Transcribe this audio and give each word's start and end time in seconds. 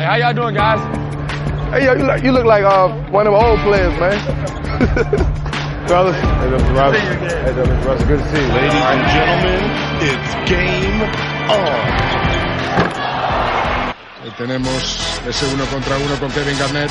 Hey, 0.00 0.06
how 0.06 0.16
y'all 0.16 0.32
doing, 0.32 0.54
guys? 0.54 0.80
Hey, 1.76 1.84
yo, 1.84 1.92
you 1.92 2.04
look, 2.08 2.22
you 2.24 2.32
look 2.32 2.46
like 2.46 2.64
uh, 2.64 2.88
one 3.12 3.26
of 3.26 3.34
the 3.34 3.38
old 3.38 3.60
players, 3.60 3.92
man. 4.00 4.16
Brothers. 5.92 6.16
Hey, 6.16 6.48
Mr. 6.56 6.72
Russ. 6.72 6.96
Hey, 6.96 7.52
Mr. 7.52 7.84
Russ. 7.84 8.00
Good 8.08 8.16
to 8.16 8.24
see 8.32 8.40
you. 8.40 8.48
Ladies 8.48 8.80
and 8.80 9.04
gentlemen, 9.12 9.60
it's 10.00 10.32
game 10.48 11.04
on. 11.52 11.84
Ahí 14.24 14.32
tenemos 14.38 15.20
ese 15.28 15.44
uno 15.52 15.66
contra 15.66 15.98
uno 15.98 16.16
con 16.16 16.30
Kevin 16.32 16.56
Garnett. 16.58 16.90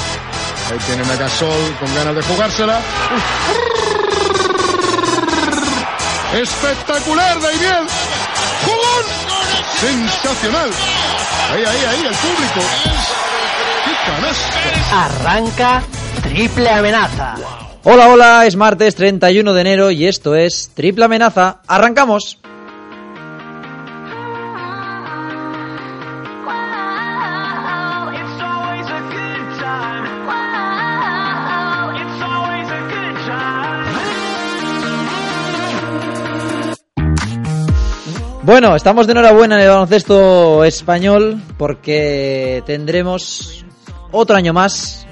Ahí 0.69 0.77
tienen 0.85 1.09
a 1.09 1.15
Gasol 1.15 1.73
con 1.79 1.89
ganas 1.95 2.13
de 2.13 2.21
jugársela. 2.21 2.79
Espectacular, 6.37 7.41
Daimiel. 7.41 7.87
¡Jugón! 8.65 9.05
Sensacional. 9.81 10.69
Ahí, 11.51 11.63
ahí, 11.65 11.85
ahí, 11.89 11.99
el 12.05 12.15
público. 12.15 12.61
Arranca 14.91 15.81
triple 16.21 16.69
amenaza. 16.69 17.35
Hola, 17.83 18.09
hola, 18.09 18.45
es 18.45 18.55
martes 18.55 18.95
31 18.95 19.53
de 19.53 19.61
enero 19.61 19.89
y 19.89 20.05
esto 20.05 20.35
es 20.35 20.69
Triple 20.75 21.05
Amenaza. 21.05 21.61
¡Arrancamos! 21.65 22.37
Bueno, 38.49 38.75
estamos 38.75 39.05
de 39.05 39.11
enhorabuena 39.11 39.57
en 39.57 39.61
el 39.61 39.69
baloncesto 39.69 40.63
español 40.63 41.39
porque 41.55 42.63
tendremos 42.65 43.63
otro 44.11 44.35
año 44.35 44.53
más 44.53 45.05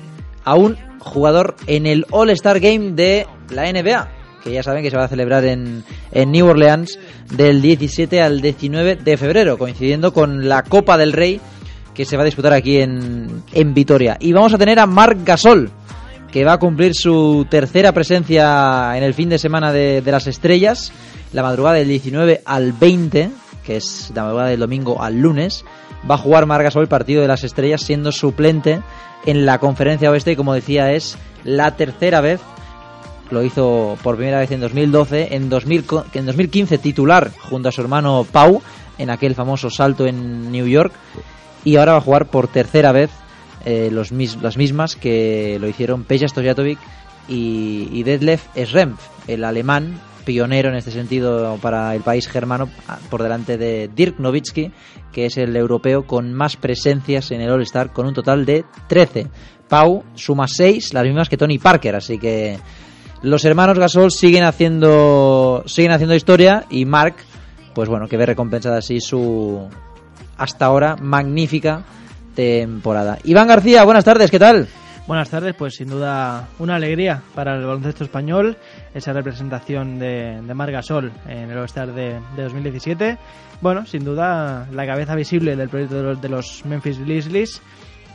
a 0.44 0.56
un 0.56 0.76
jugador 0.98 1.56
en 1.68 1.86
el 1.86 2.08
All-Star 2.10 2.60
Game 2.60 2.94
de 2.94 3.28
la 3.52 3.72
NBA, 3.72 4.10
que 4.44 4.54
ya 4.54 4.64
saben 4.64 4.82
que 4.82 4.90
se 4.90 4.98
va 4.98 5.04
a 5.04 5.08
celebrar 5.08 5.46
en, 5.46 5.84
en 6.12 6.32
New 6.32 6.48
Orleans 6.48 6.98
del 7.32 7.62
17 7.62 8.24
al 8.24 8.42
19 8.42 8.96
de 8.96 9.18
febrero, 9.18 9.60
coincidiendo 9.60 10.12
con 10.12 10.50
la 10.50 10.64
Copa 10.64 10.98
del 10.98 11.14
Rey 11.14 11.40
que 11.94 12.06
se 12.06 12.18
va 12.18 12.24
a 12.24 12.26
disputar 12.26 12.54
aquí 12.54 12.82
en, 12.82 13.44
en 13.54 13.74
Vitoria. 13.76 14.18
Y 14.20 14.34
vamos 14.34 14.56
a 14.56 14.58
tener 14.58 14.80
a 14.80 14.88
Marc 14.88 15.20
Gasol, 15.24 15.70
que 16.32 16.44
va 16.44 16.54
a 16.54 16.58
cumplir 16.58 16.96
su 16.96 17.46
tercera 17.48 17.92
presencia 17.92 18.98
en 18.98 19.04
el 19.04 19.14
fin 19.14 19.30
de 19.30 19.38
semana 19.38 19.72
de, 19.72 20.02
de 20.02 20.12
las 20.12 20.26
estrellas, 20.26 20.92
la 21.34 21.44
madrugada 21.44 21.78
del 21.78 21.88
19 21.88 22.42
al 22.46 22.74
20, 22.74 23.30
que 23.64 23.78
es 23.78 24.12
la 24.16 24.24
madrugada 24.24 24.50
del 24.50 24.60
domingo 24.60 25.02
al 25.02 25.20
lunes. 25.20 25.66
Va 26.10 26.16
a 26.16 26.20
jugar 26.20 26.46
Marc 26.46 26.64
Gasol 26.64 26.84
el 26.84 26.88
partido 26.88 27.22
de 27.22 27.28
las 27.28 27.44
estrellas 27.44 27.82
siendo 27.82 28.12
suplente 28.12 28.82
en 29.26 29.46
la 29.46 29.60
conferencia 29.60 30.12
oeste 30.12 30.32
y 30.32 30.36
como 30.36 30.54
decía 30.54 30.92
es 30.92 31.18
la 31.44 31.76
tercera 31.76 32.22
vez 32.22 32.40
lo 33.30 33.44
hizo 33.44 33.98
por 34.04 34.16
primera 34.16 34.40
vez 34.40 34.52
en 34.52 34.62
2012 34.62 35.36
en, 35.36 35.50
2000, 35.50 35.86
en 36.14 36.26
2015 36.26 36.78
titular 36.78 37.32
junto 37.50 37.70
a 37.70 37.72
su 37.72 37.82
hermano 37.82 38.26
Pau 38.32 38.62
en 38.98 39.10
aquel 39.10 39.36
famoso 39.36 39.70
salto 39.70 40.06
en 40.06 40.52
New 40.52 40.68
York 40.68 40.94
y 41.66 41.76
ahora 41.76 41.94
va 41.94 41.98
a 41.98 42.02
jugar 42.02 42.28
por 42.28 42.48
tercera 42.48 42.92
vez 42.92 43.10
eh, 43.66 43.90
los 43.92 44.12
mis, 44.12 44.42
las 44.42 44.56
mismas 44.56 44.96
que 44.96 45.58
lo 45.60 45.68
hicieron 45.68 46.04
Peja 46.04 46.28
Stojatovic 46.28 46.80
y, 47.28 47.90
y 47.92 48.04
Detlef 48.04 48.46
Schrempf 48.56 49.02
el 49.28 49.44
alemán 49.44 50.00
pionero 50.28 50.68
en 50.68 50.76
este 50.76 50.92
sentido 50.92 51.58
para 51.62 51.96
el 51.96 52.02
país 52.02 52.28
germano 52.28 52.70
por 53.10 53.24
delante 53.24 53.58
de 53.58 53.88
Dirk 53.88 54.20
Nowitzki, 54.20 54.74
que 55.14 55.28
es 55.28 55.38
el 55.38 55.56
europeo 55.56 56.06
con 56.06 56.34
más 56.34 56.58
presencias 56.58 57.32
en 57.32 57.40
el 57.40 57.50
All-Star 57.50 57.94
con 57.94 58.06
un 58.06 58.14
total 58.14 58.46
de 58.46 58.66
13. 58.90 59.28
Pau 59.70 60.04
suma 60.16 60.46
6, 60.46 60.94
las 60.94 61.06
mismas 61.06 61.30
que 61.30 61.38
Tony 61.38 61.60
Parker, 61.60 61.96
así 61.96 62.20
que 62.20 62.60
los 63.22 63.46
hermanos 63.46 63.80
Gasol 63.80 64.12
siguen 64.12 64.44
haciendo 64.44 65.64
siguen 65.66 65.94
haciendo 65.94 66.14
historia 66.14 66.66
y 66.70 66.84
Mark 66.84 67.16
pues 67.74 67.88
bueno, 67.88 68.10
que 68.10 68.18
ve 68.18 68.26
recompensada 68.26 68.80
así 68.80 69.00
su 69.00 69.66
hasta 70.38 70.66
ahora 70.66 70.98
magnífica 70.98 71.84
temporada. 72.36 73.18
Iván 73.24 73.48
García, 73.48 73.86
buenas 73.86 74.04
tardes, 74.04 74.30
¿qué 74.30 74.40
tal? 74.40 74.68
Buenas 75.08 75.30
tardes, 75.30 75.56
pues 75.56 75.76
sin 75.76 75.88
duda 75.88 76.50
una 76.60 76.76
alegría 76.76 77.22
para 77.34 77.56
el 77.56 77.66
baloncesto 77.66 78.04
español 78.04 78.58
esa 78.94 79.14
representación 79.14 80.00
de, 80.00 80.42
de 80.42 80.54
Marc 80.54 80.72
Gasol 80.72 81.12
en 81.28 81.52
el 81.52 81.58
All-Star 81.58 81.94
de, 81.94 82.20
de, 82.36 82.44
2017. 82.44 83.18
Bueno, 83.62 83.86
sin 83.86 84.04
duda 84.04 84.68
la 84.72 84.86
cabeza 84.86 85.16
visible 85.16 85.56
del 85.56 85.70
proyecto 85.70 85.96
de 85.96 86.04
los, 86.04 86.22
de 86.22 86.30
los 86.30 86.66
Memphis 86.66 87.00
Grizzlies 87.00 87.62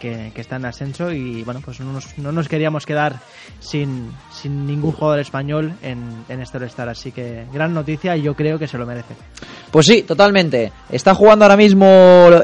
que, 0.01 0.33
que, 0.35 0.41
está 0.41 0.57
en 0.57 0.65
ascenso 0.65 1.13
y 1.13 1.45
bueno, 1.45 1.61
pues 1.65 1.79
no 1.81 1.93
nos, 1.93 2.19
no 2.19 2.33
nos 2.33 2.49
queríamos 2.49 2.85
quedar 2.85 3.21
sin, 3.61 4.11
sin, 4.33 4.67
ningún 4.67 4.91
jugador 4.91 5.21
español 5.21 5.75
en, 5.81 6.25
en 6.29 6.41
este 6.41 6.59
All-Star, 6.59 6.89
así 6.89 7.13
que 7.13 7.47
gran 7.53 7.73
noticia 7.73 8.17
y 8.17 8.23
yo 8.23 8.35
creo 8.35 8.59
que 8.59 8.67
se 8.67 8.79
lo 8.79 8.87
merece. 8.87 9.15
Pues 9.71 9.87
sí, 9.87 10.03
totalmente. 10.03 10.73
Está 10.91 11.15
jugando 11.15 11.45
ahora 11.45 11.57
mismo 11.57 11.87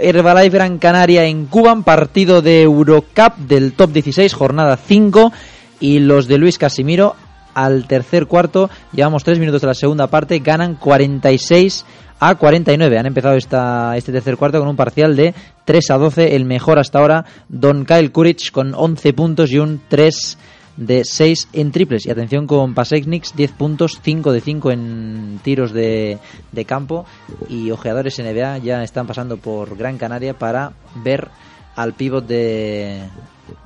Herbalife 0.00 0.56
Gran 0.56 0.78
Canaria 0.78 1.24
en 1.24 1.46
Cuba, 1.46 1.76
partido 1.84 2.40
de 2.42 2.62
Eurocup 2.62 3.36
del 3.36 3.72
top 3.72 3.90
16, 3.90 4.32
jornada 4.32 4.76
5, 4.76 5.32
y 5.80 5.98
los 5.98 6.26
de 6.26 6.38
Luis 6.38 6.58
Casimiro 6.58 7.16
al 7.64 7.88
tercer 7.88 8.26
cuarto, 8.26 8.70
llevamos 8.92 9.24
tres 9.24 9.40
minutos 9.40 9.62
de 9.62 9.66
la 9.66 9.74
segunda 9.74 10.06
parte, 10.06 10.38
ganan 10.38 10.76
46 10.76 11.84
a 12.20 12.36
49. 12.36 12.98
Han 12.98 13.06
empezado 13.06 13.34
esta, 13.34 13.96
este 13.96 14.12
tercer 14.12 14.36
cuarto 14.36 14.60
con 14.60 14.68
un 14.68 14.76
parcial 14.76 15.16
de 15.16 15.34
3 15.64 15.90
a 15.90 15.98
12, 15.98 16.36
el 16.36 16.44
mejor 16.44 16.78
hasta 16.78 17.00
ahora, 17.00 17.24
Don 17.48 17.84
Kyle 17.84 18.12
Kuric 18.12 18.52
con 18.52 18.74
11 18.74 19.12
puntos 19.12 19.50
y 19.50 19.58
un 19.58 19.80
3 19.88 20.38
de 20.76 21.04
6 21.04 21.48
en 21.52 21.72
triples. 21.72 22.06
Y 22.06 22.10
atención 22.10 22.46
con 22.46 22.74
Pasexnix, 22.74 23.34
10 23.34 23.50
puntos, 23.52 23.98
5 24.02 24.32
de 24.32 24.40
5 24.40 24.70
en 24.70 25.40
tiros 25.42 25.72
de, 25.72 26.18
de 26.52 26.64
campo. 26.64 27.06
Y 27.48 27.72
ojeadores 27.72 28.20
NBA 28.20 28.58
ya 28.58 28.84
están 28.84 29.08
pasando 29.08 29.36
por 29.36 29.76
Gran 29.76 29.98
Canaria 29.98 30.38
para 30.38 30.74
ver 31.02 31.28
al 31.74 31.94
pívot 31.94 32.24
de 32.24 33.02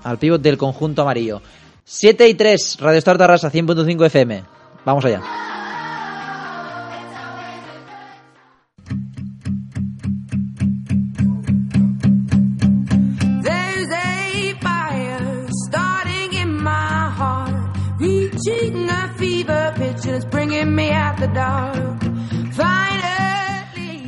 al 0.03 0.19
pívot 0.19 0.41
del 0.41 0.57
conjunto 0.57 1.03
amarillo. 1.03 1.43
7 1.85 2.29
y 2.29 2.35
3, 2.35 2.79
Radio 2.81 2.99
Star 2.99 3.19
Tarrasa 3.19 3.51
100.5 3.51 4.07
FM. 4.07 4.45
Vamos 4.85 5.05
allá. 5.05 5.21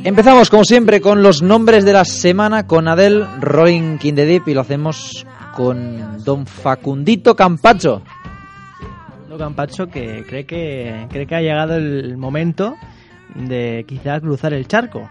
Empezamos 0.03 0.51
como 0.51 0.63
siempre 0.63 1.01
con 1.01 1.23
los 1.23 1.41
nombres 1.41 1.83
de 1.83 1.91
la 1.91 2.05
semana 2.05 2.67
con 2.67 2.87
Adel 2.87 3.25
Rolling 3.41 3.97
King 3.97 4.13
the 4.13 4.25
Deep 4.25 4.47
y 4.47 4.53
lo 4.53 4.61
hacemos 4.61 5.25
con 5.55 6.23
don 6.23 6.45
Facundito 6.45 7.35
Campacho. 7.35 8.01
Facundo 9.09 9.37
Campacho 9.37 9.87
que 9.87 10.23
cree 10.27 10.45
que 10.45 11.07
cree 11.09 11.25
que 11.25 11.35
ha 11.35 11.41
llegado 11.41 11.75
el 11.75 12.17
momento 12.17 12.75
de 13.33 13.85
quizá 13.87 14.19
cruzar 14.19 14.53
el 14.53 14.67
charco. 14.67 15.07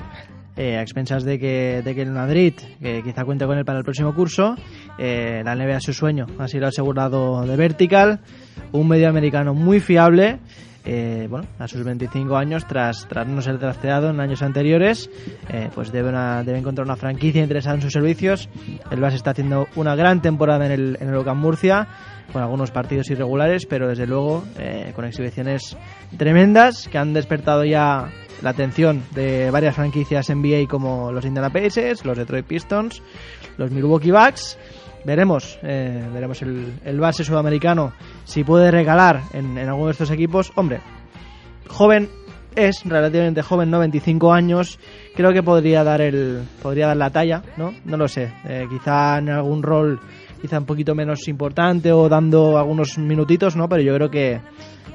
Eh, 0.56 0.76
a 0.76 0.82
expensas 0.82 1.24
de 1.24 1.36
que, 1.36 1.82
de 1.84 1.94
que 1.96 2.02
el 2.02 2.12
Madrid, 2.12 2.54
que 2.80 3.02
quizá 3.02 3.24
cuente 3.24 3.44
con 3.44 3.58
él 3.58 3.64
para 3.64 3.78
el 3.78 3.84
próximo 3.84 4.14
curso, 4.14 4.54
eh, 4.98 5.42
la 5.44 5.56
NBA 5.56 5.80
su 5.80 5.92
sueño, 5.92 6.26
ha 6.38 6.46
sido 6.46 6.68
asegurado 6.68 7.44
de 7.44 7.56
Vertical, 7.56 8.20
un 8.70 8.86
medio 8.86 9.08
americano 9.08 9.52
muy 9.52 9.80
fiable, 9.80 10.38
eh, 10.84 11.26
bueno, 11.30 11.46
a 11.58 11.66
sus 11.66 11.82
25 11.82 12.36
años, 12.36 12.66
tras, 12.66 13.06
tras 13.08 13.26
no 13.26 13.40
ser 13.40 13.58
trasteado 13.58 14.10
en 14.10 14.20
años 14.20 14.42
anteriores, 14.42 15.10
eh, 15.48 15.70
pues 15.74 15.90
debe, 15.90 16.12
debe 16.44 16.58
encontrar 16.58 16.86
una 16.86 16.96
franquicia 16.96 17.42
interesada 17.42 17.76
en 17.76 17.82
sus 17.82 17.92
servicios. 17.92 18.48
El 18.90 19.00
Bas 19.00 19.14
está 19.14 19.30
haciendo 19.30 19.66
una 19.76 19.96
gran 19.96 20.20
temporada 20.20 20.66
en 20.66 20.72
el, 20.72 20.98
en 21.00 21.08
el 21.08 21.16
Ocan 21.16 21.38
Murcia 21.38 21.88
con 22.32 22.42
algunos 22.42 22.70
partidos 22.70 23.10
irregulares, 23.10 23.66
pero 23.66 23.88
desde 23.88 24.06
luego 24.06 24.44
eh, 24.58 24.92
con 24.94 25.04
exhibiciones 25.04 25.76
tremendas 26.16 26.88
que 26.88 26.98
han 26.98 27.12
despertado 27.12 27.64
ya 27.64 28.10
la 28.42 28.50
atención 28.50 29.02
de 29.14 29.50
varias 29.50 29.74
franquicias 29.74 30.28
NBA 30.28 30.66
como 30.68 31.12
los 31.12 31.24
Indiana 31.24 31.50
Pacers, 31.50 32.04
los 32.04 32.16
Detroit 32.16 32.46
Pistons, 32.46 33.02
los 33.56 33.70
Milwaukee 33.70 34.10
Bucks. 34.10 34.58
Veremos, 35.04 35.58
eh, 35.62 36.08
veremos 36.12 36.40
el, 36.42 36.80
el, 36.84 36.98
base 36.98 37.24
sudamericano 37.24 37.92
si 38.24 38.42
puede 38.42 38.70
regalar 38.70 39.22
en, 39.32 39.58
en 39.58 39.68
alguno 39.68 39.86
de 39.86 39.92
estos 39.92 40.10
equipos. 40.10 40.52
Hombre, 40.56 40.80
joven 41.68 42.08
es 42.56 42.82
relativamente 42.84 43.42
joven, 43.42 43.70
¿no? 43.70 43.78
25 43.80 44.32
años. 44.32 44.78
Creo 45.14 45.32
que 45.32 45.42
podría 45.42 45.84
dar 45.84 46.00
el 46.00 46.42
podría 46.62 46.88
dar 46.88 46.96
la 46.96 47.10
talla, 47.10 47.42
¿no? 47.56 47.74
No 47.84 47.96
lo 47.96 48.08
sé. 48.08 48.32
Eh, 48.48 48.66
quizá 48.70 49.18
en 49.18 49.30
algún 49.30 49.62
rol 49.62 50.00
quizá 50.40 50.58
un 50.58 50.66
poquito 50.66 50.94
menos 50.94 51.26
importante 51.28 51.92
o 51.92 52.08
dando 52.08 52.58
algunos 52.58 52.98
minutitos, 52.98 53.56
¿no? 53.56 53.68
Pero 53.68 53.82
yo 53.82 53.94
creo 53.94 54.10
que 54.10 54.40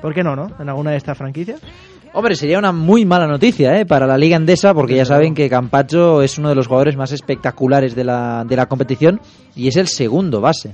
¿por 0.01 0.13
qué 0.13 0.23
no, 0.23 0.35
no? 0.35 0.51
En 0.59 0.69
alguna 0.69 0.91
de 0.91 0.97
estas 0.97 1.17
franquicias. 1.17 1.61
Hombre, 2.11 2.35
sería 2.35 2.57
una 2.57 2.71
muy 2.71 3.05
mala 3.05 3.27
noticia 3.27 3.79
¿eh? 3.79 3.85
para 3.85 4.07
la 4.07 4.17
Liga 4.17 4.35
Endesa, 4.35 4.73
porque 4.73 4.95
ya 4.95 5.05
saben 5.05 5.35
que 5.35 5.49
Campacho 5.49 6.23
es 6.23 6.39
uno 6.39 6.49
de 6.49 6.55
los 6.55 6.65
jugadores 6.65 6.97
más 6.97 7.11
espectaculares 7.11 7.95
de 7.95 8.03
la, 8.03 8.43
de 8.47 8.55
la 8.55 8.65
competición 8.65 9.21
y 9.55 9.67
es 9.67 9.75
el 9.75 9.87
segundo 9.87 10.41
base 10.41 10.73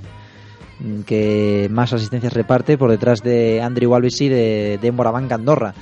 que 1.06 1.68
más 1.70 1.92
asistencias 1.92 2.32
reparte 2.32 2.76
por 2.76 2.90
detrás 2.90 3.22
de 3.22 3.62
Andrew 3.62 3.94
Alves 3.94 4.20
y 4.20 4.28
de, 4.28 4.78
de 4.80 4.92
Moraván 4.92 5.30
Andorra. 5.30 5.74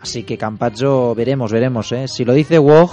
Así 0.00 0.22
que 0.24 0.38
Campacho 0.38 1.14
veremos, 1.14 1.52
veremos. 1.52 1.90
¿eh? 1.92 2.06
Si 2.06 2.24
lo 2.24 2.32
dice 2.32 2.58
Wog, 2.58 2.90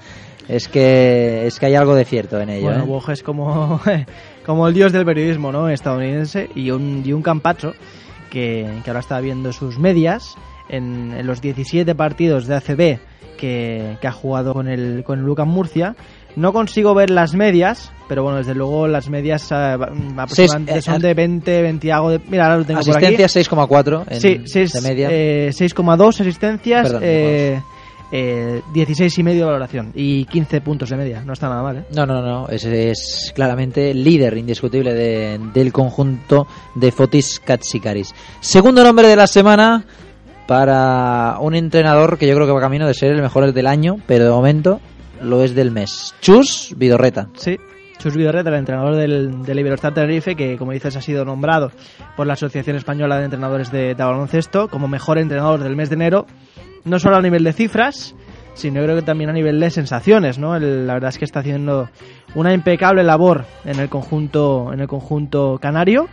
es 0.48 0.68
que 0.68 1.46
es 1.46 1.58
que 1.58 1.66
hay 1.66 1.74
algo 1.74 1.94
de 1.94 2.04
cierto 2.04 2.40
en 2.40 2.50
ello. 2.50 2.66
Bueno, 2.66 2.84
¿eh? 2.84 2.86
Wog 2.86 3.10
es 3.10 3.22
como, 3.22 3.80
como 4.46 4.68
el 4.68 4.74
dios 4.74 4.92
del 4.92 5.04
periodismo 5.04 5.52
¿no? 5.52 5.68
estadounidense 5.68 6.48
y 6.54 6.70
un, 6.70 7.02
y 7.04 7.12
un 7.12 7.22
Campacho 7.22 7.74
que, 8.30 8.80
que 8.84 8.90
ahora 8.90 9.00
está 9.00 9.20
viendo 9.20 9.52
sus 9.52 9.78
medias 9.78 10.36
en, 10.68 11.12
en 11.16 11.26
los 11.26 11.40
17 11.40 11.94
partidos 11.94 12.46
de 12.46 12.56
ACB 12.56 12.98
que, 13.38 13.96
que, 14.00 14.06
ha 14.06 14.12
jugado 14.12 14.52
con 14.52 14.68
el, 14.68 15.02
con 15.04 15.20
el 15.20 15.24
Lucas 15.24 15.46
Murcia. 15.46 15.96
No 16.36 16.52
consigo 16.52 16.94
ver 16.94 17.10
las 17.10 17.34
medias, 17.34 17.90
pero 18.06 18.22
bueno, 18.22 18.38
desde 18.38 18.54
luego 18.54 18.86
las 18.86 19.08
medias 19.08 19.50
uh, 19.50 19.54
aproximadamente 19.54 20.72
Seis, 20.72 20.84
son 20.84 21.00
de 21.00 21.14
20, 21.14 21.62
20 21.62 21.92
algo 21.92 22.10
de... 22.10 22.20
Mira, 22.28 22.44
ahora 22.44 22.58
lo 22.58 22.64
tengo 22.64 22.80
Asistencia 22.80 23.26
6,4 23.26 24.04
en 24.08 24.20
sí, 24.20 24.42
seis, 24.44 24.72
de 24.72 24.80
media. 24.80 25.08
Eh, 25.10 25.50
6,2 25.52 26.20
asistencias, 26.20 26.82
Perdón, 26.82 27.02
eh, 27.04 27.60
eh, 28.12 28.62
16 28.72 29.18
y 29.18 29.22
medio 29.22 29.40
de 29.40 29.46
valoración 29.46 29.92
y 29.94 30.26
15 30.26 30.60
puntos 30.60 30.90
de 30.90 30.96
media. 30.96 31.22
No 31.24 31.32
está 31.32 31.48
nada 31.48 31.62
mal, 31.62 31.78
¿eh? 31.78 31.84
No, 31.94 32.06
no, 32.06 32.22
no. 32.22 32.48
Es, 32.48 32.64
es 32.64 33.32
claramente 33.34 33.92
líder 33.92 34.36
indiscutible 34.36 34.94
de, 34.94 35.40
del 35.52 35.72
conjunto 35.72 36.46
de 36.74 36.92
Fotis 36.92 37.40
Katsikaris. 37.40 38.14
Segundo 38.40 38.84
nombre 38.84 39.08
de 39.08 39.16
la 39.16 39.26
semana 39.26 39.84
para 40.48 41.36
un 41.40 41.54
entrenador 41.54 42.16
que 42.16 42.26
yo 42.26 42.34
creo 42.34 42.46
que 42.46 42.54
va 42.54 42.60
camino 42.60 42.86
de 42.86 42.94
ser 42.94 43.12
el 43.12 43.20
mejor 43.20 43.52
del 43.52 43.66
año, 43.66 43.96
pero 44.06 44.24
de 44.24 44.30
momento 44.30 44.80
lo 45.20 45.44
es 45.44 45.54
del 45.54 45.70
mes. 45.70 46.14
Chus 46.22 46.74
Vidorreta. 46.74 47.28
Sí, 47.34 47.58
Chus 47.98 48.16
Vidorreta, 48.16 48.48
el 48.48 48.56
entrenador 48.56 48.96
del, 48.96 49.42
del 49.42 49.58
Iberostar 49.58 49.92
Tenerife, 49.92 50.36
que 50.36 50.56
como 50.56 50.72
dices 50.72 50.96
ha 50.96 51.02
sido 51.02 51.26
nombrado 51.26 51.70
por 52.16 52.26
la 52.26 52.32
Asociación 52.32 52.76
Española 52.76 53.18
de 53.18 53.24
Entrenadores 53.24 53.70
de, 53.70 53.92
Baloncesto 53.92 54.68
como 54.68 54.88
mejor 54.88 55.18
entrenador 55.18 55.62
del 55.62 55.76
mes 55.76 55.90
de 55.90 55.96
enero, 55.96 56.26
no 56.86 56.98
solo 56.98 57.16
a 57.16 57.20
nivel 57.20 57.44
de 57.44 57.52
cifras, 57.52 58.14
sino 58.54 58.82
creo 58.82 58.96
que 58.96 59.02
también 59.02 59.28
a 59.28 59.34
nivel 59.34 59.60
de 59.60 59.68
sensaciones, 59.68 60.38
¿no? 60.38 60.58
La 60.58 60.94
verdad 60.94 61.10
es 61.10 61.18
que 61.18 61.26
está 61.26 61.40
haciendo 61.40 61.90
una 62.34 62.54
impecable 62.54 63.04
labor 63.04 63.44
en 63.66 63.80
el 63.80 63.90
conjunto, 63.90 64.72
en 64.72 64.80
el 64.80 64.88
conjunto 64.88 65.58
canario. 65.60 66.08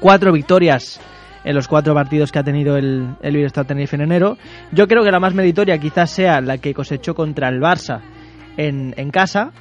Cuatro 0.00 0.32
victorias 0.32 1.00
en 1.46 1.54
los 1.54 1.68
cuatro 1.68 1.94
partidos 1.94 2.32
que 2.32 2.40
ha 2.40 2.42
tenido 2.42 2.76
el, 2.76 3.14
el 3.22 3.36
Iberostar 3.36 3.64
Tenerife 3.64 3.94
en 3.94 4.02
enero. 4.02 4.36
Yo 4.72 4.88
creo 4.88 5.04
que 5.04 5.12
la 5.12 5.20
más 5.20 5.32
meritoria 5.32 5.78
quizás 5.78 6.10
sea 6.10 6.40
la 6.40 6.58
que 6.58 6.74
cosechó 6.74 7.14
contra 7.14 7.48
el 7.48 7.60
Barça 7.60 8.00
en, 8.56 8.92
en 8.96 9.10
casa. 9.10 9.52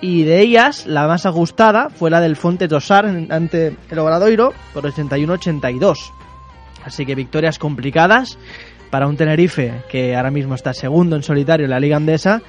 Y 0.00 0.22
de 0.22 0.40
ellas, 0.40 0.86
la 0.86 1.08
más 1.08 1.26
ajustada 1.26 1.90
fue 1.90 2.10
la 2.10 2.20
del 2.20 2.36
Fonte 2.36 2.68
Tosar 2.68 3.06
ante 3.30 3.76
el 3.90 3.98
Obradoiro 3.98 4.52
por 4.72 4.84
81-82. 4.84 5.96
Así 6.84 7.04
que 7.04 7.16
victorias 7.16 7.58
complicadas 7.58 8.38
para 8.90 9.08
un 9.08 9.16
Tenerife 9.16 9.82
que 9.90 10.14
ahora 10.14 10.30
mismo 10.30 10.54
está 10.54 10.72
segundo 10.74 11.16
en 11.16 11.24
solitario 11.24 11.64
en 11.64 11.70
la 11.70 11.80
Liga 11.80 11.96
Andesa 11.96 12.40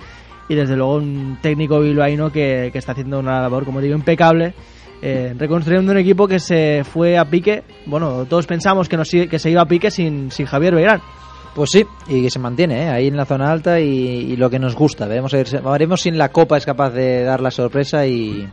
y 0.48 0.54
desde 0.54 0.76
luego 0.76 0.98
un 0.98 1.40
técnico 1.42 1.80
bilbaíno 1.80 2.32
que, 2.32 2.70
que 2.72 2.78
está 2.78 2.92
haciendo 2.92 3.20
una 3.20 3.42
labor, 3.42 3.66
como 3.66 3.82
digo, 3.82 3.96
impecable 3.96 4.54
eh, 5.02 5.36
reconstruyendo 5.38 5.92
un 5.92 5.98
equipo 5.98 6.28
que 6.28 6.40
se 6.40 6.84
fue 6.84 7.18
a 7.18 7.26
pique. 7.26 7.64
Bueno, 7.86 8.26
todos 8.26 8.48
pensamos 8.48 8.90
que, 8.90 8.98
nos, 8.98 9.10
que 9.10 9.40
se 9.40 9.50
iba 9.50 9.62
a 9.62 9.68
pique 9.68 9.92
sin, 9.92 10.32
sin 10.32 10.46
Javier 10.46 10.76
Beirán. 10.76 11.02
Pues 11.56 11.72
sí, 11.72 11.86
y 12.08 12.22
que 12.22 12.30
se 12.30 12.38
mantiene 12.38 12.84
¿eh? 12.84 12.90
ahí 12.90 13.08
en 13.08 13.18
la 13.18 13.26
zona 13.26 13.52
alta 13.52 13.80
y, 13.80 13.88
y, 13.88 14.36
lo 14.36 14.50
que 14.50 14.60
nos 14.60 14.76
gusta. 14.76 15.08
Veremos, 15.08 15.32
veremos 15.32 16.02
si 16.02 16.10
en 16.10 16.18
la 16.18 16.30
Copa 16.30 16.58
es 16.58 16.66
capaz 16.66 16.92
de 16.92 17.24
dar 17.24 17.42
la 17.42 17.50
sorpresa 17.50 18.06
y, 18.06 18.48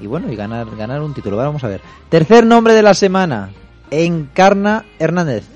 y 0.00 0.06
bueno, 0.06 0.32
y 0.32 0.34
ganar, 0.34 0.66
ganar 0.76 1.02
un 1.02 1.14
título. 1.14 1.36
Vamos 1.36 1.62
a 1.62 1.68
ver. 1.68 1.80
Tercer 2.08 2.44
nombre 2.44 2.74
de 2.74 2.82
la 2.82 2.94
semana, 2.94 3.50
Encarna 3.92 4.84
Hernández. 4.98 5.48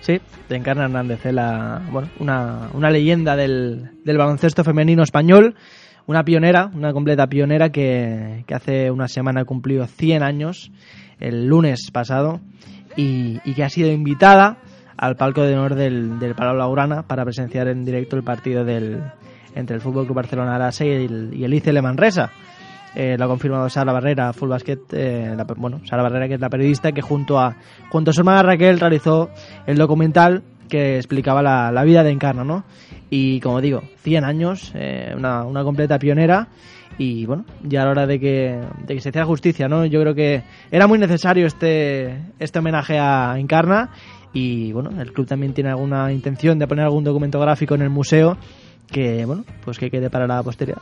Sí, 0.00 0.20
Encarna 0.48 0.84
Hernández, 0.84 1.24
eh, 1.24 1.32
la, 1.32 1.82
bueno, 1.90 2.08
una, 2.18 2.68
una 2.72 2.90
leyenda 2.90 3.36
del, 3.36 3.90
del 4.04 4.18
baloncesto 4.18 4.64
femenino 4.64 5.04
español 5.04 5.54
una 6.08 6.24
pionera, 6.24 6.70
una 6.74 6.92
completa 6.94 7.26
pionera 7.26 7.68
que, 7.68 8.42
hace 8.52 8.90
una 8.90 9.08
semana 9.08 9.44
cumplió 9.44 9.86
100 9.86 10.22
años, 10.22 10.72
el 11.20 11.46
lunes 11.46 11.90
pasado, 11.92 12.40
y, 12.96 13.38
y, 13.44 13.52
que 13.52 13.62
ha 13.62 13.68
sido 13.68 13.92
invitada 13.92 14.56
al 14.96 15.16
palco 15.16 15.42
de 15.42 15.54
honor 15.54 15.74
del, 15.74 16.18
del 16.18 16.34
Palau 16.34 16.56
Laurana 16.56 17.02
para 17.02 17.24
presenciar 17.24 17.68
en 17.68 17.84
directo 17.84 18.16
el 18.16 18.22
partido 18.22 18.64
del, 18.64 19.02
entre 19.54 19.76
el 19.76 19.82
Fútbol 19.82 20.06
Club 20.06 20.16
Barcelona 20.16 20.54
Arase 20.54 20.86
y 20.86 21.04
el, 21.04 21.30
y 21.34 21.44
el 21.44 21.52
ICE 21.52 21.74
Le 21.74 21.82
Manresa. 21.82 22.30
Eh, 22.94 23.16
lo 23.18 23.26
ha 23.26 23.28
confirmado 23.28 23.68
Sara 23.68 23.92
Barrera, 23.92 24.32
Full 24.32 24.48
Basket, 24.48 24.78
eh, 24.92 25.34
la, 25.36 25.44
bueno, 25.44 25.82
Sara 25.84 26.02
Barrera 26.02 26.26
que 26.26 26.34
es 26.34 26.40
la 26.40 26.48
periodista 26.48 26.90
que 26.90 27.02
junto 27.02 27.38
a, 27.38 27.54
junto 27.90 28.10
a 28.10 28.14
su 28.14 28.22
hermana 28.22 28.42
Raquel 28.42 28.80
realizó 28.80 29.28
el 29.66 29.76
documental 29.76 30.42
que 30.70 30.96
explicaba 30.96 31.42
la, 31.42 31.70
la 31.70 31.84
vida 31.84 32.02
de 32.02 32.10
Encarna, 32.10 32.44
¿no? 32.44 32.64
Y 33.10 33.40
como 33.40 33.60
digo, 33.60 33.82
100 34.02 34.24
años, 34.24 34.72
eh, 34.74 35.14
una, 35.16 35.44
una, 35.44 35.64
completa 35.64 35.98
pionera. 35.98 36.48
Y 36.98 37.26
bueno, 37.26 37.44
ya 37.62 37.82
a 37.82 37.84
la 37.84 37.90
hora 37.92 38.06
de 38.06 38.18
que, 38.18 38.60
de 38.86 38.94
que 38.94 39.00
se 39.00 39.10
hiciera 39.10 39.26
justicia, 39.26 39.68
¿no? 39.68 39.86
Yo 39.86 40.00
creo 40.00 40.14
que 40.14 40.42
era 40.70 40.86
muy 40.86 40.98
necesario 40.98 41.46
este, 41.46 42.32
este 42.38 42.58
homenaje 42.58 42.98
a 42.98 43.38
Encarna. 43.38 43.90
Y 44.32 44.72
bueno, 44.72 44.90
el 45.00 45.12
club 45.12 45.26
también 45.26 45.54
tiene 45.54 45.70
alguna 45.70 46.12
intención 46.12 46.58
de 46.58 46.66
poner 46.66 46.84
algún 46.84 47.04
documento 47.04 47.40
gráfico 47.40 47.74
en 47.74 47.82
el 47.82 47.90
museo 47.90 48.36
que, 48.90 49.24
bueno, 49.24 49.44
pues 49.64 49.78
que 49.78 49.90
quede 49.90 50.10
para 50.10 50.26
la 50.26 50.42
posteridad. 50.42 50.78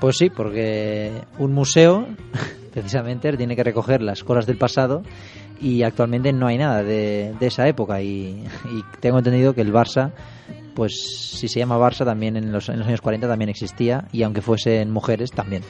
Pues 0.00 0.16
sí, 0.16 0.30
porque 0.30 1.12
un 1.38 1.52
museo, 1.52 2.06
precisamente, 2.72 3.36
tiene 3.36 3.54
que 3.54 3.64
recoger 3.64 4.02
las 4.02 4.24
cosas 4.24 4.46
del 4.46 4.56
pasado 4.56 5.02
y 5.60 5.82
actualmente 5.82 6.32
no 6.32 6.46
hay 6.46 6.58
nada 6.58 6.82
de, 6.82 7.34
esa 7.40 7.68
época. 7.68 8.00
Y, 8.00 8.44
y 8.70 8.82
tengo 9.00 9.18
entendido 9.18 9.54
que 9.54 9.60
el 9.60 9.72
Barça 9.72 10.12
pues 10.78 10.94
si 11.36 11.48
se 11.48 11.58
llama 11.58 11.76
Barça 11.76 12.04
también 12.04 12.36
en 12.36 12.52
los, 12.52 12.68
en 12.68 12.78
los, 12.78 12.86
años 12.86 13.00
40 13.00 13.26
también 13.26 13.48
existía 13.48 14.04
y 14.12 14.22
aunque 14.22 14.42
fuesen 14.42 14.92
mujeres 14.92 15.32
también. 15.32 15.64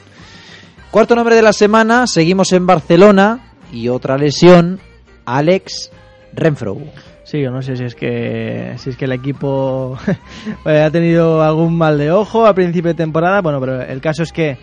Cuarto 0.90 1.16
nombre 1.16 1.34
de 1.34 1.40
la 1.40 1.54
semana, 1.54 2.06
seguimos 2.06 2.52
en 2.52 2.66
Barcelona 2.66 3.54
y 3.72 3.88
otra 3.88 4.18
lesión, 4.18 4.80
Alex 5.24 5.90
Renfro. 6.34 6.76
Sí, 7.24 7.40
yo 7.40 7.50
no 7.50 7.62
sé 7.62 7.78
si 7.78 7.84
es 7.84 7.94
que 7.94 8.74
si 8.76 8.90
es 8.90 8.98
que 8.98 9.06
el 9.06 9.12
equipo 9.12 9.96
ha 10.66 10.90
tenido 10.90 11.42
algún 11.42 11.78
mal 11.78 11.96
de 11.96 12.10
ojo 12.10 12.46
a 12.46 12.54
principio 12.54 12.90
de 12.90 12.94
temporada, 12.94 13.40
bueno, 13.40 13.60
pero 13.60 13.80
el 13.80 14.02
caso 14.02 14.22
es 14.22 14.30
que 14.30 14.58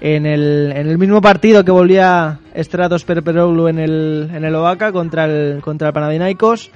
en 0.00 0.24
el, 0.24 0.72
en 0.72 0.86
el 0.86 0.98
mismo 0.98 1.20
partido 1.20 1.64
que 1.64 1.72
volvía 1.72 2.38
Stratos 2.56 3.04
Perperoğlu 3.04 3.66
en 3.66 3.80
el 3.80 4.30
en 4.32 4.44
el 4.44 4.54
Oaca 4.54 4.92
contra 4.92 5.24
el 5.24 5.60
contra 5.60 5.88
el 5.88 5.94
Panathinaikos 5.94 6.70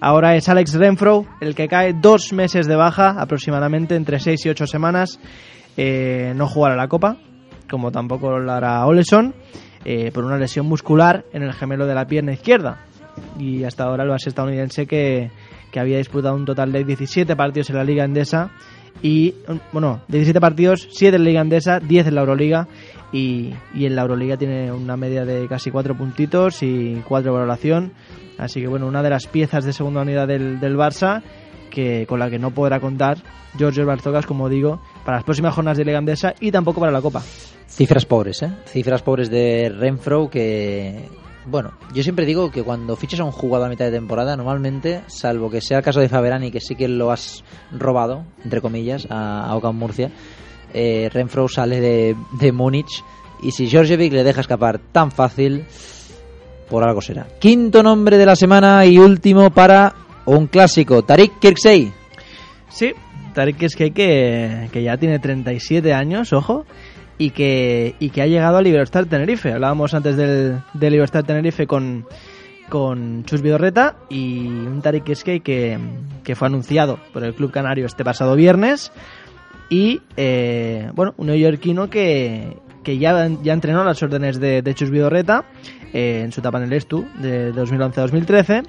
Ahora 0.00 0.36
es 0.36 0.48
Alex 0.48 0.74
Renfro 0.74 1.26
el 1.40 1.56
que 1.56 1.66
cae 1.66 1.92
dos 1.92 2.32
meses 2.32 2.68
de 2.68 2.76
baja, 2.76 3.16
aproximadamente 3.18 3.96
entre 3.96 4.20
seis 4.20 4.46
y 4.46 4.48
ocho 4.48 4.66
semanas. 4.66 5.18
Eh, 5.76 6.32
no 6.36 6.46
jugará 6.46 6.76
la 6.76 6.86
Copa, 6.86 7.16
como 7.68 7.90
tampoco 7.90 8.38
lo 8.38 8.52
hará 8.52 8.86
Oleson, 8.86 9.34
eh, 9.84 10.12
por 10.12 10.24
una 10.24 10.38
lesión 10.38 10.66
muscular 10.66 11.24
en 11.32 11.42
el 11.42 11.52
gemelo 11.52 11.86
de 11.86 11.94
la 11.94 12.06
pierna 12.06 12.32
izquierda. 12.32 12.84
Y 13.40 13.64
hasta 13.64 13.84
ahora 13.84 14.04
el 14.04 14.10
base 14.10 14.28
estadounidense 14.28 14.86
que, 14.86 15.30
había 15.76 15.98
disputado 15.98 16.34
un 16.34 16.44
total 16.44 16.72
de 16.72 16.82
17 16.82 17.36
partidos 17.36 17.70
en 17.70 17.76
la 17.76 17.84
Liga 17.84 18.04
Endesa 18.04 18.50
y, 19.00 19.36
bueno, 19.70 20.00
17 20.08 20.40
partidos, 20.40 20.88
7 20.90 21.14
en 21.14 21.22
la 21.22 21.28
Liga 21.28 21.40
Endesa, 21.40 21.78
10 21.78 22.08
en 22.08 22.14
la 22.16 22.22
Euroliga 22.22 22.66
y, 23.12 23.52
y, 23.72 23.86
en 23.86 23.94
la 23.94 24.02
Euroliga 24.02 24.36
tiene 24.36 24.72
una 24.72 24.96
media 24.96 25.24
de 25.24 25.46
casi 25.46 25.70
4 25.70 25.96
puntitos 25.96 26.64
y 26.64 27.00
4 27.06 27.30
de 27.30 27.38
valoración. 27.38 27.92
Así 28.38 28.60
que 28.60 28.68
bueno, 28.68 28.86
una 28.86 29.02
de 29.02 29.10
las 29.10 29.26
piezas 29.26 29.64
de 29.64 29.72
segunda 29.72 30.02
unidad 30.02 30.28
del, 30.28 30.60
del 30.60 30.76
Barça 30.76 31.22
que 31.68 32.06
con 32.06 32.18
la 32.18 32.30
que 32.30 32.38
no 32.38 32.50
podrá 32.52 32.80
contar 32.80 33.18
George 33.56 33.84
Barzogas, 33.84 34.26
como 34.26 34.48
digo, 34.48 34.80
para 35.04 35.18
las 35.18 35.24
próximas 35.24 35.54
jornadas 35.54 35.78
de 35.78 35.84
Liga 35.84 35.98
Andesa 35.98 36.34
y 36.40 36.50
tampoco 36.50 36.80
para 36.80 36.92
la 36.92 37.02
Copa. 37.02 37.22
Cifras 37.66 38.06
pobres, 38.06 38.42
¿eh? 38.42 38.50
Cifras 38.66 39.02
pobres 39.02 39.30
de 39.30 39.68
Renfro 39.68 40.30
que, 40.30 41.06
Bueno, 41.46 41.72
yo 41.94 42.02
siempre 42.02 42.26
digo 42.26 42.50
que 42.50 42.62
cuando 42.62 42.96
fichas 42.96 43.20
a 43.20 43.24
un 43.24 43.32
jugador 43.32 43.66
a 43.66 43.70
mitad 43.70 43.84
de 43.84 43.92
temporada, 43.92 44.36
normalmente, 44.36 45.02
salvo 45.06 45.50
que 45.50 45.60
sea 45.60 45.78
el 45.78 45.84
caso 45.84 46.00
de 46.00 46.08
Faberani, 46.08 46.50
que 46.50 46.60
sí 46.60 46.74
que 46.74 46.88
lo 46.88 47.10
has 47.10 47.44
robado, 47.70 48.24
entre 48.42 48.60
comillas, 48.60 49.06
a, 49.10 49.52
a 49.52 49.72
Murcia, 49.72 50.10
eh, 50.74 51.08
Renfro 51.12 51.48
sale 51.48 51.80
de, 51.80 52.16
de 52.40 52.52
Múnich 52.52 53.04
y 53.42 53.52
si 53.52 53.68
Georgievic 53.68 54.12
le 54.12 54.24
deja 54.24 54.40
escapar 54.40 54.78
tan 54.78 55.10
fácil, 55.10 55.64
por 56.68 56.84
algo 56.86 57.00
será. 57.00 57.26
Quinto 57.38 57.82
nombre 57.82 58.18
de 58.18 58.26
la 58.26 58.36
semana 58.36 58.84
y 58.86 58.98
último 58.98 59.50
para 59.50 59.94
un 60.26 60.46
clásico, 60.46 61.02
Tarik 61.02 61.38
Kirksey. 61.38 61.92
Sí, 62.68 62.92
Tarik 63.34 63.56
Kirksey 63.56 63.90
que, 63.90 64.68
que 64.72 64.82
ya 64.82 64.96
tiene 64.96 65.18
37 65.18 65.92
años, 65.92 66.32
ojo, 66.32 66.66
y 67.18 67.30
que, 67.30 67.94
y 67.98 68.10
que 68.10 68.22
ha 68.22 68.26
llegado 68.26 68.58
a 68.58 68.62
Libertad 68.62 69.06
Tenerife. 69.06 69.52
Hablábamos 69.52 69.94
antes 69.94 70.16
del, 70.16 70.60
de 70.72 70.90
Libertad 70.90 71.24
Tenerife 71.24 71.66
con, 71.66 72.06
con 72.68 73.24
Chus 73.24 73.42
Vidorreta 73.42 73.96
y 74.08 74.46
un 74.46 74.80
Tarik 74.82 75.04
Kirksey 75.04 75.40
que, 75.40 75.78
que 76.22 76.34
fue 76.34 76.48
anunciado 76.48 76.98
por 77.12 77.24
el 77.24 77.34
club 77.34 77.50
canario 77.50 77.86
este 77.86 78.04
pasado 78.04 78.36
viernes 78.36 78.92
y 79.68 80.00
eh, 80.16 80.90
bueno, 80.94 81.14
un 81.18 81.26
neoyorquino 81.26 81.90
que, 81.90 82.56
que 82.82 82.98
ya, 82.98 83.28
ya 83.42 83.52
entrenó 83.52 83.84
las 83.84 84.02
órdenes 84.02 84.40
de, 84.40 84.62
de 84.62 84.74
Chus 84.74 84.90
Vidorreta 84.90 85.44
eh, 85.92 86.22
en 86.24 86.32
su 86.32 86.40
etapa 86.40 86.58
en 86.58 86.64
el 86.64 86.72
Estu 86.72 87.06
de 87.20 87.52
2011-2013. 87.52 88.62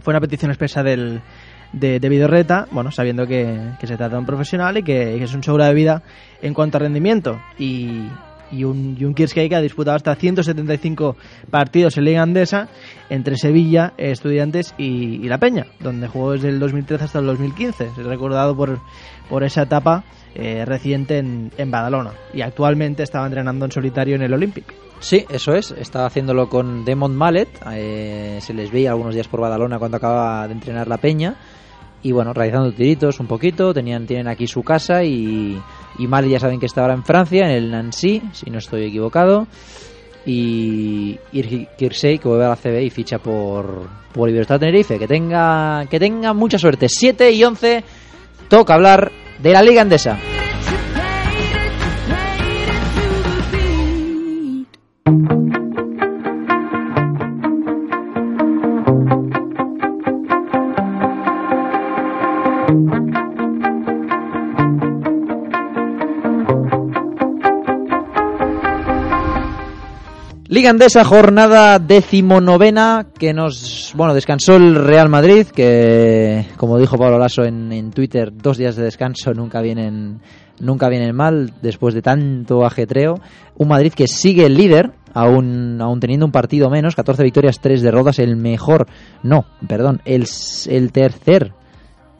Fue 0.00 0.12
una 0.12 0.20
petición 0.20 0.50
expresa 0.50 0.82
del, 0.82 1.22
de, 1.72 1.98
de 2.00 2.08
Vidorreta, 2.08 2.66
bueno, 2.70 2.90
sabiendo 2.90 3.26
que, 3.26 3.58
se 3.80 3.96
trata 3.96 4.14
de 4.14 4.18
un 4.18 4.26
profesional 4.26 4.78
y 4.78 4.82
que, 4.82 5.22
es 5.22 5.34
un 5.34 5.42
seguro 5.42 5.64
de 5.64 5.74
vida 5.74 6.02
en 6.42 6.54
cuanto 6.54 6.78
a 6.78 6.80
rendimiento. 6.80 7.40
Y, 7.58 8.08
y 8.52 8.64
un, 8.64 8.96
y 8.98 9.14
que 9.14 9.54
ha 9.54 9.60
disputado 9.60 9.96
hasta 9.96 10.14
175 10.14 11.16
partidos 11.50 11.96
en 11.96 12.04
Liga 12.04 12.22
Andesa 12.22 12.68
entre 13.10 13.36
Sevilla, 13.36 13.94
Estudiantes 13.96 14.74
y, 14.78 15.24
y 15.24 15.28
La 15.28 15.38
Peña, 15.38 15.66
donde 15.80 16.06
jugó 16.06 16.32
desde 16.32 16.50
el 16.50 16.60
2013 16.60 17.04
hasta 17.04 17.18
el 17.18 17.26
2015. 17.26 17.84
Es 17.86 17.96
recordado 17.96 18.56
por, 18.56 18.78
por 19.28 19.42
esa 19.42 19.62
etapa 19.62 20.04
eh, 20.34 20.64
reciente 20.64 21.18
en, 21.18 21.50
en 21.56 21.70
Badalona. 21.70 22.12
Y 22.32 22.42
actualmente 22.42 23.02
estaba 23.02 23.26
entrenando 23.26 23.64
en 23.64 23.72
solitario 23.72 24.14
en 24.14 24.22
el 24.22 24.34
Olympic. 24.34 24.83
Sí, 25.00 25.24
eso 25.28 25.52
es. 25.54 25.70
Estaba 25.72 26.06
haciéndolo 26.06 26.48
con 26.48 26.84
Demont 26.84 27.14
Mallet. 27.14 27.48
eh, 27.72 28.38
se 28.40 28.54
les 28.54 28.70
veía 28.70 28.90
algunos 28.90 29.14
días 29.14 29.28
por 29.28 29.40
Badalona 29.40 29.78
cuando 29.78 29.98
acababa 29.98 30.46
de 30.46 30.54
entrenar 30.54 30.88
la 30.88 30.96
peña. 30.98 31.34
Y 32.02 32.12
bueno, 32.12 32.32
realizando 32.32 32.72
tiritos 32.72 33.20
un 33.20 33.26
poquito. 33.26 33.72
Tenían, 33.74 34.06
tienen 34.06 34.28
aquí 34.28 34.46
su 34.46 34.62
casa 34.62 35.04
y, 35.04 35.60
y 35.98 36.06
Mallet 36.06 36.30
ya 36.30 36.40
saben 36.40 36.60
que 36.60 36.66
está 36.66 36.82
ahora 36.82 36.94
en 36.94 37.04
Francia, 37.04 37.44
en 37.44 37.50
el 37.50 37.70
Nancy, 37.70 38.22
si 38.32 38.50
no 38.50 38.58
estoy 38.58 38.84
equivocado. 38.84 39.46
Y 40.26 41.18
y 41.32 41.66
Kirsey 41.76 42.18
que 42.18 42.28
vuelve 42.28 42.46
a 42.46 42.48
la 42.50 42.56
CB 42.56 42.82
y 42.82 42.90
ficha 42.90 43.18
por, 43.18 43.86
por 44.12 44.28
Libertad 44.28 44.58
Tenerife. 44.58 44.98
Que 44.98 45.06
tenga, 45.06 45.84
que 45.90 45.98
tenga 46.00 46.32
mucha 46.32 46.58
suerte. 46.58 46.88
7 46.88 47.30
y 47.30 47.44
11. 47.44 47.84
Toca 48.48 48.74
hablar 48.74 49.10
de 49.42 49.52
la 49.52 49.62
Liga 49.62 49.82
Andesa. 49.82 50.18
Liga 70.54 70.70
Andesa, 70.70 71.04
jornada 71.04 71.80
decimonovena, 71.80 73.06
que 73.18 73.34
nos, 73.34 73.92
bueno, 73.96 74.14
descansó 74.14 74.54
el 74.54 74.76
Real 74.76 75.08
Madrid, 75.08 75.48
que, 75.48 76.46
como 76.56 76.78
dijo 76.78 76.96
Pablo 76.96 77.18
Lasso 77.18 77.42
en, 77.42 77.72
en 77.72 77.90
Twitter, 77.90 78.32
dos 78.32 78.56
días 78.56 78.76
de 78.76 78.84
descanso 78.84 79.34
nunca 79.34 79.60
vienen, 79.60 80.20
nunca 80.60 80.88
vienen 80.88 81.12
mal, 81.16 81.54
después 81.60 81.92
de 81.92 82.02
tanto 82.02 82.64
ajetreo. 82.64 83.16
Un 83.56 83.66
Madrid 83.66 83.92
que 83.94 84.06
sigue 84.06 84.46
el 84.46 84.54
líder, 84.54 84.92
aún, 85.12 85.80
aún 85.80 85.98
teniendo 85.98 86.24
un 86.24 86.30
partido 86.30 86.70
menos, 86.70 86.94
14 86.94 87.24
victorias, 87.24 87.58
3 87.60 87.82
derrotas, 87.82 88.20
el 88.20 88.36
mejor, 88.36 88.86
no, 89.24 89.46
perdón, 89.66 90.02
el, 90.04 90.24
el 90.68 90.92
tercer, 90.92 91.52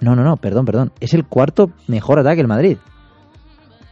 no, 0.01 0.17
no, 0.17 0.25
no, 0.25 0.39
perdón, 0.39 0.65
perdón, 0.65 0.91
es 0.99 1.15
el 1.15 1.25
cuarto 1.25 1.71
mejor 1.87 2.19
ataque 2.19 2.41
el 2.41 2.49
Madrid. 2.49 2.79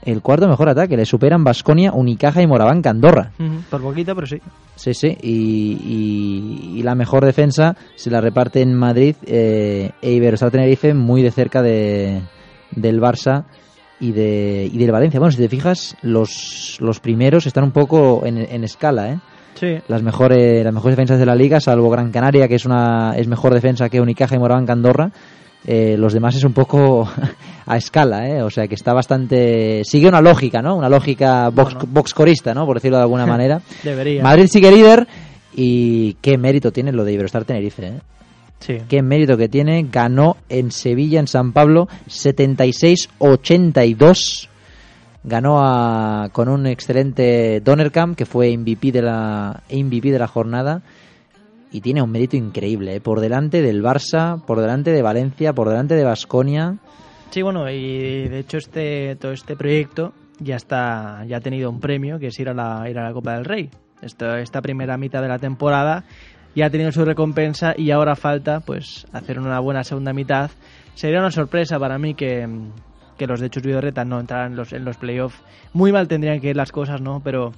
El 0.05 0.21
cuarto 0.21 0.49
mejor 0.49 0.69
ataque, 0.69 0.97
le 0.97 1.05
superan 1.07 1.45
Basconia, 1.45 1.93
Unicaja 1.93 2.43
y 2.43 2.47
Moraván 2.47 2.83
Andorra. 2.85 3.31
Por 3.71 3.81
poquito, 3.83 4.15
pero 4.15 4.27
sí. 4.27 4.39
Sí, 4.75 4.95
sí, 4.95 5.17
y, 5.23 5.79
y- 5.85 6.79
y 6.79 6.83
la 6.83 6.95
mejor 6.95 7.25
defensa 7.25 7.77
se 7.95 8.11
la 8.11 8.21
reparte 8.21 8.61
en 8.63 8.75
Madrid 8.75 9.15
eh, 9.27 9.91
e 10.03 10.11
Iberostar 10.11 10.51
Tenerife 10.51 10.93
muy 10.95 11.23
de 11.23 11.31
cerca 11.31 11.63
de, 11.63 12.21
del 12.73 13.01
Barça 13.01 13.45
y, 14.01 14.11
de, 14.13 14.69
y 14.73 14.77
del 14.79 14.91
Valencia. 14.91 15.21
Bueno, 15.21 15.31
si 15.31 15.39
te 15.39 15.49
fijas, 15.49 15.97
los, 16.03 16.79
los 16.81 16.99
primeros 16.99 17.47
están 17.47 17.63
un 17.63 17.71
poco 17.73 18.23
en, 18.27 18.39
en 18.39 18.65
escala, 18.65 19.13
¿eh? 19.13 19.19
Sí. 19.55 19.77
Las 19.87 20.03
mejores, 20.03 20.65
las 20.65 20.75
mejores 20.75 20.97
defensas 20.97 21.21
de 21.21 21.27
la 21.27 21.37
liga, 21.37 21.61
salvo 21.61 21.89
Gran 21.91 22.11
Canaria, 22.11 22.49
que 22.49 22.57
es 22.57 22.65
una 22.65 23.15
es 23.17 23.29
mejor 23.29 23.55
defensa 23.55 23.89
que 23.89 24.01
Unicaja 24.01 24.35
y 24.35 24.39
Moraván 24.41 24.69
Andorra. 24.69 25.13
Eh, 25.67 25.97
los 25.99 26.13
demás 26.13 26.35
es 26.37 26.45
un 26.45 26.53
poco 26.53 27.09
a 27.67 27.77
escala, 27.77 28.29
¿eh? 28.29 28.43
o 28.43 28.51
sea 28.51 28.67
que 28.69 28.75
está 28.75 28.93
bastante. 28.93 29.83
Sigue 29.85 30.09
una 30.09 30.21
lógica, 30.21 30.61
¿no? 30.63 30.77
Una 30.77 30.89
lógica 30.89 31.49
box, 31.51 31.75
Bueno. 31.75 31.89
boxcorista, 31.93 32.53
¿no? 32.55 32.67
Por 32.67 32.77
decirlo 32.77 32.97
de 32.99 33.03
alguna 33.05 33.27
manera. 33.35 33.61
Debería. 33.83 34.23
Madrid 34.23 34.47
sigue 34.49 34.71
líder 34.73 35.07
y 35.55 36.15
qué 36.21 36.37
mérito 36.39 36.73
tiene 36.73 36.93
lo 36.93 37.05
de 37.05 37.13
Iberostar 37.13 37.45
Tenerife. 37.45 37.87
¿eh? 37.87 38.01
Sí. 38.61 38.79
Qué 38.89 39.03
mérito 39.03 39.37
que 39.37 39.49
tiene. 39.49 39.87
Ganó 39.91 40.37
en 40.49 40.71
Sevilla, 40.71 41.19
en 41.21 41.27
San 41.27 41.53
Pablo, 41.53 41.89
76-82. 43.21 44.49
Ganó 45.25 45.59
a- 45.61 46.31
con 46.33 46.49
un 46.49 46.67
excelente 46.67 47.61
Donnerkamp, 47.61 48.17
que 48.17 48.27
fue 48.27 48.57
MVP 48.57 48.91
de 48.91 49.03
la, 49.03 49.63
MVP 49.71 50.11
de 50.11 50.19
la 50.19 50.27
jornada. 50.27 50.83
Y 51.73 51.81
tiene 51.81 52.03
un 52.03 52.11
mérito 52.11 52.37
increíble. 52.37 52.97
¿eh? 52.97 53.01
Por 53.01 53.21
delante 53.21 53.63
del 53.63 53.83
Barça, 53.83 54.45
por 54.45 54.61
delante 54.61 54.93
de 54.93 55.03
Valencia, 55.03 55.55
por 55.55 55.69
delante 55.69 55.95
de 55.95 56.05
Basconia. 56.05 56.77
Sí, 57.31 57.41
bueno, 57.41 57.71
y 57.71 58.29
de 58.29 58.39
hecho 58.41 58.59
este 58.59 59.17
todo 59.17 59.33
este 59.33 59.57
proyecto 59.57 60.13
ya 60.39 60.57
está 60.57 61.25
ya 61.27 61.39
ha 61.39 61.41
tenido 61.41 61.71
un 61.71 61.81
premio 61.81 62.19
que 62.19 62.27
es 62.27 62.39
ir 62.39 62.51
a 62.51 62.55
la 62.55 62.89
ir 62.91 62.99
a 62.99 63.05
la 63.05 63.13
Copa 63.15 63.35
del 63.35 63.47
Rey. 63.47 63.71
Esto, 64.03 64.37
esta 64.37 64.61
primera 64.61 64.99
mitad 64.99 65.23
de 65.23 65.29
la 65.29 65.39
temporada 65.39 66.05
ya 66.55 66.67
ha 66.67 66.71
tenido 66.71 66.93
su 66.93 67.05
recompensa 67.05 67.73
y 67.77 67.91
ahora 67.91 68.17
falta 68.17 68.61
pues 68.61 69.07
hacer 69.13 69.39
una 69.39 69.59
buena 69.61 69.85
segunda 69.85 70.13
mitad. 70.13 70.51
Sería 70.95 71.21
una 71.21 71.31
sorpresa 71.31 71.79
para 71.79 71.99
mí 71.99 72.15
que, 72.15 72.47
que 73.17 73.27
los 73.27 73.41
de 73.41 73.49
Chus 73.49 73.63
Vidorreta 73.63 74.05
no 74.05 74.21
entraran 74.21 74.53
en 74.53 74.57
los, 74.57 74.73
en 74.73 74.85
los 74.85 74.99
playoffs. 74.99 75.41
Muy 75.73 75.93
mal 75.93 76.09
tendrían 76.09 76.41
que 76.41 76.51
ir 76.51 76.57
las 76.57 76.73
cosas, 76.73 77.01
¿no? 77.01 77.21
Pero 77.25 77.53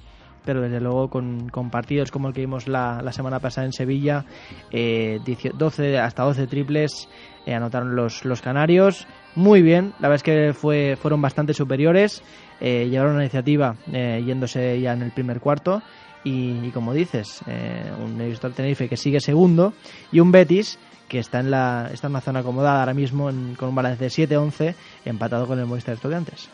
pero 0.45 0.61
desde 0.61 0.79
luego 0.79 1.09
con, 1.09 1.49
con 1.49 1.69
partidos 1.69 2.11
como 2.11 2.27
el 2.27 2.33
que 2.33 2.41
vimos 2.41 2.67
la, 2.67 3.01
la 3.01 3.11
semana 3.11 3.39
pasada 3.39 3.65
en 3.67 3.73
Sevilla, 3.73 4.23
eh, 4.71 5.19
10 5.25 5.57
12 5.57 5.97
hasta 5.97 6.23
12 6.23 6.47
triples 6.47 7.09
eh, 7.45 7.53
anotaron 7.53 7.95
los, 7.95 8.23
los 8.25 8.41
canarios. 8.41 9.07
Muy 9.35 9.61
bien, 9.61 9.93
la 9.99 10.07
verdad 10.09 10.15
es 10.15 10.23
que 10.23 10.53
fue, 10.53 10.95
fueron 11.01 11.21
bastante 11.21 11.53
superiores, 11.53 12.21
eh, 12.61 12.87
llevaron 12.89 13.17
la 13.17 13.23
iniciativa 13.23 13.75
eh, 13.91 14.23
yéndose 14.25 14.79
ya 14.79 14.93
en 14.93 15.01
el 15.01 15.11
primer 15.11 15.39
cuarto. 15.39 15.81
Y, 16.27 16.71
como 16.71 16.91
dices, 16.95 17.41
un 18.03 18.17
Nevistar 18.17 18.49
Tenerife 18.51 18.89
que 18.89 18.97
sigue 18.97 19.19
segundo 19.19 19.73
y 20.11 20.19
un 20.21 20.31
Betis 20.31 20.79
que 21.07 21.19
está 21.19 21.39
en, 21.39 21.51
la, 21.51 21.91
está 21.93 22.07
en 22.07 22.13
una 22.13 22.21
zona 22.21 22.39
acomodada 22.39 22.79
ahora 22.79 22.95
mismo 22.95 23.29
en- 23.29 23.53
con 23.53 23.69
un 23.69 23.75
balance 23.75 24.03
de 24.03 24.09
7-11 24.09 24.73
empatado 25.05 25.45
con 25.45 25.59
el 25.59 25.67
Movistar 25.67 25.93
Estudiantes. 25.93 26.49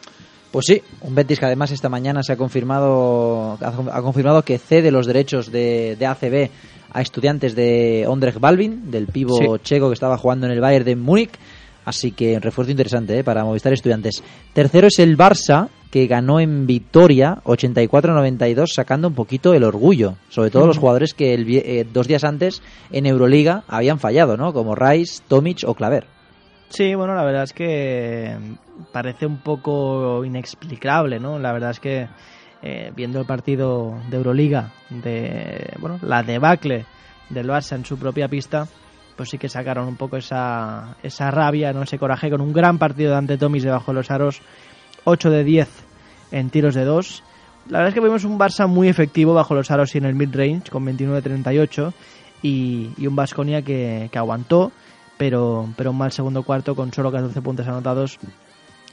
Pues 0.51 0.65
sí, 0.65 0.81
un 1.01 1.15
Betis 1.15 1.39
que 1.39 1.45
además 1.45 1.71
esta 1.71 1.87
mañana 1.89 2.23
se 2.23 2.33
ha 2.33 2.37
confirmado 2.37 3.57
ha 3.61 4.01
confirmado 4.01 4.43
que 4.43 4.57
cede 4.57 4.91
los 4.91 5.07
derechos 5.07 5.51
de, 5.51 5.95
de 5.97 6.05
ACB 6.05 6.49
a 6.93 7.01
estudiantes 7.01 7.55
de 7.55 8.05
Ondrej 8.07 8.37
Balvin, 8.39 8.91
del 8.91 9.07
pivo 9.07 9.37
Sí. 9.37 9.45
checo 9.63 9.87
que 9.87 9.93
estaba 9.93 10.17
jugando 10.17 10.45
en 10.47 10.51
el 10.51 10.59
Bayern 10.59 10.83
de 10.85 10.95
Múnich. 10.97 11.31
Así 11.85 12.11
que 12.11 12.35
un 12.35 12.41
refuerzo 12.41 12.69
interesante 12.71 13.17
¿eh? 13.17 13.23
para 13.23 13.43
Movistar 13.43 13.73
Estudiantes. 13.73 14.21
Tercero 14.53 14.87
es 14.87 14.99
el 14.99 15.17
Barça, 15.17 15.69
que 15.89 16.05
ganó 16.05 16.39
en 16.39 16.67
Vitoria 16.67 17.39
84-92, 17.43 18.67
sacando 18.75 19.07
un 19.07 19.15
poquito 19.15 19.53
el 19.53 19.63
orgullo. 19.63 20.15
Sobre 20.29 20.51
todo 20.51 20.67
los 20.67 20.77
jugadores 20.77 21.13
que 21.13 21.33
el 21.33 21.45
eh, 21.49 21.85
dos 21.91 22.07
días 22.07 22.23
antes 22.23 22.61
en 22.91 23.05
Euroliga 23.07 23.63
habían 23.67 23.99
fallado, 23.99 24.37
¿no? 24.37 24.53
Como 24.53 24.75
Rice, 24.75 25.23
Tomic 25.27 25.63
o 25.65 25.73
Claver. 25.73 26.05
Sí, 26.71 26.95
bueno, 26.95 27.13
la 27.13 27.25
verdad 27.25 27.43
es 27.43 27.51
que 27.51 28.37
parece 28.93 29.25
un 29.25 29.39
poco 29.39 30.23
inexplicable, 30.23 31.19
¿no? 31.19 31.37
La 31.37 31.51
verdad 31.51 31.71
es 31.71 31.81
que 31.81 32.07
eh, 32.61 32.93
viendo 32.95 33.19
el 33.19 33.25
partido 33.25 33.99
de 34.09 34.15
Euroliga, 34.15 34.71
de 34.89 35.73
bueno, 35.79 35.99
la 36.01 36.23
debacle 36.23 36.85
del 37.29 37.49
Barça 37.49 37.75
en 37.75 37.83
su 37.83 37.97
propia 37.97 38.29
pista, 38.29 38.67
pues 39.17 39.29
sí 39.29 39.37
que 39.37 39.49
sacaron 39.49 39.85
un 39.85 39.97
poco 39.97 40.15
esa, 40.15 40.95
esa 41.03 41.29
rabia, 41.29 41.73
¿no? 41.73 41.83
ese 41.83 41.99
coraje 41.99 42.29
con 42.29 42.39
un 42.39 42.53
gran 42.53 42.77
partido 42.77 43.11
de 43.11 43.17
ante 43.17 43.37
Tomis 43.37 43.63
debajo 43.63 43.91
de 43.91 43.95
los 43.95 44.09
aros, 44.09 44.41
8 45.03 45.29
de 45.29 45.43
10 45.43 45.69
en 46.31 46.49
tiros 46.49 46.73
de 46.73 46.85
2, 46.85 47.23
la 47.67 47.79
verdad 47.79 47.89
es 47.89 47.93
que 47.93 48.01
vimos 48.01 48.23
un 48.23 48.39
Barça 48.39 48.67
muy 48.67 48.87
efectivo 48.87 49.33
bajo 49.33 49.55
los 49.55 49.71
aros 49.71 49.93
y 49.93 49.97
en 49.97 50.05
el 50.05 50.15
mid-range, 50.15 50.71
con 50.71 50.85
29-38, 50.85 51.93
y, 52.41 52.91
y 52.97 53.07
un 53.07 53.15
Basconia 53.15 53.61
que, 53.61 54.09
que 54.09 54.17
aguantó, 54.17 54.71
pero, 55.21 55.69
pero 55.77 55.91
un 55.91 55.99
mal 55.99 56.11
segundo 56.11 56.41
cuarto 56.41 56.73
con 56.73 56.91
solo 56.91 57.11
14 57.11 57.43
puntos 57.43 57.67
anotados 57.67 58.17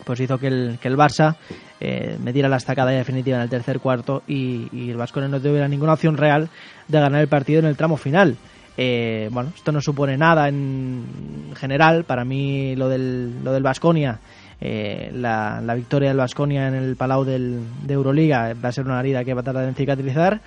pues 0.04 0.20
hizo 0.20 0.36
que 0.36 0.48
el, 0.48 0.78
que 0.78 0.88
el 0.88 0.94
Barça 0.94 1.36
eh, 1.80 2.18
me 2.22 2.34
diera 2.34 2.50
la 2.50 2.58
estacada 2.58 2.90
definitiva 2.90 3.38
en 3.38 3.44
el 3.44 3.48
tercer 3.48 3.80
cuarto 3.80 4.22
y, 4.28 4.90
el 4.90 4.98
Vasconia 4.98 5.30
no 5.30 5.40
tuviera 5.40 5.66
ninguna 5.68 5.94
opción 5.94 6.18
real 6.18 6.50
de 6.86 7.00
ganar 7.00 7.22
el 7.22 7.28
partido 7.28 7.60
en 7.60 7.64
el 7.64 7.78
tramo 7.78 7.96
final. 7.96 8.36
Eh, 8.76 9.30
bueno, 9.32 9.52
esto 9.56 9.72
no 9.72 9.80
supone 9.80 10.18
nada 10.18 10.50
en 10.50 11.54
general. 11.56 12.04
Para 12.04 12.26
mí 12.26 12.76
lo 12.76 12.90
del, 12.90 13.42
lo 13.42 13.50
del 13.54 13.62
Basconia, 13.62 14.18
eh, 14.60 15.10
la, 15.14 15.62
la, 15.62 15.74
victoria 15.74 16.10
del 16.10 16.18
Basconia 16.18 16.68
en 16.68 16.74
el 16.74 16.96
Palau 16.96 17.24
del, 17.24 17.62
de 17.84 17.94
Euroliga 17.94 18.52
va 18.52 18.68
a 18.68 18.72
ser 18.72 18.84
una 18.84 19.00
herida 19.00 19.24
que 19.24 19.32
va 19.32 19.40
a 19.40 19.44
tardar 19.44 19.66
en 19.66 19.74
cicatrizar. 19.74 20.42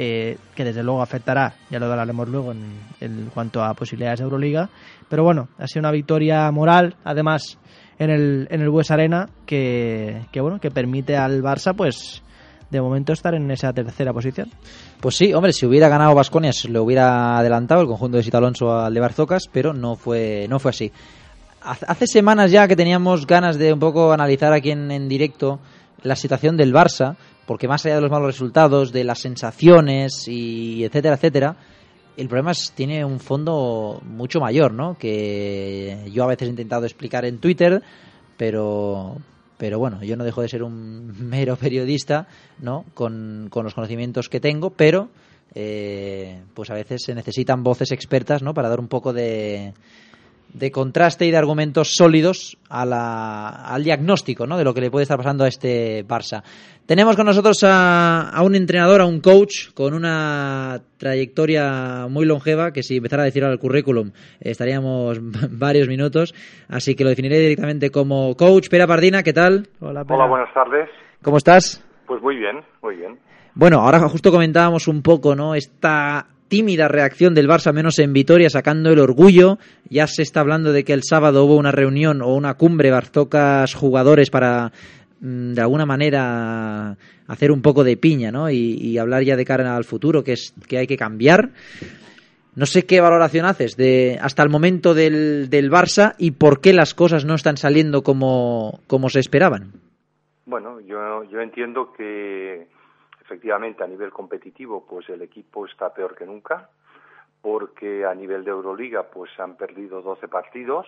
Eh, 0.00 0.38
que 0.54 0.62
desde 0.62 0.84
luego 0.84 1.02
afectará, 1.02 1.54
ya 1.70 1.80
lo 1.80 1.86
hablaremos 1.86 2.28
luego 2.28 2.52
en, 2.52 2.70
en 3.00 3.30
cuanto 3.34 3.64
a 3.64 3.74
posibilidades 3.74 4.20
de 4.20 4.26
Euroliga. 4.26 4.68
Pero 5.08 5.24
bueno, 5.24 5.48
ha 5.58 5.66
sido 5.66 5.80
una 5.80 5.90
victoria 5.90 6.50
moral, 6.50 6.96
además 7.04 7.58
en 7.98 8.10
el, 8.10 8.48
en 8.50 8.60
el 8.60 8.70
Bues 8.70 8.90
Arena 8.90 9.28
que, 9.46 10.22
que, 10.30 10.40
bueno, 10.40 10.60
que 10.60 10.70
permite 10.70 11.16
al 11.16 11.42
Barça 11.42 11.74
pues 11.74 12.22
de 12.70 12.80
momento 12.80 13.12
estar 13.12 13.34
en 13.34 13.50
esa 13.50 13.72
tercera 13.72 14.12
posición. 14.12 14.50
Pues 15.00 15.16
sí, 15.16 15.32
hombre, 15.32 15.52
si 15.52 15.66
hubiera 15.66 15.88
ganado 15.88 16.14
Vasconia 16.14 16.52
se 16.52 16.68
lo 16.68 16.82
hubiera 16.82 17.38
adelantado 17.38 17.80
el 17.80 17.86
conjunto 17.86 18.18
de 18.18 18.22
Sita 18.22 18.38
Alonso 18.38 18.72
al 18.72 18.92
de 18.92 19.00
Barzocas, 19.00 19.48
pero 19.50 19.72
no 19.72 19.96
fue, 19.96 20.46
no 20.48 20.58
fue 20.58 20.70
así. 20.70 20.92
Hace 21.60 22.06
semanas 22.06 22.50
ya 22.50 22.68
que 22.68 22.76
teníamos 22.76 23.26
ganas 23.26 23.58
de 23.58 23.72
un 23.72 23.80
poco 23.80 24.12
analizar 24.12 24.52
aquí 24.52 24.70
en, 24.70 24.90
en 24.90 25.08
directo 25.08 25.58
la 26.02 26.14
situación 26.14 26.56
del 26.56 26.72
Barça, 26.72 27.16
porque 27.46 27.66
más 27.66 27.84
allá 27.84 27.96
de 27.96 28.02
los 28.02 28.10
malos 28.10 28.28
resultados, 28.28 28.92
de 28.92 29.04
las 29.04 29.18
sensaciones 29.18 30.28
y 30.28 30.84
etcétera, 30.84 31.16
etcétera, 31.16 31.56
el 32.18 32.28
problema 32.28 32.50
es, 32.50 32.72
tiene 32.74 33.04
un 33.04 33.20
fondo 33.20 34.02
mucho 34.04 34.40
mayor, 34.40 34.74
¿no? 34.74 34.98
Que 34.98 36.10
yo 36.12 36.24
a 36.24 36.26
veces 36.26 36.48
he 36.48 36.50
intentado 36.50 36.84
explicar 36.84 37.24
en 37.24 37.38
Twitter, 37.38 37.80
pero, 38.36 39.16
pero 39.56 39.78
bueno, 39.78 40.02
yo 40.02 40.16
no 40.16 40.24
dejo 40.24 40.42
de 40.42 40.48
ser 40.48 40.64
un 40.64 41.14
mero 41.28 41.56
periodista, 41.56 42.26
¿no? 42.60 42.84
Con, 42.94 43.46
con 43.50 43.62
los 43.62 43.74
conocimientos 43.74 44.28
que 44.28 44.40
tengo, 44.40 44.70
pero 44.70 45.10
eh, 45.54 46.42
pues 46.54 46.70
a 46.70 46.74
veces 46.74 47.02
se 47.04 47.14
necesitan 47.14 47.62
voces 47.62 47.92
expertas, 47.92 48.42
¿no? 48.42 48.52
Para 48.52 48.68
dar 48.68 48.80
un 48.80 48.88
poco 48.88 49.12
de, 49.12 49.72
de 50.52 50.70
contraste 50.70 51.26
y 51.26 51.30
de 51.30 51.36
argumentos 51.36 51.94
sólidos 51.94 52.56
a 52.68 52.84
la, 52.84 53.48
al 53.48 53.84
diagnóstico 53.84 54.46
¿no? 54.46 54.56
de 54.56 54.64
lo 54.64 54.74
que 54.74 54.80
le 54.80 54.90
puede 54.90 55.02
estar 55.02 55.16
pasando 55.16 55.44
a 55.44 55.48
este 55.48 56.06
Barça. 56.06 56.42
Tenemos 56.86 57.16
con 57.16 57.26
nosotros 57.26 57.62
a, 57.64 58.30
a, 58.30 58.42
un 58.42 58.54
entrenador, 58.54 59.00
a 59.02 59.06
un 59.06 59.20
coach 59.20 59.72
con 59.74 59.92
una 59.92 60.80
trayectoria 60.96 62.06
muy 62.08 62.24
longeva 62.24 62.72
que 62.72 62.82
si 62.82 62.96
empezara 62.96 63.22
a 63.22 63.26
decir 63.26 63.44
al 63.44 63.58
currículum 63.58 64.12
estaríamos 64.40 65.18
varios 65.50 65.86
minutos, 65.86 66.34
así 66.68 66.94
que 66.94 67.04
lo 67.04 67.10
definiré 67.10 67.38
directamente 67.38 67.90
como 67.90 68.34
coach. 68.36 68.68
Pera 68.68 68.86
Pardina, 68.86 69.22
¿qué 69.22 69.32
tal? 69.32 69.68
Hola, 69.80 70.04
Pera. 70.04 70.16
Hola 70.16 70.26
buenas 70.26 70.54
tardes. 70.54 70.88
¿Cómo 71.22 71.36
estás? 71.36 71.84
Pues 72.06 72.22
muy 72.22 72.36
bien, 72.36 72.62
muy 72.82 72.96
bien. 72.96 73.18
Bueno, 73.54 73.80
ahora 73.80 73.98
justo 74.08 74.30
comentábamos 74.30 74.88
un 74.88 75.02
poco, 75.02 75.34
¿no? 75.34 75.54
Esta 75.54 76.26
tímida 76.48 76.88
reacción 76.88 77.34
del 77.34 77.48
Barça, 77.48 77.72
menos 77.72 77.98
en 77.98 78.12
Vitoria, 78.12 78.50
sacando 78.50 78.90
el 78.90 78.98
orgullo. 78.98 79.58
Ya 79.88 80.06
se 80.06 80.22
está 80.22 80.40
hablando 80.40 80.72
de 80.72 80.84
que 80.84 80.92
el 80.92 81.02
sábado 81.02 81.44
hubo 81.44 81.56
una 81.56 81.72
reunión 81.72 82.22
o 82.22 82.34
una 82.34 82.54
cumbre 82.54 82.90
Barzocas 82.90 83.74
jugadores 83.74 84.30
para, 84.30 84.72
mm, 85.20 85.52
de 85.52 85.60
alguna 85.60 85.86
manera, 85.86 86.96
hacer 87.26 87.52
un 87.52 87.62
poco 87.62 87.84
de 87.84 87.96
piña, 87.96 88.32
¿no? 88.32 88.50
Y, 88.50 88.78
y, 88.80 88.98
hablar 88.98 89.22
ya 89.22 89.36
de 89.36 89.44
cara 89.44 89.76
al 89.76 89.84
futuro, 89.84 90.24
que 90.24 90.32
es 90.32 90.54
que 90.66 90.78
hay 90.78 90.86
que 90.86 90.96
cambiar. 90.96 91.50
No 92.56 92.66
sé 92.66 92.86
qué 92.86 93.00
valoración 93.00 93.46
haces 93.46 93.76
de 93.76 94.18
hasta 94.20 94.42
el 94.42 94.48
momento 94.48 94.92
del, 94.92 95.48
del 95.48 95.70
Barça 95.70 96.14
y 96.18 96.32
por 96.32 96.60
qué 96.60 96.72
las 96.72 96.92
cosas 96.92 97.24
no 97.24 97.34
están 97.34 97.56
saliendo 97.56 98.02
como, 98.02 98.80
como 98.88 99.10
se 99.10 99.20
esperaban. 99.20 99.74
Bueno, 100.44 100.80
yo, 100.80 101.22
yo 101.30 101.40
entiendo 101.40 101.92
que 101.92 102.66
efectivamente 103.28 103.84
a 103.84 103.86
nivel 103.86 104.10
competitivo 104.10 104.86
pues 104.88 105.06
el 105.10 105.20
equipo 105.20 105.66
está 105.66 105.92
peor 105.92 106.16
que 106.16 106.24
nunca 106.24 106.70
porque 107.42 108.06
a 108.06 108.14
nivel 108.14 108.42
de 108.42 108.50
Euroliga 108.50 109.10
pues 109.10 109.30
han 109.38 109.56
perdido 109.56 110.00
12 110.00 110.28
partidos 110.28 110.86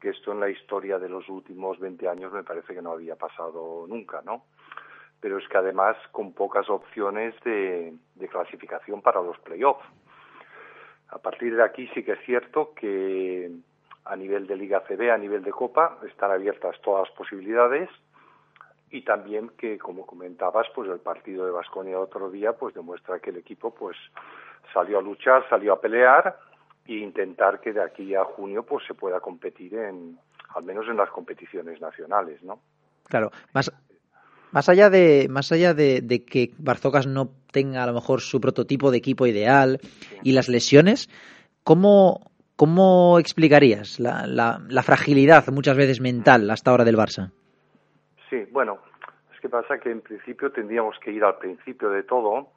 que 0.00 0.10
esto 0.10 0.32
en 0.32 0.40
la 0.40 0.50
historia 0.50 0.98
de 0.98 1.08
los 1.08 1.28
últimos 1.28 1.78
20 1.78 2.08
años 2.08 2.32
me 2.32 2.42
parece 2.42 2.74
que 2.74 2.82
no 2.82 2.90
había 2.90 3.14
pasado 3.14 3.86
nunca, 3.88 4.20
¿no? 4.22 4.44
Pero 5.20 5.38
es 5.38 5.48
que 5.48 5.56
además 5.56 5.96
con 6.10 6.34
pocas 6.34 6.68
opciones 6.68 7.34
de, 7.44 7.94
de 8.16 8.28
clasificación 8.28 9.00
para 9.00 9.22
los 9.22 9.38
playoffs. 9.38 9.86
A 11.08 11.18
partir 11.18 11.56
de 11.56 11.62
aquí 11.62 11.88
sí 11.94 12.02
que 12.02 12.12
es 12.12 12.24
cierto 12.26 12.74
que 12.74 13.50
a 14.04 14.16
nivel 14.16 14.46
de 14.48 14.56
Liga 14.56 14.82
CB, 14.86 15.10
a 15.10 15.18
nivel 15.18 15.42
de 15.42 15.52
Copa, 15.52 15.98
están 16.06 16.32
abiertas 16.32 16.78
todas 16.82 17.08
las 17.08 17.16
posibilidades 17.16 17.88
y 18.90 19.02
también 19.02 19.50
que 19.58 19.78
como 19.78 20.06
comentabas 20.06 20.66
pues 20.74 20.88
el 20.90 21.00
partido 21.00 21.44
de 21.44 21.50
Vasconia 21.50 21.98
otro 21.98 22.30
día 22.30 22.52
pues 22.52 22.74
demuestra 22.74 23.18
que 23.18 23.30
el 23.30 23.36
equipo 23.36 23.74
pues 23.74 23.96
salió 24.72 24.98
a 24.98 25.02
luchar 25.02 25.48
salió 25.48 25.72
a 25.72 25.80
pelear 25.80 26.38
e 26.86 26.94
intentar 26.94 27.60
que 27.60 27.72
de 27.72 27.82
aquí 27.82 28.14
a 28.14 28.24
junio 28.24 28.62
pues 28.62 28.86
se 28.86 28.94
pueda 28.94 29.20
competir 29.20 29.74
en 29.74 30.18
al 30.54 30.62
menos 30.62 30.86
en 30.88 30.96
las 30.96 31.10
competiciones 31.10 31.80
nacionales 31.80 32.42
no 32.42 32.60
claro 33.08 33.30
más 33.52 33.72
más 34.52 34.68
allá 34.68 34.88
de 34.88 35.26
más 35.28 35.50
allá 35.50 35.74
de, 35.74 36.24
que 36.24 36.52
Barzocas 36.58 37.08
no 37.08 37.30
tenga 37.50 37.82
a 37.82 37.86
lo 37.86 37.92
mejor 37.92 38.20
su 38.20 38.40
prototipo 38.40 38.92
de 38.92 38.98
equipo 38.98 39.26
ideal 39.26 39.80
y 40.22 40.30
las 40.30 40.48
lesiones 40.48 41.08
cómo 41.64 42.30
cómo 42.54 43.18
explicarías 43.18 43.98
la, 43.98 44.26
la, 44.28 44.62
la 44.68 44.82
fragilidad 44.84 45.44
muchas 45.48 45.76
veces 45.76 46.00
mental 46.00 46.48
hasta 46.50 46.70
ahora 46.70 46.84
del 46.84 46.96
Barça 46.96 47.32
Sí, 48.28 48.44
bueno, 48.50 48.78
es 49.32 49.40
que 49.40 49.48
pasa 49.48 49.78
que 49.78 49.90
en 49.90 50.00
principio 50.00 50.50
tendríamos 50.50 50.98
que 50.98 51.12
ir 51.12 51.22
al 51.22 51.38
principio 51.38 51.90
de 51.90 52.02
todo, 52.02 52.48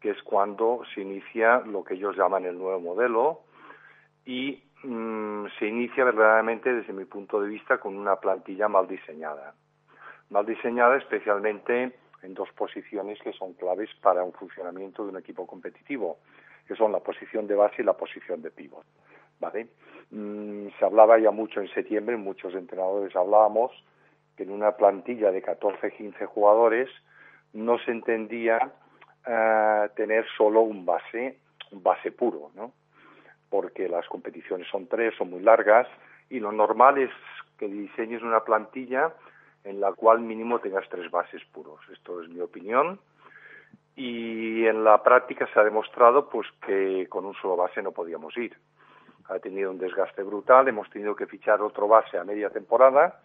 que 0.00 0.10
es 0.10 0.22
cuando 0.22 0.82
se 0.92 1.02
inicia 1.02 1.60
lo 1.60 1.84
que 1.84 1.94
ellos 1.94 2.16
llaman 2.16 2.44
el 2.44 2.58
nuevo 2.58 2.80
modelo 2.80 3.40
y 4.24 4.62
mmm, 4.82 5.46
se 5.58 5.66
inicia 5.66 6.04
verdaderamente 6.04 6.72
desde 6.72 6.92
mi 6.92 7.04
punto 7.04 7.40
de 7.40 7.48
vista 7.48 7.78
con 7.78 7.96
una 7.96 8.16
plantilla 8.16 8.68
mal 8.68 8.88
diseñada. 8.88 9.54
Mal 10.30 10.46
diseñada 10.46 10.96
especialmente 10.96 11.96
en 12.22 12.34
dos 12.34 12.50
posiciones 12.52 13.18
que 13.20 13.32
son 13.32 13.52
claves 13.54 13.90
para 14.02 14.24
un 14.24 14.32
funcionamiento 14.32 15.04
de 15.04 15.10
un 15.10 15.18
equipo 15.18 15.46
competitivo, 15.46 16.18
que 16.66 16.74
son 16.74 16.90
la 16.90 17.00
posición 17.00 17.46
de 17.46 17.54
base 17.54 17.82
y 17.82 17.84
la 17.84 17.92
posición 17.92 18.42
de 18.42 18.50
pívot. 18.50 18.84
¿vale? 19.38 19.68
Mm, 20.10 20.68
se 20.78 20.84
hablaba 20.84 21.18
ya 21.18 21.30
mucho 21.30 21.60
en 21.60 21.68
septiembre, 21.68 22.16
muchos 22.16 22.54
entrenadores 22.54 23.14
hablábamos 23.14 23.72
que 24.36 24.42
en 24.42 24.50
una 24.50 24.72
plantilla 24.72 25.30
de 25.30 25.42
14, 25.42 25.92
15 25.92 26.26
jugadores 26.26 26.88
no 27.52 27.78
se 27.78 27.90
entendía 27.90 28.72
uh, 29.26 29.88
tener 29.94 30.26
solo 30.36 30.62
un 30.62 30.84
base, 30.84 31.38
un 31.70 31.82
base 31.82 32.12
puro, 32.12 32.50
¿no? 32.54 32.72
Porque 33.48 33.88
las 33.88 34.06
competiciones 34.08 34.66
son 34.68 34.88
tres, 34.88 35.14
son 35.16 35.30
muy 35.30 35.40
largas 35.40 35.86
y 36.28 36.40
lo 36.40 36.50
normal 36.50 36.98
es 36.98 37.10
que 37.58 37.68
diseñes 37.68 38.22
una 38.22 38.40
plantilla 38.40 39.14
en 39.62 39.80
la 39.80 39.92
cual 39.92 40.20
mínimo 40.20 40.58
tengas 40.58 40.88
tres 40.88 41.10
bases 41.10 41.42
puros. 41.52 41.80
Esto 41.92 42.22
es 42.22 42.28
mi 42.28 42.40
opinión. 42.40 42.98
Y 43.96 44.66
en 44.66 44.82
la 44.82 45.02
práctica 45.04 45.48
se 45.52 45.60
ha 45.60 45.62
demostrado 45.62 46.28
pues 46.28 46.48
que 46.66 47.06
con 47.08 47.24
un 47.24 47.34
solo 47.34 47.56
base 47.56 47.80
no 47.80 47.92
podíamos 47.92 48.36
ir. 48.36 48.56
Ha 49.28 49.38
tenido 49.38 49.70
un 49.70 49.78
desgaste 49.78 50.22
brutal, 50.24 50.66
hemos 50.66 50.90
tenido 50.90 51.14
que 51.14 51.26
fichar 51.26 51.62
otro 51.62 51.86
base 51.86 52.18
a 52.18 52.24
media 52.24 52.50
temporada 52.50 53.20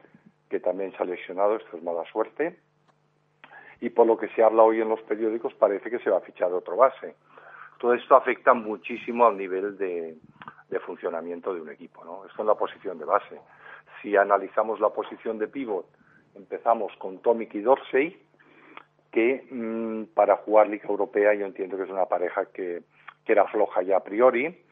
que 0.50 0.60
también 0.60 0.92
se 0.92 1.04
ha 1.04 1.06
lesionado, 1.06 1.56
esto 1.56 1.78
es 1.78 1.84
mala 1.84 2.04
suerte. 2.12 2.60
Y 3.82 3.92
por 3.92 4.08
lo 4.08 4.18
que 4.18 4.28
se 4.30 4.44
habla 4.44 4.64
hoy 4.64 4.82
en 4.82 4.90
los 4.90 5.02
periódicos, 5.04 5.54
parece 5.54 5.90
que 5.90 6.00
se 6.00 6.10
va 6.10 6.18
a 6.18 6.22
fichar 6.22 6.52
otro 6.52 6.76
base. 6.76 7.16
Todo 7.80 7.94
esto 7.94 8.16
afecta 8.16 8.54
muchísimo 8.54 9.26
al 9.26 9.38
nivel 9.38 9.78
de, 9.78 10.18
funcionamiento 10.86 11.54
de 11.54 11.62
un 11.62 11.70
equipo. 11.70 12.04
¿no? 12.04 12.26
Esto 12.26 12.42
en 12.42 12.48
la 12.48 12.56
posición 12.56 12.98
de 12.98 13.06
base. 13.06 13.40
Si 14.02 14.18
analizamos 14.18 14.80
la 14.80 14.90
posición 14.90 15.38
de 15.38 15.48
pívot, 15.48 15.86
empezamos 16.36 16.92
con 16.98 17.20
Tomic 17.20 17.54
y 17.56 17.62
Dorsey, 17.62 18.22
que 19.12 19.48
mmm, 19.50 20.04
para 20.14 20.38
jugar 20.38 20.68
Liga 20.68 20.90
Europea 20.90 21.34
yo 21.34 21.46
entiendo 21.46 21.78
que 21.78 21.84
es 21.84 21.90
una 21.90 22.06
pareja 22.06 22.46
que, 22.48 22.84
que 23.26 23.32
era 23.32 23.48
floja 23.48 23.82
ya 23.82 23.98
a 23.98 24.04
priori 24.04 24.64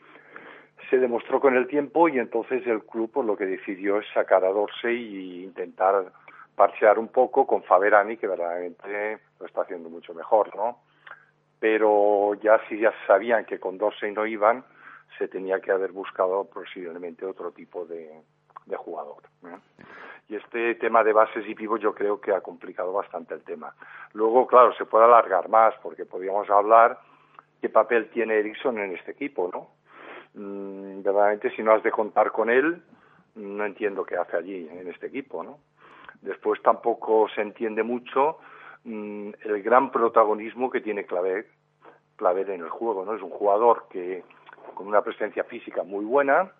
se 0.89 0.97
demostró 0.97 1.39
con 1.39 1.56
el 1.56 1.67
tiempo 1.67 2.08
y 2.08 2.19
entonces 2.19 2.65
el 2.67 2.84
club 2.84 3.12
pues, 3.13 3.26
lo 3.26 3.36
que 3.36 3.45
decidió 3.45 4.00
es 4.00 4.06
sacar 4.13 4.45
a 4.45 4.50
Dorsey 4.50 5.41
e 5.41 5.43
intentar 5.43 6.12
parchear 6.56 6.97
un 6.97 7.10
poco 7.10 7.45
con 7.45 7.63
Faberani, 7.63 8.17
que 8.17 8.28
verdaderamente 8.28 9.19
lo 9.39 9.45
está 9.45 9.62
haciendo 9.62 9.89
mucho 9.89 10.13
mejor, 10.13 10.56
¿no? 10.56 10.80
Pero 11.60 12.34
ya 12.36 12.60
si 12.67 12.80
ya 12.80 12.93
sabían 13.06 13.45
que 13.45 13.60
con 13.60 13.78
Dorsey 13.78 14.12
no 14.12 14.26
iban, 14.26 14.63
se 15.17 15.28
tenía 15.28 15.60
que 15.60 15.71
haber 15.71 15.91
buscado 15.91 16.45
posiblemente 16.45 17.26
otro 17.26 17.52
tipo 17.52 17.86
de, 17.86 18.12
jugador. 18.76 19.23
Y 20.28 20.36
este 20.36 20.76
tema 20.76 21.04
de 21.04 21.13
bases 21.13 21.47
y 21.47 21.56
pivos 21.56 21.80
yo 21.80 21.93
creo 21.93 22.19
que 22.19 22.34
ha 22.34 22.41
complicado 22.41 22.91
bastante 22.91 23.34
el 23.34 23.43
tema. 23.43 23.73
Luego, 24.13 24.45
claro, 24.45 24.73
se 24.73 24.86
puede 24.86 25.06
alargar 25.06 25.50
más 25.50 25.73
porque 25.82 26.06
podríamos 26.06 26.50
hablar 26.50 27.00
qué 27.62 27.69
papel 27.69 28.10
tiene 28.10 28.39
Ericsson 28.39 28.78
en 28.80 28.95
este 28.95 29.12
equipo, 29.12 29.50
¿no? 29.54 29.76
Mm, 30.38 31.02
verdaderamente, 31.02 31.50
si 31.56 31.63
no 31.63 31.73
has 31.73 31.82
de 31.82 31.91
contar 31.91 32.32
con 32.32 32.52
él, 32.52 32.84
no 33.36 33.65
entiendo 33.65 34.06
qué 34.06 34.17
hace 34.17 34.38
allí 34.38 34.67
en 34.69 34.88
este 34.88 35.08
equipo, 35.08 35.43
¿no? 35.43 35.58
Después 36.21 36.62
tampoco 36.62 37.28
se 37.34 37.41
entiende 37.41 37.82
mucho 37.82 38.38
mm, 38.84 39.30
el 39.43 39.63
gran 39.63 39.91
protagonismo 39.91 40.69
que 40.69 40.82
tiene 40.82 41.06
Claver, 41.06 41.47
Claver 42.17 42.52
en 42.52 42.62
el 42.62 42.69
juego, 42.69 43.04
¿no? 43.04 43.15
Es 43.15 43.21
un 43.21 43.32
jugador 43.32 43.88
que 43.89 44.23
con 44.76 44.88
una 44.88 45.02
presencia 45.02 45.43
física 45.43 45.82
muy 45.82 46.06
buena, 46.06 46.52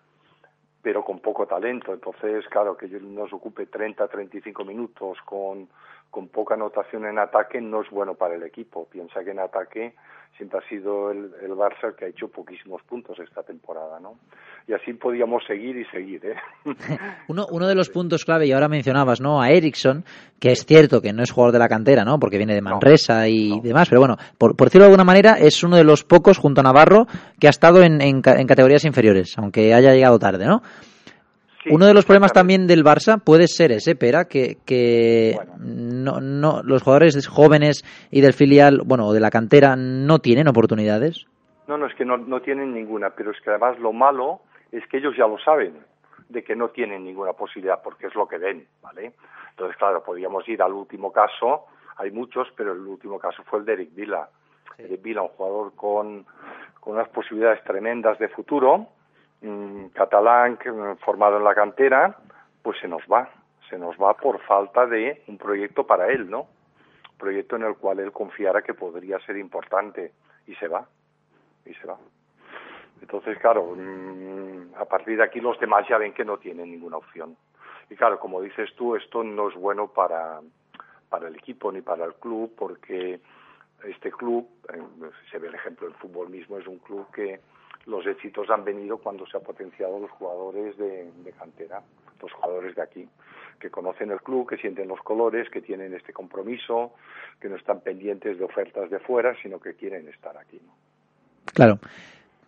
pero 0.82 1.04
con 1.04 1.20
poco 1.20 1.46
talento. 1.46 1.92
Entonces, 1.92 2.48
claro, 2.48 2.76
que 2.76 2.88
nos 2.88 3.32
ocupe 3.32 3.66
30, 3.66 4.08
35 4.08 4.64
minutos 4.64 5.18
con, 5.24 5.68
con 6.10 6.28
poca 6.28 6.54
anotación 6.54 7.06
en 7.06 7.18
ataque 7.18 7.60
no 7.60 7.82
es 7.82 7.90
bueno 7.90 8.14
para 8.14 8.34
el 8.34 8.42
equipo. 8.42 8.86
Piensa 8.90 9.22
que 9.22 9.30
en 9.30 9.40
ataque 9.40 9.94
siempre 10.36 10.58
ha 10.58 10.68
sido 10.68 11.10
el, 11.10 11.32
el 11.42 11.50
Barça 11.50 11.94
que 11.96 12.06
ha 12.06 12.08
hecho 12.08 12.28
poquísimos 12.28 12.82
puntos 12.82 13.18
esta 13.18 13.42
temporada, 13.42 13.98
¿no? 14.00 14.18
Y 14.66 14.72
así 14.72 14.92
podíamos 14.92 15.42
seguir 15.46 15.76
y 15.76 15.84
seguir, 15.86 16.24
¿eh? 16.24 16.36
uno, 17.28 17.46
uno 17.50 17.66
de 17.66 17.74
los 17.74 17.90
puntos 17.90 18.24
clave, 18.24 18.46
y 18.46 18.52
ahora 18.52 18.68
mencionabas, 18.68 19.20
¿no? 19.20 19.42
A 19.42 19.50
Ericsson, 19.50 20.04
que 20.38 20.52
es 20.52 20.64
cierto 20.64 21.00
que 21.00 21.12
no 21.12 21.22
es 21.22 21.32
jugador 21.32 21.52
de 21.52 21.58
la 21.58 21.68
cantera, 21.68 22.04
¿no? 22.04 22.18
Porque 22.18 22.38
viene 22.38 22.54
de 22.54 22.62
Manresa 22.62 23.28
y 23.28 23.60
demás, 23.60 23.88
pero 23.88 24.00
bueno, 24.00 24.16
por, 24.38 24.56
por, 24.56 24.68
decirlo 24.68 24.84
de 24.84 24.92
alguna 24.92 25.04
manera, 25.04 25.32
es 25.38 25.62
uno 25.64 25.76
de 25.76 25.84
los 25.84 26.04
pocos, 26.04 26.38
junto 26.38 26.60
a 26.60 26.64
Navarro, 26.64 27.06
que 27.40 27.48
ha 27.48 27.50
estado 27.50 27.82
en, 27.82 28.00
en, 28.00 28.22
en 28.24 28.46
categorías 28.46 28.84
inferiores, 28.84 29.34
aunque 29.38 29.74
haya 29.74 29.92
llegado 29.92 30.18
tarde, 30.18 30.46
¿no? 30.46 30.62
Uno 31.66 31.86
de 31.86 31.94
los 31.94 32.04
problemas 32.04 32.32
también 32.32 32.66
del 32.66 32.84
Barça 32.84 33.22
puede 33.22 33.46
ser 33.48 33.72
ese, 33.72 33.96
Pera, 33.96 34.26
que, 34.26 34.58
que 34.64 35.36
no, 35.58 36.20
no, 36.20 36.62
los 36.62 36.82
jugadores 36.82 37.26
jóvenes 37.26 37.82
y 38.10 38.20
del 38.20 38.32
filial, 38.32 38.82
bueno, 38.84 39.12
de 39.12 39.20
la 39.20 39.30
cantera, 39.30 39.74
no 39.76 40.20
tienen 40.20 40.48
oportunidades. 40.48 41.26
No, 41.66 41.76
no, 41.76 41.86
es 41.86 41.94
que 41.94 42.04
no, 42.04 42.16
no 42.16 42.40
tienen 42.40 42.72
ninguna, 42.72 43.10
pero 43.10 43.32
es 43.32 43.40
que 43.40 43.50
además 43.50 43.78
lo 43.80 43.92
malo 43.92 44.40
es 44.72 44.86
que 44.86 44.98
ellos 44.98 45.14
ya 45.16 45.26
lo 45.26 45.38
saben, 45.38 45.74
de 46.28 46.42
que 46.42 46.54
no 46.54 46.68
tienen 46.68 47.04
ninguna 47.04 47.32
posibilidad, 47.32 47.82
porque 47.82 48.06
es 48.06 48.14
lo 48.14 48.26
que 48.28 48.38
ven, 48.38 48.66
¿vale? 48.82 49.12
Entonces, 49.50 49.76
claro, 49.76 50.02
podríamos 50.02 50.48
ir 50.48 50.62
al 50.62 50.72
último 50.72 51.12
caso, 51.12 51.66
hay 51.96 52.10
muchos, 52.10 52.48
pero 52.56 52.72
el 52.72 52.86
último 52.86 53.18
caso 53.18 53.42
fue 53.44 53.58
el 53.58 53.64
de 53.64 53.72
Eric 53.72 53.94
Vila. 53.94 54.28
Eric 54.78 55.02
Vila, 55.02 55.22
un 55.22 55.28
jugador 55.28 55.74
con, 55.74 56.24
con 56.80 56.94
unas 56.94 57.08
posibilidades 57.08 57.62
tremendas 57.64 58.18
de 58.18 58.28
futuro, 58.28 58.86
catalán 59.92 60.58
formado 61.04 61.36
en 61.36 61.44
la 61.44 61.54
cantera, 61.54 62.16
pues 62.62 62.78
se 62.80 62.88
nos 62.88 63.02
va, 63.02 63.30
se 63.68 63.78
nos 63.78 63.96
va 63.96 64.14
por 64.14 64.40
falta 64.40 64.86
de 64.86 65.22
un 65.28 65.38
proyecto 65.38 65.86
para 65.86 66.08
él, 66.08 66.28
¿no? 66.28 66.48
Proyecto 67.18 67.56
en 67.56 67.62
el 67.62 67.76
cual 67.76 68.00
él 68.00 68.12
confiara 68.12 68.62
que 68.62 68.74
podría 68.74 69.18
ser 69.20 69.36
importante 69.36 70.12
y 70.46 70.54
se 70.56 70.68
va, 70.68 70.86
y 71.64 71.74
se 71.74 71.86
va. 71.86 71.98
Entonces, 73.00 73.38
claro, 73.38 73.74
mm, 73.76 74.74
a 74.76 74.84
partir 74.84 75.16
de 75.16 75.24
aquí 75.24 75.40
los 75.40 75.58
demás 75.60 75.86
ya 75.88 75.98
ven 75.98 76.12
que 76.12 76.24
no 76.24 76.38
tienen 76.38 76.70
ninguna 76.70 76.96
opción. 76.96 77.36
Y 77.90 77.96
claro, 77.96 78.18
como 78.18 78.40
dices 78.40 78.74
tú, 78.76 78.96
esto 78.96 79.22
no 79.22 79.48
es 79.48 79.54
bueno 79.54 79.88
para, 79.88 80.40
para 81.08 81.28
el 81.28 81.36
equipo 81.36 81.72
ni 81.72 81.80
para 81.80 82.04
el 82.04 82.14
club, 82.14 82.54
porque 82.56 83.20
este 83.84 84.10
club, 84.10 84.48
eh, 84.72 84.82
se 85.30 85.38
ve 85.38 85.48
el 85.48 85.54
ejemplo 85.54 85.86
del 85.86 85.96
fútbol 85.96 86.28
mismo, 86.28 86.58
es 86.58 86.66
un 86.66 86.78
club 86.78 87.06
que 87.12 87.40
los 87.88 88.06
éxitos 88.06 88.48
han 88.50 88.64
venido 88.64 88.98
cuando 88.98 89.26
se 89.26 89.36
ha 89.36 89.40
potenciado 89.40 89.98
los 89.98 90.10
jugadores 90.10 90.76
de, 90.76 91.10
de, 91.24 91.32
cantera, 91.32 91.82
los 92.20 92.32
jugadores 92.32 92.76
de 92.76 92.82
aquí, 92.82 93.08
que 93.58 93.70
conocen 93.70 94.10
el 94.10 94.20
club, 94.20 94.48
que 94.48 94.58
sienten 94.58 94.88
los 94.88 95.00
colores, 95.00 95.48
que 95.50 95.62
tienen 95.62 95.94
este 95.94 96.12
compromiso, 96.12 96.92
que 97.40 97.48
no 97.48 97.56
están 97.56 97.80
pendientes 97.80 98.38
de 98.38 98.44
ofertas 98.44 98.90
de 98.90 98.98
fuera, 99.00 99.34
sino 99.42 99.58
que 99.58 99.74
quieren 99.74 100.06
estar 100.08 100.36
aquí. 100.36 100.60
¿no? 100.64 100.72
Claro. 101.46 101.78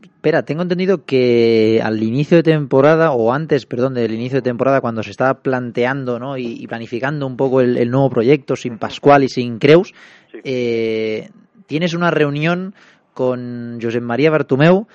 Espera, 0.03 0.43
tengo 0.45 0.63
entendido 0.63 1.05
que 1.05 1.81
al 1.83 2.03
inicio 2.03 2.39
de 2.39 2.43
temporada, 2.43 3.13
o 3.13 3.33
antes, 3.33 3.67
perdón, 3.67 3.95
del 3.95 4.13
inicio 4.15 4.39
de 4.39 4.43
temporada, 4.43 4.81
cuando 4.81 5.03
se 5.03 5.11
estaba 5.11 5.43
planteando 5.43 6.19
¿no? 6.19 6.39
y, 6.39 6.63
y 6.63 6.67
planificando 6.67 7.27
un 7.27 7.37
poco 7.37 7.61
el, 7.61 7.77
el, 7.77 7.91
nuevo 7.91 8.09
proyecto, 8.09 8.57
sin 8.57 8.79
Pascual 8.79 9.25
y 9.25 9.29
sin 9.29 9.59
Creus, 9.59 9.93
sí. 10.33 10.39
eh, 10.43 11.29
tienes 11.67 11.93
una 11.93 12.11
reunión 12.11 12.75
con 13.13 13.79
Josep 13.83 14.03
María 14.03 14.31
Bartomeu, 14.31 14.87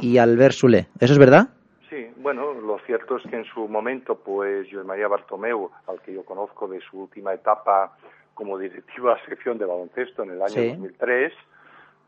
y 0.00 0.18
Albert 0.18 0.54
Sule. 0.54 0.86
¿Eso 1.00 1.12
es 1.12 1.18
verdad? 1.18 1.48
Sí, 1.88 2.08
bueno, 2.16 2.54
lo 2.54 2.78
cierto 2.80 3.16
es 3.16 3.22
que 3.30 3.36
en 3.36 3.44
su 3.44 3.68
momento, 3.68 4.16
pues 4.16 4.66
José 4.70 4.84
María 4.84 5.08
Bartomeu, 5.08 5.70
al 5.86 6.00
que 6.00 6.12
yo 6.12 6.24
conozco 6.24 6.66
de 6.66 6.80
su 6.80 7.02
última 7.02 7.32
etapa 7.32 7.96
como 8.34 8.58
directiva 8.58 9.14
de 9.14 9.24
sección 9.26 9.58
de 9.58 9.64
baloncesto 9.64 10.24
en 10.24 10.30
el 10.30 10.42
año 10.42 10.54
sí. 10.54 10.68
2003, 10.70 11.32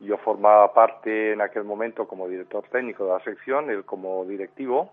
yo 0.00 0.18
formaba 0.18 0.72
parte 0.74 1.32
en 1.32 1.40
aquel 1.40 1.64
momento 1.64 2.06
como 2.06 2.28
director 2.28 2.64
técnico 2.70 3.04
de 3.04 3.12
la 3.12 3.20
sección, 3.20 3.70
él 3.70 3.84
como 3.84 4.24
directivo. 4.24 4.92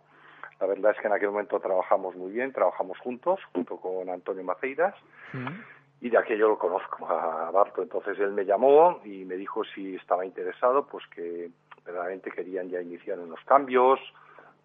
La 0.59 0.67
verdad 0.67 0.91
es 0.91 1.01
que 1.01 1.07
en 1.07 1.13
aquel 1.13 1.31
momento 1.31 1.59
trabajamos 1.59 2.15
muy 2.15 2.31
bien, 2.31 2.53
trabajamos 2.53 2.97
juntos, 2.99 3.39
junto 3.53 3.77
con 3.77 4.09
Antonio 4.09 4.43
Maceiras. 4.43 4.95
Mm. 5.33 5.47
Y 6.01 6.09
de 6.09 6.17
aquello 6.17 6.49
lo 6.49 6.57
conozco 6.57 7.05
a 7.07 7.49
Barto. 7.51 7.81
Entonces 7.81 8.19
él 8.19 8.31
me 8.31 8.45
llamó 8.45 9.01
y 9.03 9.25
me 9.25 9.35
dijo 9.35 9.63
si 9.63 9.95
estaba 9.95 10.25
interesado, 10.25 10.85
pues 10.85 11.03
que 11.07 11.49
verdaderamente 11.85 12.31
querían 12.31 12.69
ya 12.69 12.81
iniciar 12.81 13.19
unos 13.19 13.39
cambios, 13.45 13.99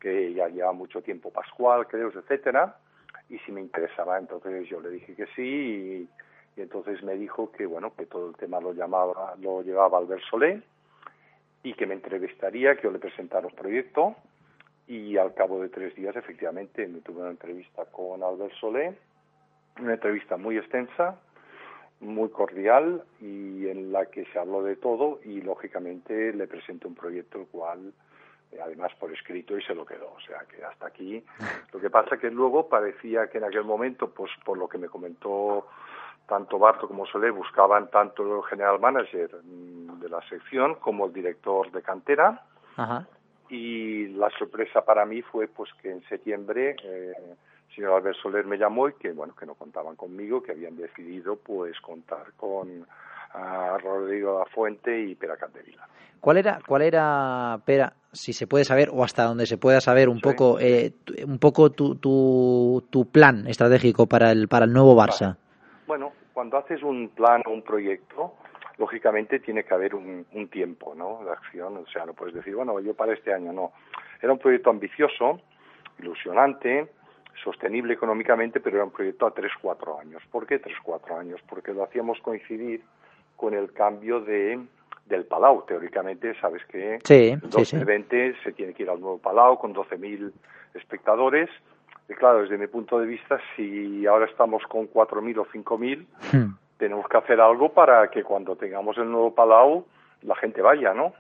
que 0.01 0.33
ya 0.33 0.49
lleva 0.49 0.73
mucho 0.73 1.03
tiempo 1.03 1.31
Pascual, 1.31 1.87
creo, 1.87 2.09
etcétera, 2.09 2.77
y 3.29 3.39
si 3.41 3.53
me 3.53 3.61
interesaba, 3.61 4.19
entonces 4.19 4.69
yo 4.69 4.81
le 4.81 4.91
dije 4.91 5.15
que 5.15 5.27
sí, 5.35 6.09
y, 6.57 6.61
entonces 6.61 7.03
me 7.05 7.15
dijo 7.15 7.53
que 7.53 7.67
bueno, 7.67 7.95
que 7.95 8.07
todo 8.07 8.31
el 8.31 8.37
tema 8.37 8.61
lo 8.61 8.73
llamaba, 8.73 9.35
lo 9.41 9.63
llevaba 9.63 9.99
Albert 9.99 10.23
Solé, 10.29 10.63
y 11.63 11.75
que 11.75 11.87
me 11.87 11.95
entrevistaría, 11.95 12.77
que 12.77 12.83
yo 12.83 12.91
le 12.91 12.99
presentara 12.99 13.47
un 13.47 13.55
proyecto, 13.55 14.17
y 14.87 15.17
al 15.19 15.35
cabo 15.35 15.61
de 15.61 15.69
tres 15.69 15.95
días, 15.95 16.17
efectivamente, 16.17 16.87
me 16.89 17.01
tuve 17.01 17.21
una 17.21 17.31
entrevista 17.31 17.85
con 17.87 18.23
Albert 18.23 18.55
Solé, 18.55 18.97
una 19.81 19.95
entrevista 19.95 20.37
muy 20.37 20.57
extensa, 20.57 21.21
muy 22.01 22.29
cordial 22.31 23.03
y 23.21 23.69
en 23.69 23.93
la 23.93 24.07
que 24.07 24.25
se 24.27 24.39
habló 24.39 24.63
de 24.63 24.77
todo 24.77 25.21
y 25.25 25.41
lógicamente 25.41 26.33
le 26.33 26.47
presenté 26.47 26.87
un 26.87 26.95
proyecto 26.95 27.41
el 27.41 27.47
cual 27.47 27.93
eh, 28.53 28.59
además 28.63 28.93
por 28.99 29.13
escrito 29.13 29.59
y 29.59 29.63
se 29.63 29.75
lo 29.75 29.85
quedó, 29.85 30.13
o 30.17 30.21
sea 30.21 30.45
que 30.49 30.65
hasta 30.65 30.87
aquí. 30.87 31.23
Lo 31.73 31.81
que 31.81 31.91
pasa 31.91 32.17
que 32.17 32.31
luego 32.31 32.69
parecía 32.69 33.29
que 33.29 33.39
en 33.39 33.45
aquel 33.45 33.65
momento, 33.65 34.11
pues 34.11 34.31
por 34.45 34.57
lo 34.57 34.69
que 34.69 34.79
me 34.79 34.89
comentó 34.89 35.67
tanto 36.27 36.59
Barto 36.59 36.87
como 36.87 37.07
Solé, 37.07 37.31
buscaban 37.31 37.91
tanto 37.91 38.39
el 38.39 38.45
general 38.45 38.79
manager 38.81 39.31
de 39.43 40.09
la 40.09 40.21
sección 40.29 40.77
como 40.77 41.07
el 41.07 41.13
director 41.13 41.71
de 41.73 41.83
cantera. 41.83 42.43
Ajá. 42.77 43.07
Y 43.49 44.09
la 44.09 44.29
sorpresa 44.39 44.85
para 44.85 45.07
mí 45.07 45.23
fue 45.23 45.49
pues 45.49 45.71
que 45.81 45.91
en 45.91 46.03
septiembre 46.09 46.77
eh, 46.83 47.13
señor 47.75 47.95
Albert 47.95 48.17
Soler 48.19 48.47
me 48.47 48.59
llamó 48.59 48.89
y 48.89 48.95
que 48.95 49.13
bueno 49.13 49.35
que 49.35 49.47
no 49.47 49.55
contaban 49.55 49.97
conmigo, 49.97 50.43
que 50.43 50.53
habían 50.53 50.77
decidido 50.77 51.37
pues 51.37 51.79
contar 51.81 52.33
con 52.37 52.87
a 53.33 53.77
Rodrigo 53.79 54.39
da 54.39 54.47
Fuente 54.47 55.01
y 55.01 55.15
Pera 55.15 55.37
Candevila. 55.37 55.87
¿Cuál 56.21 56.39
era, 56.39 56.59
cuál 56.67 56.83
era, 56.83 57.61
Pera, 57.65 57.93
si 58.13 58.33
se 58.33 58.47
puede 58.47 58.65
saber 58.65 58.89
o 58.93 59.05
hasta 59.05 59.25
donde 59.25 59.47
se 59.47 59.59
pueda 59.59 59.81
saber 59.81 60.09
un 60.09 60.17
sí. 60.17 60.23
poco, 60.23 60.59
eh, 60.59 60.93
un 61.25 61.39
poco 61.39 61.71
tu, 61.71 61.95
tu, 61.97 62.85
tu, 62.91 63.11
plan 63.11 63.47
estratégico 63.47 64.07
para 64.07 64.33
el 64.33 64.49
para 64.49 64.65
el 64.65 64.73
nuevo 64.73 64.97
Barça? 64.97 65.37
Bueno, 65.87 66.13
cuando 66.33 66.59
haces 66.59 66.83
un 66.83 67.11
plan 67.11 67.43
o 67.47 67.51
un 67.51 67.63
proyecto, 67.63 68.35
lógicamente 68.79 69.39
tiene 69.39 69.65
que 69.65 69.75
haber 69.75 69.95
un, 69.95 70.27
un 70.33 70.49
tiempo, 70.49 70.95
¿no? 70.95 71.25
De 71.25 71.31
acción, 71.31 71.77
o 71.77 71.87
sea, 71.87 72.05
no 72.05 72.15
puedes 72.15 72.35
decir, 72.35 72.55
bueno, 72.57 72.81
yo 72.81 72.95
para 72.95 73.13
este 73.13 73.33
año 73.33 73.53
no. 73.53 73.73
Era 74.21 74.33
un 74.33 74.39
proyecto 74.39 74.71
ambicioso, 74.71 75.41
ilusionante, 76.01 76.89
sostenible 77.43 77.95
económicamente, 77.95 78.61
pero 78.61 78.77
era 78.77 78.85
un 78.85 78.91
proyecto 78.91 79.27
a 79.27 79.35
3-4 79.35 80.01
años. 80.01 80.23
¿Por 80.31 80.47
qué 80.47 80.61
3-4 80.61 81.19
años? 81.19 81.41
Porque 81.49 81.73
lo 81.73 81.85
hacíamos 81.85 82.21
coincidir 82.21 82.83
con 83.37 83.55
el 83.55 83.73
cambio 83.73 84.21
de 84.21 84.59
del 85.07 85.25
Palau. 85.25 85.65
Teóricamente, 85.67 86.35
sabes 86.41 86.65
que 86.67 86.99
sí, 87.05 87.29
en 87.31 87.41
2020 87.41 88.33
sí, 88.33 88.37
sí. 88.37 88.45
se 88.45 88.53
tiene 88.53 88.75
que 88.75 88.83
ir 88.83 88.91
al 88.91 89.01
nuevo 89.01 89.19
Palau 89.19 89.59
con 89.59 89.75
12.000 89.75 90.33
espectadores. 90.75 91.49
Y 92.09 92.15
claro, 92.15 92.43
desde 92.43 92.59
mi 92.59 92.67
punto 92.67 92.99
de 92.99 93.07
vista, 93.07 93.39
si 93.57 94.07
ahora 94.07 94.27
estamos 94.27 94.63
con 94.65 94.89
4.000 94.89 95.39
o 95.39 95.47
5.000, 95.47 96.07
hmm. 96.33 96.55
tenemos 96.79 97.07
que 97.09 97.17
hacer 97.17 97.41
algo 97.41 97.73
para 97.73 98.11
que 98.11 98.23
cuando 98.23 98.57
tengamos 98.57 98.97
el 98.99 99.11
nuevo 99.11 99.35
Palau 99.35 99.87
la 100.23 100.35
gente 100.37 100.63
vaya, 100.63 100.95
¿no? 100.95 101.13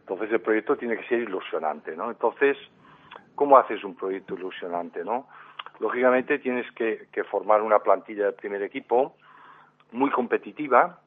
Entonces 0.00 0.30
el 0.32 0.40
proyecto 0.40 0.76
tiene 0.76 0.96
que 0.96 1.06
ser 1.06 1.20
ilusionante, 1.20 1.96
¿no? 1.96 2.10
Entonces, 2.10 2.56
¿cómo 3.34 3.56
haces 3.56 3.82
un 3.84 3.94
proyecto 3.94 4.34
ilusionante, 4.34 5.04
no? 5.04 5.26
Lógicamente 5.82 6.38
tienes 6.38 6.70
que, 6.72 7.08
que, 7.10 7.24
formar 7.24 7.60
una 7.60 7.80
plantilla 7.80 8.26
de 8.26 8.32
primer 8.32 8.62
equipo 8.62 9.16
muy 9.90 10.10
competitiva 10.10 11.00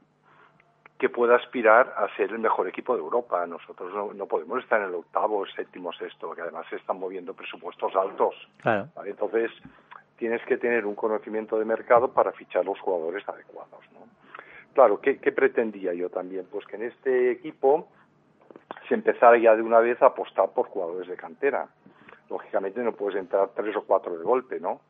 que 0.99 1.07
pueda 1.07 1.37
aspirar 1.37 1.93
a 1.97 2.13
ser 2.17 2.31
el 2.31 2.39
mejor 2.39 2.67
equipo 2.67 2.93
de 2.93 3.01
Europa. 3.01 3.47
Nosotros 3.47 3.93
no, 3.93 4.13
no 4.13 4.25
podemos 4.25 4.61
estar 4.61 4.81
en 4.81 4.89
el 4.89 4.95
octavo, 4.95 5.45
séptimo, 5.45 5.93
sexto, 5.93 6.31
que 6.35 6.41
además 6.41 6.65
se 6.69 6.75
están 6.75 6.99
moviendo 6.99 7.33
presupuestos 7.33 7.95
altos. 7.95 8.35
Claro. 8.61 8.89
¿vale? 8.95 9.11
Entonces, 9.11 9.49
tienes 10.17 10.41
que 10.45 10.57
tener 10.57 10.85
un 10.85 10.95
conocimiento 10.95 11.57
de 11.57 11.63
mercado 11.63 12.11
para 12.11 12.33
fichar 12.33 12.65
los 12.65 12.79
jugadores 12.81 13.27
adecuados. 13.29 13.79
¿no? 13.93 13.99
Claro, 14.73 14.99
¿qué, 14.99 15.19
¿qué, 15.19 15.31
pretendía 15.31 15.93
yo 15.93 16.09
también? 16.09 16.45
Pues 16.51 16.65
que 16.65 16.75
en 16.75 16.83
este 16.83 17.31
equipo 17.31 17.87
se 18.89 18.93
empezara 18.93 19.37
ya 19.37 19.55
de 19.55 19.61
una 19.61 19.79
vez 19.79 20.01
a 20.01 20.07
apostar 20.07 20.49
por 20.49 20.67
jugadores 20.67 21.07
de 21.07 21.15
cantera. 21.15 21.69
Lógicamente 22.29 22.81
no 22.81 22.93
puedes 22.93 23.19
entrar 23.19 23.49
tres 23.55 23.75
o 23.75 23.83
cuatro 23.83 24.17
de 24.17 24.23
golpe, 24.23 24.59
¿no? 24.59 24.81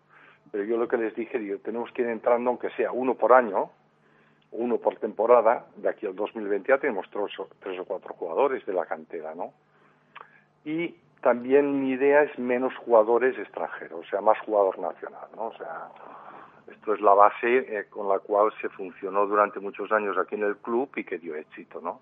Pero 0.52 0.64
yo 0.64 0.78
lo 0.78 0.88
que 0.88 0.98
les 0.98 1.16
dije, 1.16 1.40
digo, 1.40 1.58
tenemos 1.60 1.92
que 1.92 2.04
ir 2.04 2.10
entrando 2.10 2.50
aunque 2.50 2.70
sea 2.72 2.92
uno 2.92 3.16
por 3.16 3.34
año, 3.34 3.72
uno 4.52 4.78
por 4.78 4.96
temporada, 4.98 5.66
de 5.76 5.90
aquí 5.90 6.06
al 6.06 6.16
2020 6.16 6.70
ya 6.70 6.78
tenemos 6.78 7.10
tres 7.10 7.38
o, 7.40 7.50
tres 7.60 7.80
o 7.80 7.86
cuatro 7.86 8.14
jugadores 8.14 8.66
de 8.66 8.74
la 8.74 8.86
cantera, 8.86 9.36
¿no? 9.36 9.54
Y 10.64 10.96
también 11.22 11.82
mi 11.82 11.92
idea 11.92 12.24
es 12.24 12.38
menos 12.38 12.76
jugadores 12.78 13.38
extranjeros, 13.38 14.06
o 14.06 14.10
sea, 14.10 14.22
más 14.22 14.40
jugador 14.40 14.80
nacional, 14.80 15.28
¿no? 15.36 15.48
O 15.48 15.58
sea, 15.58 15.90
esto 16.72 16.94
es 16.94 17.02
la 17.02 17.14
base 17.14 17.58
eh, 17.58 17.86
con 17.90 18.08
la 18.08 18.20
cual 18.20 18.54
se 18.62 18.70
funcionó 18.70 19.26
durante 19.26 19.60
muchos 19.60 19.92
años 19.92 20.18
aquí 20.18 20.36
en 20.36 20.44
el 20.44 20.58
club 20.58 20.90
y 20.96 21.04
que 21.04 21.18
dio 21.18 21.36
éxito, 21.36 21.82
¿no? 21.82 22.02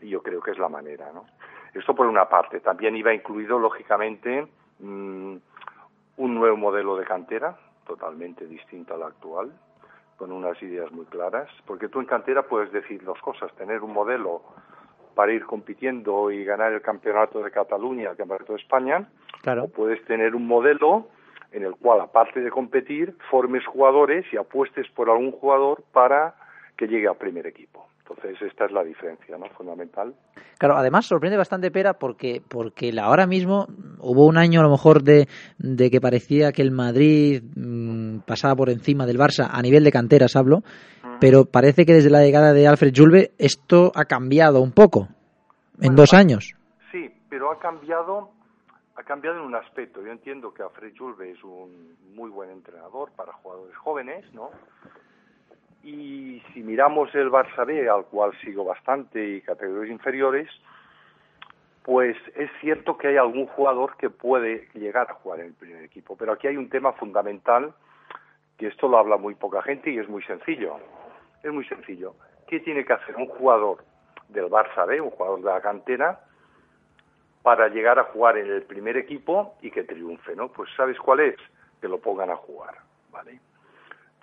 Y 0.00 0.08
yo 0.08 0.22
creo 0.22 0.40
que 0.40 0.52
es 0.52 0.58
la 0.58 0.68
manera, 0.68 1.12
¿no? 1.12 1.26
Esto 1.74 1.94
por 1.94 2.06
una 2.06 2.28
parte. 2.28 2.60
También 2.60 2.96
iba 2.96 3.12
incluido, 3.12 3.58
lógicamente, 3.58 4.46
mmm, 4.78 5.36
un 6.16 6.34
nuevo 6.34 6.56
modelo 6.56 6.96
de 6.96 7.04
cantera, 7.04 7.56
totalmente 7.86 8.46
distinto 8.46 8.94
al 8.94 9.02
actual, 9.02 9.52
con 10.16 10.30
unas 10.32 10.60
ideas 10.62 10.90
muy 10.92 11.06
claras, 11.06 11.50
porque 11.66 11.88
tú 11.88 12.00
en 12.00 12.06
cantera 12.06 12.42
puedes 12.42 12.72
decir 12.72 13.02
dos 13.02 13.18
cosas, 13.20 13.52
tener 13.56 13.82
un 13.82 13.92
modelo 13.92 14.42
para 15.14 15.32
ir 15.32 15.44
compitiendo 15.44 16.30
y 16.30 16.44
ganar 16.44 16.72
el 16.72 16.82
campeonato 16.82 17.42
de 17.42 17.50
Cataluña, 17.50 18.10
el 18.10 18.16
campeonato 18.16 18.52
de 18.52 18.60
España, 18.60 19.08
claro. 19.42 19.64
o 19.64 19.68
puedes 19.68 20.04
tener 20.04 20.34
un 20.34 20.46
modelo 20.46 21.08
en 21.52 21.64
el 21.64 21.76
cual, 21.76 22.00
aparte 22.00 22.40
de 22.40 22.50
competir, 22.50 23.16
formes 23.30 23.64
jugadores 23.66 24.24
y 24.32 24.36
apuestes 24.36 24.88
por 24.90 25.08
algún 25.08 25.30
jugador 25.30 25.84
para 25.92 26.34
que 26.76 26.88
llegue 26.88 27.06
al 27.06 27.16
primer 27.16 27.46
equipo. 27.46 27.86
Entonces, 28.06 28.36
esta 28.42 28.66
es 28.66 28.72
la 28.72 28.84
diferencia, 28.84 29.38
¿no? 29.38 29.46
Fundamental. 29.56 30.14
Claro, 30.58 30.76
además 30.76 31.06
sorprende 31.06 31.38
bastante 31.38 31.70
Pera 31.70 31.94
porque 31.94 32.42
porque 32.46 32.92
ahora 33.00 33.26
mismo 33.26 33.66
hubo 33.98 34.26
un 34.26 34.36
año 34.36 34.60
a 34.60 34.62
lo 34.62 34.70
mejor 34.70 35.02
de, 35.02 35.26
de 35.58 35.90
que 35.90 36.02
parecía 36.02 36.52
que 36.52 36.60
el 36.60 36.70
Madrid 36.70 37.42
mmm, 37.56 38.18
pasaba 38.26 38.54
por 38.56 38.68
encima 38.68 39.06
del 39.06 39.18
Barça 39.18 39.48
a 39.50 39.62
nivel 39.62 39.84
de 39.84 39.90
canteras 39.90 40.36
hablo, 40.36 40.62
pero 41.18 41.46
parece 41.46 41.86
que 41.86 41.94
desde 41.94 42.10
la 42.10 42.22
llegada 42.22 42.52
de 42.52 42.68
Alfred 42.68 42.92
Julve 42.94 43.32
esto 43.38 43.90
ha 43.94 44.04
cambiado 44.04 44.60
un 44.60 44.72
poco 44.72 45.08
en 45.80 45.88
bueno, 45.88 45.96
dos 45.96 46.12
años. 46.12 46.54
Sí, 46.92 47.10
pero 47.30 47.50
ha 47.50 47.58
cambiado 47.58 48.30
ha 48.96 49.02
cambiado 49.02 49.38
en 49.38 49.44
un 49.44 49.54
aspecto. 49.54 50.02
Yo 50.02 50.12
entiendo 50.12 50.52
que 50.52 50.62
Alfred 50.62 50.92
Julve 50.96 51.30
es 51.30 51.42
un 51.42 51.96
muy 52.14 52.30
buen 52.30 52.50
entrenador 52.50 53.10
para 53.16 53.32
jugadores 53.32 53.76
jóvenes, 53.76 54.24
¿no? 54.34 54.50
Y 55.84 56.42
si 56.52 56.62
miramos 56.62 57.14
el 57.14 57.30
Barça 57.30 57.66
B, 57.66 57.88
al 57.88 58.06
cual 58.06 58.32
sigo 58.40 58.64
bastante, 58.64 59.22
y 59.22 59.42
categorías 59.42 59.92
inferiores, 59.92 60.48
pues 61.82 62.16
es 62.34 62.50
cierto 62.62 62.96
que 62.96 63.08
hay 63.08 63.18
algún 63.18 63.46
jugador 63.48 63.94
que 63.98 64.08
puede 64.08 64.68
llegar 64.72 65.10
a 65.10 65.14
jugar 65.14 65.40
en 65.40 65.46
el 65.46 65.52
primer 65.52 65.84
equipo. 65.84 66.16
Pero 66.16 66.32
aquí 66.32 66.46
hay 66.46 66.56
un 66.56 66.70
tema 66.70 66.94
fundamental, 66.94 67.74
que 68.56 68.68
esto 68.68 68.88
lo 68.88 68.96
habla 68.96 69.18
muy 69.18 69.34
poca 69.34 69.60
gente 69.60 69.90
y 69.90 69.98
es 69.98 70.08
muy 70.08 70.22
sencillo. 70.22 70.76
Es 71.42 71.52
muy 71.52 71.66
sencillo. 71.66 72.14
¿Qué 72.46 72.60
tiene 72.60 72.86
que 72.86 72.94
hacer 72.94 73.16
un 73.16 73.26
jugador 73.26 73.84
del 74.28 74.46
Barça 74.46 74.86
B, 74.86 75.02
un 75.02 75.10
jugador 75.10 75.40
de 75.40 75.50
la 75.50 75.60
cantera, 75.60 76.20
para 77.42 77.68
llegar 77.68 77.98
a 77.98 78.04
jugar 78.04 78.38
en 78.38 78.46
el 78.46 78.62
primer 78.62 78.96
equipo 78.96 79.58
y 79.60 79.70
que 79.70 79.84
triunfe, 79.84 80.34
¿no? 80.34 80.48
Pues 80.48 80.70
¿sabes 80.78 80.98
cuál 80.98 81.20
es? 81.20 81.36
Que 81.82 81.88
lo 81.88 81.98
pongan 81.98 82.30
a 82.30 82.36
jugar, 82.36 82.74
¿vale? 83.10 83.38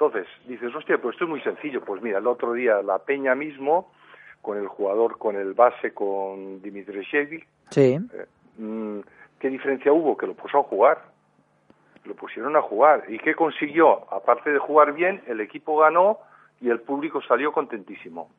Entonces, 0.02 0.28
dices, 0.48 0.74
hostia, 0.74 0.98
pues 0.98 1.14
esto 1.14 1.26
es 1.26 1.30
muy 1.30 1.42
sencillo. 1.42 1.86
Pues 1.86 2.02
mira, 2.02 2.18
el 2.18 2.26
otro 2.26 2.54
día 2.54 2.82
la 2.82 2.98
Peña 2.98 3.36
mismo, 3.36 3.92
con 4.42 4.58
el 4.58 4.68
jugador, 4.68 5.20
con 5.20 5.36
el 5.36 5.54
base, 5.54 5.94
con 5.94 6.60
Dimitri 6.60 7.04
Shevik, 7.04 7.48
sí. 7.70 8.00
eh, 8.12 9.04
¿qué 9.38 9.50
diferencia 9.50 9.94
hubo? 9.94 10.18
Que 10.18 10.26
lo 10.26 10.34
puso 10.34 10.58
a 10.58 10.64
jugar. 10.64 11.04
Lo 12.06 12.16
pusieron 12.16 12.56
a 12.56 12.64
jugar. 12.64 13.04
¿Y 13.10 13.20
qué 13.20 13.36
consiguió? 13.36 14.12
Aparte 14.12 14.52
de 14.52 14.58
jugar 14.58 14.94
bien, 14.94 15.22
el 15.28 15.40
equipo 15.40 15.78
ganó 15.78 16.18
y 16.60 16.72
el 16.72 16.80
público 16.80 17.22
salió 17.22 17.52
contentísimo. 17.52 18.32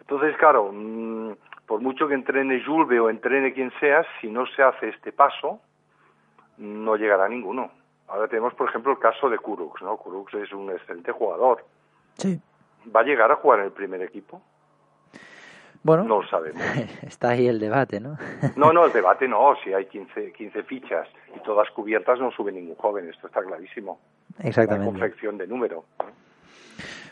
Entonces, 0.00 0.34
claro, 0.38 0.70
mmm, 0.72 1.32
por 1.66 1.82
mucho 1.82 2.08
que 2.08 2.14
entrene 2.14 2.64
Julve 2.64 2.98
o 3.00 3.10
entrene 3.10 3.52
quien 3.52 3.70
sea, 3.80 4.06
si 4.18 4.28
no 4.28 4.46
se 4.46 4.62
hace 4.62 4.88
este 4.88 5.12
paso, 5.12 5.60
no 6.56 6.96
llegará 6.96 7.28
ninguno. 7.28 7.70
Ahora 8.08 8.28
tenemos, 8.28 8.54
por 8.54 8.68
ejemplo, 8.68 8.92
el 8.92 8.98
caso 8.98 9.28
de 9.28 9.38
Kurux, 9.38 9.82
¿no? 9.82 9.96
Kurux 9.96 10.32
es 10.34 10.52
un 10.52 10.70
excelente 10.70 11.12
jugador. 11.12 11.64
Sí. 12.14 12.40
¿Va 12.94 13.00
a 13.00 13.04
llegar 13.04 13.30
a 13.30 13.36
jugar 13.36 13.60
en 13.60 13.66
el 13.66 13.72
primer 13.72 14.02
equipo? 14.02 14.42
Bueno, 15.82 16.04
no 16.04 16.22
lo 16.22 16.28
sabemos. 16.28 16.62
Está 17.02 17.30
ahí 17.30 17.46
el 17.46 17.60
debate, 17.60 18.00
¿no? 18.00 18.16
no, 18.56 18.72
no, 18.72 18.86
el 18.86 18.92
debate 18.92 19.28
no. 19.28 19.54
Si 19.62 19.72
hay 19.72 19.86
15, 19.86 20.32
15 20.32 20.62
fichas 20.64 21.08
y 21.36 21.40
todas 21.40 21.70
cubiertas, 21.70 22.18
no 22.18 22.30
sube 22.30 22.52
ningún 22.52 22.76
joven. 22.76 23.08
Esto 23.08 23.26
está 23.26 23.42
clarísimo. 23.42 24.00
Exactamente. 24.42 24.92
La 24.92 24.98
confección 24.98 25.36
de 25.36 25.46
número. 25.46 25.84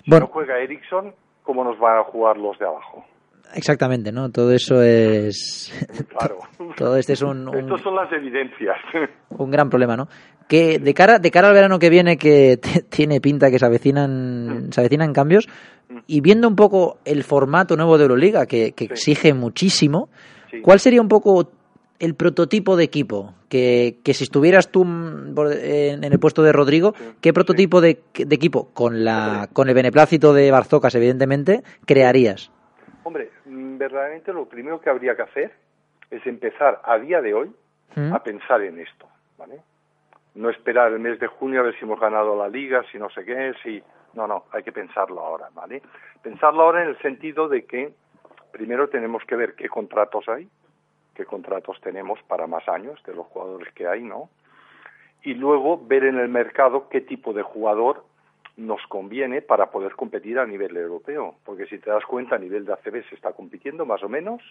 Si 0.04 0.10
bueno. 0.10 0.26
no 0.26 0.32
juega 0.32 0.58
Ericsson, 0.58 1.14
¿cómo 1.42 1.64
nos 1.64 1.78
van 1.78 1.98
a 1.98 2.04
jugar 2.04 2.38
los 2.38 2.58
de 2.58 2.66
abajo? 2.66 3.04
Exactamente, 3.54 4.12
¿no? 4.12 4.30
Todo 4.30 4.52
eso 4.52 4.82
es. 4.82 5.72
Claro. 6.18 6.38
Todo 6.76 6.96
este 6.96 7.14
es 7.14 7.22
un, 7.22 7.48
un. 7.48 7.58
Estas 7.58 7.82
son 7.82 7.94
las 7.94 8.12
evidencias. 8.12 8.76
Un 9.30 9.50
gran 9.50 9.70
problema, 9.70 9.96
¿no? 9.96 10.08
Que 10.48 10.78
de 10.78 10.94
cara, 10.94 11.18
de 11.18 11.30
cara 11.30 11.48
al 11.48 11.54
verano 11.54 11.78
que 11.78 11.90
viene, 11.90 12.16
que 12.16 12.58
tiene 12.88 13.20
pinta 13.20 13.50
que 13.50 13.58
se 13.58 13.66
avecinan, 13.66 14.66
mm. 14.66 14.72
se 14.72 14.80
avecinan 14.80 15.12
cambios, 15.12 15.48
mm. 15.88 15.98
y 16.06 16.20
viendo 16.20 16.48
un 16.48 16.56
poco 16.56 16.98
el 17.04 17.24
formato 17.24 17.76
nuevo 17.76 17.96
de 17.96 18.04
Euroliga, 18.04 18.46
que, 18.46 18.72
que 18.72 18.86
sí. 18.86 18.92
exige 18.92 19.34
muchísimo, 19.34 20.08
sí. 20.50 20.60
¿cuál 20.60 20.80
sería 20.80 21.00
un 21.00 21.08
poco 21.08 21.50
el 21.98 22.14
prototipo 22.14 22.76
de 22.76 22.84
equipo? 22.84 23.34
Que, 23.48 23.98
que 24.02 24.14
si 24.14 24.24
estuvieras 24.24 24.70
tú 24.70 24.82
en 24.82 26.04
el 26.04 26.18
puesto 26.18 26.42
de 26.42 26.52
Rodrigo, 26.52 26.94
sí. 26.96 27.04
¿qué 27.20 27.32
prototipo 27.32 27.80
de, 27.80 28.00
de, 28.14 28.34
equipo, 28.34 28.70
con, 28.72 29.04
la, 29.04 29.48
con 29.52 29.68
el 29.68 29.74
beneplácito 29.74 30.32
de 30.32 30.50
Barzocas, 30.50 30.94
evidentemente, 30.94 31.62
crearías? 31.86 32.50
Hombre, 33.04 33.30
verdaderamente 33.82 34.32
lo 34.32 34.46
primero 34.46 34.80
que 34.80 34.90
habría 34.90 35.16
que 35.16 35.22
hacer 35.22 35.52
es 36.10 36.24
empezar 36.26 36.80
a 36.84 36.98
día 36.98 37.20
de 37.20 37.34
hoy 37.34 37.52
¿Mm? 37.96 38.12
a 38.12 38.22
pensar 38.22 38.62
en 38.62 38.78
esto, 38.78 39.08
¿vale? 39.36 39.60
No 40.34 40.50
esperar 40.50 40.92
el 40.92 41.00
mes 41.00 41.18
de 41.18 41.26
junio 41.26 41.60
a 41.60 41.64
ver 41.64 41.74
si 41.76 41.84
hemos 41.84 41.98
ganado 41.98 42.36
la 42.36 42.48
liga, 42.48 42.84
si 42.90 42.98
no 42.98 43.10
sé 43.10 43.24
qué, 43.24 43.54
si... 43.62 43.82
No, 44.14 44.26
no, 44.26 44.44
hay 44.52 44.62
que 44.62 44.72
pensarlo 44.72 45.20
ahora, 45.20 45.48
¿vale? 45.54 45.82
Pensarlo 46.22 46.62
ahora 46.62 46.82
en 46.82 46.90
el 46.90 46.98
sentido 46.98 47.48
de 47.48 47.64
que 47.64 47.92
primero 48.52 48.88
tenemos 48.88 49.24
que 49.24 49.36
ver 49.36 49.54
qué 49.54 49.68
contratos 49.68 50.28
hay, 50.28 50.48
qué 51.14 51.24
contratos 51.24 51.80
tenemos 51.80 52.22
para 52.24 52.46
más 52.46 52.68
años 52.68 53.02
de 53.04 53.14
los 53.14 53.26
jugadores 53.26 53.72
que 53.74 53.88
hay, 53.88 54.02
¿no? 54.02 54.28
Y 55.22 55.34
luego 55.34 55.80
ver 55.84 56.04
en 56.04 56.18
el 56.18 56.28
mercado 56.28 56.88
qué 56.88 57.00
tipo 57.00 57.32
de 57.32 57.42
jugador 57.42 58.04
nos 58.56 58.86
conviene 58.86 59.42
para 59.42 59.70
poder 59.70 59.94
competir 59.94 60.38
a 60.38 60.46
nivel 60.46 60.76
europeo, 60.76 61.36
porque 61.44 61.66
si 61.66 61.78
te 61.78 61.90
das 61.90 62.04
cuenta 62.04 62.36
a 62.36 62.38
nivel 62.38 62.64
de 62.64 62.72
ACB 62.72 63.08
se 63.08 63.14
está 63.14 63.32
compitiendo 63.32 63.86
más 63.86 64.02
o 64.02 64.08
menos, 64.08 64.42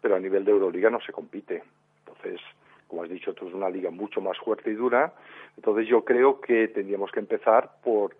pero 0.00 0.16
a 0.16 0.20
nivel 0.20 0.44
de 0.44 0.50
Euroliga 0.50 0.90
no 0.90 1.00
se 1.00 1.12
compite. 1.12 1.62
Entonces, 2.00 2.40
como 2.88 3.02
has 3.02 3.08
dicho 3.08 3.32
tú, 3.34 3.48
es 3.48 3.54
una 3.54 3.70
liga 3.70 3.90
mucho 3.90 4.20
más 4.20 4.36
fuerte 4.38 4.70
y 4.70 4.74
dura, 4.74 5.12
entonces 5.56 5.86
yo 5.86 6.04
creo 6.04 6.40
que 6.40 6.68
tendríamos 6.68 7.12
que 7.12 7.20
empezar 7.20 7.70
por, 7.84 8.16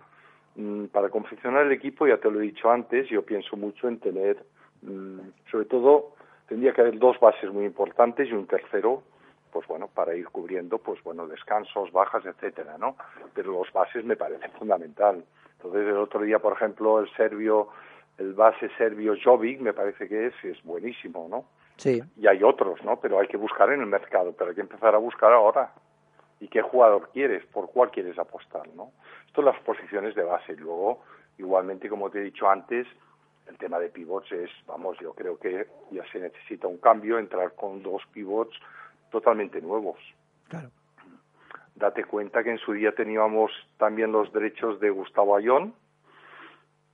mmm, 0.55 0.85
para 0.87 1.09
confeccionar 1.09 1.66
el 1.66 1.73
equipo, 1.73 2.07
ya 2.07 2.18
te 2.18 2.31
lo 2.31 2.40
he 2.40 2.44
dicho 2.44 2.70
antes, 2.70 3.09
yo 3.09 3.23
pienso 3.23 3.57
mucho 3.57 3.88
en 3.88 3.99
tener, 3.99 4.44
mmm, 4.83 5.18
sobre 5.51 5.64
todo, 5.64 6.14
tendría 6.49 6.73
que 6.73 6.83
haber 6.83 6.99
dos 6.99 7.18
bases 7.18 7.51
muy 7.53 7.64
importantes 7.64 8.29
y 8.29 8.33
un 8.33 8.46
tercero 8.46 9.03
pues 9.51 9.67
bueno, 9.67 9.89
para 9.89 10.15
ir 10.15 10.29
cubriendo, 10.29 10.79
pues 10.79 11.03
bueno, 11.03 11.27
descansos, 11.27 11.93
bajas, 11.93 12.25
etcétera, 12.25 12.79
¿no? 12.79 12.97
Pero 13.35 13.53
los 13.53 13.73
bases 13.73 14.05
me 14.05 14.17
parece 14.17 14.49
fundamental. 14.59 15.25
Entonces, 15.57 15.87
el 15.87 15.97
otro 15.97 16.23
día, 16.23 16.39
por 16.39 16.55
ejemplo, 16.55 17.01
el 17.01 17.11
serbio, 17.15 17.69
el 18.19 18.35
base 18.35 18.71
serbio 18.79 19.15
Jovic, 19.23 19.61
me 19.61 19.73
parece 19.73 20.09
que 20.09 20.27
es, 20.27 20.35
es 20.43 20.63
buenísimo, 20.63 21.27
¿no? 21.29 21.45
Sí. 21.77 22.03
Y 22.17 22.27
hay 22.27 22.43
otros, 22.43 22.83
¿no? 22.85 23.01
Pero 23.01 23.19
hay 23.19 23.29
que 23.29 23.37
buscar 23.37 23.73
en 23.73 23.81
el 23.81 23.87
mercado, 23.87 24.33
pero 24.37 24.51
hay 24.51 24.55
que 24.57 24.63
empezar 24.63 24.95
a 24.95 24.99
buscar 24.99 25.33
ahora. 25.33 25.73
¿Y 26.39 26.49
qué 26.49 26.63
jugador 26.63 27.11
quieres? 27.13 27.45
¿Por 27.47 27.71
cuál 27.71 27.91
quieres 27.91 28.19
apostar, 28.19 28.69
no? 28.75 28.93
Esto 29.27 29.43
las 29.43 29.59
posiciones 29.61 30.15
de 30.15 30.25
base. 30.25 30.53
Y 30.53 30.57
luego, 30.57 31.03
igualmente, 31.39 31.89
como 31.89 32.11
te 32.11 32.19
he 32.19 32.23
dicho 32.23 32.49
antes, 32.49 32.87
el 33.47 33.59
tema 33.59 33.79
de 33.79 33.89
pivots 33.89 34.31
es, 34.33 34.51
vamos, 34.67 34.97
yo 35.01 35.13
creo 35.13 35.39
que 35.39 35.67
ya 35.91 36.05
se 36.13 36.21
necesita 36.21 36.69
un 36.69 36.79
cambio, 36.79 37.19
entrar 37.19 37.55
con 37.55 37.83
dos 37.83 38.03
pivots 38.13 38.57
totalmente 39.11 39.61
nuevos. 39.61 39.99
Claro. 40.49 40.70
Date 41.77 42.05
cuenta 42.05 42.42
que 42.42 42.51
en 42.51 42.59
su 42.59 42.73
día 42.73 42.92
teníamos 42.92 43.51
también 43.79 44.12
los 44.12 44.33
derechos 44.33 44.79
de 44.81 44.90
Gustavo 44.90 45.37
Ayón 45.37 45.73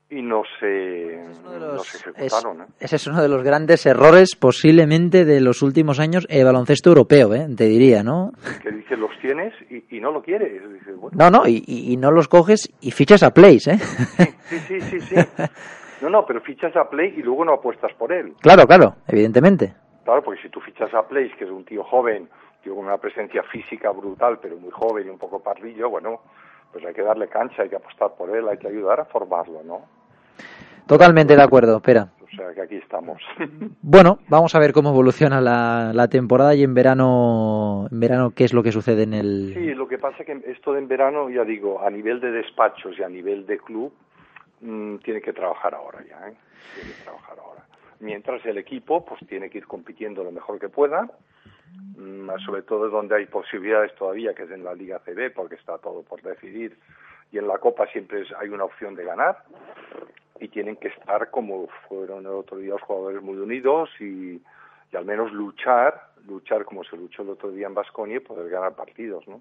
y 0.09 0.23
no 0.23 0.43
se, 0.61 1.25
no 1.45 1.79
se 1.81 1.99
ejecutaron. 1.99 2.61
¿eh? 2.63 2.67
Ese 2.79 2.95
es 2.95 3.07
uno 3.09 3.21
de 3.21 3.29
los 3.29 3.43
grandes 3.43 3.85
errores 3.87 4.37
posiblemente 4.37 5.25
de 5.25 5.41
los 5.41 5.63
últimos 5.63 5.99
años 5.99 6.27
el 6.31 6.45
baloncesto 6.45 6.91
europeo, 6.91 7.35
¿eh? 7.35 7.49
te 7.57 7.65
diría, 7.65 8.05
¿no? 8.05 8.31
Que 8.63 8.71
dice 8.71 8.97
los 8.97 9.11
tienes 9.21 9.53
y, 9.69 9.97
y 9.97 10.01
no 10.01 10.13
lo 10.13 10.23
quieres. 10.23 10.63
Dice, 10.73 10.93
bueno, 10.93 11.17
No, 11.19 11.31
no, 11.31 11.49
y, 11.49 11.65
y- 11.67 11.93
y 11.93 11.97
no 11.97 12.13
los 12.13 12.29
coges 12.29 12.73
y 12.81 12.93
fichas 12.93 13.25
a 13.25 13.33
Place, 13.35 13.73
¿eh? 13.73 13.79
sí, 14.49 14.59
sí, 14.69 14.81
sí, 14.83 15.01
sí. 15.01 15.17
No, 16.03 16.11
no, 16.11 16.25
pero 16.25 16.41
fichas 16.43 16.77
a 16.77 16.89
Play 16.89 17.15
y 17.17 17.23
luego 17.23 17.45
no 17.45 17.55
apuestas 17.55 17.93
por 17.95 18.13
él. 18.13 18.35
claro, 18.41 18.65
claro, 18.69 18.95
evidentemente. 19.09 19.75
Claro, 20.07 20.23
porque 20.23 20.41
si 20.41 20.49
tú 20.51 20.61
fichas 20.61 20.95
a 20.95 21.03
Place, 21.03 21.35
que 21.37 21.47
es 21.47 21.51
un 21.51 21.65
tío 21.65 21.83
joven, 21.83 22.23
un 22.23 22.63
tío 22.63 22.77
con 22.77 22.85
una 22.85 22.97
presencia 22.97 23.43
física 23.43 23.91
brutal, 23.91 24.39
pero 24.41 24.57
muy 24.57 24.71
joven 24.71 25.09
y 25.09 25.11
un 25.11 25.19
poco 25.19 25.43
parrillo, 25.43 25.91
bueno, 25.91 26.21
pues 26.71 26.85
hay 26.87 26.95
que 26.95 27.03
darle 27.03 27.27
cancha, 27.27 27.63
hay 27.63 27.69
que 27.69 27.75
apostar 27.75 28.15
por 28.17 28.31
él, 28.31 28.49
hay 28.49 28.57
que 28.57 28.69
ayudar 28.69 29.01
a 29.01 29.07
formarlo, 29.07 29.65
¿no? 29.65 29.83
Totalmente 30.87 31.35
de 31.35 31.43
acuerdo, 31.43 31.79
espera. 31.79 32.09
O 32.23 32.37
sea 32.37 32.55
que 32.55 32.61
aquí 32.61 32.77
estamos. 32.77 33.21
Bueno, 33.83 34.21
vamos 34.29 34.55
a 34.55 34.61
ver 34.61 34.73
cómo 34.73 34.91
evoluciona 34.91 35.41
la, 35.41 35.91
la 35.93 36.07
temporada 36.07 36.55
y 36.55 36.63
en 36.63 36.75
verano, 36.75 37.89
en 37.91 37.99
verano 37.99 38.31
qué 38.31 38.45
es 38.45 38.53
lo 38.53 38.63
que 38.63 38.71
sucede 38.71 39.03
en 39.03 39.15
el... 39.15 39.55
Sí, 39.55 39.75
lo 39.75 39.89
que 39.89 39.99
pasa 39.99 40.19
es 40.21 40.27
que 40.27 40.41
esto 40.53 40.73
de 40.73 40.79
en 40.79 40.87
verano, 40.87 41.29
ya 41.31 41.43
digo, 41.43 41.83
a 41.83 41.91
nivel 41.91 42.21
de 42.21 42.31
despachos 42.31 42.97
y 42.97 43.03
a 43.03 43.09
nivel 43.09 43.45
de 43.45 43.59
club, 43.59 43.93
mm, 44.61 44.99
tiene 44.99 45.21
que 45.21 45.33
trabajar 45.33 45.75
ahora 45.75 45.99
ya, 46.09 46.29
¿eh? 46.29 46.35
Tiene 46.77 46.93
que 46.95 47.03
trabajar 47.03 47.39
ahora. 47.41 47.67
Mientras 48.01 48.45
el 48.45 48.59
equipo, 48.59 49.05
pues 49.05 49.21
tiene 49.27 49.51
que 49.51 49.59
ir 49.59 49.67
compitiendo 49.67 50.23
lo 50.23 50.31
mejor 50.31 50.59
que 50.59 50.69
pueda, 50.69 51.11
mm, 51.97 52.31
sobre 52.45 52.63
todo 52.63 52.89
donde 52.89 53.17
hay 53.17 53.27
posibilidades 53.27 53.95
todavía, 53.95 54.35
que 54.35 54.45
es 54.45 54.51
en 54.51 54.65
la 54.65 54.75
Liga 54.75 55.01
CB, 55.05 55.31
porque 55.31 55.55
está 55.55 55.79
todo 55.79 56.03
por 56.03 56.21
decidir, 56.23 56.79
y 57.33 57.39
en 57.39 57.49
la 57.49 57.59
Copa 57.59 57.87
siempre 57.87 58.25
hay 58.39 58.49
una 58.49 58.65
opción 58.65 58.95
de 58.95 59.05
ganar, 59.05 59.45
y 60.41 60.49
tienen 60.49 60.77
que 60.77 60.89
estar 60.89 61.31
como 61.31 61.69
fueron 61.89 62.21
el 62.27 62.33
otro 62.33 62.59
día 62.59 62.73
los 62.73 62.83
jugadores 62.83 63.23
muy 63.23 63.37
unidos 63.37 63.89
y, 64.01 64.43
y 64.93 64.97
al 64.97 65.05
menos 65.05 65.33
luchar, 65.33 66.09
luchar 66.27 66.65
como 66.65 66.85
se 66.85 66.97
luchó 66.97 67.23
el 67.23 67.31
otro 67.31 67.51
día 67.51 67.67
en 67.67 67.75
Basconia 67.75 68.17
y 68.17 68.21
poder 68.21 68.51
ganar 68.51 68.75
partidos, 68.75 69.27
¿no? 69.27 69.41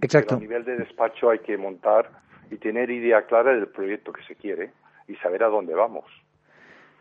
Exacto. 0.00 0.28
Pero 0.28 0.38
a 0.38 0.40
nivel 0.40 0.64
de 0.64 0.76
despacho 0.76 1.30
hay 1.30 1.40
que 1.40 1.56
montar 1.56 2.10
y 2.50 2.56
tener 2.56 2.90
idea 2.90 3.22
clara 3.26 3.52
del 3.52 3.68
proyecto 3.68 4.12
que 4.12 4.22
se 4.24 4.36
quiere 4.36 4.72
y 5.08 5.16
saber 5.16 5.42
a 5.42 5.48
dónde 5.48 5.74
vamos. 5.74 6.04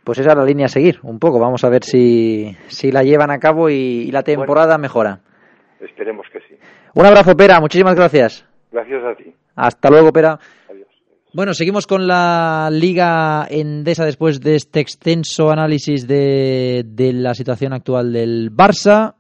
Pues 0.04 0.20
esa 0.20 0.32
es 0.32 0.38
la 0.38 0.44
línea 0.46 0.66
a 0.66 0.70
seguir, 0.70 1.00
un 1.04 1.18
poco. 1.18 1.40
Vamos 1.40 1.64
a 1.64 1.70
ver 1.70 1.84
si, 1.84 2.56
si 2.68 2.92
la 2.92 3.04
llevan 3.04 3.32
a 3.32 3.40
cabo 3.40 3.70
y, 3.70 3.74
y 4.08 4.12
la 4.12 4.24
temporada 4.24 4.78
mejora. 4.78 5.22
Esperemos 5.80 6.28
que 6.32 6.40
sí. 6.42 6.56
Un 6.94 7.06
abrazo, 7.06 7.36
Pera. 7.36 7.60
Muchísimas 7.60 7.96
gracias. 7.96 8.46
Gracias 8.72 9.04
a 9.04 9.16
ti. 9.16 9.34
Hasta 9.56 9.90
luego, 9.90 10.12
Pera. 10.12 10.40
Adiós. 10.70 10.88
Bueno, 11.34 11.54
seguimos 11.54 11.88
con 11.88 12.06
la 12.06 12.70
Liga 12.72 13.48
Endesa 13.50 14.06
después 14.06 14.42
de 14.42 14.56
este 14.56 14.82
extenso 14.82 15.50
análisis 15.50 16.08
de, 16.08 16.84
de 16.86 17.14
la 17.14 17.34
situación 17.34 17.74
actual 17.74 18.12
del 18.12 18.52
Barça. 18.52 19.16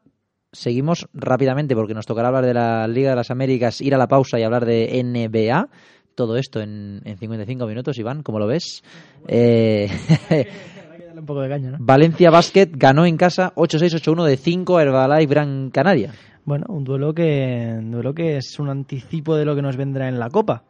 Seguimos 0.51 1.07
rápidamente 1.13 1.75
porque 1.75 1.95
nos 1.95 2.05
tocará 2.05 2.27
hablar 2.27 2.45
de 2.45 2.53
la 2.53 2.87
Liga 2.87 3.09
de 3.11 3.15
las 3.15 3.31
Américas, 3.31 3.81
ir 3.81 3.95
a 3.95 3.97
la 3.97 4.07
pausa 4.07 4.39
y 4.39 4.43
hablar 4.43 4.65
de 4.65 5.01
NBA. 5.03 5.69
Todo 6.15 6.38
esto 6.38 6.62
en, 6.62 7.02
en 7.06 7.17
55 7.17 7.65
minutos, 7.65 7.97
Iván, 7.97 8.21
¿cómo 8.23 8.39
lo 8.39 8.47
ves? 8.47 8.84
Eh, 9.28 9.89
Darle 10.30 11.19
un 11.19 11.26
poco 11.26 11.41
de 11.41 11.49
caña, 11.49 11.71
¿no? 11.71 11.78
Valencia 11.80 12.30
Basket 12.30 12.69
ganó 12.73 13.06
en 13.06 13.17
casa 13.17 13.54
8-6-8-1 13.56 14.23
de 14.26 14.38
5 14.38 14.78
a 14.78 14.82
Herbalife 14.84 15.34
Gran 15.34 15.69
Canaria. 15.71 16.13
Bueno, 16.45 16.65
un 16.69 16.84
duelo 16.84 17.13
que 17.13 17.73
un 17.78 17.91
duelo 17.91 18.13
que 18.13 18.38
es 18.38 18.60
un 18.60 18.69
anticipo 18.69 19.36
de 19.36 19.45
lo 19.45 19.56
que 19.56 19.62
nos 19.62 19.78
vendrá 19.78 20.08
en 20.08 20.19
la 20.19 20.30
Copa. 20.30 20.63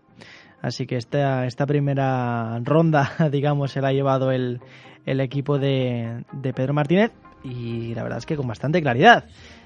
Así 0.61 0.85
que 0.85 0.95
esta, 0.95 1.45
esta 1.45 1.65
primera 1.65 2.59
ronda, 2.63 3.11
digamos, 3.31 3.71
se 3.71 3.81
la 3.81 3.89
ha 3.89 3.93
llevado 3.93 4.31
el, 4.31 4.61
el 5.05 5.19
equipo 5.19 5.57
de, 5.59 6.23
de 6.31 6.53
Pedro 6.53 6.73
Martínez 6.73 7.11
y 7.43 7.93
la 7.95 8.03
verdad 8.03 8.19
es 8.19 8.25
que 8.25 8.37
con 8.37 8.47
bastante 8.47 8.81
claridad. 8.81 9.25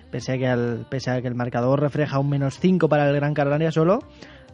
Pese 0.09 0.31
a 0.33 0.37
que, 0.37 0.47
al- 0.47 0.85
pese 0.89 1.11
a 1.11 1.21
que 1.21 1.27
el 1.27 1.35
marcador 1.35 1.81
refleja 1.81 2.17
un 2.17 2.29
menos 2.29 2.57
5 2.59 2.87
para 2.89 3.07
el 3.09 3.15
Gran 3.15 3.33
Canaria 3.33 3.71
solo, 3.71 3.99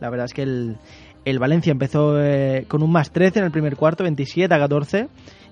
la 0.01 0.09
verdad 0.09 0.25
es 0.25 0.33
que 0.33 0.41
el, 0.41 0.77
el 1.25 1.39
Valencia 1.39 1.71
empezó 1.71 2.19
eh, 2.21 2.65
con 2.67 2.83
un 2.83 2.91
más 2.91 3.11
13 3.11 3.39
en 3.39 3.45
el 3.45 3.51
primer 3.51 3.75
cuarto, 3.75 4.03
27 4.03 4.53
a 4.53 4.59
14, 4.59 5.07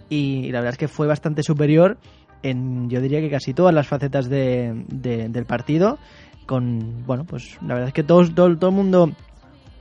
y 0.09 0.51
la 0.51 0.59
verdad 0.59 0.73
es 0.73 0.77
que 0.77 0.87
fue 0.87 1.07
bastante 1.07 1.43
superior 1.43 1.97
en, 2.43 2.89
yo 2.89 2.99
diría 3.01 3.21
que 3.21 3.29
casi 3.29 3.53
todas 3.53 3.73
las 3.73 3.87
facetas 3.87 4.29
de, 4.29 4.83
de- 4.87 5.29
del 5.29 5.45
partido, 5.45 5.97
con, 6.45 7.05
bueno, 7.05 7.23
pues 7.23 7.57
la 7.61 7.75
verdad 7.75 7.87
es 7.89 7.93
que 7.93 8.03
todo, 8.03 8.21
el 8.21 8.73
mundo 8.73 9.11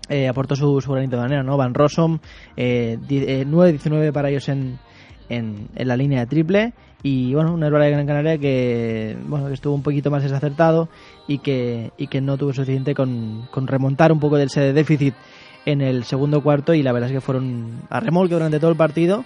eh, 0.08 0.28
aportó 0.28 0.54
su, 0.54 0.76
granito 0.88 1.16
de 1.16 1.22
arena, 1.22 1.42
¿no? 1.42 1.56
Van 1.56 1.74
Rossum, 1.74 2.18
eh, 2.56 2.98
eh, 3.08 3.44
9-19 3.46 4.12
para 4.12 4.28
ellos 4.28 4.48
en, 4.48 4.78
en, 5.28 5.68
la 5.74 5.96
línea 5.96 6.20
de 6.20 6.26
triple 6.26 6.72
y 7.02 7.32
bueno, 7.34 7.54
una 7.54 7.66
Herbalife 7.68 7.86
de 7.86 7.92
Gran 7.92 8.06
Canaria 8.06 8.38
que 8.38 9.16
bueno 9.26 9.46
que 9.48 9.54
estuvo 9.54 9.74
un 9.74 9.82
poquito 9.82 10.10
más 10.10 10.22
desacertado 10.22 10.90
y 11.26 11.38
que, 11.38 11.92
y 11.96 12.08
que 12.08 12.20
no 12.20 12.36
tuvo 12.36 12.52
suficiente 12.52 12.94
con, 12.94 13.48
con 13.50 13.66
remontar 13.66 14.12
un 14.12 14.20
poco 14.20 14.36
del 14.36 14.48
ese 14.48 14.74
déficit 14.74 15.14
en 15.66 15.80
el 15.80 16.04
segundo 16.04 16.42
cuarto 16.42 16.74
y 16.74 16.82
la 16.82 16.92
verdad 16.92 17.10
es 17.10 17.14
que 17.14 17.20
fueron 17.20 17.82
a 17.90 18.00
remolque 18.00 18.34
durante 18.34 18.58
todo 18.58 18.70
el 18.70 18.76
partido 18.76 19.24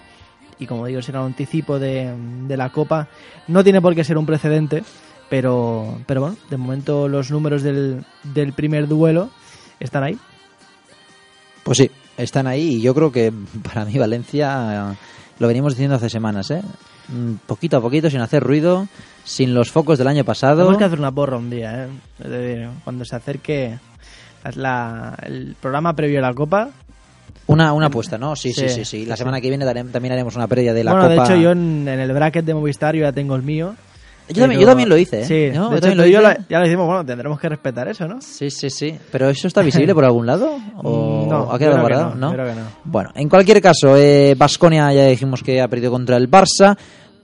y 0.59 0.67
como 0.67 0.85
digo 0.85 1.01
será 1.01 1.21
un 1.21 1.27
anticipo 1.27 1.79
de, 1.79 2.13
de 2.47 2.57
la 2.57 2.69
Copa 2.69 3.07
no 3.47 3.63
tiene 3.63 3.81
por 3.81 3.95
qué 3.95 4.03
ser 4.03 4.17
un 4.17 4.25
precedente 4.25 4.83
pero, 5.29 5.99
pero 6.05 6.21
bueno, 6.21 6.37
de 6.49 6.57
momento 6.57 7.07
los 7.07 7.31
números 7.31 7.63
del, 7.63 8.05
del 8.23 8.53
primer 8.53 8.87
duelo 8.87 9.29
están 9.79 10.03
ahí 10.03 10.17
Pues 11.63 11.77
sí, 11.79 11.91
están 12.17 12.47
ahí 12.47 12.75
y 12.75 12.81
yo 12.81 12.93
creo 12.93 13.11
que 13.11 13.33
para 13.63 13.85
mí 13.85 13.97
Valencia, 13.97 14.95
lo 15.39 15.47
venimos 15.47 15.73
diciendo 15.73 15.95
hace 15.95 16.09
semanas, 16.09 16.51
¿eh? 16.51 16.61
Mm, 17.07 17.35
Poquito 17.45 17.77
a 17.77 17.81
poquito, 17.81 18.09
sin 18.09 18.21
hacer 18.21 18.43
ruido, 18.43 18.87
sin 19.23 19.53
los 19.53 19.71
focos 19.71 19.97
del 19.97 20.07
año 20.07 20.23
pasado. 20.23 20.57
Tenemos 20.57 20.77
que 20.77 20.83
hacer 20.85 20.99
una 20.99 21.11
porra 21.11 21.37
un 21.37 21.49
día, 21.49 21.87
¿eh? 22.23 22.69
Cuando 22.83 23.05
se 23.05 23.15
acerque 23.15 23.77
la- 24.55 25.15
el 25.23 25.55
programa 25.59 25.93
previo 25.93 26.19
a 26.19 26.21
la 26.21 26.33
Copa. 26.33 26.69
Una, 27.47 27.73
una 27.73 27.87
apuesta, 27.87 28.17
¿no? 28.17 28.35
Sí, 28.35 28.51
sí, 28.53 28.61
Sí, 28.69 28.69
sí. 28.69 28.85
sí. 28.85 29.05
La 29.05 29.15
semana 29.15 29.39
que 29.39 29.49
viene 29.49 29.65
también 29.65 30.13
haremos 30.13 30.35
una 30.35 30.47
previa 30.47 30.73
de 30.73 30.83
la 30.83 30.91
bueno, 30.93 31.07
Copa. 31.09 31.23
de 31.27 31.33
hecho, 31.33 31.41
yo 31.41 31.51
en, 31.51 31.87
en 31.87 31.99
el 31.99 32.11
bracket 32.11 32.43
de 32.45 32.53
Movistar 32.55 32.95
yo 32.95 33.01
ya 33.03 33.11
tengo 33.11 33.35
el 33.35 33.43
mío. 33.43 33.75
Yo 34.27 34.41
también- 34.41 34.59
yo 34.61 34.65
también 34.67 34.89
lo 34.89 34.97
hice, 34.97 35.21
¿eh? 35.21 35.25
Sí, 35.25 35.55
¿No? 35.55 35.69
de 35.69 35.77
hecho, 35.77 35.89
lo 35.93 36.03
yo 36.05 36.09
hice. 36.09 36.21
la- 36.23 36.39
ya 36.49 36.57
lo 36.57 36.63
decimos, 36.65 36.87
bueno, 36.87 37.05
tendremos 37.05 37.39
que 37.39 37.47
respetar 37.47 37.87
eso, 37.87 38.07
¿no? 38.07 38.19
Sí, 38.21 38.49
sí, 38.49 38.71
sí. 38.71 38.97
¿Pero 39.11 39.29
eso 39.29 39.47
está 39.47 39.61
visible 39.61 39.93
por 39.93 40.03
algún 40.03 40.25
lado? 40.25 40.57
¿O 40.77 41.27
No, 41.29 41.51
ha 41.51 41.59
quedado 41.59 41.77
yo 41.77 41.83
creo 41.83 41.97
que 41.99 42.03
guardado? 42.03 42.15
no, 42.15 42.31
que 42.31 42.59
no. 42.59 42.67
Bueno, 42.85 43.11
en 43.13 43.29
cualquier 43.29 43.61
caso, 43.61 43.95
Vasconia 44.35 44.91
ya 44.93 45.05
dijimos 45.05 45.43
que 45.43 45.61
ha 45.61 45.67
perdido 45.67 45.91
contra 45.91 46.17
el 46.17 46.27
Barça. 46.29 46.75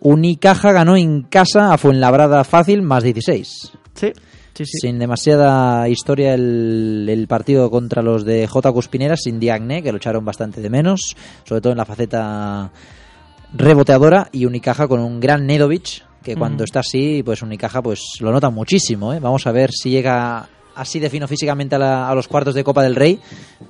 Unicaja 0.02 0.72
ganó 0.72 0.96
en 0.96 1.24
casa 1.24 1.74
a 1.74 1.78
Fuenlabrada 1.78 2.44
fácil, 2.44 2.82
más 2.84 3.04
16. 3.04 3.72
Sí, 3.96 4.12
sí, 4.54 4.66
sí. 4.66 4.78
Sin 4.82 5.00
demasiada 5.00 5.88
historia 5.90 6.34
el, 6.34 7.08
el 7.10 7.28
partido 7.28 7.70
contra 7.72 8.02
los 8.02 8.26
de 8.26 8.48
J. 8.48 8.72
Cuspinera, 8.72 9.18
sin 9.18 9.40
Diagne, 9.40 9.82
que 9.84 9.92
lo 9.92 9.98
echaron 9.98 10.24
bastante 10.26 10.62
de 10.62 10.70
menos, 10.70 11.16
sobre 11.44 11.62
todo 11.62 11.72
en 11.74 11.78
la 11.78 11.86
faceta 11.86 12.72
reboteadora, 13.54 14.30
y 14.32 14.46
Unicaja 14.46 14.88
con 14.88 15.00
un 15.02 15.20
gran 15.20 15.46
Nedovic, 15.46 16.04
que 16.24 16.36
cuando 16.36 16.64
está 16.64 16.82
así, 16.82 17.22
pues 17.24 17.42
Unicaja 17.42 17.82
pues 17.82 18.02
lo 18.20 18.32
nota 18.32 18.50
muchísimo. 18.50 19.14
¿eh? 19.14 19.20
Vamos 19.20 19.48
a 19.48 19.52
ver 19.52 19.72
si 19.72 19.90
llega 19.90 20.48
así 20.76 21.00
de 21.00 21.10
fino 21.10 21.28
físicamente 21.28 21.76
a, 21.76 21.80
la- 21.80 22.10
a 22.10 22.16
los 22.16 22.28
cuartos 22.28 22.54
de 22.54 22.64
Copa 22.64 22.84
del 22.84 22.96
Rey, 22.96 23.20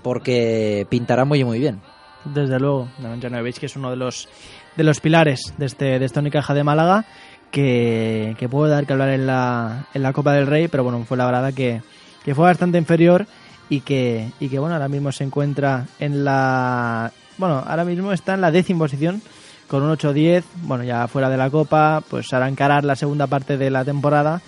porque 0.03 0.85
pintará 0.89 1.25
muy 1.25 1.43
muy 1.43 1.59
bien. 1.59 1.81
Desde 2.25 2.59
luego, 2.59 2.87
Neveich, 2.99 3.57
que 3.57 3.65
es 3.65 3.75
uno 3.75 3.89
de 3.89 3.95
los 3.95 4.29
de 4.77 4.83
los 4.83 4.99
pilares 4.99 5.53
de 5.57 5.65
este 5.65 5.97
de 5.97 6.05
esta 6.05 6.19
Unicaja 6.19 6.53
de 6.53 6.63
Málaga 6.63 7.05
que, 7.51 8.35
que 8.39 8.49
puede 8.49 8.71
dar 8.71 8.85
que 8.85 8.93
hablar 8.93 9.09
en 9.09 9.27
la, 9.27 9.85
en 9.93 10.01
la 10.03 10.13
Copa 10.13 10.33
del 10.33 10.47
Rey, 10.47 10.67
pero 10.67 10.83
bueno, 10.83 11.03
fue 11.07 11.17
la 11.17 11.25
verdad 11.25 11.53
que, 11.53 11.81
que 12.23 12.33
fue 12.35 12.45
bastante 12.45 12.77
inferior 12.77 13.27
y 13.69 13.81
que, 13.81 14.31
y 14.39 14.49
que 14.49 14.59
bueno, 14.59 14.75
ahora 14.75 14.87
mismo 14.87 15.11
se 15.11 15.23
encuentra 15.23 15.85
en 15.99 16.23
la 16.25 17.11
bueno, 17.37 17.63
ahora 17.65 17.85
mismo 17.85 18.11
está 18.11 18.33
en 18.33 18.41
la 18.41 18.51
décima 18.51 18.79
posición 18.79 19.21
con 19.67 19.83
un 19.83 19.95
8-10, 19.97 20.43
bueno, 20.63 20.83
ya 20.83 21.07
fuera 21.07 21.29
de 21.29 21.37
la 21.37 21.49
Copa, 21.49 22.03
pues 22.09 22.31
hará 22.33 22.47
encarar 22.49 22.83
la 22.83 22.95
segunda 22.95 23.27
parte 23.27 23.57
de 23.57 23.69
la 23.71 23.85
temporada, 23.85 24.41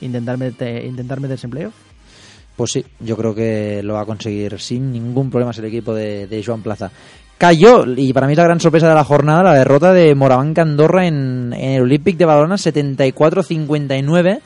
intentar, 0.00 0.38
mete- 0.38 0.86
intentar 0.86 1.18
meterse 1.20 1.46
en 1.46 1.50
playoff. 1.50 1.74
Pues 2.56 2.70
sí, 2.72 2.84
yo 3.00 3.16
creo 3.16 3.34
que 3.34 3.82
lo 3.82 3.94
va 3.94 4.02
a 4.02 4.06
conseguir 4.06 4.58
sin 4.60 4.92
ningún 4.92 5.30
problema 5.30 5.50
el 5.56 5.64
equipo 5.64 5.92
de, 5.94 6.26
de 6.28 6.42
Joan 6.44 6.62
Plaza. 6.62 6.90
Cayó, 7.38 7.84
y 7.96 8.12
para 8.12 8.26
mí 8.26 8.32
es 8.32 8.36
la 8.36 8.44
gran 8.44 8.58
sorpresa 8.58 8.88
de 8.88 8.96
la 8.96 9.04
jornada, 9.04 9.44
la 9.44 9.54
derrota 9.54 9.92
de 9.92 10.12
Morabanca 10.16 10.62
Andorra 10.62 11.06
en, 11.06 11.54
en 11.56 11.70
el 11.70 11.82
Olympic 11.82 12.16
de 12.16 12.24
Badalona 12.24 12.56
74-59. 12.56 14.40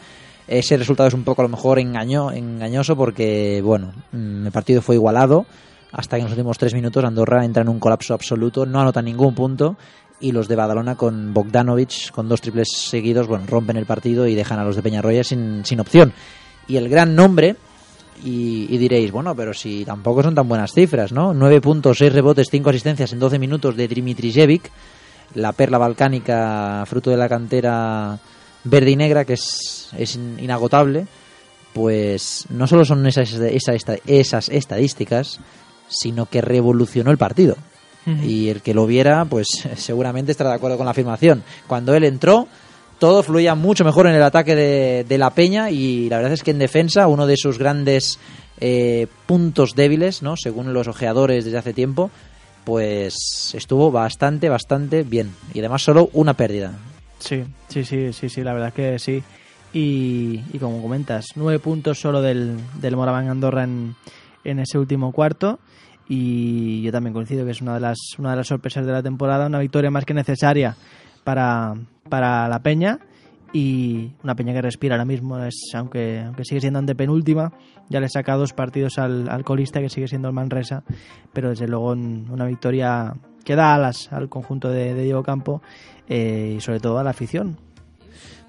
Ese 0.47 0.77
resultado 0.77 1.09
es 1.09 1.15
un 1.15 1.25
poco 1.25 1.41
a 1.41 1.45
lo 1.45 1.49
mejor 1.49 1.79
engaño, 1.79 2.31
engañoso 2.33 2.95
porque, 2.95 3.63
bueno, 3.65 3.93
mm, 4.13 4.47
el 4.47 4.53
partido 4.53 4.83
fue 4.83 4.97
igualado 4.97 5.47
hasta 5.93 6.17
que 6.17 6.21
en 6.21 6.25
los 6.25 6.33
últimos 6.33 6.59
tres 6.59 6.75
minutos 6.75 7.03
Andorra 7.03 7.45
entra 7.45 7.63
en 7.63 7.71
un 7.71 7.79
colapso 7.79 8.13
absoluto, 8.13 8.67
no 8.67 8.81
anota 8.81 9.01
ningún 9.01 9.35
punto 9.35 9.77
y 10.21 10.33
los 10.33 10.47
de 10.47 10.57
Badalona 10.57 10.95
con 10.95 11.33
Bogdanovic, 11.33 12.11
con 12.11 12.29
dos 12.29 12.41
triples 12.43 12.69
seguidos, 12.73 13.27
bueno, 13.27 13.47
rompen 13.47 13.77
el 13.77 13.87
partido 13.87 14.27
y 14.27 14.35
dejan 14.35 14.59
a 14.59 14.65
los 14.65 14.77
de 14.77 14.83
Peñarroya 14.83 15.25
sin, 15.25 15.65
sin 15.65 15.81
opción. 15.81 16.13
Y 16.69 16.77
el 16.77 16.89
gran 16.89 17.15
nombre, 17.15 17.57
Y, 18.25 18.67
y 18.73 18.79
diréis, 18.79 19.11
bueno, 19.11 19.35
pero 19.35 19.53
si 19.53 19.85
tampoco 19.85 20.23
son 20.23 20.35
tan 20.35 20.47
buenas 20.49 20.73
cifras, 20.73 21.11
¿no? 21.13 21.35
9 21.35 21.61
puntos, 21.61 21.99
6 21.99 22.13
rebotes, 22.13 22.47
5 22.51 22.71
asistencias 22.71 23.13
en 23.13 23.19
12 23.19 23.39
minutos 23.39 23.77
de 23.77 23.89
Dimitrijevic, 23.89 24.71
la 25.35 25.53
perla 25.53 25.79
balcánica, 25.79 26.85
fruto 26.87 27.11
de 27.11 27.17
la 27.17 27.29
cantera 27.29 28.19
verde 28.65 28.91
y 28.93 28.97
negra, 28.97 29.25
que 29.25 29.33
es, 29.33 29.89
es 29.99 30.15
in- 30.15 30.39
inagotable, 30.39 31.07
pues 31.73 32.45
no 32.51 32.67
solo 32.67 32.85
son 32.85 33.07
esas, 33.07 33.33
esa- 33.33 33.75
esta- 33.75 33.97
esas 34.07 34.49
estadísticas, 34.51 35.41
sino 35.89 36.27
que 36.27 36.41
revolucionó 36.41 37.11
el 37.11 37.19
partido. 37.19 37.57
Y 38.25 38.49
el 38.49 38.63
que 38.63 38.75
lo 38.75 38.85
viera, 38.87 39.25
pues 39.25 39.47
seguramente 39.77 40.33
estará 40.33 40.51
de 40.51 40.57
acuerdo 40.57 40.77
con 40.77 40.87
la 40.87 40.91
afirmación. 40.91 41.43
Cuando 41.69 41.95
él 41.95 42.03
entró, 42.05 42.49
todo 43.03 43.25
fluía 43.25 43.57
mucho 43.57 43.85
mejor 43.85 44.07
en 44.07 44.15
el 44.15 44.23
ataque 44.23 44.55
de, 44.55 45.19
la 45.19 45.31
Peña 45.31 45.73
y 45.73 46.09
la 46.09 46.19
verdad 46.19 46.35
es 46.35 46.45
que 46.45 46.53
en 46.53 46.61
defensa, 46.61 47.09
uno 47.09 47.27
de 47.27 47.37
sus 47.37 47.59
grandes 47.59 48.21
eh, 48.61 49.09
puntos 49.27 49.75
débiles, 49.75 50.23
¿no? 50.23 50.37
según 50.37 50.73
los 50.73 50.87
ojeadores 50.87 51.45
desde 51.45 51.59
hace 51.59 51.75
tiempo, 51.75 52.13
pues 52.63 53.57
estuvo 53.57 53.91
bastante, 53.91 54.49
bastante 54.49 55.03
bien. 55.03 55.33
Y 55.53 55.59
además 55.59 55.83
solo 55.83 56.11
una 56.13 56.35
pérdida. 56.35 56.79
Sí, 57.19 57.43
sí, 57.67 57.85
sí, 57.85 58.13
sí, 58.13 58.29
sí, 58.29 58.43
la 58.45 58.53
verdad 58.53 58.73
que 58.73 59.01
sí. 59.01 59.21
Y, 59.73 60.41
y 60.53 60.59
como 60.61 60.81
comentas, 60.81 61.27
nueve 61.35 61.59
puntos 61.59 61.99
solo 61.99 62.23
del, 62.23 62.57
del 62.81 62.95
Moraván 62.95 63.29
Andorra 63.29 63.65
en, 63.65 63.97
en 64.45 64.61
ese 64.61 64.79
último 64.79 65.11
cuarto. 65.11 65.59
Y 66.09 66.83
yo 66.83 66.93
también 66.93 67.15
coincido 67.15 67.45
que 67.45 67.51
es 67.51 67.63
una 67.63 67.75
de 67.75 67.81
las, 67.81 67.99
una 68.19 68.31
de 68.31 68.37
las 68.37 68.47
sorpresas 68.47 68.87
de 68.87 68.93
la 68.93 69.03
temporada, 69.03 69.49
una 69.49 69.59
victoria 69.59 69.91
más 69.91 70.05
que 70.05 70.15
necesaria 70.15 70.77
para, 71.25 71.75
para 72.09 72.49
la 72.49 72.63
Peña. 72.63 72.99
Y 73.53 74.13
una 74.25 74.35
Peña 74.35 74.55
que 74.55 74.63
respira 74.63 74.95
ahora 74.95 75.05
mismo, 75.05 75.39
es 75.45 75.71
aunque, 75.75 76.21
aunque 76.25 76.45
sigue 76.45 76.63
siendo 76.63 76.79
antepenúltima, 76.79 77.53
ya 77.91 78.01
le 78.01 78.09
saca 78.09 78.35
dos 78.37 78.55
partidos 78.55 78.99
al, 78.99 79.29
al 79.29 79.45
colista 79.45 79.81
que 79.81 79.91
sigue 79.91 80.09
siendo 80.09 80.29
el 80.29 80.35
Manresa, 80.35 80.85
pero 81.35 81.51
desde 81.51 81.69
luego 81.69 81.91
una 81.91 82.47
victoria 82.47 83.15
que 83.45 83.57
da 83.57 83.75
alas 83.75 84.11
al 84.13 84.29
conjunto 84.29 84.71
de, 84.71 84.95
Diego 84.95 85.23
Campo 85.23 85.63
eh, 86.09 86.55
y 86.57 86.61
sobre 86.61 86.81
todo 86.81 86.99
a 86.99 87.05
la 87.05 87.11
afición. 87.11 87.59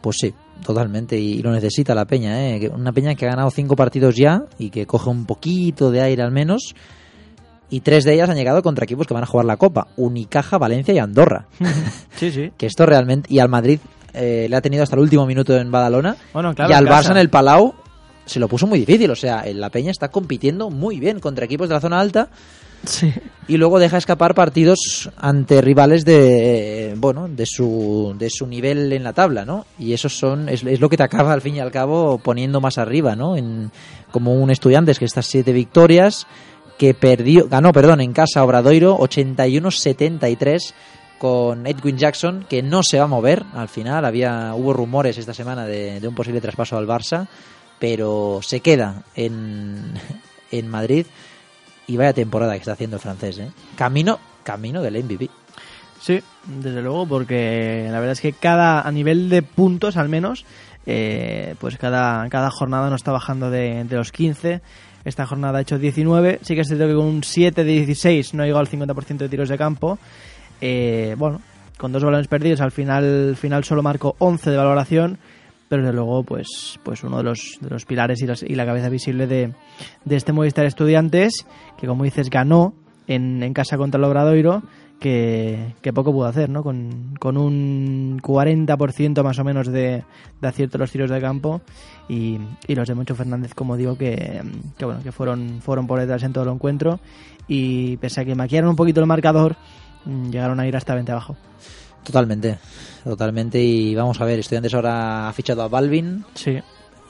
Pues 0.02 0.18
sí, 0.20 0.34
totalmente. 0.66 1.18
Y 1.18 1.42
lo 1.42 1.52
necesita 1.52 1.96
la 1.96 2.06
Peña, 2.06 2.50
¿eh? 2.50 2.70
Una 2.74 2.92
Peña 2.92 3.16
que 3.16 3.26
ha 3.26 3.30
ganado 3.30 3.50
cinco 3.52 3.76
partidos 3.76 4.16
ya 4.16 4.46
y 4.58 4.70
que 4.70 4.86
coge 4.86 5.10
un 5.10 5.26
poquito 5.26 5.92
de 5.92 6.02
aire 6.02 6.24
al 6.24 6.32
menos. 6.32 6.76
Y 7.74 7.80
tres 7.80 8.04
de 8.04 8.14
ellas 8.14 8.30
han 8.30 8.36
llegado 8.36 8.62
contra 8.62 8.84
equipos 8.84 9.08
que 9.08 9.16
van 9.16 9.24
a 9.24 9.26
jugar 9.26 9.48
la 9.48 9.58
Copa. 9.58 9.88
Unicaja, 9.98 10.60
Valencia 10.60 10.94
y 10.94 11.00
Andorra. 11.00 11.48
Sí, 12.16 12.30
sí. 12.32 12.52
que 12.56 12.68
esto 12.68 12.86
realmente... 12.86 13.28
Y 13.34 13.40
al 13.40 13.50
Madrid 13.50 13.80
eh, 14.14 14.46
le 14.48 14.56
ha 14.56 14.62
tenido 14.62 14.84
hasta 14.84 14.96
el 14.96 15.02
último 15.02 15.26
minuto 15.26 15.58
en 15.58 15.72
Badalona. 15.72 16.16
Bueno, 16.34 16.54
claro, 16.54 16.70
y 16.72 16.76
al. 16.76 16.86
Barça 16.86 17.10
en 17.10 17.18
el 17.18 17.32
Palau 17.32 17.74
se 18.28 18.40
lo 18.40 18.48
puso 18.48 18.68
muy 18.68 18.78
difícil. 18.78 19.10
O 19.10 19.16
sea, 19.16 19.44
la 19.56 19.72
Peña 19.72 19.90
está 19.90 20.10
compitiendo 20.10 20.70
muy 20.70 21.00
bien 21.00 21.20
contra 21.20 21.46
equipos 21.46 21.68
de 21.68 21.74
la 21.74 21.82
zona 21.82 22.00
alta 22.00 22.30
Sí. 22.86 23.14
y 23.48 23.56
luego 23.56 23.80
deja 23.80 23.98
escapar 23.98 24.36
partidos 24.36 25.10
ante 25.16 25.62
rivales 25.62 26.04
de 26.04 26.94
bueno 26.98 27.30
de 27.30 27.46
su 27.46 28.14
de 28.20 28.30
su 28.30 28.46
nivel 28.46 28.92
en 28.92 29.06
la 29.06 29.14
tabla 29.14 29.46
no 29.46 29.66
y 29.80 29.94
eso 29.94 30.10
son 30.10 30.50
es, 30.50 30.64
es 30.66 30.82
lo 30.82 30.90
que 30.90 30.98
te 30.98 31.04
acaba 31.04 31.32
al 31.32 31.40
fin 31.40 31.56
y 31.56 31.60
al 31.62 31.72
cabo 31.72 32.18
poniendo 32.18 32.60
más 32.60 32.78
arriba 32.78 33.16
no 33.16 33.38
en 33.38 33.72
como 34.12 34.34
un 34.34 34.52
estudiantes 34.52 35.00
que 35.00 35.06
estas 35.06 35.28
siete 35.28 35.54
victorias 35.54 36.28
que 36.84 36.94
perdió 36.94 37.48
ganó 37.48 37.72
perdón 37.72 38.02
en 38.02 38.12
casa 38.12 38.44
Obradoiro 38.44 39.00
81-73 39.00 40.74
con 41.18 41.66
Edwin 41.66 41.98
Jackson 41.98 42.46
que 42.50 42.62
no 42.62 42.84
se 42.84 42.98
va 42.98 43.06
a 43.06 43.08
mover 43.08 43.46
al 43.54 43.70
final 43.70 44.04
había 44.04 44.54
hubo 44.54 44.74
rumores 44.74 45.18
esta 45.18 45.34
semana 45.34 45.66
de, 45.66 46.06
un 46.06 46.14
posible 46.14 46.42
traspaso 46.42 46.78
al 46.78 46.86
Barça 46.86 47.30
pero 47.80 48.42
se 48.44 48.60
queda 48.60 49.04
en 49.16 49.94
en 50.52 50.68
Madrid 50.68 51.06
y 51.88 51.96
vaya 51.96 52.12
temporada 52.12 52.52
que 52.52 52.60
está 52.60 52.74
haciendo 52.74 52.98
el 52.98 53.02
francés, 53.02 53.38
¿eh? 53.40 53.52
Camino, 53.78 54.20
camino 54.44 54.82
del 54.82 55.04
MVP. 55.04 55.30
Sí, 56.02 56.22
desde 56.46 56.82
luego, 56.82 57.06
porque 57.06 57.88
la 57.92 58.00
verdad 58.00 58.14
es 58.14 58.22
que 58.22 58.32
cada, 58.32 58.82
a 58.82 58.92
nivel 58.92 59.30
de 59.30 59.42
puntos 59.42 59.98
al 59.98 60.08
menos, 60.08 60.46
eh, 60.86 61.56
pues 61.60 61.78
cada, 61.78 62.30
cada 62.30 62.52
jornada 62.52 62.90
no 62.90 62.96
está 62.96 63.12
bajando 63.12 63.50
de, 63.50 63.84
de 63.84 63.96
los 63.98 64.14
15. 64.14 64.62
Esta 65.06 65.26
jornada 65.26 65.58
ha 65.58 65.62
hecho 65.62 65.78
19. 65.78 66.39
Sí 66.43 66.56
que 66.56 66.62
es 66.62 66.68
cierto 66.68 66.88
que 66.88 66.93
con 66.95 67.06
un 67.06 67.24
7 67.24 67.64
de 67.64 67.72
16 67.72 68.34
no 68.34 68.43
ha 68.43 68.45
llegado 68.45 68.62
al 68.62 68.70
50% 68.70 69.18
de 69.18 69.30
tiros 69.30 69.49
de 69.49 69.58
campo. 69.58 69.99
Eh, 70.62 71.16
bueno, 71.18 71.41
con 71.78 71.91
dos 71.91 72.04
balones 72.04 72.28
perdidos, 72.28 72.62
al 72.62 72.72
final, 72.72 73.36
final 73.36 73.64
solo 73.64 73.84
marcó 73.84 74.16
11 74.20 74.49
de 74.51 74.58
valoración. 74.58 75.18
Pero 75.70 75.82
desde 75.84 75.95
luego, 75.95 76.24
pues, 76.24 76.80
pues 76.84 77.04
uno 77.04 77.18
de 77.18 77.24
los, 77.24 77.58
pilares 77.88 78.22
y, 78.22 78.28
las- 78.28 78.43
y 78.43 78.54
la 78.56 78.66
cabeza 78.66 78.89
visible 78.89 79.26
de, 79.28 79.54
de 80.06 80.16
este 80.16 80.32
Movistar 80.32 80.66
Estudiantes, 80.66 81.47
que 81.80 81.88
como 81.88 82.04
dices, 82.04 82.30
ganó 82.30 82.74
en 83.08 83.54
casa 83.54 83.76
contra 83.78 83.97
el 83.97 84.04
Obradoiro, 84.04 84.62
que, 85.04 85.76
que 85.82 85.91
poco 85.91 86.14
pudo 86.14 86.28
hacer, 86.28 86.49
¿no? 86.49 86.64
Con, 86.64 87.14
con 87.20 87.36
un 87.36 88.22
40% 88.22 89.22
más 89.22 89.38
o 89.38 89.43
menos 89.43 89.68
de, 89.68 90.01
de 90.39 90.47
acierto 90.47 90.78
los 90.78 90.89
tiros 90.91 91.10
de 91.10 91.20
campo 91.20 91.62
y, 92.08 92.39
y 92.68 92.74
los 92.74 92.88
de 92.88 92.95
Moncho 92.95 93.14
Fernández, 93.14 93.54
como 93.54 93.76
digo, 93.76 93.97
que, 93.97 94.41
que, 94.78 94.86
bueno, 94.86 95.04
que 95.04 95.12
fueron, 95.12 95.60
fueron 95.62 95.88
por 95.88 95.99
detrás 95.99 96.24
en 96.24 96.32
todo 96.32 96.45
el 96.45 96.51
encuentro 96.51 97.01
y 97.49 97.97
pese 97.97 98.22
a 98.22 98.26
que 98.26 98.34
maquillaron 98.34 98.70
un 98.70 98.78
poquito 98.78 99.01
el 99.01 99.06
marcador, 99.06 99.58
mm, 100.06 100.30
llegaron 100.30 100.62
a 100.62 100.68
ir 100.68 100.78
hasta 100.78 100.95
20 100.95 101.12
abajo. 101.12 101.36
Totalmente, 102.06 102.58
totalmente. 103.04 103.62
Y 103.62 103.93
vamos 103.95 104.22
a 104.22 104.26
ver, 104.26 104.39
Estudiantes 104.39 104.74
ahora 104.74 105.28
ha 105.28 105.34
fichado 105.34 105.64
a 105.64 105.68
Balvin. 105.68 106.24
Sí. 106.34 106.60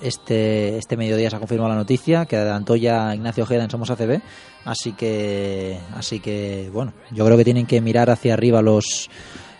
Este, 0.01 0.79
este 0.79 0.97
mediodía 0.97 1.29
se 1.29 1.35
ha 1.35 1.39
confirmado 1.39 1.69
la 1.69 1.77
noticia 1.77 2.25
que 2.25 2.37
adelantó 2.37 2.75
ya 2.75 3.13
Ignacio 3.13 3.43
Ojeda 3.43 3.63
en 3.63 3.69
Somos 3.69 3.91
ACB. 3.91 4.19
Así 4.65 4.93
que, 4.93 5.77
así 5.95 6.19
que, 6.19 6.69
bueno, 6.71 6.93
yo 7.11 7.25
creo 7.25 7.37
que 7.37 7.43
tienen 7.43 7.65
que 7.65 7.81
mirar 7.81 8.09
hacia 8.09 8.33
arriba 8.33 8.61
los, 8.61 9.09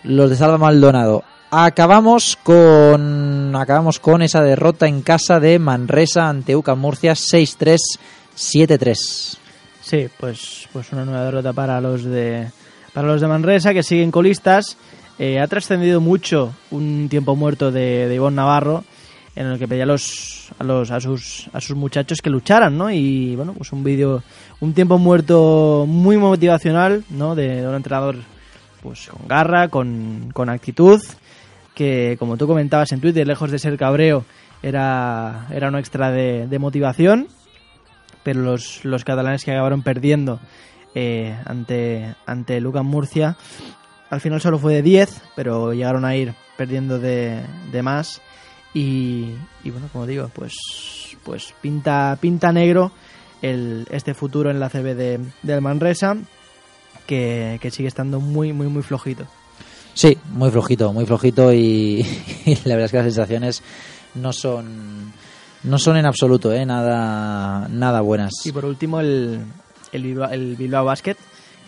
los 0.04 0.30
de 0.30 0.36
Salva 0.36 0.58
Maldonado. 0.58 1.24
Acabamos 1.52 2.38
con, 2.42 3.56
acabamos 3.56 4.00
con 4.00 4.22
esa 4.22 4.42
derrota 4.42 4.88
en 4.88 5.02
casa 5.02 5.40
de 5.40 5.60
Manresa 5.60 6.30
ante 6.30 6.56
UCAM 6.56 6.80
Murcia 6.80 7.14
6-3, 7.14 7.78
7-3. 8.36 9.38
Sí, 9.82 10.08
pues, 10.18 10.68
pues 10.72 10.92
una 10.94 11.06
nueva 11.06 11.26
derrota 11.26 11.54
para 11.54 11.80
los 11.82 12.04
de 12.04 12.48
para 12.94 13.08
los 13.08 13.22
de 13.22 13.28
Manresa 13.28 13.74
que 13.74 13.84
siguen 13.84 14.12
colistas. 14.12 14.78
Eh, 15.20 15.40
ha 15.40 15.48
trascendido 15.48 16.02
mucho 16.02 16.54
un 16.72 17.08
tiempo 17.10 17.36
muerto 17.36 17.72
de, 17.72 18.08
de 18.08 18.16
Ivonne 18.16 18.38
Navarro 18.38 18.84
en 19.36 19.48
el 19.48 19.60
que 19.60 19.68
pedía 19.68 19.84
a 19.84 19.88
los, 19.88 20.50
a 20.60 20.64
los 20.64 20.92
a 20.92 21.00
sus 21.00 21.50
a 21.54 21.60
sus 21.60 21.76
muchachos 21.76 22.22
que 22.22 22.30
lucharan, 22.30 22.78
¿no? 22.78 22.92
Y 22.92 23.36
bueno, 23.36 23.54
pues 23.54 23.72
un 23.72 23.84
vídeo 23.84 24.24
un 24.64 24.74
tiempo 24.74 24.98
muerto 24.98 25.86
muy 25.88 26.18
motivacional, 26.18 27.04
¿no? 27.10 27.36
De, 27.36 27.68
un 27.68 27.76
entrenador 27.76 28.16
pues 28.82 29.08
con 29.08 29.28
garra, 29.28 29.68
con, 29.68 30.32
con 30.34 30.50
actitud, 30.50 31.02
que 31.76 32.16
como 32.18 32.38
tú 32.38 32.48
comentabas 32.48 32.92
en 32.92 33.02
Twitter, 33.02 33.28
lejos 33.28 33.52
de 33.52 33.60
ser 33.60 33.78
cabreo, 33.78 34.26
era, 34.62 35.48
era 35.52 35.68
un 35.68 35.76
extra 35.76 36.12
de, 36.12 36.48
de 36.48 36.60
motivación 36.60 37.28
pero 38.24 38.42
los, 38.42 38.84
los 38.86 39.04
catalanes 39.04 39.44
que 39.44 39.52
acabaron 39.52 39.84
perdiendo 39.84 40.40
eh, 40.96 41.38
ante, 41.46 42.16
ante 42.26 42.62
Lucas 42.62 42.86
Murcia, 42.86 43.36
al 44.10 44.22
final 44.22 44.40
solo 44.40 44.60
fue 44.60 44.76
de 44.76 44.82
10, 44.82 45.22
pero 45.36 45.74
llegaron 45.74 46.06
a 46.06 46.16
ir 46.16 46.34
perdiendo 46.56 47.00
de, 47.00 47.44
de 47.72 47.84
más. 47.84 48.22
Y, 48.74 49.34
y 49.64 49.72
bueno, 49.72 49.90
como 49.92 50.08
digo, 50.08 50.30
pues, 50.34 50.56
pues 51.24 51.54
pinta, 51.62 52.18
pinta 52.22 52.52
negro 52.52 52.92
el, 53.44 53.86
este 53.92 54.16
futuro 54.16 54.50
en 54.50 54.60
la 54.60 54.70
CB 54.70 54.96
de, 54.96 55.20
del 55.44 55.62
Manresa, 55.62 56.16
que, 57.06 57.60
que 57.62 57.70
sigue 57.70 57.90
estando 57.90 58.20
muy, 58.20 58.54
muy, 58.54 58.68
muy 58.68 58.82
flojito. 58.82 59.26
Sí, 59.94 60.18
muy 60.32 60.50
flojito, 60.50 60.92
muy 60.94 61.06
flojito 61.06 61.54
y, 61.54 62.04
y 62.46 62.56
la 62.64 62.76
verdad 62.76 62.86
es 62.86 62.92
que 62.92 62.98
las 62.98 63.06
sensaciones 63.06 63.64
no 64.16 64.34
son 64.34 65.14
no 65.64 65.78
son 65.78 65.98
en 65.98 66.06
absoluto, 66.06 66.52
eh, 66.52 66.66
nada 66.66 67.68
nada 67.70 68.02
buenas. 68.02 68.32
Y 68.46 68.52
por 68.52 68.66
último, 68.66 69.00
el, 69.00 69.42
el, 69.92 70.04
Bilbao, 70.04 70.30
el 70.32 70.56
Bilbao 70.56 70.86
Basket, 70.86 71.18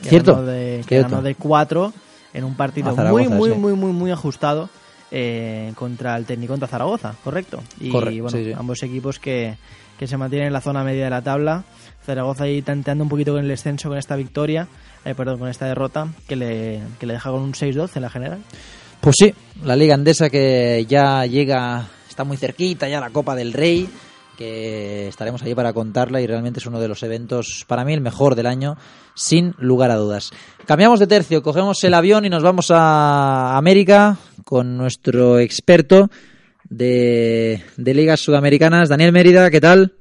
que 0.01 0.09
Cierto, 0.09 0.33
ganó 0.33 0.47
de, 0.47 0.77
que 0.81 0.95
cierto. 0.95 1.09
ganó 1.11 1.21
de 1.21 1.35
4 1.35 1.93
en 2.33 2.43
un 2.43 2.55
partido 2.55 2.95
muy, 2.95 3.27
muy, 3.27 3.51
sí. 3.51 3.55
muy, 3.57 3.73
muy, 3.73 3.91
muy 3.91 4.11
ajustado 4.11 4.69
eh, 5.11 5.71
contra 5.75 6.17
el 6.17 6.25
técnico 6.25 6.53
contra 6.53 6.67
Zaragoza, 6.67 7.15
correcto. 7.23 7.61
Y 7.79 7.89
Correcto, 7.89 8.23
bueno, 8.23 8.37
sí, 8.37 8.45
sí. 8.45 8.53
ambos 8.53 8.81
equipos 8.83 9.19
que, 9.19 9.57
que 9.97 10.07
se 10.07 10.17
mantienen 10.17 10.47
en 10.47 10.53
la 10.53 10.61
zona 10.61 10.83
media 10.83 11.05
de 11.05 11.09
la 11.09 11.21
tabla. 11.21 11.63
Zaragoza 12.05 12.43
ahí 12.43 12.61
tanteando 12.61 13.03
un 13.03 13.09
poquito 13.09 13.33
con 13.33 13.41
el 13.41 13.47
descenso 13.47 13.89
con 13.89 13.97
esta 13.97 14.15
victoria, 14.15 14.67
eh, 15.03 15.15
perdón, 15.15 15.39
con 15.39 15.49
esta 15.49 15.65
derrota, 15.65 16.07
que 16.27 16.35
le, 16.35 16.81
que 16.99 17.05
le 17.05 17.13
deja 17.13 17.31
con 17.31 17.41
un 17.41 17.53
6-12 17.53 17.95
en 17.95 18.01
la 18.01 18.09
general. 18.09 18.39
Pues 19.01 19.15
sí, 19.19 19.33
la 19.63 19.75
Liga 19.75 19.95
Andesa 19.95 20.29
que 20.29 20.85
ya 20.87 21.25
llega, 21.25 21.87
está 22.07 22.23
muy 22.23 22.37
cerquita 22.37 22.87
ya 22.87 22.99
la 22.99 23.09
Copa 23.09 23.35
del 23.35 23.53
Rey, 23.53 23.89
que 24.37 25.07
estaremos 25.07 25.41
allí 25.41 25.55
para 25.55 25.73
contarla 25.73 26.21
y 26.21 26.27
realmente 26.27 26.59
es 26.59 26.65
uno 26.65 26.79
de 26.79 26.87
los 26.87 27.03
eventos, 27.03 27.65
para 27.67 27.85
mí 27.85 27.93
el 27.93 28.01
mejor 28.01 28.35
del 28.35 28.47
año, 28.47 28.77
sin 29.13 29.53
lugar 29.57 29.91
a 29.91 29.95
dudas. 29.95 30.31
Cambiamos 30.65 30.99
de 30.99 31.07
tercio, 31.07 31.41
cogemos 31.41 31.83
el 31.83 31.93
avión 31.93 32.25
y 32.25 32.29
nos 32.29 32.43
vamos 32.43 32.71
a 32.71 33.57
América 33.57 34.17
con 34.43 34.77
nuestro 34.77 35.39
experto 35.39 36.09
de, 36.69 37.61
de 37.77 37.93
ligas 37.93 38.19
sudamericanas, 38.19 38.89
Daniel 38.89 39.11
Mérida, 39.11 39.49
¿qué 39.49 39.61
tal? 39.61 39.93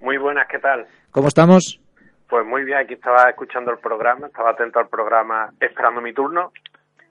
Muy 0.00 0.18
buenas, 0.18 0.46
¿qué 0.50 0.58
tal? 0.58 0.86
¿Cómo 1.10 1.28
estamos? 1.28 1.80
Pues 2.28 2.44
muy 2.46 2.64
bien, 2.64 2.78
aquí 2.78 2.94
estaba 2.94 3.28
escuchando 3.30 3.70
el 3.70 3.78
programa, 3.78 4.26
estaba 4.26 4.50
atento 4.50 4.78
al 4.78 4.88
programa 4.88 5.50
esperando 5.60 6.00
mi 6.00 6.12
turno 6.12 6.52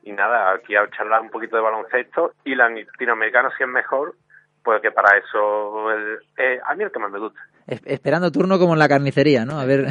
y 0.03 0.11
nada, 0.11 0.53
aquí 0.53 0.75
a 0.75 0.89
charlar 0.95 1.21
un 1.21 1.29
poquito 1.29 1.55
de 1.55 1.61
baloncesto 1.61 2.33
y 2.43 2.55
la 2.55 2.69
latinoamericano 2.69 3.49
si 3.57 3.63
es 3.63 3.69
mejor, 3.69 4.15
pues 4.63 4.81
que 4.81 4.91
para 4.91 5.17
eso 5.17 5.91
el, 5.91 6.19
eh, 6.37 6.59
a 6.65 6.75
mí 6.75 6.83
el 6.83 6.91
que 6.91 6.99
más 6.99 7.11
me 7.11 7.19
gusta. 7.19 7.39
esperando 7.85 8.31
turno 8.31 8.59
como 8.59 8.73
en 8.73 8.79
la 8.79 8.89
carnicería, 8.89 9.45
¿no? 9.45 9.59
A 9.59 9.65
ver, 9.65 9.85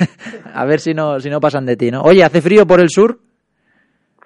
a 0.54 0.64
ver 0.64 0.80
si 0.80 0.94
no 0.94 1.20
si 1.20 1.28
no 1.28 1.40
pasan 1.40 1.66
de 1.66 1.76
ti, 1.76 1.90
¿no? 1.90 2.02
Oye, 2.02 2.24
¿hace 2.24 2.40
frío 2.40 2.66
por 2.66 2.80
el 2.80 2.88
sur? 2.88 3.18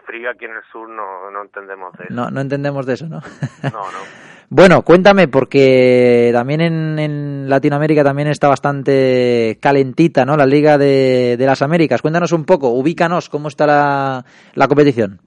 Frío 0.04 0.30
aquí 0.30 0.44
en 0.44 0.52
el 0.52 0.62
sur 0.70 0.88
no, 0.88 1.30
no 1.30 1.42
entendemos 1.42 1.92
de 1.98 2.04
eso. 2.04 2.14
No, 2.14 2.30
no 2.30 2.40
entendemos 2.40 2.86
de 2.86 2.94
eso, 2.94 3.06
¿no? 3.08 3.20
no, 3.62 3.70
no. 3.70 3.98
Bueno, 4.54 4.82
cuéntame, 4.82 5.28
porque 5.28 6.28
también 6.30 6.60
en, 6.60 6.98
en, 6.98 7.48
Latinoamérica 7.48 8.04
también 8.04 8.28
está 8.28 8.48
bastante 8.48 9.56
calentita, 9.62 10.26
¿no? 10.26 10.36
La 10.36 10.44
Liga 10.44 10.76
de, 10.76 11.38
de, 11.38 11.46
las 11.46 11.62
Américas. 11.62 12.02
Cuéntanos 12.02 12.32
un 12.32 12.44
poco, 12.44 12.68
ubícanos, 12.68 13.30
¿cómo 13.30 13.48
está 13.48 13.66
la, 13.66 14.26
la 14.52 14.68
competición? 14.68 15.20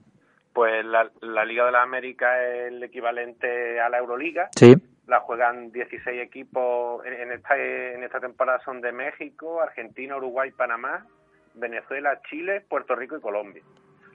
Pues 0.54 0.86
la, 0.86 1.10
la, 1.22 1.44
Liga 1.44 1.66
de 1.66 1.72
las 1.72 1.82
Américas 1.82 2.30
es 2.40 2.74
el 2.74 2.84
equivalente 2.84 3.80
a 3.82 3.90
la 3.90 3.98
Euroliga. 3.98 4.50
Sí. 4.56 4.76
La 5.08 5.22
juegan 5.22 5.72
16 5.72 6.22
equipos, 6.22 7.04
en, 7.04 7.14
en, 7.14 7.32
esta, 7.32 7.58
en 7.58 8.04
esta 8.04 8.20
temporada 8.20 8.60
son 8.64 8.80
de 8.80 8.92
México, 8.92 9.60
Argentina, 9.60 10.18
Uruguay, 10.18 10.52
Panamá, 10.52 11.04
Venezuela, 11.56 12.22
Chile, 12.30 12.64
Puerto 12.70 12.96
Rico 12.96 13.18
y 13.18 13.22
Colombia. 13.22 13.64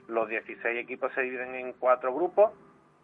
Los 0.07 0.27
16 0.29 0.77
equipos 0.77 1.11
se 1.13 1.21
dividen 1.21 1.55
en 1.55 1.73
cuatro 1.73 2.13
grupos 2.13 2.51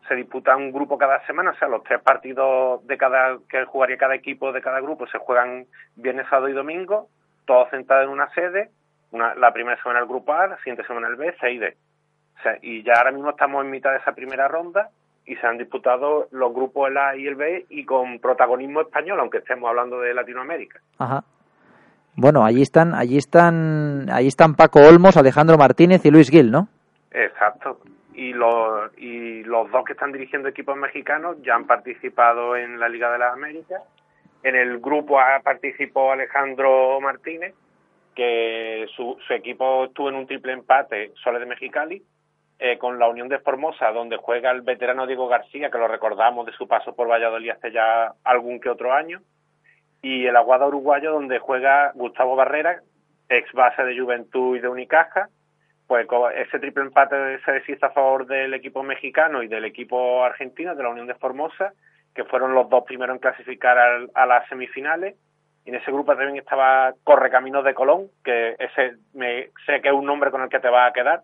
se 0.08 0.16
disputa 0.16 0.56
un 0.56 0.72
grupo 0.72 0.98
cada 0.98 1.26
semana, 1.26 1.52
o 1.52 1.56
sea, 1.56 1.68
los 1.68 1.84
tres 1.84 2.02
partidos 2.02 2.86
de 2.88 2.98
cada 2.98 3.38
que 3.50 3.66
jugaría 3.66 3.98
cada 3.98 4.16
equipo 4.16 4.52
de 4.52 4.62
cada 4.62 4.80
grupo 4.80 5.06
se 5.08 5.18
juegan 5.18 5.66
viernes, 5.96 6.28
sábado 6.30 6.50
y 6.50 6.54
domingo, 6.54 7.10
todos 7.46 7.70
sentados 7.70 8.06
en 8.06 8.12
una 8.12 8.30
sede, 8.34 8.70
una, 9.12 9.36
la 9.36 9.52
primera 9.54 9.82
semana 9.82 10.00
el 10.00 10.08
grupo 10.08 10.34
A, 10.34 10.48
la 10.48 10.58
siguiente 10.58 10.86
semana 10.86 11.08
el 11.08 11.16
B, 11.16 11.36
C 11.40 11.52
y 11.52 11.58
D. 11.58 11.78
O 12.40 12.42
sea, 12.42 12.58
y 12.62 12.84
ya 12.84 12.94
ahora 12.94 13.12
mismo 13.12 13.32
estamos 13.32 13.64
en 13.64 13.72
mitad 13.72 13.92
de 13.92 13.98
esa 13.98 14.14
primera 14.14 14.48
ronda 14.48 14.90
y 15.26 15.36
se 15.36 15.46
han 15.46 15.58
disputado 15.58 16.28
los 16.32 16.54
grupos 16.54 16.90
el 16.90 16.98
A 16.98 17.16
y 17.16 17.28
el 17.28 17.36
B 17.36 17.66
y 17.70 17.84
con 17.84 18.20
protagonismo 18.20 18.82
español, 18.82 19.20
aunque 19.20 19.40
estemos 19.40 19.68
hablando 19.68 20.00
de 20.00 20.14
Latinoamérica. 20.14 20.80
Ajá. 21.00 21.24
Bueno, 22.16 22.46
allí 22.46 22.62
están, 22.62 22.96
allí 22.96 23.18
están, 23.18 24.10
allí 24.12 24.28
están 24.28 24.56
Paco 24.56 24.80
Olmos, 24.80 25.18
Alejandro 25.18 25.58
Martínez 25.58 26.04
y 26.06 26.12
Luis 26.12 26.30
Gil, 26.30 26.50
¿no? 26.50 26.68
Exacto 27.24 27.80
y 28.18 28.34
los, 28.34 28.92
y 28.98 29.44
los 29.44 29.72
dos 29.72 29.86
que 29.86 29.94
están 29.94 30.12
dirigiendo 30.12 30.50
equipos 30.50 30.76
mexicanos 30.76 31.38
ya 31.44 31.54
han 31.54 31.68
participado 31.68 32.58
en 32.58 32.80
la 32.80 32.90
Liga 32.90 33.12
de 33.12 33.20
las 33.20 33.32
Américas. 33.32 33.84
En 34.42 34.56
el 34.56 34.80
grupo 34.80 35.20
A 35.20 35.40
participó 35.42 36.12
Alejandro 36.12 37.00
Martínez, 37.00 37.54
que 38.16 38.88
su, 38.96 39.18
su 39.26 39.34
equipo 39.34 39.86
estuvo 39.86 40.10
en 40.10 40.16
un 40.16 40.26
triple 40.26 40.54
empate, 40.54 41.12
Soles 41.24 41.42
de 41.42 41.46
Mexicali, 41.46 42.02
eh, 42.58 42.80
con 42.80 42.98
la 42.98 43.08
Unión 43.08 43.30
de 43.30 43.38
Formosa, 43.38 43.92
donde 43.92 44.18
juega 44.18 44.50
el 44.50 44.64
veterano 44.64 45.06
Diego 45.06 45.28
García, 45.28 45.70
que 45.70 45.78
lo 45.78 45.88
recordamos 45.88 46.48
de 46.48 46.54
su 46.54 46.68
paso 46.68 46.96
por 46.96 47.08
Valladolid 47.08 47.52
hace 47.52 47.72
ya 47.72 48.14
algún 48.24 48.60
que 48.60 48.70
otro 48.70 48.94
año, 48.94 49.22
y 50.02 50.26
el 50.26 50.36
Aguada 50.36 50.66
Uruguayo, 50.66 51.12
donde 51.12 51.38
juega 51.38 51.92
Gustavo 51.94 52.36
Barrera, 52.36 52.82
ex 53.30 53.54
base 53.54 53.84
de 53.84 54.00
Juventud 54.00 54.58
y 54.58 54.60
de 54.60 54.70
Unicaja, 54.70 55.30
pues 55.88 56.06
ese 56.36 56.60
triple 56.60 56.84
empate 56.84 57.40
se 57.44 57.52
deshizo 57.52 57.86
a 57.86 57.92
favor 57.92 58.28
del 58.28 58.54
equipo 58.54 58.84
mexicano 58.84 59.42
y 59.42 59.48
del 59.48 59.64
equipo 59.64 60.24
argentino, 60.24 60.76
de 60.76 60.84
la 60.84 60.90
Unión 60.90 61.08
de 61.08 61.16
Formosa, 61.16 61.72
que 62.14 62.26
fueron 62.26 62.54
los 62.54 62.70
dos 62.70 62.84
primeros 62.84 63.16
en 63.16 63.22
clasificar 63.22 63.78
a 64.14 64.26
las 64.26 64.48
semifinales. 64.50 65.16
Y 65.66 65.70
en 65.70 65.76
ese 65.76 65.92
grupo 65.92 66.16
también 66.16 66.38
estaba 66.38 66.94
Correcaminos 67.04 67.64
de 67.64 67.74
Colón, 67.74 68.08
que 68.24 68.56
ese 68.60 68.98
me, 69.14 69.50
sé 69.66 69.82
que 69.82 69.90
es 69.90 69.94
un 69.94 70.06
nombre 70.06 70.30
con 70.30 70.42
el 70.42 70.50
que 70.50 70.60
te 70.60 70.70
va 70.70 70.88
a 70.88 70.94
quedar. 70.94 71.22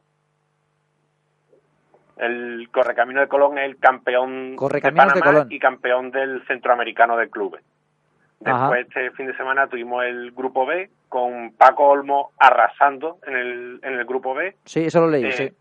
El 2.17 2.69
Correcamino 2.71 3.21
de 3.21 3.27
Colón 3.27 3.57
es 3.57 3.65
el 3.65 3.77
campeón 3.77 4.55
de 4.55 4.91
Panamá 4.91 5.45
y 5.49 5.59
campeón 5.59 6.11
del 6.11 6.45
centroamericano 6.47 7.17
de 7.17 7.29
clubes. 7.29 7.63
Después 8.43 8.87
este 8.87 9.11
fin 9.11 9.27
de 9.27 9.37
semana 9.37 9.67
tuvimos 9.67 10.03
el 10.03 10.31
grupo 10.31 10.65
B 10.65 10.89
con 11.09 11.53
Paco 11.53 11.87
Olmo 11.87 12.31
arrasando 12.37 13.19
en 13.25 13.35
el, 13.35 13.79
en 13.83 13.93
el 13.93 14.05
grupo 14.05 14.33
B. 14.33 14.55
Sí, 14.65 14.85
eso 14.85 15.01
lo 15.01 15.07
leí, 15.07 15.25
eh, 15.25 15.31
sí. 15.31 15.51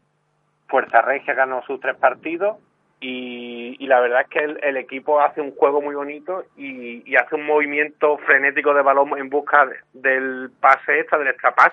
Fuerza 0.69 1.03
Regia 1.03 1.35
ganó 1.35 1.63
sus 1.63 1.81
tres 1.81 1.97
partidos 1.97 2.57
y, 3.01 3.77
y 3.79 3.87
la 3.87 4.01
verdad 4.01 4.23
es 4.23 4.29
que 4.29 4.39
el, 4.39 4.59
el, 4.63 4.77
equipo 4.77 5.21
hace 5.21 5.41
un 5.41 5.55
juego 5.55 5.83
muy 5.83 5.95
bonito 5.95 6.45
y, 6.57 7.09
y, 7.11 7.17
hace 7.17 7.35
un 7.35 7.45
movimiento 7.45 8.17
frenético 8.19 8.73
de 8.73 8.83
balón 8.83 9.19
en 9.19 9.29
busca 9.29 9.69
del 9.93 10.51
pase 10.61 11.01
extra, 11.01 11.19
del 11.19 11.29
extrapass, 11.29 11.73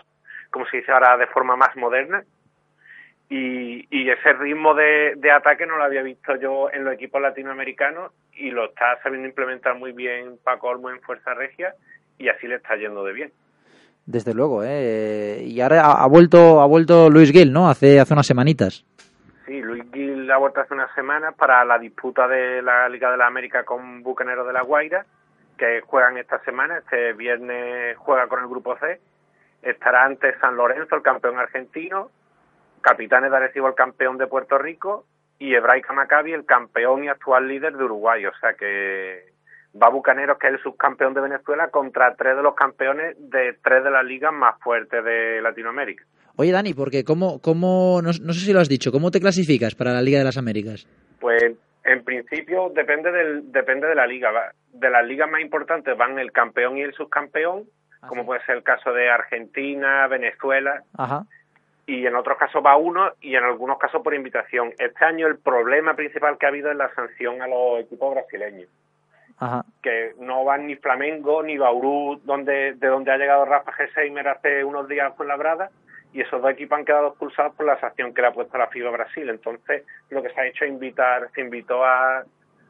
como 0.49 0.65
se 0.65 0.77
dice 0.77 0.91
ahora 0.91 1.17
de 1.17 1.27
forma 1.27 1.55
más 1.55 1.75
moderna. 1.77 2.23
Y, 3.29 3.87
y 3.91 4.09
ese 4.09 4.33
ritmo 4.33 4.73
de, 4.73 5.13
de 5.17 5.31
ataque 5.31 5.67
no 5.67 5.77
lo 5.77 5.83
había 5.83 6.01
visto 6.01 6.35
yo 6.37 6.71
en 6.71 6.83
los 6.83 6.93
equipos 6.95 7.21
latinoamericanos 7.21 8.11
y 8.33 8.49
lo 8.49 8.65
está 8.65 8.99
sabiendo 9.03 9.27
implementar 9.27 9.75
muy 9.75 9.91
bien 9.91 10.39
Paco 10.43 10.69
Olmo 10.69 10.89
en 10.89 10.99
Fuerza 11.01 11.35
Regia 11.35 11.75
y 12.17 12.27
así 12.29 12.47
le 12.47 12.55
está 12.55 12.75
yendo 12.75 13.03
de 13.03 13.13
bien. 13.13 13.31
Desde 14.05 14.33
luego, 14.33 14.63
¿eh? 14.63 15.43
Y 15.45 15.61
ahora 15.61 15.81
ha 15.91 16.07
vuelto, 16.07 16.61
ha 16.61 16.65
vuelto 16.65 17.11
Luis 17.11 17.31
Gil, 17.31 17.53
¿no? 17.53 17.69
Hace, 17.69 17.99
hace 17.99 18.13
unas 18.13 18.25
semanitas. 18.25 18.83
Sí, 19.45 19.61
Luis 19.61 19.83
Gil 19.93 20.31
ha 20.31 20.37
vuelto 20.37 20.61
hace 20.61 20.73
unas 20.73 20.91
semanas 20.95 21.35
para 21.35 21.63
la 21.63 21.77
disputa 21.77 22.27
de 22.27 22.63
la 22.63 22.89
Liga 22.89 23.11
de 23.11 23.17
la 23.17 23.27
América 23.27 23.63
con 23.63 24.01
Bucaneros 24.01 24.47
de 24.47 24.53
la 24.53 24.63
Guaira, 24.63 25.05
que 25.55 25.81
juegan 25.81 26.17
esta 26.17 26.39
semana. 26.43 26.79
Este 26.79 27.13
viernes 27.13 27.95
juega 27.97 28.25
con 28.27 28.39
el 28.39 28.47
Grupo 28.47 28.75
C. 28.77 28.99
Estará 29.61 30.05
ante 30.05 30.35
San 30.39 30.55
Lorenzo, 30.55 30.95
el 30.95 31.03
campeón 31.03 31.37
argentino, 31.37 32.09
Capitanes 32.89 33.29
de 33.29 33.37
Arecibo, 33.37 33.67
el 33.67 33.75
campeón 33.75 34.17
de 34.17 34.25
Puerto 34.25 34.57
Rico, 34.57 35.05
y 35.37 35.53
Hebraica 35.53 35.93
Maccabi, 35.93 36.33
el 36.33 36.45
campeón 36.45 37.03
y 37.03 37.07
actual 37.07 37.47
líder 37.47 37.77
de 37.77 37.83
Uruguay. 37.83 38.25
O 38.25 38.31
sea 38.41 38.55
que 38.55 39.25
va 39.79 39.89
Bucaneros, 39.89 40.39
que 40.39 40.47
es 40.47 40.53
el 40.53 40.59
subcampeón 40.63 41.13
de 41.13 41.21
Venezuela, 41.21 41.69
contra 41.69 42.15
tres 42.15 42.35
de 42.35 42.41
los 42.41 42.55
campeones 42.55 43.15
de 43.19 43.55
tres 43.63 43.83
de 43.83 43.91
las 43.91 44.03
ligas 44.03 44.33
más 44.33 44.59
fuertes 44.61 45.05
de 45.05 45.39
Latinoamérica. 45.39 46.03
Oye, 46.35 46.51
Dani, 46.51 46.73
porque 46.73 47.03
cómo, 47.03 47.39
cómo 47.41 48.01
no, 48.01 48.09
no, 48.09 48.33
sé 48.33 48.39
si 48.39 48.53
lo 48.53 48.59
has 48.59 48.69
dicho, 48.69 48.91
¿cómo 48.91 49.11
te 49.11 49.19
clasificas 49.19 49.75
para 49.75 49.93
la 49.93 50.01
Liga 50.01 50.17
de 50.17 50.25
las 50.25 50.37
Américas? 50.37 50.87
Pues 51.19 51.43
en 51.83 52.03
principio 52.03 52.71
depende 52.73 53.11
del 53.11 53.51
depende 53.51 53.85
de 53.85 53.93
la 53.93 54.07
liga. 54.07 54.31
De 54.73 54.89
las 54.89 55.05
ligas 55.05 55.29
más 55.29 55.41
importantes 55.41 55.95
van 55.95 56.17
el 56.17 56.31
campeón 56.31 56.77
y 56.77 56.81
el 56.81 56.93
subcampeón, 56.95 57.65
como 58.07 58.25
puede 58.25 58.43
ser 58.45 58.57
el 58.57 58.63
caso 58.63 58.91
de 58.93 59.11
Argentina, 59.11 60.07
Venezuela. 60.07 60.81
Ajá 60.97 61.27
y 61.89 62.05
en 62.05 62.15
otros 62.15 62.37
casos 62.37 62.63
va 62.63 62.77
uno 62.77 63.13
y 63.19 63.35
en 63.35 63.43
algunos 63.43 63.79
casos 63.79 64.03
por 64.03 64.13
invitación. 64.13 64.71
Este 64.77 65.03
año 65.03 65.25
el 65.25 65.39
problema 65.39 65.95
principal 65.95 66.37
que 66.37 66.45
ha 66.45 66.49
habido 66.49 66.69
es 66.69 66.77
la 66.77 66.93
sanción 66.93 67.41
a 67.41 67.47
los 67.47 67.79
equipos 67.79 68.13
brasileños. 68.13 68.69
Ajá. 69.39 69.65
Que 69.81 70.13
no 70.19 70.45
van 70.45 70.67
ni 70.67 70.75
Flamengo 70.75 71.41
ni 71.41 71.57
Bauru, 71.57 72.21
donde, 72.23 72.73
de 72.75 72.87
donde 72.87 73.11
ha 73.11 73.17
llegado 73.17 73.43
Rafa 73.43 73.71
Geseimer 73.71 74.27
hace 74.27 74.63
unos 74.63 74.87
días 74.87 75.13
con 75.15 75.27
la 75.27 75.35
Brada, 75.35 75.71
y 76.13 76.21
esos 76.21 76.39
dos 76.39 76.51
equipos 76.51 76.77
han 76.77 76.85
quedado 76.85 77.07
expulsados 77.07 77.55
por 77.55 77.65
la 77.65 77.79
sanción 77.79 78.13
que 78.13 78.21
le 78.21 78.27
ha 78.27 78.33
puesto 78.33 78.55
la 78.59 78.67
FIBA 78.67 78.91
Brasil. 78.91 79.27
Entonces, 79.27 79.83
lo 80.11 80.21
que 80.21 80.29
se 80.29 80.39
ha 80.39 80.45
hecho 80.45 80.65
es 80.65 80.71
invitar, 80.71 81.31
se 81.33 81.41
invitó 81.41 81.83
a, 81.83 82.23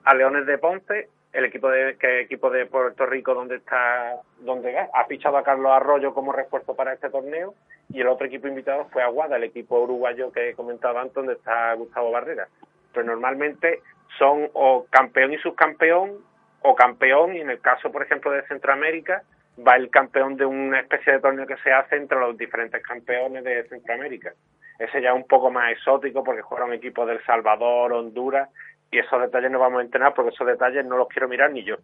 a 0.05 0.13
Leones 0.15 0.45
de 0.45 0.57
Ponce 0.57 1.09
el 1.32 1.46
equipo 1.46 1.70
de 1.70 1.96
que 1.98 2.22
equipo 2.22 2.50
de 2.50 2.66
Puerto 2.66 3.06
Rico 3.06 3.34
donde 3.34 3.58
está 3.58 4.22
donde 4.40 4.78
ha 4.78 5.06
fichado 5.06 5.38
a 5.38 5.44
Carlos 5.44 5.72
Arroyo 5.72 6.14
como 6.14 6.32
refuerzo 6.32 6.76
para 6.76 6.94
este 6.94 7.10
torneo 7.10 7.54
y 7.90 8.02
el 8.02 8.08
otro 8.08 8.28
equipo 8.28 8.48
invitado 8.48 8.88
fue 8.92 9.04
Aguada, 9.04 9.38
el 9.38 9.44
equipo 9.44 9.80
uruguayo 9.80 10.32
que 10.32 10.54
comentaba 10.54 11.02
antes 11.02 11.16
donde 11.16 11.34
está 11.34 11.74
Gustavo 11.74 12.12
Barrera. 12.12 12.48
Pero 12.94 13.06
normalmente 13.06 13.82
son 14.18 14.50
o 14.54 14.88
campeón 14.90 15.34
y 15.34 15.38
subcampeón 15.38 16.18
o 16.62 16.76
campeón 16.76 17.36
y 17.36 17.42
en 17.42 17.52
el 17.52 17.62
caso 17.62 17.92
por 17.92 18.04
ejemplo 18.04 18.32
de 18.32 18.46
Centroamérica 18.48 19.24
va 19.66 19.76
el 19.76 19.90
campeón 19.90 20.36
de 20.36 20.46
una 20.46 20.80
especie 20.80 21.14
de 21.14 21.20
torneo 21.20 21.46
que 21.46 21.58
se 21.58 21.72
hace 21.72 21.96
entre 21.96 22.20
los 22.20 22.38
diferentes 22.38 22.82
campeones 22.82 23.44
de 23.44 23.68
Centroamérica. 23.68 24.34
Ese 24.80 25.02
ya 25.02 25.10
es 25.10 25.16
un 25.16 25.28
poco 25.28 25.52
más 25.52 25.74
exótico 25.74 26.24
porque 26.24 26.42
jugaron 26.42 26.74
equipos 26.74 27.06
del 27.08 27.24
Salvador, 27.26 27.92
Honduras 27.94 28.50
y 28.92 29.00
esos 29.00 29.22
detalles 29.22 29.52
no 29.52 29.60
vamos 29.60 29.80
a 29.80 29.84
entrenar 29.84 30.14
porque 30.14 30.32
esos 30.32 30.48
detalles 30.48 30.86
no 30.86 30.98
los 30.98 31.08
quiero 31.08 31.28
mirar 31.28 31.52
ni 31.52 31.64
yo. 31.64 31.76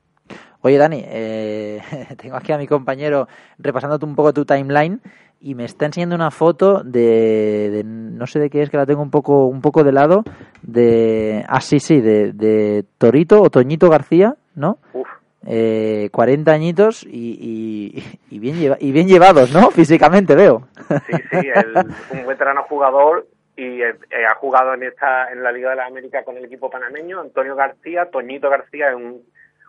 Oye, 0.61 0.77
Dani, 0.77 1.03
eh, 1.05 1.79
tengo 2.21 2.35
aquí 2.35 2.51
a 2.51 2.57
mi 2.57 2.67
compañero 2.67 3.27
repasándote 3.59 4.05
un 4.05 4.15
poco 4.15 4.33
tu 4.33 4.45
timeline 4.45 5.01
y 5.39 5.53
me 5.53 5.65
está 5.65 5.85
enseñando 5.85 6.15
una 6.15 6.31
foto 6.31 6.81
de, 6.83 7.69
de, 7.69 7.83
no 7.83 8.25
sé 8.25 8.39
de 8.39 8.49
qué 8.49 8.63
es 8.63 8.69
que 8.69 8.77
la 8.77 8.85
tengo 8.85 9.01
un 9.01 9.11
poco 9.11 9.45
un 9.45 9.61
poco 9.61 9.83
de 9.83 9.91
lado 9.91 10.23
de 10.63 11.45
ah 11.47 11.61
sí 11.61 11.79
sí 11.79 12.01
de, 12.01 12.31
de 12.33 12.83
Torito 12.97 13.41
o 13.41 13.49
Toñito 13.49 13.89
García 13.89 14.35
no 14.55 14.79
Uf. 14.93 15.07
Eh, 15.45 16.09
40 16.11 16.51
añitos 16.51 17.03
y, 17.03 17.37
y, 17.39 18.19
y 18.35 18.39
bien 18.39 18.57
lleva, 18.57 18.77
y 18.79 18.91
bien 18.91 19.07
llevados 19.07 19.53
no 19.53 19.69
físicamente 19.71 20.35
veo 20.35 20.67
sí 20.87 21.17
sí 21.29 21.47
el, 21.53 22.19
un 22.19 22.27
veterano 22.27 22.63
jugador 22.63 23.27
y 23.55 23.81
eh, 23.81 23.95
ha 24.29 24.35
jugado 24.35 24.73
en 24.73 24.83
esta 24.83 25.31
en 25.31 25.41
la 25.41 25.51
Liga 25.51 25.69
de 25.69 25.77
la 25.77 25.85
América 25.85 26.23
con 26.23 26.35
el 26.37 26.45
equipo 26.45 26.69
panameño 26.69 27.21
Antonio 27.21 27.55
García 27.55 28.09
Toñito 28.09 28.49
García 28.49 28.89
es 28.89 28.95
un 28.95 29.23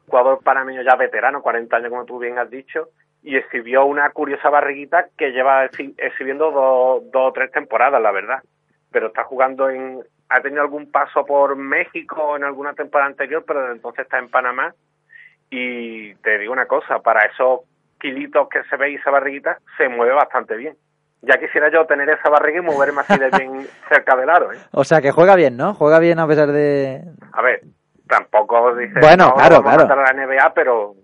jugador 0.06 0.42
panameño 0.42 0.82
ya 0.82 0.96
veterano, 0.96 1.42
40 1.42 1.76
años 1.76 1.90
como 1.90 2.04
tú 2.04 2.18
bien 2.18 2.38
has 2.38 2.50
dicho, 2.50 2.88
y 3.22 3.36
exhibió 3.36 3.84
una 3.84 4.10
curiosa 4.10 4.50
barriguita 4.50 5.08
que 5.16 5.30
lleva 5.30 5.64
exhibiendo 5.64 6.50
dos, 6.50 7.10
dos 7.10 7.30
o 7.30 7.32
tres 7.32 7.50
temporadas, 7.50 8.00
la 8.00 8.12
verdad. 8.12 8.42
Pero 8.92 9.08
está 9.08 9.24
jugando 9.24 9.68
en, 9.68 10.00
ha 10.28 10.40
tenido 10.40 10.62
algún 10.62 10.90
paso 10.90 11.26
por 11.26 11.56
México 11.56 12.36
en 12.36 12.44
alguna 12.44 12.74
temporada 12.74 13.10
anterior, 13.10 13.44
pero 13.46 13.62
desde 13.62 13.74
entonces 13.74 14.04
está 14.04 14.18
en 14.18 14.28
Panamá. 14.28 14.74
Y 15.50 16.14
te 16.16 16.38
digo 16.38 16.52
una 16.52 16.66
cosa, 16.66 17.00
para 17.00 17.26
esos 17.26 17.60
kilitos 18.00 18.48
que 18.48 18.62
se 18.64 18.76
ve 18.76 18.90
y 18.90 18.94
esa 18.96 19.10
barriguita, 19.10 19.58
se 19.76 19.88
mueve 19.88 20.12
bastante 20.12 20.56
bien. 20.56 20.76
Ya 21.26 21.38
quisiera 21.38 21.70
yo 21.70 21.84
tener 21.86 22.08
esa 22.08 22.28
barriga 22.28 22.60
y 22.60 22.62
moverme 22.62 23.00
así 23.00 23.18
de 23.18 23.30
bien 23.30 23.66
cerca 23.88 24.16
del 24.16 24.30
aro. 24.30 24.52
¿eh? 24.52 24.58
O 24.72 24.84
sea, 24.84 25.00
que 25.00 25.10
juega 25.10 25.34
bien, 25.34 25.56
¿no? 25.56 25.74
Juega 25.74 25.98
bien 25.98 26.18
a 26.18 26.26
pesar 26.26 26.52
de... 26.52 27.02
A 27.32 27.42
ver, 27.42 27.62
tampoco 28.08 28.74
dice 28.76 29.00
bueno, 29.00 29.34
claro, 29.34 29.62
claro. 29.62 29.92
a 29.92 30.12
la 30.12 30.12
NBA, 30.12 30.54
pero, 30.54 30.94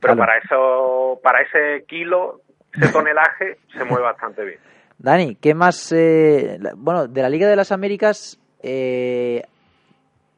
pero 0.00 0.16
para 0.16 0.38
eso, 0.38 1.18
para 1.22 1.40
ese 1.42 1.84
kilo, 1.86 2.40
ese 2.72 2.88
tonelaje, 2.92 3.58
se 3.72 3.84
mueve 3.84 4.04
bastante 4.04 4.44
bien. 4.44 4.58
Dani, 4.98 5.36
¿qué 5.36 5.54
más? 5.54 5.92
Eh, 5.92 6.58
bueno, 6.76 7.08
de 7.08 7.22
la 7.22 7.30
Liga 7.30 7.48
de 7.48 7.56
las 7.56 7.72
Américas, 7.72 8.38
eh, 8.62 9.42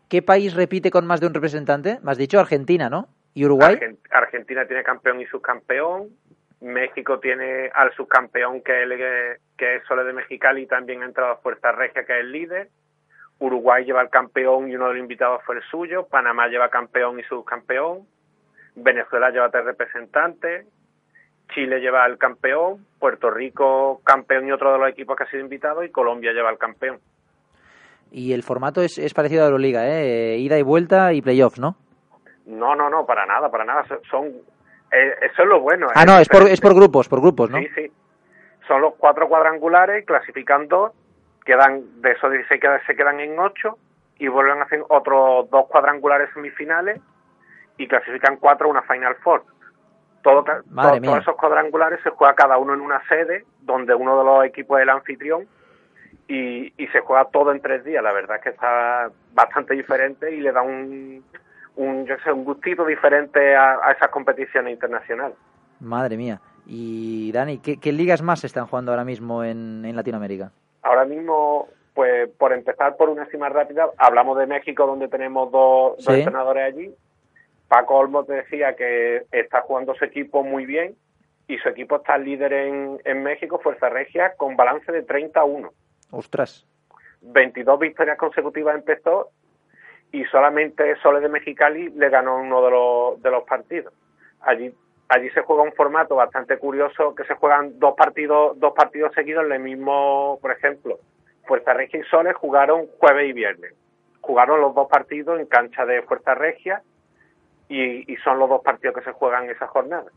¿qué 0.08 0.22
país 0.22 0.54
repite 0.54 0.90
con 0.90 1.04
más 1.04 1.20
de 1.20 1.26
un 1.26 1.34
representante? 1.34 1.98
Me 2.02 2.12
has 2.12 2.18
dicho 2.18 2.38
Argentina, 2.38 2.88
¿no? 2.88 3.08
¿Y 3.34 3.44
Uruguay? 3.44 3.78
Argentina 4.10 4.64
tiene 4.66 4.84
campeón 4.84 5.20
y 5.20 5.26
subcampeón. 5.26 6.10
México 6.62 7.18
tiene 7.18 7.70
al 7.74 7.92
subcampeón 7.94 8.62
que, 8.62 8.84
es 8.84 9.40
que 9.58 9.76
es 9.76 9.84
Sole 9.84 10.04
de 10.04 10.12
Mexicali 10.12 10.62
y 10.62 10.66
también 10.66 11.02
ha 11.02 11.06
entrado 11.06 11.32
a 11.32 11.36
Fuerza 11.36 11.72
Regia 11.72 12.04
que 12.04 12.12
es 12.12 12.20
el 12.20 12.32
líder. 12.32 12.68
Uruguay 13.40 13.84
lleva 13.84 14.02
el 14.02 14.10
campeón 14.10 14.70
y 14.70 14.76
uno 14.76 14.86
de 14.86 14.94
los 14.94 15.02
invitados 15.02 15.42
fue 15.44 15.56
el 15.56 15.62
suyo. 15.64 16.06
Panamá 16.06 16.46
lleva 16.46 16.68
campeón 16.68 17.18
y 17.18 17.24
subcampeón. 17.24 18.06
Venezuela 18.76 19.30
lleva 19.30 19.50
tres 19.50 19.64
representantes. 19.64 20.66
Chile 21.52 21.80
lleva 21.80 22.06
el 22.06 22.18
campeón. 22.18 22.86
Puerto 23.00 23.30
Rico 23.30 24.00
campeón 24.04 24.46
y 24.46 24.52
otro 24.52 24.72
de 24.72 24.78
los 24.78 24.88
equipos 24.88 25.16
que 25.16 25.24
ha 25.24 25.30
sido 25.30 25.42
invitado. 25.42 25.82
Y 25.82 25.90
Colombia 25.90 26.32
lleva 26.32 26.50
el 26.50 26.58
campeón. 26.58 27.00
Y 28.12 28.32
el 28.32 28.44
formato 28.44 28.82
es, 28.82 28.98
es 28.98 29.12
parecido 29.14 29.40
a 29.40 29.44
la 29.44 29.48
Euroliga, 29.48 29.88
¿eh? 29.88 30.36
Ida 30.38 30.58
y 30.58 30.62
vuelta 30.62 31.12
y 31.12 31.22
playoffs, 31.22 31.58
¿no? 31.58 31.74
No, 32.46 32.76
no, 32.76 32.90
no, 32.90 33.06
para 33.06 33.26
nada, 33.26 33.50
para 33.50 33.64
nada. 33.64 33.84
Son, 34.10 34.32
eso 34.92 35.42
es 35.42 35.48
lo 35.48 35.60
bueno. 35.60 35.88
Ah, 35.94 36.04
no, 36.04 36.18
es 36.18 36.28
por, 36.28 36.42
es 36.48 36.60
por 36.60 36.74
grupos, 36.74 37.08
por 37.08 37.20
grupos, 37.20 37.50
¿no? 37.50 37.58
Sí, 37.58 37.68
sí. 37.74 37.90
Son 38.68 38.80
los 38.80 38.94
cuatro 38.94 39.28
cuadrangulares, 39.28 40.04
clasifican 40.04 40.68
dos, 40.68 40.92
quedan, 41.44 42.00
de 42.02 42.12
esos 42.12 42.30
16 42.30 42.60
se 42.86 42.94
quedan 42.94 43.20
en 43.20 43.38
ocho 43.38 43.78
y 44.18 44.28
vuelven 44.28 44.60
a 44.60 44.64
hacer 44.64 44.82
otros 44.88 45.50
dos 45.50 45.66
cuadrangulares 45.66 46.30
semifinales 46.34 47.00
y 47.78 47.88
clasifican 47.88 48.36
cuatro 48.36 48.68
una 48.68 48.82
Final 48.82 49.16
Four. 49.16 49.44
Todo, 50.22 50.44
todos 50.44 51.18
esos 51.18 51.36
cuadrangulares 51.36 51.98
se 52.04 52.10
juega 52.10 52.34
cada 52.34 52.56
uno 52.58 52.74
en 52.74 52.80
una 52.80 53.02
sede 53.08 53.44
donde 53.60 53.94
uno 53.94 54.18
de 54.18 54.24
los 54.24 54.44
equipos 54.44 54.78
es 54.78 54.82
el 54.84 54.90
anfitrión 54.90 55.48
y, 56.28 56.72
y 56.76 56.86
se 56.88 57.00
juega 57.00 57.24
todo 57.24 57.50
en 57.50 57.60
tres 57.60 57.82
días. 57.84 58.04
La 58.04 58.12
verdad 58.12 58.36
es 58.36 58.42
que 58.44 58.50
está 58.50 59.10
bastante 59.32 59.74
diferente 59.74 60.32
y 60.32 60.40
le 60.40 60.52
da 60.52 60.62
un, 60.62 61.24
un, 61.76 62.06
yo 62.06 62.16
sé, 62.24 62.32
un 62.32 62.44
gustito 62.44 62.84
diferente 62.84 63.54
a, 63.56 63.92
esas 63.96 64.10
competiciones 64.10 64.72
internacionales. 64.72 65.36
Madre 65.80 66.16
mía. 66.16 66.40
Y 66.66 67.32
Dani, 67.32 67.58
¿qué, 67.58 67.92
ligas 67.92 68.22
más 68.22 68.44
están 68.44 68.66
jugando 68.66 68.92
ahora 68.92 69.04
mismo 69.04 69.42
en, 69.42 69.84
en, 69.84 69.96
Latinoamérica? 69.96 70.52
Ahora 70.82 71.04
mismo, 71.04 71.68
pues 71.94 72.28
por 72.38 72.52
empezar 72.52 72.96
por 72.96 73.08
una 73.08 73.24
estima 73.24 73.48
rápida, 73.48 73.90
hablamos 73.98 74.38
de 74.38 74.46
México 74.46 74.86
donde 74.86 75.08
tenemos 75.08 75.50
dos, 75.50 76.08
entrenadores 76.08 76.64
allí. 76.64 76.94
Paco 77.66 77.96
Olmo 77.96 78.24
te 78.24 78.34
decía 78.34 78.76
que 78.76 79.24
está 79.32 79.62
jugando 79.62 79.94
su 79.94 80.04
equipo 80.04 80.44
muy 80.44 80.66
bien 80.66 80.94
y 81.48 81.58
su 81.58 81.68
equipo 81.68 81.96
está 81.96 82.16
líder 82.18 82.52
en, 82.52 83.00
en 83.04 83.22
México, 83.22 83.58
Fuerza 83.58 83.88
Regia, 83.88 84.34
con 84.36 84.56
balance 84.56 84.92
de 84.92 85.02
30 85.02 85.40
a 85.40 85.44
1. 85.44 85.72
Ostras. 86.10 86.66
22 87.22 87.78
victorias 87.78 88.18
consecutivas 88.18 88.74
empezó 88.74 89.30
y 90.12 90.24
solamente 90.26 90.94
Sole 90.96 91.20
de 91.20 91.28
Mexicali 91.28 91.90
le 91.90 92.08
ganó 92.10 92.36
uno 92.36 92.62
de 92.62 92.70
los, 92.70 93.22
de 93.22 93.30
los 93.30 93.44
partidos. 93.44 93.92
Allí 94.40 94.72
allí 95.12 95.28
se 95.30 95.42
juega 95.42 95.62
un 95.62 95.72
formato 95.72 96.16
bastante 96.16 96.58
curioso 96.58 97.14
que 97.14 97.24
se 97.24 97.34
juegan 97.34 97.78
dos 97.78 97.94
partidos 97.94 98.58
dos 98.58 98.72
partidos 98.72 99.12
seguidos 99.14 99.44
en 99.44 99.52
el 99.52 99.60
mismo, 99.60 100.38
por 100.40 100.52
ejemplo, 100.52 100.98
Fuerza 101.46 101.74
Regia 101.74 102.00
y 102.00 102.04
Sole 102.04 102.32
jugaron 102.32 102.86
jueves 102.98 103.28
y 103.28 103.32
viernes. 103.32 103.74
Jugaron 104.20 104.60
los 104.60 104.74
dos 104.74 104.88
partidos 104.88 105.38
en 105.38 105.46
cancha 105.46 105.84
de 105.84 106.02
Fuerza 106.02 106.34
Regia 106.34 106.82
y, 107.68 108.16
son 108.24 108.38
los 108.38 108.48
dos 108.48 108.62
partidos 108.62 108.96
que 108.96 109.02
se 109.02 109.12
juegan 109.12 109.50
esa 109.50 109.66
jornada. 109.66 110.10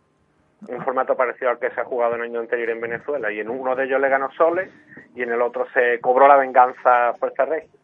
Un 0.67 0.81
formato 0.83 1.15
parecido 1.15 1.51
al 1.51 1.59
que 1.59 1.71
se 1.71 1.81
ha 1.81 1.85
jugado 1.85 2.15
el 2.15 2.21
año 2.21 2.39
anterior 2.39 2.69
en 2.69 2.81
Venezuela 2.81 3.31
y 3.31 3.39
en 3.39 3.49
uno 3.49 3.75
de 3.75 3.85
ellos 3.85 3.99
le 3.99 4.09
ganó 4.09 4.31
Sole 4.31 4.69
y 5.15 5.23
en 5.23 5.31
el 5.31 5.41
otro 5.41 5.65
se 5.73 5.99
cobró 5.99 6.27
la 6.27 6.37
venganza 6.37 7.13
Fuerza 7.19 7.45
Regia. 7.45 7.79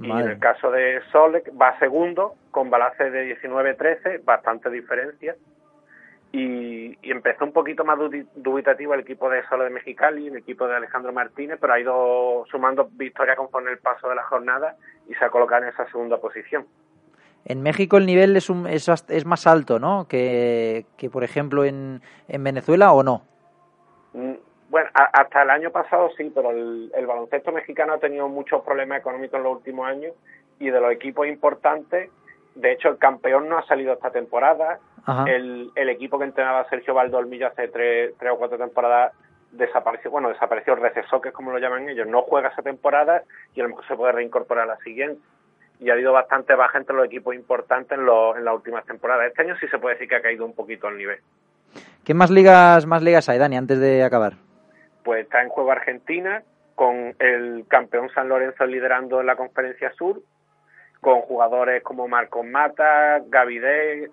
Y 0.00 0.10
en 0.10 0.28
el 0.28 0.38
caso 0.38 0.70
de 0.70 1.00
Solek 1.12 1.52
va 1.60 1.78
segundo 1.78 2.34
con 2.50 2.68
balance 2.68 3.10
de 3.10 3.40
19-13, 3.40 4.24
bastante 4.24 4.68
diferencia. 4.70 5.36
Y, 6.32 6.98
empezó 7.02 7.44
un 7.44 7.52
poquito 7.52 7.84
más 7.84 7.96
dubitativo 8.34 8.94
el 8.94 9.00
equipo 9.00 9.30
de 9.30 9.46
Sole 9.46 9.64
de 9.64 9.70
Mexicali, 9.70 10.26
el 10.26 10.36
equipo 10.36 10.66
de 10.66 10.74
Alejandro 10.74 11.12
Martínez, 11.12 11.58
pero 11.60 11.74
ha 11.74 11.78
ido 11.78 12.44
sumando 12.50 12.88
victorias 12.92 13.36
conforme 13.36 13.70
el 13.70 13.78
paso 13.78 14.08
de 14.08 14.16
la 14.16 14.24
jornada 14.24 14.76
y 15.08 15.14
se 15.14 15.24
ha 15.24 15.30
colocado 15.30 15.62
en 15.62 15.68
esa 15.68 15.86
segunda 15.90 16.18
posición. 16.18 16.66
En 17.44 17.62
México 17.62 17.98
el 17.98 18.06
nivel 18.06 18.36
es, 18.36 18.50
un, 18.50 18.66
es, 18.66 18.88
es 18.88 19.26
más 19.26 19.46
alto, 19.46 19.78
¿no? 19.78 20.08
Que, 20.08 20.86
que 20.96 21.08
por 21.08 21.22
ejemplo 21.22 21.64
en, 21.64 22.02
en 22.26 22.42
Venezuela 22.42 22.92
o 22.92 23.04
no. 23.04 23.22
Bueno, 24.74 24.90
hasta 24.92 25.44
el 25.44 25.50
año 25.50 25.70
pasado 25.70 26.10
sí, 26.16 26.32
pero 26.34 26.50
el, 26.50 27.06
baloncesto 27.06 27.52
mexicano 27.52 27.92
ha 27.92 27.98
tenido 27.98 28.28
muchos 28.28 28.60
problemas 28.64 28.98
económicos 28.98 29.38
en 29.38 29.44
los 29.44 29.58
últimos 29.58 29.86
años 29.86 30.14
y 30.58 30.68
de 30.68 30.80
los 30.80 30.90
equipos 30.90 31.28
importantes, 31.28 32.10
de 32.56 32.72
hecho 32.72 32.88
el 32.88 32.98
campeón 32.98 33.48
no 33.48 33.56
ha 33.56 33.66
salido 33.66 33.92
esta 33.92 34.10
temporada, 34.10 34.80
el, 35.28 35.70
el, 35.76 35.88
equipo 35.90 36.18
que 36.18 36.24
entrenaba 36.24 36.68
Sergio 36.68 36.92
Valdolmillo 36.92 37.46
hace 37.46 37.68
tres, 37.68 38.14
tres 38.18 38.32
o 38.32 38.36
cuatro 38.36 38.58
temporadas 38.58 39.12
desapareció, 39.52 40.10
bueno, 40.10 40.30
desapareció, 40.30 40.74
recesó, 40.74 41.20
que 41.20 41.28
es 41.28 41.34
como 41.36 41.52
lo 41.52 41.60
llaman 41.60 41.88
ellos, 41.88 42.08
no 42.08 42.22
juega 42.22 42.48
esa 42.48 42.62
temporada 42.62 43.22
y 43.54 43.60
a 43.60 43.62
lo 43.62 43.68
mejor 43.68 43.86
se 43.86 43.94
puede 43.94 44.10
reincorporar 44.10 44.64
a 44.64 44.74
la 44.74 44.78
siguiente. 44.78 45.22
Y 45.78 45.90
ha 45.90 45.92
habido 45.92 46.12
bastante 46.12 46.56
baja 46.56 46.78
entre 46.78 46.96
los 46.96 47.06
equipos 47.06 47.36
importantes 47.36 47.96
en, 47.96 48.00
en 48.00 48.44
las 48.44 48.54
últimas 48.56 48.84
temporadas. 48.86 49.28
Este 49.28 49.42
año 49.42 49.54
sí 49.60 49.68
se 49.68 49.78
puede 49.78 49.94
decir 49.94 50.08
que 50.08 50.16
ha 50.16 50.20
caído 50.20 50.44
un 50.44 50.52
poquito 50.52 50.88
el 50.88 50.98
nivel. 50.98 51.20
¿Qué 52.04 52.12
más 52.12 52.32
ligas, 52.32 52.86
más 52.86 53.04
ligas 53.04 53.28
hay, 53.28 53.38
Dani, 53.38 53.56
antes 53.56 53.78
de 53.78 54.02
acabar? 54.02 54.32
Pues 55.04 55.24
está 55.24 55.42
en 55.42 55.50
juego 55.50 55.70
Argentina, 55.70 56.42
con 56.74 57.14
el 57.18 57.66
campeón 57.68 58.10
San 58.14 58.28
Lorenzo 58.28 58.66
liderando 58.66 59.20
en 59.20 59.26
la 59.26 59.36
Conferencia 59.36 59.92
Sur, 59.92 60.20
con 61.00 61.20
jugadores 61.20 61.82
como 61.82 62.08
Marcos 62.08 62.44
Mata, 62.44 63.20
Gavidé, 63.26 64.10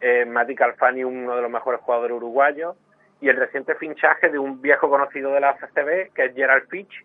eh, 0.00 0.24
Mati 0.26 0.54
Calfani, 0.54 1.02
uno 1.02 1.34
de 1.34 1.42
los 1.42 1.50
mejores 1.50 1.80
jugadores 1.80 2.16
uruguayos, 2.16 2.76
y 3.20 3.28
el 3.28 3.36
reciente 3.36 3.74
finchaje 3.76 4.28
de 4.28 4.38
un 4.38 4.60
viejo 4.60 4.90
conocido 4.90 5.32
de 5.32 5.40
la 5.40 5.54
FCB, 5.54 6.12
que 6.14 6.26
es 6.26 6.34
Gerald 6.34 6.68
Fitch, 6.68 7.04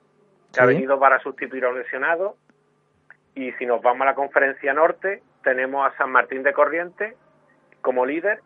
que 0.54 0.62
ha 0.62 0.66
venido 0.66 1.00
para 1.00 1.20
sustituir 1.20 1.64
a 1.64 1.70
un 1.70 1.80
lesionado. 1.80 2.36
Y 3.34 3.54
si 3.54 3.66
nos 3.66 3.82
vamos 3.82 4.02
a 4.02 4.06
la 4.06 4.16
Conferencia 4.16 4.74
Norte, 4.74 5.24
tenemos 5.42 5.88
a 5.88 5.96
San 5.96 6.12
Martín 6.12 6.44
de 6.44 6.52
Corrientes 6.52 7.16
como 7.82 8.06
líder 8.06 8.42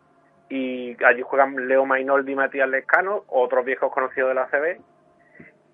y 0.48 0.96
allí 1.04 1.22
juegan 1.22 1.68
Leo 1.68 1.84
Mainoldi 1.84 2.32
y 2.32 2.36
Matías 2.36 2.68
Lescano, 2.68 3.24
otros 3.28 3.64
viejos 3.64 3.92
conocidos 3.92 4.28
de 4.28 4.34
la 4.34 4.46
CB. 4.46 4.80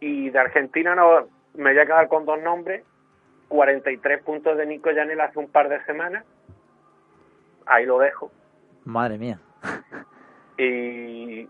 Y 0.01 0.31
de 0.31 0.39
Argentina 0.39 0.95
no, 0.95 1.29
me 1.55 1.73
voy 1.73 1.79
a 1.79 1.87
quedar 1.87 2.09
con 2.09 2.25
dos 2.25 2.41
nombres, 2.41 2.85
43 3.49 4.23
puntos 4.23 4.57
de 4.57 4.67
Nico 4.67 4.91
Yanel 4.91 5.21
hace 5.21 5.39
un 5.39 5.51
par 5.51 5.69
de 5.69 5.85
semanas, 5.85 6.25
ahí 7.67 7.85
lo 7.85 7.99
dejo. 7.99 8.31
Madre 8.85 9.19
mía. 9.19 9.39
Y, 10.59 11.49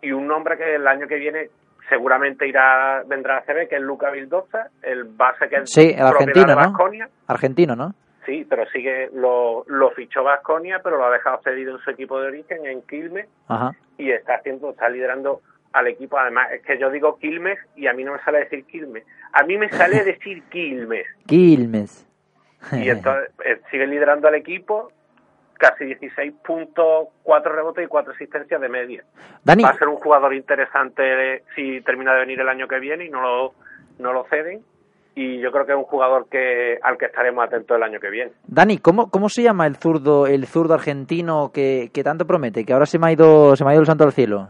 y 0.00 0.12
un 0.12 0.26
nombre 0.26 0.56
que 0.56 0.74
el 0.74 0.86
año 0.86 1.06
que 1.06 1.16
viene 1.16 1.50
seguramente 1.88 2.48
irá 2.48 3.02
vendrá 3.06 3.38
a 3.38 3.42
CB, 3.42 3.68
que 3.68 3.76
es 3.76 3.82
Luca 3.82 4.10
Vildosa, 4.10 4.70
el 4.82 5.04
base 5.04 5.48
que 5.48 5.56
es 5.56 5.70
sí, 5.70 5.94
el 5.94 6.06
argentino, 6.06 6.54
¿no? 6.54 6.74
Argentino, 7.26 7.76
¿no? 7.76 7.94
Sí, 8.24 8.46
pero 8.48 8.66
sigue, 8.70 9.10
lo, 9.12 9.64
lo 9.66 9.90
fichó 9.90 10.22
Vasconia, 10.22 10.80
pero 10.82 10.96
lo 10.96 11.06
ha 11.06 11.10
dejado 11.10 11.40
cedido 11.42 11.76
en 11.76 11.82
su 11.82 11.90
equipo 11.90 12.20
de 12.20 12.28
origen, 12.28 12.64
en 12.66 12.82
Quilmes, 12.82 13.26
y 13.98 14.10
está 14.10 14.36
haciendo, 14.36 14.70
está 14.70 14.88
liderando 14.88 15.40
al 15.72 15.88
equipo. 15.88 16.18
Además, 16.18 16.52
es 16.52 16.62
que 16.62 16.78
yo 16.78 16.90
digo 16.90 17.18
Quilmes 17.18 17.58
y 17.74 17.88
a 17.88 17.92
mí 17.92 18.04
no 18.04 18.12
me 18.12 18.20
sale 18.20 18.40
decir 18.40 18.64
Quilmes. 18.66 19.04
A 19.32 19.42
mí 19.42 19.58
me 19.58 19.68
sale 19.70 20.04
decir 20.04 20.42
Quilmes. 20.50 21.06
Quilmes. 21.26 22.06
y 22.72 22.90
entonces 22.90 23.30
eh, 23.44 23.60
sigue 23.72 23.88
liderando 23.88 24.28
al 24.28 24.36
equipo, 24.36 24.92
casi 25.54 25.84
16 25.84 26.32
puntos, 26.44 27.08
4 27.24 27.52
rebotes 27.52 27.84
y 27.84 27.88
4 27.88 28.12
asistencias 28.12 28.60
de 28.60 28.68
media. 28.68 29.04
Va 29.48 29.54
a 29.68 29.78
ser 29.78 29.88
un 29.88 29.96
jugador 29.96 30.32
interesante 30.32 31.42
si 31.56 31.80
termina 31.80 32.12
de 32.14 32.20
venir 32.20 32.40
el 32.40 32.48
año 32.48 32.68
que 32.68 32.78
viene 32.78 33.06
y 33.06 33.10
no 33.10 33.20
lo, 33.20 33.54
no 33.98 34.12
lo 34.12 34.24
ceden 34.30 34.62
y 35.14 35.40
yo 35.40 35.50
creo 35.52 35.66
que 35.66 35.72
es 35.72 35.78
un 35.78 35.84
jugador 35.84 36.26
que 36.30 36.78
al 36.82 36.96
que 36.96 37.06
estaremos 37.06 37.44
atentos 37.44 37.76
el 37.76 37.82
año 37.82 38.00
que 38.00 38.10
viene. 38.10 38.32
Dani, 38.46 38.78
¿cómo, 38.78 39.10
cómo 39.10 39.28
se 39.28 39.42
llama 39.42 39.66
el 39.66 39.76
zurdo, 39.76 40.26
el 40.26 40.46
zurdo 40.46 40.74
argentino 40.74 41.50
que, 41.52 41.90
que 41.92 42.02
tanto 42.02 42.26
promete? 42.26 42.64
Que 42.64 42.72
ahora 42.72 42.86
se 42.86 42.98
me 42.98 43.08
ha 43.08 43.12
ido, 43.12 43.54
se 43.56 43.64
me 43.64 43.70
ha 43.70 43.74
ido 43.74 43.80
el 43.82 43.86
santo 43.86 44.04
al 44.04 44.12
cielo. 44.12 44.48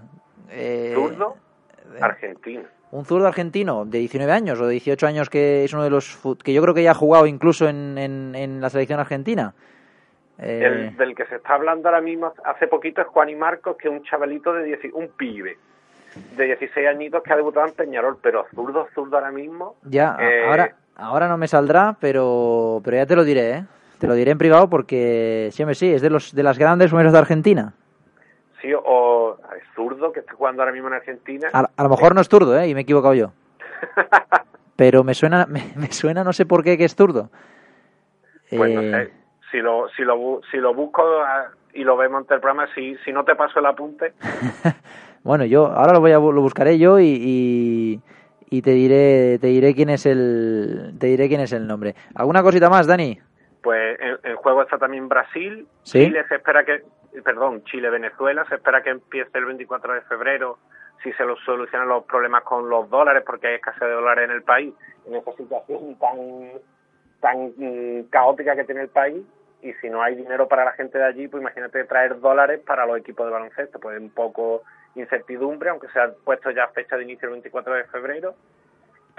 Eh, 0.50 0.92
¿Zurdo? 0.94 1.36
Argentino. 2.00 2.62
un 2.90 3.04
zurdo 3.04 3.26
argentino 3.26 3.84
de 3.84 3.98
19 3.98 4.32
años 4.32 4.60
o 4.60 4.66
de 4.66 4.72
18 4.72 5.06
años 5.06 5.28
que 5.28 5.64
es 5.64 5.72
uno 5.74 5.84
de 5.84 5.90
los 5.90 6.18
que 6.42 6.52
yo 6.54 6.62
creo 6.62 6.74
que 6.74 6.82
ya 6.82 6.92
ha 6.92 6.94
jugado 6.94 7.26
incluso 7.26 7.68
en, 7.68 7.98
en, 7.98 8.34
en 8.34 8.60
la 8.60 8.70
selección 8.70 8.98
argentina. 9.00 9.54
Eh, 10.38 10.62
El 10.64 10.96
del 10.96 11.14
que 11.14 11.26
se 11.26 11.36
está 11.36 11.54
hablando 11.54 11.88
ahora 11.88 12.00
mismo 12.00 12.32
hace 12.44 12.66
poquito 12.66 13.00
es 13.02 13.06
Juan 13.08 13.28
y 13.28 13.34
Marcos, 13.36 13.76
que 13.76 13.88
es 13.88 13.94
un 13.94 14.02
chavalito 14.02 14.52
de 14.52 14.64
10 14.64 14.80
un 14.94 15.08
pibe 15.08 15.58
de 16.36 16.44
16 16.44 16.86
añitos 16.88 17.22
que 17.22 17.32
ha 17.32 17.36
debutado 17.36 17.66
en 17.66 17.74
Peñarol, 17.74 18.18
pero 18.22 18.46
zurdo, 18.54 18.86
zurdo 18.94 19.16
ahora 19.16 19.30
mismo. 19.30 19.76
ya, 19.84 20.16
eh, 20.20 20.44
ahora, 20.48 20.74
ahora 20.96 21.28
no 21.28 21.36
me 21.38 21.48
saldrá, 21.48 21.96
pero, 22.00 22.80
pero 22.84 22.96
ya 22.96 23.06
te 23.06 23.16
lo 23.16 23.24
diré, 23.24 23.50
¿eh? 23.58 23.64
Te 23.98 24.06
lo 24.08 24.14
diré 24.14 24.32
en 24.32 24.38
privado 24.38 24.68
porque 24.68 25.48
siempre 25.52 25.74
sí, 25.74 25.92
es 25.92 26.02
de 26.02 26.10
los 26.10 26.34
de 26.34 26.42
las 26.42 26.58
grandes 26.58 26.88
primeros 26.90 27.12
de 27.12 27.18
Argentina. 27.18 27.72
Sí, 28.60 28.72
o 28.74 29.36
es 29.56 29.62
zurdo 29.74 30.12
que 30.12 30.20
está 30.20 30.32
jugando 30.34 30.62
ahora 30.62 30.72
mismo 30.72 30.88
en 30.88 30.94
Argentina. 30.94 31.48
A, 31.52 31.68
a 31.76 31.82
lo 31.82 31.88
mejor 31.88 32.14
no 32.14 32.20
es 32.20 32.28
zurdo, 32.28 32.58
¿eh? 32.58 32.68
Y 32.68 32.74
me 32.74 32.80
he 32.80 32.82
equivocado 32.82 33.14
yo. 33.14 33.32
Pero 34.76 35.04
me 35.04 35.14
suena, 35.14 35.46
me, 35.46 35.72
me 35.76 35.86
suena, 35.92 36.24
no 36.24 36.32
sé 36.32 36.46
por 36.46 36.64
qué, 36.64 36.76
que 36.78 36.84
es 36.84 36.94
zurdo. 36.96 37.30
Pues 38.50 38.74
no 38.74 38.80
Eh, 38.82 38.90
sé. 38.90 39.12
Si 39.50 39.58
lo, 39.58 39.88
si 39.90 40.02
lo, 40.02 40.40
si 40.50 40.56
lo 40.56 40.74
busco 40.74 41.02
ah, 41.22 41.48
y 41.74 41.84
lo 41.84 41.96
vemos 41.96 42.20
ante 42.22 42.34
el 42.34 42.40
programa, 42.40 42.66
si, 42.74 42.96
si 43.04 43.12
no 43.12 43.22
te 43.24 43.34
paso 43.36 43.58
el 43.60 43.66
apunte, 43.66 44.14
Bueno, 45.22 45.44
yo 45.44 45.66
ahora 45.66 45.92
lo 45.92 46.00
voy 46.00 46.12
a 46.12 46.18
lo 46.18 46.40
buscaré 46.40 46.78
yo 46.78 46.98
y, 46.98 47.06
y, 47.06 48.00
y 48.50 48.62
te 48.62 48.70
diré 48.72 49.38
te 49.38 49.48
diré 49.48 49.74
quién 49.74 49.90
es 49.90 50.06
el 50.06 50.94
te 50.98 51.06
diré 51.08 51.28
quién 51.28 51.40
es 51.40 51.52
el 51.52 51.66
nombre. 51.66 51.94
¿Alguna 52.14 52.42
cosita 52.42 52.68
más, 52.68 52.86
Dani? 52.86 53.18
pues 53.62 53.98
en, 54.00 54.18
en 54.30 54.36
juego 54.36 54.62
está 54.62 54.78
también 54.78 55.08
Brasil. 55.08 55.66
Sí. 55.82 56.04
Chile 56.06 56.24
se 56.28 56.36
espera 56.36 56.64
que, 56.64 56.82
perdón, 57.22 57.62
Chile-Venezuela 57.64 58.44
se 58.48 58.56
espera 58.56 58.82
que 58.82 58.90
empiece 58.90 59.38
el 59.38 59.46
24 59.46 59.94
de 59.94 60.00
febrero 60.02 60.58
si 61.02 61.12
se 61.12 61.24
lo 61.24 61.36
solucionan 61.36 61.88
los 61.88 62.04
problemas 62.04 62.42
con 62.44 62.68
los 62.68 62.88
dólares 62.90 63.22
porque 63.26 63.48
hay 63.48 63.54
escasez 63.54 63.80
de 63.80 63.90
dólares 63.90 64.24
en 64.24 64.30
el 64.36 64.42
país 64.42 64.74
en 65.06 65.16
esa 65.16 65.32
situación 65.32 65.96
tan 65.98 66.16
tan 67.20 67.52
mm, 67.56 68.08
caótica 68.10 68.54
que 68.54 68.64
tiene 68.64 68.82
el 68.82 68.88
país 68.88 69.24
y 69.62 69.72
si 69.74 69.90
no 69.90 70.00
hay 70.02 70.14
dinero 70.14 70.46
para 70.46 70.64
la 70.64 70.72
gente 70.72 70.98
de 70.98 71.04
allí 71.04 71.26
pues 71.26 71.40
imagínate 71.40 71.84
traer 71.84 72.20
dólares 72.20 72.60
para 72.64 72.86
los 72.86 72.98
equipos 72.98 73.26
de 73.26 73.32
baloncesto 73.32 73.80
pues 73.80 74.00
un 74.00 74.10
poco 74.10 74.62
incertidumbre 74.94 75.70
aunque 75.70 75.88
se 75.88 75.98
ha 75.98 76.10
puesto 76.24 76.50
ya 76.50 76.68
fecha 76.68 76.96
de 76.96 77.04
inicio 77.04 77.26
el 77.26 77.32
24 77.32 77.74
de 77.74 77.84
febrero 77.84 78.34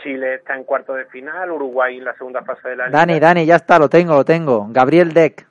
Chile 0.02 0.36
está 0.36 0.56
en 0.56 0.64
cuarto 0.64 0.94
de 0.94 1.06
final 1.06 1.52
Uruguay 1.52 1.98
en 1.98 2.06
la 2.06 2.14
segunda 2.16 2.44
fase 2.44 2.70
de 2.70 2.76
la 2.76 2.88
liga 2.88 3.00
Dani, 3.00 3.20
Dani, 3.20 3.46
ya 3.46 3.56
está, 3.58 3.78
lo 3.80 3.90
tengo, 3.90 4.16
lo 4.16 4.26
tengo. 4.26 4.68
Gabriel 4.70 5.14
Deck. 5.14 5.46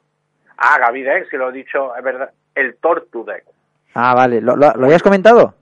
Ah, 0.57 0.79
Gaby 0.79 1.03
Deck, 1.03 1.31
si 1.31 1.37
lo 1.37 1.51
he 1.51 1.53
dicho, 1.53 1.95
es 1.97 2.05
verdad. 2.05 2.31
El 2.55 2.77
Tortu 2.77 3.25
Deck. 3.25 3.45
Ah, 3.95 4.15
vale, 4.15 4.41
¿lo, 4.41 4.57
lo, 4.57 4.73
lo 4.75 4.87
habías 4.87 5.03
comentado? 5.03 5.55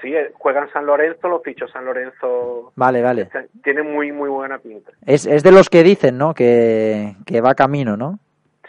Sí, 0.00 0.14
eh, 0.14 0.32
juega 0.34 0.62
en 0.62 0.72
San 0.72 0.86
Lorenzo, 0.86 1.28
los 1.28 1.42
fichos 1.42 1.70
San 1.70 1.84
Lorenzo. 1.84 2.72
Vale, 2.76 3.02
vale. 3.02 3.28
Tiene 3.62 3.82
muy, 3.82 4.12
muy 4.12 4.28
buena 4.28 4.58
pinta. 4.58 4.92
Es, 5.04 5.26
es 5.26 5.42
de 5.42 5.52
los 5.52 5.68
que 5.68 5.82
dicen, 5.82 6.18
¿no? 6.18 6.34
Que, 6.34 7.16
que 7.26 7.40
va 7.40 7.54
camino, 7.54 7.96
¿no? 7.96 8.18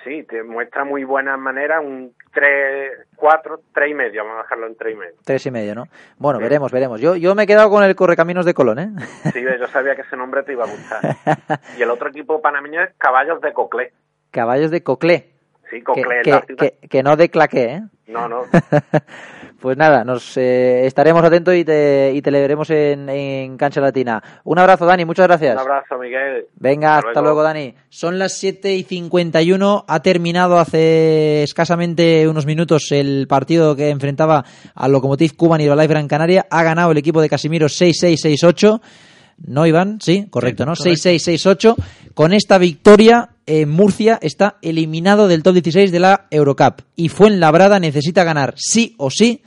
Sí, 0.04 0.24
te 0.24 0.43
muestra 0.43 0.86
muy 0.86 1.04
buena 1.04 1.36
manera, 1.36 1.82
un 1.82 2.14
3, 2.34 3.08
4, 3.16 3.62
3 3.74 3.91
y 3.91 3.93
medio, 3.93 4.24
vamos 4.24 4.39
a 4.39 4.43
dejarlo 4.43 4.68
en 4.68 4.76
3 4.78 4.93
y 4.93 4.97
medio. 4.97 5.16
Tres 5.26 5.45
y 5.45 5.52
medio, 5.52 5.76
¿no? 5.76 5.84
Bueno, 6.18 6.39
veremos, 6.39 6.72
veremos. 6.72 7.02
Yo, 7.02 7.16
yo 7.16 7.36
me 7.36 7.43
he 7.43 7.47
quedado 7.47 7.70
con 7.70 7.84
el 7.84 7.95
Correcaminos 7.95 8.45
de 8.45 8.54
Colón, 8.54 8.80
¿eh? 8.80 8.89
Sí, 9.34 9.43
yo 9.43 9.68
sabía 9.68 9.95
que 9.95 10.04
ese 10.04 10.16
nombre 10.16 10.43
te 10.43 10.54
iba 10.54 10.64
a 10.64 10.68
gustar. 10.68 11.02
Y 11.78 11.82
el 11.82 11.89
otro 11.89 12.10
equipo 12.10 12.41
panameño 12.41 12.82
es 12.82 12.91
Caballos 12.97 13.41
de 13.41 13.54
Coclé. 13.54 13.91
Caballos 14.32 14.72
de 14.72 14.84
Coclé. 14.84 15.38
Sí, 15.70 15.78
Que, 15.78 15.84
Coclé, 15.84 16.22
que, 16.24 16.32
la 16.32 16.41
ciudad. 16.41 16.59
que- 16.82 16.88
que 16.88 17.03
no 17.03 17.15
de 17.15 17.30
claqué, 17.30 17.63
¿eh? 17.65 17.82
No, 18.07 18.28
no. 18.28 18.41
pues 19.61 19.78
nada, 19.78 20.03
nos 20.03 20.36
eh, 20.38 20.86
estaremos 20.88 21.24
atentos 21.24 21.53
y 21.55 21.63
te, 21.63 22.11
y 22.15 22.22
te 22.24 22.32
leeremos 22.32 22.70
en, 22.72 23.07
en 23.09 23.55
Cancha 23.57 23.82
Latina. 23.82 24.22
Un 24.45 24.57
abrazo, 24.57 24.86
Dani, 24.86 25.05
muchas 25.05 25.28
gracias. 25.28 25.53
Un 25.53 25.59
abrazo, 25.59 25.97
Miguel. 25.99 26.47
Venga, 26.55 26.95
hasta, 26.97 27.09
Hasta 27.09 27.22
luego. 27.22 27.41
luego. 27.41 27.43
Dani. 27.43 27.76
Son 27.89 28.17
las 28.17 28.34
7 28.39 28.74
y 28.74 28.84
51. 28.84 29.86
Ha 29.88 29.99
terminado 30.01 30.57
hace 30.57 31.43
escasamente 31.43 32.28
unos 32.28 32.45
minutos 32.47 32.88
el 32.91 33.28
partido 33.28 33.76
que 33.76 33.89
enfrentaba 33.89 34.43
al 34.74 34.91
Lokomotiv 34.91 35.36
Cuban 35.36 35.61
y 35.61 35.65
Herbalife 35.65 35.88
Gran 35.93 36.07
Canaria. 36.07 36.47
Ha 36.49 36.63
ganado 36.63 36.91
el 36.91 36.97
equipo 36.97 37.22
de 37.22 37.30
Casimiro 37.30 37.67
6-6-6-8. 37.67 38.82
¿No, 39.45 39.65
Iván? 39.65 39.99
Sí, 40.01 40.27
correcto, 40.29 40.65
¿no? 40.65 40.73
6-6-6-8. 40.73 41.75
Con 42.13 42.33
esta 42.33 42.57
victoria, 42.57 43.29
eh, 43.45 43.65
Murcia 43.65 44.19
está 44.21 44.57
eliminado 44.61 45.27
del 45.27 45.43
top 45.43 45.53
16 45.53 45.91
de 45.91 45.99
la 45.99 46.27
Eurocup. 46.29 46.81
Y 46.95 47.09
Fuenlabrada 47.09 47.79
necesita 47.79 48.23
ganar 48.23 48.53
sí 48.57 48.95
o 48.97 49.09
sí 49.09 49.41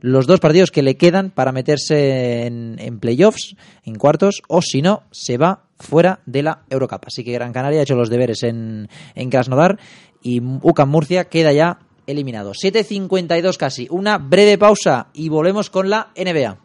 los 0.00 0.26
dos 0.26 0.40
partidos 0.40 0.70
que 0.70 0.82
le 0.82 0.96
quedan 0.96 1.30
para 1.30 1.52
meterse 1.52 2.46
en, 2.46 2.76
en 2.78 3.00
playoffs, 3.00 3.56
en 3.84 3.96
cuartos, 3.96 4.42
o 4.48 4.62
si 4.62 4.80
no, 4.82 5.02
se 5.10 5.38
va 5.38 5.64
fuera 5.78 6.20
de 6.26 6.42
la 6.42 6.62
Eurocup. 6.70 7.06
Así 7.06 7.24
que 7.24 7.32
Gran 7.32 7.52
Canaria 7.52 7.80
ha 7.80 7.82
hecho 7.82 7.96
los 7.96 8.10
deberes 8.10 8.42
en, 8.42 8.88
en 9.14 9.30
Krasnodar 9.30 9.78
y 10.22 10.40
UCAM 10.40 10.88
Murcia 10.88 11.24
queda 11.24 11.52
ya 11.52 11.78
eliminado. 12.06 12.52
7.52 12.52 13.56
casi. 13.56 13.86
Una 13.90 14.18
breve 14.18 14.58
pausa 14.58 15.08
y 15.12 15.28
volvemos 15.28 15.70
con 15.70 15.90
la 15.90 16.08
NBA. 16.16 16.56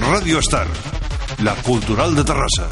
Radio 0.00 0.38
Star, 0.40 0.66
la 1.38 1.54
cultural 1.56 2.14
de 2.14 2.24
Terrassa. 2.24 2.68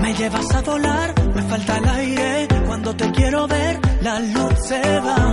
Me 0.00 0.14
llevas 0.14 0.54
a 0.54 0.60
volar, 0.62 1.14
me 1.34 1.42
falta 1.42 1.76
el 1.78 1.88
aire. 1.88 2.48
Cuando 2.66 2.96
te 2.96 3.10
quiero 3.12 3.46
ver, 3.48 3.80
la 4.02 4.20
luz 4.20 4.54
se 4.66 5.00
va. 5.00 5.29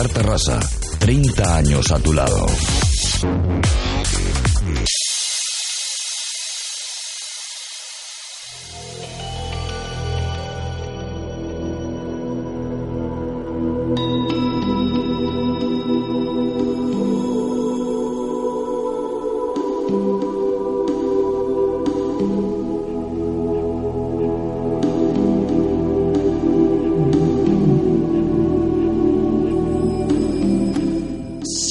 Radio 0.00 0.06
Star 0.06 0.08
Terrassa, 0.08 0.60
30 0.98 1.56
años 1.56 1.90
a 1.92 1.98
tu 1.98 2.12
lado. 2.14 2.46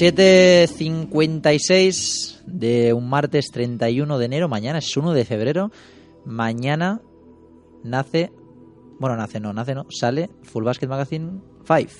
...7.56 0.09 2.41
de 2.47 2.93
un 2.93 3.07
martes 3.07 3.51
31 3.51 4.17
de 4.17 4.25
enero, 4.25 4.49
mañana 4.49 4.79
es 4.79 4.97
1 4.97 5.13
de 5.13 5.23
febrero, 5.23 5.71
mañana 6.25 6.99
nace, 7.83 8.31
bueno, 8.99 9.15
nace 9.17 9.39
no, 9.39 9.53
nace 9.53 9.75
no, 9.75 9.85
sale 9.91 10.31
Full 10.41 10.63
Basket 10.63 10.87
Magazine 10.87 11.41
5. 11.67 11.91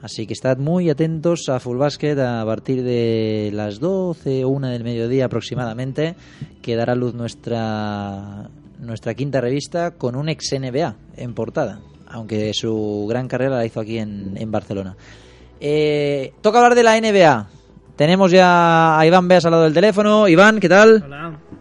Así 0.00 0.26
que 0.26 0.32
estad 0.32 0.56
muy 0.56 0.88
atentos 0.88 1.50
a 1.50 1.60
Full 1.60 1.76
Basket 1.76 2.18
a 2.18 2.42
partir 2.46 2.82
de 2.82 3.50
las 3.52 3.78
12 3.78 4.44
o 4.44 4.48
1 4.48 4.68
del 4.68 4.84
mediodía 4.84 5.26
aproximadamente, 5.26 6.14
que 6.62 6.76
dará 6.76 6.94
a 6.94 6.96
luz 6.96 7.12
nuestra, 7.12 8.48
nuestra 8.78 9.12
quinta 9.12 9.42
revista 9.42 9.90
con 9.90 10.16
un 10.16 10.30
ex 10.30 10.54
NBA 10.58 10.96
en 11.18 11.34
portada, 11.34 11.82
aunque 12.06 12.54
su 12.54 13.04
gran 13.06 13.28
carrera 13.28 13.56
la 13.56 13.66
hizo 13.66 13.80
aquí 13.80 13.98
en, 13.98 14.38
en 14.38 14.50
Barcelona. 14.50 14.96
Eh, 15.60 16.32
toca 16.42 16.58
hablar 16.58 16.74
de 16.74 16.82
la 16.82 16.96
NBA. 17.00 17.46
Tenemos 17.96 18.30
ya 18.32 18.98
a 18.98 19.06
Iván 19.06 19.28
Beas 19.28 19.44
al 19.44 19.52
lado 19.52 19.64
del 19.64 19.74
teléfono. 19.74 20.26
Iván, 20.28 20.58
¿qué 20.60 20.68
tal? 20.68 21.04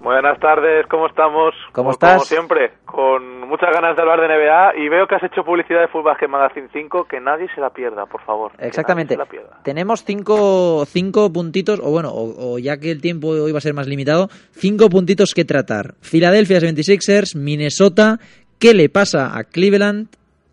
Buenas 0.01 0.37
tardes, 0.39 0.85
¿cómo 0.89 1.07
estamos? 1.07 1.53
¿Cómo 1.71 1.73
Como- 1.73 1.91
estás? 1.91 2.13
Como 2.15 2.25
siempre, 2.25 2.71
con 2.85 3.47
muchas 3.47 3.69
ganas 3.71 3.95
de 3.95 4.01
hablar 4.01 4.19
de 4.19 4.27
NBA 4.27 4.83
y 4.83 4.89
veo 4.89 5.07
que 5.07 5.15
has 5.15 5.23
hecho 5.23 5.45
publicidad 5.45 5.79
de 5.81 5.87
Full 5.87 6.03
Basket 6.03 6.27
Magazine 6.27 6.67
5, 6.73 7.05
que 7.05 7.21
nadie 7.21 7.47
se 7.55 7.61
la 7.61 7.69
pierda, 7.69 8.05
por 8.07 8.21
favor. 8.25 8.51
que 8.57 8.67
Exactamente. 8.67 9.15
nadie 9.15 9.29
se 9.29 9.35
la 9.37 9.43
pierda. 9.43 9.63
Tenemos 9.63 10.03
cinco, 10.03 10.83
cinco 10.87 11.31
puntitos, 11.31 11.79
o 11.81 11.91
bueno, 11.91 12.09
o, 12.09 12.53
o 12.55 12.59
ya 12.59 12.77
que 12.77 12.91
el 12.91 12.99
tiempo 12.99 13.29
hoy 13.29 13.51
va 13.53 13.59
a 13.59 13.61
ser 13.61 13.73
más 13.75 13.87
limitado, 13.87 14.27
cinco 14.51 14.89
puntitos 14.89 15.33
que 15.33 15.45
tratar. 15.45 15.93
Philadelphia 16.01 16.59
76ers, 16.59 17.35
Minnesota, 17.37 18.19
¿qué 18.59 18.73
le 18.73 18.89
pasa 18.89 19.37
a 19.37 19.43
Cleveland, 19.45 20.07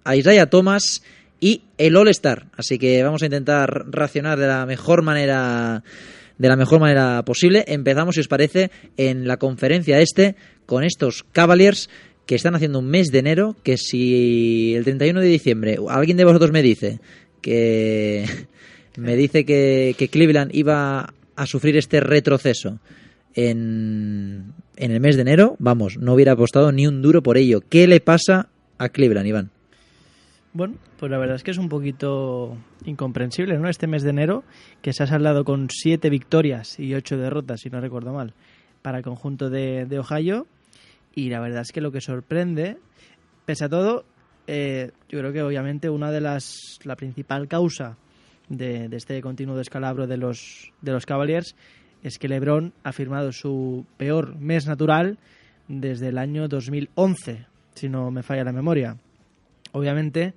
a 0.05 0.15
Isaiah 0.15 0.49
Thomas 0.49 1.03
y 1.41 1.63
el 1.79 1.97
All-Star? 1.97 2.47
Así 2.57 2.79
que 2.79 3.03
vamos 3.03 3.23
a 3.23 3.27
intentar 3.27 3.87
racionar 3.91 4.39
de 4.39 4.47
la 4.47 4.67
mejor 4.67 5.03
manera 5.03 5.83
de 6.39 6.49
la 6.49 6.57
mejor 6.57 6.81
manera 6.81 7.23
posible. 7.25 7.65
Empezamos, 7.69 8.15
si 8.15 8.23
os 8.23 8.29
parece, 8.29 8.71
en 8.97 9.29
la 9.29 9.37
conferencia 9.37 10.01
este 10.01 10.37
con 10.65 10.85
estos 10.85 11.25
Cavaliers 11.33 11.91
que 12.25 12.35
están 12.35 12.55
haciendo 12.55 12.79
un 12.79 12.87
mes 12.87 13.09
de 13.09 13.19
enero 13.19 13.57
que 13.63 13.77
si 13.77 14.75
el 14.75 14.85
31 14.85 15.21
de 15.21 15.27
diciembre 15.27 15.79
alguien 15.89 16.17
de 16.17 16.25
vosotros 16.25 16.53
me 16.53 16.63
dice 16.63 17.01
que 17.43 18.25
me 18.97 19.17
dice 19.17 19.45
que, 19.45 19.95
que 19.99 20.09
Cleveland 20.09 20.55
iba 20.55 21.13
a 21.37 21.47
sufrir 21.47 21.77
este 21.77 22.01
retroceso 22.01 22.79
en, 23.35 24.53
en 24.77 24.91
el 24.91 25.01
mes 25.01 25.17
de 25.17 25.23
enero, 25.23 25.57
vamos, 25.59 25.99
no 25.99 26.15
hubiera 26.15 26.33
apostado 26.33 26.73
ni 26.73 26.87
un 26.87 27.03
duro 27.03 27.23
por 27.23 27.37
ello. 27.37 27.63
¿Qué 27.69 27.87
le 27.87 28.01
pasa 28.01 28.49
a 28.79 28.89
Cleveland, 28.89 29.27
Iván? 29.27 29.51
Bueno, 30.53 30.75
pues 30.99 31.13
la 31.13 31.19
verdad 31.19 31.37
es 31.37 31.45
que 31.45 31.53
es 31.53 31.59
un 31.59 31.69
poquito 31.69 32.57
incomprensible, 32.85 33.57
¿no? 33.59 33.69
Este 33.69 33.87
mes 33.87 34.03
de 34.03 34.11
enero, 34.11 34.43
que 34.83 34.93
se 34.93 35.05
ha 35.05 35.07
saldado 35.07 35.45
con 35.45 35.69
siete 35.71 36.11
victorias 36.11 36.81
y 36.81 36.93
ocho 36.95 37.17
derrotas, 37.17 37.61
si 37.61 37.71
no 37.71 37.81
recuerdo 37.81 38.13
mal, 38.13 38.35
para 38.83 38.99
el 38.99 39.05
conjunto 39.05 39.49
de, 39.49 39.87
de 39.87 40.01
Ohio. 40.01 40.49
Y 41.15 41.31
la 41.31 41.39
verdad 41.39 41.63
es 41.63 41.71
que 41.71 41.81
lo 41.81 41.93
que 41.93 42.01
sorprende, 42.01 42.79
pese 43.45 43.67
a 43.67 43.69
todo, 43.69 44.05
eh, 44.49 44.91
yo 45.09 45.21
creo 45.21 45.33
que 45.33 45.43
obviamente 45.43 45.89
una 45.89 46.11
de 46.11 46.21
las, 46.21 46.81
la 46.83 46.97
principal 46.97 47.47
causa 47.47 47.97
de, 48.49 48.89
de 48.89 48.97
este 48.97 49.21
continuo 49.21 49.57
descalabro 49.57 50.09
de 50.09 50.17
los, 50.17 50.73
de 50.81 50.91
los 50.91 51.07
Cavaliers 51.07 51.55
es 52.03 52.19
que 52.19 52.27
LeBron 52.27 52.73
ha 52.83 52.91
firmado 52.91 53.31
su 53.31 53.87
peor 53.97 54.35
mes 54.37 54.67
natural 54.67 55.19
desde 55.69 56.09
el 56.09 56.19
año 56.19 56.49
2011, 56.49 57.47
si 57.75 57.89
no 57.89 58.11
me 58.11 58.25
falla 58.25 58.43
la 58.43 58.53
memoria 58.53 58.97
obviamente, 59.73 60.35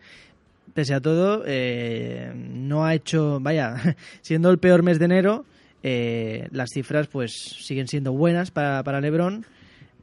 pese 0.73 0.93
a 0.93 1.01
todo, 1.01 1.43
eh, 1.45 2.31
no 2.35 2.85
ha 2.85 2.95
hecho, 2.95 3.39
vaya, 3.39 3.75
siendo 4.21 4.49
el 4.49 4.59
peor 4.59 4.83
mes 4.83 4.99
de 4.99 5.05
enero, 5.05 5.45
eh, 5.83 6.47
las 6.51 6.69
cifras 6.73 7.07
pues 7.07 7.31
siguen 7.59 7.87
siendo 7.87 8.13
buenas 8.13 8.51
para, 8.51 8.83
para 8.83 9.01
LeBron, 9.01 9.45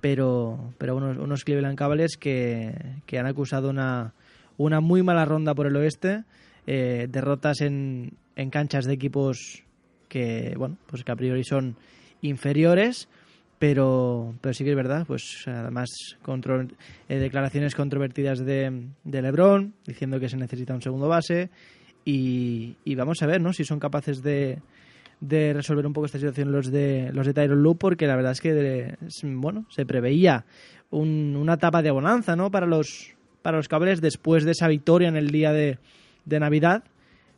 pero, 0.01 0.73
pero 0.79 0.97
unos, 0.97 1.19
unos 1.19 1.45
Cleveland 1.45 1.77
Cavaliers 1.77 2.17
que, 2.17 2.75
que 3.07 3.19
han 3.19 3.27
acusado 3.27 3.71
una, 3.71 4.15
una 4.57 4.81
muy 4.81 5.03
mala 5.03 5.25
ronda 5.25 5.55
por 5.55 5.67
el 5.67 5.77
oeste, 5.77 6.25
eh, 6.67 7.07
derrotas 7.11 7.61
en, 7.63 8.13
en 8.37 8.51
canchas 8.51 8.85
de 8.85 8.95
equipos 8.95 9.65
que, 10.09 10.55
bueno, 10.57 10.77
pues 10.87 11.05
que 11.05 11.13
a 11.13 11.17
priori 11.17 11.45
son 11.45 11.77
inferiores, 12.21 13.09
pero, 13.61 14.35
pero 14.41 14.55
sí 14.55 14.65
que 14.65 14.71
es 14.71 14.77
verdad, 14.77 15.05
pues 15.07 15.45
además 15.47 15.91
contro- 16.23 16.67
eh, 17.09 17.19
declaraciones 17.19 17.75
controvertidas 17.75 18.39
de, 18.41 18.87
de 19.05 19.23
LeBron 19.23 19.75
diciendo 19.87 20.19
que 20.19 20.29
se 20.31 20.39
necesita 20.39 20.75
un 20.75 20.81
segundo 20.83 21.07
base 21.09 21.51
y, 22.05 22.77
y 22.85 22.95
vamos 22.95 23.23
a 23.23 23.27
ver, 23.27 23.43
¿no? 23.43 23.53
Si 23.53 23.65
son 23.65 23.79
capaces 23.79 24.23
de, 24.23 24.59
de 25.21 25.53
resolver 25.53 25.87
un 25.87 25.93
poco 25.93 26.07
esta 26.07 26.19
situación 26.19 26.51
los 26.53 26.71
de 26.73 27.11
los 27.13 27.27
de 27.27 27.35
Tyron 27.35 27.63
Lue 27.63 27.75
porque 27.77 28.07
la 28.07 28.17
verdad 28.17 28.33
es 28.33 28.41
que 28.41 28.55
de- 28.55 28.97
bueno 29.23 29.67
se 29.69 29.85
preveía 29.85 30.47
un- 30.91 31.37
una 31.39 31.55
etapa 31.55 31.83
de 31.83 31.91
bonanza, 31.91 32.35
¿no? 32.37 32.51
Para 32.51 32.67
los 32.67 33.15
para 33.43 33.59
los 33.59 33.69
Cavaliers 33.69 34.01
después 34.01 34.45
de 34.45 34.53
esa 34.53 34.69
victoria 34.69 35.09
en 35.09 35.17
el 35.17 35.31
día 35.31 35.53
de, 35.53 35.79
de 36.25 36.41
Navidad, 36.41 36.83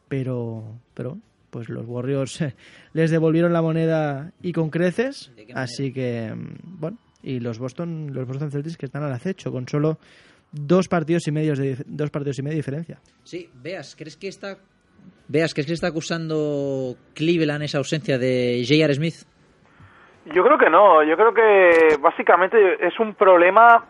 pero 0.08 0.78
pero 0.94 1.18
pues 1.52 1.68
los 1.68 1.86
Warriors 1.86 2.42
les 2.94 3.10
devolvieron 3.10 3.52
la 3.52 3.62
moneda 3.62 4.32
y 4.40 4.52
con 4.52 4.70
creces, 4.70 5.30
así 5.54 5.92
que 5.92 6.32
bueno, 6.64 6.96
y 7.22 7.40
los 7.40 7.58
Boston 7.58 8.10
los 8.12 8.26
Boston 8.26 8.50
Celtics 8.50 8.76
que 8.76 8.86
están 8.86 9.04
al 9.04 9.12
acecho 9.12 9.52
con 9.52 9.68
solo 9.68 9.98
dos 10.50 10.88
partidos 10.88 11.28
y 11.28 11.32
medio 11.32 11.54
de 11.54 11.76
dos 11.86 12.10
partidos 12.10 12.38
y 12.38 12.42
medio 12.42 12.54
de 12.54 12.60
diferencia. 12.60 12.98
Sí, 13.22 13.48
veas, 13.62 13.94
¿crees 13.96 14.16
que 14.16 14.28
está 14.28 14.56
veas 15.28 15.52
¿crees 15.52 15.66
que 15.66 15.74
está 15.74 15.88
acusando 15.88 16.96
Cleveland 17.14 17.62
esa 17.64 17.78
ausencia 17.78 18.18
de 18.18 18.64
J.R. 18.66 18.94
Smith? 18.94 19.26
Yo 20.34 20.42
creo 20.42 20.56
que 20.56 20.70
no, 20.70 21.04
yo 21.04 21.16
creo 21.16 21.34
que 21.34 21.96
básicamente 22.00 22.56
es 22.80 22.98
un 22.98 23.14
problema 23.14 23.84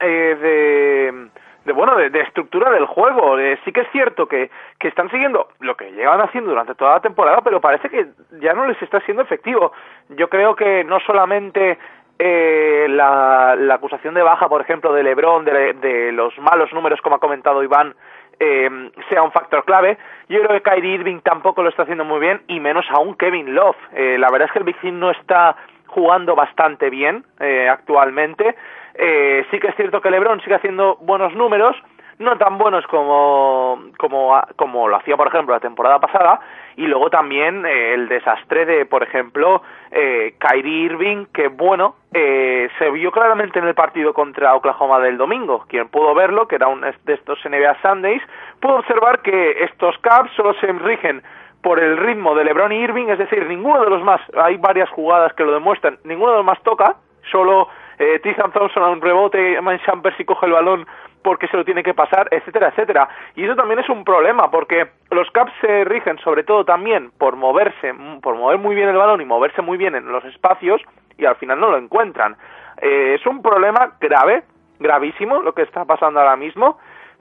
eh, 0.00 0.34
de, 0.34 1.28
de, 1.64 1.72
bueno, 1.72 1.96
de, 1.96 2.10
de 2.10 2.20
estructura 2.20 2.70
del 2.70 2.86
juego. 2.86 3.38
Eh, 3.38 3.58
sí 3.64 3.72
que 3.72 3.82
es 3.82 3.90
cierto 3.90 4.26
que, 4.26 4.50
que 4.78 4.88
están 4.88 5.10
siguiendo 5.10 5.48
lo 5.60 5.76
que 5.76 5.92
llevan 5.92 6.20
haciendo 6.20 6.50
durante 6.50 6.74
toda 6.74 6.94
la 6.94 7.00
temporada, 7.00 7.40
pero 7.42 7.60
parece 7.60 7.88
que 7.88 8.06
ya 8.40 8.52
no 8.52 8.66
les 8.66 8.80
está 8.82 9.00
siendo 9.00 9.22
efectivo. 9.22 9.72
Yo 10.10 10.28
creo 10.28 10.54
que 10.54 10.84
no 10.84 11.00
solamente 11.00 11.78
eh, 12.18 12.86
la, 12.88 13.56
la 13.58 13.74
acusación 13.74 14.14
de 14.14 14.22
baja, 14.22 14.48
por 14.48 14.60
ejemplo, 14.60 14.92
de 14.92 15.02
LeBron, 15.02 15.44
de, 15.44 15.72
de 15.74 16.12
los 16.12 16.38
malos 16.38 16.72
números, 16.72 17.00
como 17.00 17.16
ha 17.16 17.20
comentado 17.20 17.62
Iván, 17.62 17.94
eh, 18.40 18.90
sea 19.08 19.22
un 19.22 19.32
factor 19.32 19.64
clave. 19.64 19.96
Yo 20.28 20.40
creo 20.42 20.60
que 20.60 20.70
Kyrie 20.70 20.94
Irving 20.94 21.20
tampoco 21.20 21.62
lo 21.62 21.68
está 21.68 21.82
haciendo 21.82 22.04
muy 22.04 22.20
bien 22.20 22.42
y 22.48 22.60
menos 22.60 22.84
aún 22.90 23.14
Kevin 23.16 23.54
Love. 23.54 23.76
Eh, 23.92 24.16
la 24.18 24.30
verdad 24.30 24.46
es 24.46 24.52
que 24.52 24.58
el 24.58 24.64
Big 24.64 24.76
Three 24.80 24.92
no 24.92 25.10
está 25.10 25.56
jugando 25.94 26.34
bastante 26.34 26.90
bien 26.90 27.24
eh, 27.38 27.68
actualmente. 27.68 28.56
Eh, 28.94 29.46
sí 29.50 29.58
que 29.58 29.68
es 29.68 29.76
cierto 29.76 30.00
que 30.00 30.10
LeBron 30.10 30.40
sigue 30.40 30.56
haciendo 30.56 30.96
buenos 31.00 31.34
números, 31.34 31.76
no 32.18 32.36
tan 32.36 32.58
buenos 32.58 32.86
como, 32.86 33.78
como, 33.96 34.88
lo 34.88 34.96
hacía, 34.96 35.16
por 35.16 35.28
ejemplo, 35.28 35.54
la 35.54 35.60
temporada 35.60 35.98
pasada, 35.98 36.40
y 36.76 36.86
luego 36.86 37.10
también 37.10 37.64
eh, 37.66 37.94
el 37.94 38.08
desastre 38.08 38.66
de, 38.66 38.86
por 38.86 39.02
ejemplo, 39.02 39.62
eh, 39.90 40.34
Kyrie 40.38 40.84
Irving, 40.86 41.26
que 41.32 41.48
bueno, 41.48 41.96
eh, 42.12 42.68
se 42.78 42.90
vio 42.90 43.10
claramente 43.10 43.58
en 43.58 43.66
el 43.66 43.74
partido 43.74 44.12
contra 44.12 44.54
Oklahoma 44.54 45.00
del 45.00 45.16
domingo. 45.16 45.64
Quien 45.68 45.88
pudo 45.88 46.14
verlo, 46.14 46.46
que 46.46 46.56
era 46.56 46.68
un 46.68 46.80
de 46.82 47.12
estos 47.12 47.38
NBA 47.44 47.80
Sundays, 47.82 48.22
pudo 48.60 48.76
observar 48.76 49.20
que 49.22 49.64
estos 49.64 49.96
Caps 49.98 50.32
solo 50.36 50.54
se 50.54 50.66
rigen 50.72 51.22
por 51.64 51.80
el 51.80 51.96
ritmo 51.96 52.34
de 52.34 52.44
LeBron 52.44 52.72
y 52.72 52.76
Irving, 52.76 53.08
es 53.08 53.18
decir, 53.18 53.46
ninguno 53.48 53.82
de 53.82 53.88
los 53.88 54.04
más, 54.04 54.20
hay 54.36 54.58
varias 54.58 54.90
jugadas 54.90 55.32
que 55.32 55.44
lo 55.44 55.52
demuestran, 55.52 55.98
ninguno 56.04 56.32
de 56.32 56.36
los 56.36 56.46
más 56.46 56.62
toca, 56.62 56.96
solo 57.32 57.68
eh, 57.98 58.20
Tristan 58.22 58.52
Thompson 58.52 58.82
a 58.82 58.90
un 58.90 59.00
rebote, 59.00 59.58
Man 59.62 59.80
Chamber 59.86 60.14
si 60.18 60.26
coge 60.26 60.44
el 60.44 60.52
balón 60.52 60.86
porque 61.22 61.48
se 61.48 61.56
lo 61.56 61.64
tiene 61.64 61.82
que 61.82 61.94
pasar, 61.94 62.28
etcétera, 62.30 62.68
etcétera. 62.68 63.08
Y 63.34 63.44
eso 63.44 63.56
también 63.56 63.78
es 63.78 63.88
un 63.88 64.04
problema, 64.04 64.50
porque 64.50 64.88
los 65.10 65.30
Caps 65.30 65.54
se 65.62 65.84
rigen 65.84 66.18
sobre 66.18 66.42
todo 66.44 66.66
también 66.66 67.10
por 67.16 67.34
moverse, 67.34 67.94
por 68.20 68.36
mover 68.36 68.58
muy 68.58 68.74
bien 68.74 68.90
el 68.90 68.96
balón 68.98 69.22
y 69.22 69.24
moverse 69.24 69.62
muy 69.62 69.78
bien 69.78 69.94
en 69.94 70.12
los 70.12 70.22
espacios, 70.26 70.82
y 71.16 71.24
al 71.24 71.36
final 71.36 71.58
no 71.58 71.70
lo 71.70 71.78
encuentran. 71.78 72.36
Eh, 72.82 73.16
es 73.18 73.24
un 73.24 73.40
problema 73.40 73.92
grave, 73.98 74.42
gravísimo, 74.78 75.40
lo 75.40 75.54
que 75.54 75.62
está 75.62 75.86
pasando 75.86 76.20
ahora 76.20 76.36
mismo. 76.36 76.78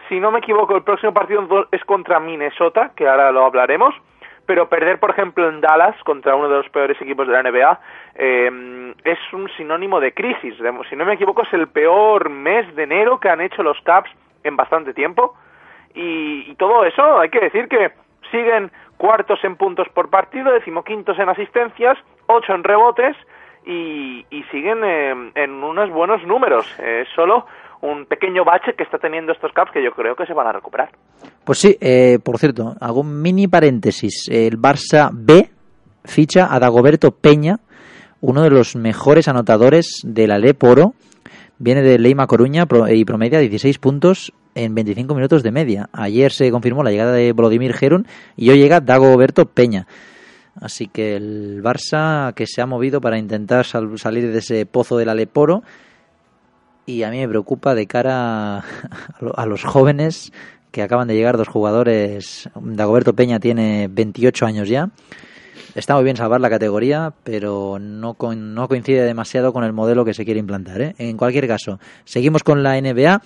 Si 0.09 0.19
no 0.19 0.31
me 0.31 0.39
equivoco, 0.39 0.75
el 0.75 0.83
próximo 0.83 1.13
partido 1.13 1.47
es 1.71 1.85
contra 1.85 2.19
Minnesota, 2.19 2.91
que 2.93 3.07
ahora 3.07 3.31
lo 3.31 3.45
hablaremos 3.45 3.95
pero 4.45 4.69
perder, 4.69 4.99
por 4.99 5.11
ejemplo, 5.11 5.47
en 5.47 5.61
Dallas 5.61 5.95
contra 6.03 6.35
uno 6.35 6.49
de 6.49 6.57
los 6.57 6.69
peores 6.69 7.01
equipos 7.01 7.27
de 7.27 7.33
la 7.33 7.43
NBA 7.43 7.79
eh, 8.15 8.93
es 9.03 9.19
un 9.31 9.49
sinónimo 9.57 9.99
de 9.99 10.13
crisis. 10.13 10.55
Si 10.89 10.95
no 10.95 11.05
me 11.05 11.13
equivoco, 11.13 11.43
es 11.43 11.53
el 11.53 11.67
peor 11.67 12.29
mes 12.29 12.75
de 12.75 12.83
enero 12.83 13.19
que 13.19 13.29
han 13.29 13.41
hecho 13.41 13.63
los 13.63 13.79
Caps 13.81 14.09
en 14.43 14.55
bastante 14.55 14.93
tiempo. 14.93 15.35
Y, 15.93 16.51
y 16.51 16.55
todo 16.55 16.85
eso, 16.85 17.19
hay 17.19 17.29
que 17.29 17.39
decir 17.39 17.67
que 17.67 17.91
siguen 18.31 18.71
cuartos 18.97 19.43
en 19.43 19.55
puntos 19.55 19.87
por 19.89 20.09
partido, 20.09 20.51
decimoquintos 20.51 21.17
en 21.19 21.29
asistencias, 21.29 21.97
ocho 22.27 22.53
en 22.53 22.63
rebotes 22.63 23.15
y, 23.65 24.25
siguen 24.51 24.83
eh, 24.83 25.31
en 25.35 25.63
unos 25.63 25.89
buenos 25.89 26.23
números. 26.23 26.73
Eh, 26.79 27.05
solo 27.15 27.45
un 27.83 28.05
pequeño 28.05 28.45
bache 28.45 28.73
que 28.77 28.83
está 28.83 28.97
teniendo 28.97 29.33
estos 29.33 29.51
Caps 29.51 29.71
que 29.71 29.83
yo 29.83 29.91
creo 29.91 30.15
que 30.15 30.25
se 30.25 30.33
van 30.33 30.47
a 30.47 30.53
recuperar. 30.53 30.89
Pues 31.43 31.59
sí, 31.59 31.77
eh, 31.81 32.17
por 32.23 32.39
cierto, 32.39 32.75
hago 32.79 33.01
un 33.01 33.21
mini 33.21 33.47
paréntesis. 33.47 34.29
El 34.31 34.57
Barça 34.57 35.09
B 35.11 35.49
ficha 36.05 36.47
a 36.49 36.59
Dagoberto 36.59 37.11
Peña, 37.11 37.59
uno 38.21 38.41
de 38.41 38.49
los 38.49 38.77
mejores 38.77 39.27
anotadores 39.27 39.99
de 40.03 40.27
la 40.27 40.39
Leporo. 40.39 40.93
Viene 41.59 41.81
de 41.81 41.99
Leima 41.99 42.25
Coruña 42.25 42.65
y 42.89 43.05
promedia 43.05 43.39
16 43.39 43.77
puntos 43.79 44.33
en 44.55 44.73
25 44.73 45.13
minutos 45.13 45.43
de 45.43 45.51
media. 45.51 45.89
Ayer 45.91 46.31
se 46.31 46.49
confirmó 46.51 46.83
la 46.83 46.91
llegada 46.91 47.11
de 47.11 47.33
Vladimir 47.33 47.73
Gerun 47.73 48.07
y 48.37 48.49
hoy 48.49 48.59
llega 48.59 48.79
Dagoberto 48.79 49.45
Peña. 49.45 49.87
Así 50.59 50.87
que 50.87 51.15
el 51.15 51.61
Barça 51.61 52.33
que 52.33 52.47
se 52.47 52.61
ha 52.61 52.65
movido 52.65 53.01
para 53.01 53.17
intentar 53.17 53.65
sal 53.65 53.97
salir 53.99 54.31
de 54.31 54.39
ese 54.39 54.65
pozo 54.65 54.97
del 54.97 55.09
Aleporo 55.09 55.63
y 56.85 57.03
a 57.03 57.09
mí 57.09 57.19
me 57.19 57.27
preocupa 57.27 57.75
de 57.75 57.87
cara 57.87 58.59
a 59.35 59.45
los 59.45 59.63
jóvenes 59.63 60.31
que 60.71 60.81
acaban 60.81 61.07
de 61.07 61.15
llegar 61.15 61.37
dos 61.37 61.47
jugadores. 61.47 62.49
Dagoberto 62.55 63.13
Peña 63.13 63.39
tiene 63.39 63.87
28 63.91 64.45
años 64.45 64.67
ya. 64.67 64.89
Está 65.75 65.95
muy 65.95 66.03
bien 66.03 66.17
salvar 66.17 66.41
la 66.41 66.49
categoría, 66.49 67.13
pero 67.23 67.77
no, 67.79 68.15
no 68.35 68.67
coincide 68.67 69.03
demasiado 69.03 69.53
con 69.53 69.63
el 69.63 69.73
modelo 69.73 70.05
que 70.05 70.13
se 70.13 70.25
quiere 70.25 70.39
implantar. 70.39 70.81
¿eh? 70.81 70.95
En 70.97 71.17
cualquier 71.17 71.47
caso, 71.47 71.79
seguimos 72.05 72.43
con 72.43 72.63
la 72.63 72.79
NBA. 72.79 73.21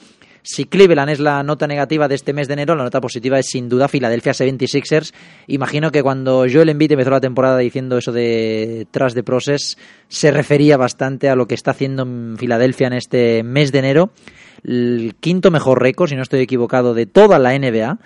Si 0.50 0.64
Cleveland 0.64 1.10
es 1.10 1.20
la 1.20 1.44
nota 1.44 1.68
negativa 1.68 2.08
de 2.08 2.16
este 2.16 2.32
mes 2.32 2.48
de 2.48 2.54
enero, 2.54 2.74
la 2.74 2.86
nota 2.86 3.02
positiva 3.02 3.38
es 3.38 3.48
sin 3.48 3.68
duda 3.68 3.90
Philadelphia 3.90 4.32
76ers. 4.32 5.14
Imagino 5.48 5.92
que 5.92 6.02
cuando 6.02 6.46
Joel 6.50 6.70
Embiid 6.70 6.94
empezó 6.94 7.10
la 7.10 7.20
temporada 7.20 7.58
diciendo 7.58 7.98
eso 7.98 8.14
de 8.14 8.88
tras 8.90 9.14
de 9.14 9.24
process, 9.24 9.78
se 10.08 10.32
refería 10.32 10.78
bastante 10.78 11.28
a 11.28 11.36
lo 11.36 11.50
que 11.50 11.56
está 11.56 11.72
haciendo 11.72 12.04
en 12.04 12.38
Filadelfia 12.38 12.88
en 12.88 12.94
este 12.94 13.44
mes 13.44 13.74
de 13.74 13.80
enero. 13.80 14.12
El 14.64 15.16
quinto 15.20 15.52
mejor 15.52 15.82
récord, 15.82 16.08
si 16.08 16.16
no 16.16 16.22
estoy 16.22 16.40
equivocado, 16.40 16.94
de 16.94 17.08
toda 17.08 17.40
la 17.40 17.52
NBA 17.60 18.00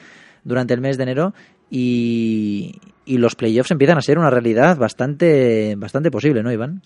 durante 0.43 0.73
el 0.73 0.81
mes 0.81 0.97
de 0.97 1.03
enero. 1.03 1.35
Y, 1.69 2.81
y 3.05 3.19
los 3.19 3.35
playoffs 3.35 3.69
empiezan 3.69 3.99
a 3.99 4.01
ser 4.01 4.17
una 4.17 4.31
realidad 4.31 4.77
bastante, 4.77 5.75
bastante 5.77 6.09
posible, 6.09 6.41
¿no, 6.41 6.51
Iván? 6.51 6.81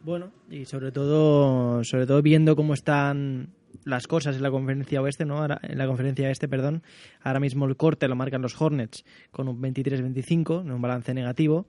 Bueno, 0.00 0.32
y 0.50 0.64
sobre 0.64 0.90
todo, 0.90 1.84
sobre 1.84 2.08
todo 2.08 2.22
viendo 2.22 2.56
cómo 2.56 2.74
están 2.74 3.50
las 3.84 4.06
cosas 4.06 4.36
en 4.36 4.42
la 4.42 4.50
conferencia 4.50 5.00
oeste, 5.00 5.24
¿no? 5.24 5.38
Ahora, 5.38 5.60
en 5.62 5.78
la 5.78 5.86
conferencia 5.86 6.30
este, 6.30 6.48
perdón, 6.48 6.82
ahora 7.22 7.40
mismo 7.40 7.66
el 7.66 7.76
corte 7.76 8.08
lo 8.08 8.16
marcan 8.16 8.42
los 8.42 8.60
Hornets 8.60 9.04
con 9.30 9.48
un 9.48 9.60
23-25, 9.60 10.62
un 10.62 10.82
balance 10.82 11.14
negativo. 11.14 11.66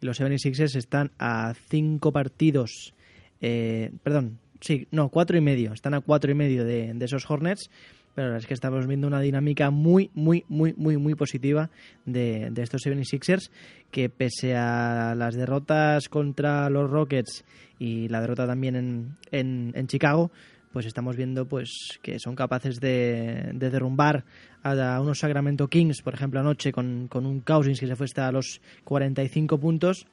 Los 0.00 0.20
76ers 0.20 0.76
están 0.76 1.10
a 1.18 1.54
cinco 1.68 2.12
partidos, 2.12 2.94
eh, 3.40 3.90
perdón, 4.02 4.38
sí, 4.60 4.86
no, 4.90 5.08
cuatro 5.08 5.36
y 5.36 5.40
medio, 5.40 5.72
están 5.72 5.94
a 5.94 6.00
cuatro 6.00 6.30
y 6.30 6.34
medio 6.34 6.64
de, 6.64 6.92
de 6.94 7.04
esos 7.04 7.28
Hornets, 7.28 7.68
pero 8.14 8.36
es 8.36 8.46
que 8.46 8.54
estamos 8.54 8.86
viendo 8.86 9.06
una 9.06 9.20
dinámica 9.20 9.70
muy, 9.70 10.10
muy, 10.14 10.44
muy, 10.48 10.74
muy, 10.76 10.96
muy 10.96 11.14
positiva 11.14 11.70
de, 12.04 12.48
de 12.50 12.62
estos 12.62 12.84
76ers, 12.84 13.50
que 13.90 14.08
pese 14.08 14.56
a 14.56 15.14
las 15.16 15.34
derrotas 15.34 16.08
contra 16.08 16.68
los 16.68 16.90
Rockets 16.90 17.44
y 17.78 18.08
la 18.08 18.20
derrota 18.20 18.46
también 18.46 18.74
en, 18.74 19.16
en, 19.30 19.72
en 19.74 19.86
Chicago, 19.86 20.32
pues 20.72 20.86
estamos 20.86 21.16
viendo 21.16 21.46
pues 21.46 21.98
que 22.02 22.18
son 22.18 22.34
capaces 22.34 22.80
de, 22.80 23.50
de 23.54 23.70
derrumbar 23.70 24.24
a, 24.62 25.00
unos 25.00 25.20
Sacramento 25.20 25.68
Kings, 25.68 26.02
por 26.02 26.14
ejemplo, 26.14 26.40
anoche 26.40 26.72
con, 26.72 27.08
con 27.08 27.26
un 27.26 27.40
Cousins 27.40 27.80
que 27.80 27.86
se 27.86 27.96
fue 27.96 28.04
hasta 28.04 28.30
los 28.32 28.60
45 28.84 29.58
puntos. 29.58 30.06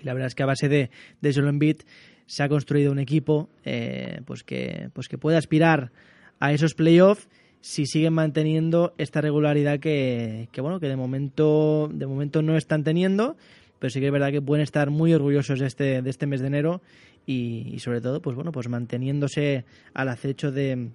Y 0.00 0.04
la 0.04 0.14
verdad 0.14 0.28
es 0.28 0.34
que 0.34 0.42
a 0.42 0.46
base 0.46 0.68
de, 0.68 0.90
de 1.20 1.34
Joel 1.34 1.48
Embiid 1.48 1.78
se 2.26 2.42
ha 2.42 2.48
construido 2.48 2.92
un 2.92 2.98
equipo 2.98 3.48
eh, 3.64 4.20
pues 4.24 4.42
que 4.42 4.88
pues 4.94 5.08
que 5.08 5.18
puede 5.18 5.36
aspirar 5.36 5.92
a 6.40 6.52
esos 6.52 6.74
playoffs 6.74 7.28
si 7.60 7.86
siguen 7.86 8.14
manteniendo 8.14 8.94
esta 8.98 9.20
regularidad 9.20 9.78
que, 9.78 10.48
que 10.52 10.60
bueno 10.60 10.80
que 10.80 10.88
de 10.88 10.96
momento 10.96 11.90
de 11.92 12.06
momento 12.06 12.40
no 12.40 12.56
están 12.56 12.82
teniendo 12.82 13.36
pero 13.84 13.92
sí 13.92 14.00
que 14.00 14.06
es 14.06 14.12
verdad 14.12 14.30
que 14.32 14.40
pueden 14.40 14.62
estar 14.62 14.88
muy 14.88 15.12
orgullosos 15.12 15.60
de 15.60 15.66
este, 15.66 16.00
de 16.00 16.08
este 16.08 16.26
mes 16.26 16.40
de 16.40 16.46
enero 16.46 16.80
y, 17.26 17.78
sobre 17.80 18.00
todo, 18.00 18.22
pues 18.22 18.34
bueno, 18.34 18.50
pues 18.50 18.66
manteniéndose 18.66 19.66
al 19.92 20.08
acecho 20.08 20.50
de, 20.50 20.88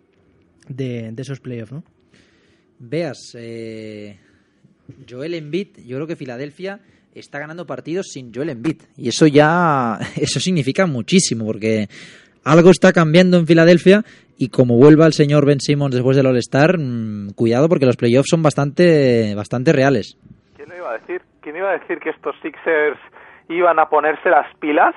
de, 0.68 1.14
esos 1.16 1.40
playoffs, 1.40 1.72
¿no? 1.72 1.84
Veas, 2.80 3.36
eh, 3.36 4.18
Joel 5.08 5.36
Embiid, 5.36 5.86
yo 5.86 5.98
creo 5.98 6.08
que 6.08 6.16
Filadelfia 6.16 6.80
está 7.14 7.38
ganando 7.38 7.68
partidos 7.68 8.08
sin 8.12 8.34
Joel 8.34 8.50
Embiid 8.50 8.82
y 8.98 9.10
eso 9.10 9.28
ya, 9.28 10.00
eso 10.16 10.40
significa 10.40 10.88
muchísimo 10.88 11.46
porque 11.46 11.88
algo 12.44 12.72
está 12.72 12.92
cambiando 12.92 13.38
en 13.38 13.46
Filadelfia 13.46 14.04
y 14.36 14.48
como 14.48 14.78
vuelva 14.78 15.06
el 15.06 15.14
señor 15.14 15.46
Ben 15.46 15.62
Simmons 15.62 15.94
después 15.94 16.18
del 16.18 16.26
All-Star, 16.26 16.80
mm, 16.80 17.34
cuidado 17.36 17.70
porque 17.70 17.86
los 17.86 17.98
playoffs 17.98 18.30
son 18.32 18.42
bastante, 18.42 19.36
bastante 19.36 19.74
reales. 19.74 20.18
¿Quién 20.56 20.70
lo 20.70 20.76
iba 20.76 20.92
a 20.92 20.98
decir? 20.98 21.29
¿Quién 21.42 21.56
iba 21.56 21.70
a 21.70 21.78
decir 21.78 22.00
que 22.00 22.10
estos 22.10 22.36
Sixers 22.42 23.00
iban 23.48 23.80
a 23.80 23.90
ponerse 23.90 24.30
las 24.30 24.54
pilas 24.56 24.96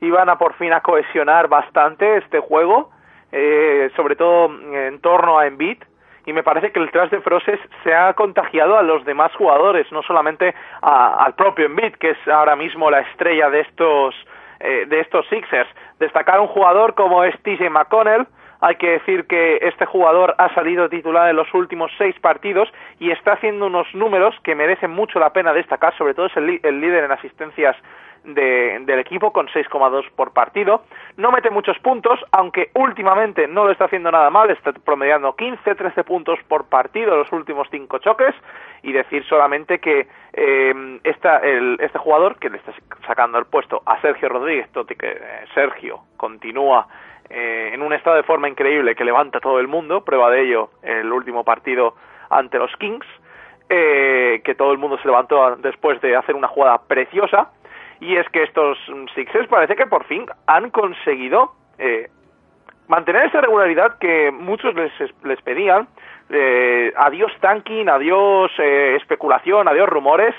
iban 0.00 0.28
a 0.28 0.38
por 0.38 0.54
fin 0.54 0.72
a 0.72 0.80
cohesionar 0.80 1.48
bastante 1.48 2.18
este 2.18 2.40
juego, 2.40 2.90
eh, 3.32 3.90
sobre 3.96 4.16
todo 4.16 4.46
en 4.46 5.00
torno 5.00 5.38
a 5.38 5.46
Embiid, 5.46 5.78
y 6.26 6.32
me 6.32 6.42
parece 6.42 6.72
que 6.72 6.80
el 6.80 6.90
tras 6.90 7.10
de 7.10 7.20
Froses 7.20 7.58
se 7.82 7.94
ha 7.94 8.12
contagiado 8.12 8.76
a 8.76 8.82
los 8.82 9.04
demás 9.04 9.34
jugadores, 9.34 9.90
no 9.92 10.02
solamente 10.02 10.54
al 10.82 11.34
propio 11.34 11.66
Embiid, 11.66 11.94
que 11.94 12.10
es 12.10 12.28
ahora 12.28 12.54
mismo 12.54 12.90
la 12.90 13.00
estrella 13.00 13.48
de 13.48 13.60
estos 13.60 14.14
eh, 14.60 14.86
de 14.88 15.00
estos 15.00 15.26
Sixers. 15.28 15.68
Destacar 15.98 16.40
un 16.40 16.48
jugador 16.48 16.94
como 16.94 17.24
es 17.24 17.34
TJ 17.42 17.70
McConnell, 17.70 18.26
hay 18.60 18.76
que 18.76 18.90
decir 18.90 19.26
que 19.26 19.58
este 19.62 19.86
jugador 19.86 20.34
ha 20.38 20.52
salido 20.54 20.88
titular 20.88 21.28
en 21.28 21.36
los 21.36 21.52
últimos 21.54 21.90
seis 21.98 22.18
partidos 22.20 22.68
y 22.98 23.10
está 23.10 23.32
haciendo 23.32 23.66
unos 23.66 23.86
números 23.94 24.34
que 24.42 24.54
merecen 24.54 24.90
mucho 24.90 25.18
la 25.18 25.32
pena 25.32 25.52
destacar, 25.52 25.96
sobre 25.96 26.14
todo 26.14 26.26
es 26.26 26.36
el, 26.36 26.60
el 26.62 26.80
líder 26.80 27.04
en 27.04 27.12
asistencias 27.12 27.76
de, 28.24 28.80
del 28.84 28.98
equipo 28.98 29.32
con 29.32 29.46
6,2 29.48 30.10
por 30.14 30.32
partido. 30.32 30.82
No 31.16 31.30
mete 31.30 31.50
muchos 31.50 31.78
puntos, 31.78 32.20
aunque 32.32 32.70
últimamente 32.74 33.46
no 33.46 33.64
lo 33.64 33.72
está 33.72 33.86
haciendo 33.86 34.10
nada 34.10 34.30
mal, 34.30 34.50
está 34.50 34.72
promediando 34.72 35.34
15, 35.34 35.74
13 35.74 36.04
puntos 36.04 36.38
por 36.48 36.66
partido 36.68 37.12
en 37.12 37.18
los 37.20 37.32
últimos 37.32 37.68
cinco 37.70 37.98
choques. 37.98 38.34
Y 38.82 38.92
decir 38.92 39.24
solamente 39.24 39.80
que 39.80 40.06
eh, 40.32 41.00
este 41.02 41.98
jugador, 41.98 42.38
que 42.38 42.48
le 42.48 42.58
está 42.58 42.72
sacando 43.06 43.38
el 43.38 43.46
puesto 43.46 43.82
a 43.84 44.00
Sergio 44.00 44.28
Rodríguez, 44.28 44.68
que 44.86 45.08
eh, 45.08 45.20
Sergio 45.54 46.00
continúa 46.16 46.86
eh, 47.30 47.70
en 47.72 47.82
un 47.82 47.92
estado 47.92 48.16
de 48.16 48.22
forma 48.22 48.48
increíble 48.48 48.94
que 48.94 49.04
levanta 49.04 49.40
todo 49.40 49.60
el 49.60 49.68
mundo, 49.68 50.04
prueba 50.04 50.30
de 50.30 50.42
ello 50.42 50.70
el 50.82 51.12
último 51.12 51.44
partido 51.44 51.94
ante 52.30 52.58
los 52.58 52.74
Kings, 52.76 53.06
eh, 53.68 54.40
que 54.44 54.54
todo 54.54 54.72
el 54.72 54.78
mundo 54.78 54.98
se 54.98 55.08
levantó 55.08 55.56
después 55.56 56.00
de 56.00 56.16
hacer 56.16 56.34
una 56.34 56.48
jugada 56.48 56.78
preciosa, 56.86 57.50
y 58.00 58.16
es 58.16 58.28
que 58.30 58.42
estos 58.42 58.78
Sixers 59.14 59.48
parece 59.48 59.76
que 59.76 59.86
por 59.86 60.04
fin 60.04 60.26
han 60.46 60.70
conseguido 60.70 61.52
eh, 61.78 62.08
mantener 62.86 63.26
esa 63.26 63.40
regularidad 63.40 63.98
que 63.98 64.30
muchos 64.30 64.74
les, 64.74 64.92
les 65.24 65.40
pedían. 65.42 65.88
Eh, 66.30 66.92
adiós 66.96 67.32
tanking, 67.40 67.88
adiós 67.88 68.50
eh, 68.58 68.96
especulación, 68.96 69.68
adiós 69.68 69.88
rumores. 69.88 70.34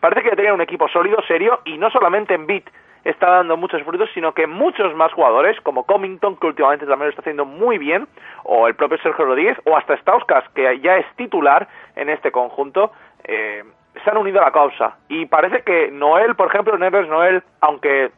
Parece 0.00 0.28
que 0.28 0.36
tenían 0.36 0.54
un 0.54 0.60
equipo 0.60 0.88
sólido, 0.88 1.22
serio, 1.26 1.60
y 1.64 1.78
no 1.78 1.90
solamente 1.90 2.34
en 2.34 2.46
beat 2.46 2.64
está 3.04 3.30
dando 3.30 3.56
muchos 3.56 3.82
frutos, 3.82 4.10
sino 4.14 4.32
que 4.32 4.46
muchos 4.46 4.94
más 4.94 5.12
jugadores, 5.12 5.60
como 5.60 5.84
Comington, 5.84 6.36
que 6.36 6.46
últimamente 6.46 6.86
también 6.86 7.06
lo 7.06 7.10
está 7.10 7.22
haciendo 7.22 7.44
muy 7.44 7.78
bien, 7.78 8.08
o 8.44 8.66
el 8.66 8.74
propio 8.74 8.98
Sergio 8.98 9.26
Rodríguez, 9.26 9.58
o 9.64 9.76
hasta 9.76 9.96
Stauskas, 9.98 10.44
que 10.54 10.80
ya 10.80 10.96
es 10.96 11.06
titular 11.16 11.68
en 11.96 12.08
este 12.08 12.32
conjunto, 12.32 12.92
eh, 13.24 13.62
se 14.02 14.10
han 14.10 14.16
unido 14.16 14.40
a 14.40 14.46
la 14.46 14.52
causa. 14.52 14.96
Y 15.08 15.26
parece 15.26 15.62
que 15.62 15.90
Noel, 15.90 16.34
por 16.34 16.48
ejemplo, 16.48 16.76
Neves 16.76 17.08
Noel, 17.08 17.42
aunque 17.60 18.10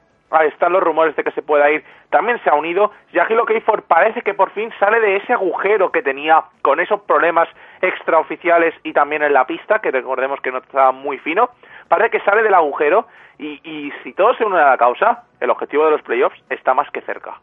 están 0.48 0.72
los 0.72 0.82
rumores 0.82 1.14
de 1.16 1.22
que 1.22 1.30
se 1.32 1.42
pueda 1.42 1.70
ir, 1.70 1.84
también 2.10 2.38
se 2.42 2.50
ha 2.50 2.54
unido. 2.54 2.90
Yagilo 3.12 3.46
Keifor 3.46 3.82
parece 3.82 4.22
que 4.22 4.34
por 4.34 4.50
fin 4.52 4.70
sale 4.78 5.00
de 5.00 5.16
ese 5.16 5.32
agujero 5.32 5.90
que 5.90 6.02
tenía 6.02 6.42
con 6.62 6.80
esos 6.80 7.00
problemas 7.02 7.48
extraoficiales 7.80 8.74
y 8.82 8.92
también 8.92 9.22
en 9.22 9.32
la 9.32 9.46
pista, 9.46 9.78
que 9.78 9.90
recordemos 9.90 10.40
que 10.40 10.50
no 10.50 10.58
estaba 10.58 10.92
muy 10.92 11.18
fino. 11.18 11.50
Parece 11.88 12.10
que 12.10 12.24
sale 12.24 12.42
del 12.42 12.54
agujero 12.54 13.06
y, 13.38 13.60
y 13.62 13.92
si 14.02 14.12
todo 14.12 14.34
se 14.34 14.44
une 14.44 14.58
a 14.58 14.70
la 14.70 14.76
causa, 14.76 15.24
el 15.40 15.50
objetivo 15.50 15.84
de 15.84 15.92
los 15.92 16.02
playoffs 16.02 16.38
está 16.50 16.74
más 16.74 16.90
que 16.90 17.02
cerca. 17.02 17.40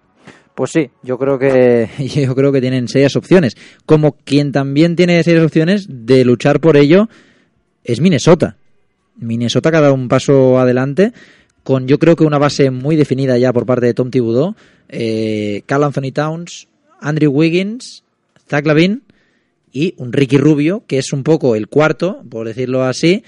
Pues 0.55 0.71
sí, 0.71 0.91
yo 1.01 1.17
creo 1.17 1.39
que 1.39 1.87
yo 2.27 2.35
creo 2.35 2.51
que 2.51 2.61
tienen 2.61 2.87
serias 2.87 3.15
opciones. 3.15 3.55
Como 3.85 4.13
quien 4.23 4.51
también 4.51 4.95
tiene 4.95 5.23
serias 5.23 5.45
opciones 5.45 5.87
de 5.89 6.25
luchar 6.25 6.59
por 6.59 6.77
ello 6.77 7.07
es 7.83 8.01
Minnesota. 8.01 8.55
Minnesota 9.15 9.71
que 9.71 9.77
ha 9.77 9.81
dado 9.81 9.93
un 9.93 10.07
paso 10.07 10.57
adelante 10.59 11.11
con 11.63 11.87
yo 11.87 11.99
creo 11.99 12.15
que 12.15 12.23
una 12.23 12.37
base 12.37 12.69
muy 12.71 12.95
definida 12.95 13.37
ya 13.37 13.53
por 13.53 13.65
parte 13.65 13.85
de 13.85 13.93
Tom 13.93 14.11
Thibodeau, 14.11 14.55
eh, 14.89 15.63
Carl 15.65 15.83
Anthony 15.83 16.11
Towns, 16.13 16.67
Andrew 16.99 17.31
Wiggins, 17.31 18.03
Zach 18.49 18.65
Lavin 18.65 19.03
y 19.71 19.95
un 19.97 20.13
Ricky 20.13 20.37
Rubio, 20.37 20.83
que 20.87 20.97
es 20.97 21.13
un 21.13 21.23
poco 21.23 21.55
el 21.55 21.67
cuarto, 21.67 22.23
por 22.29 22.47
decirlo 22.47 22.83
así, 22.83 23.23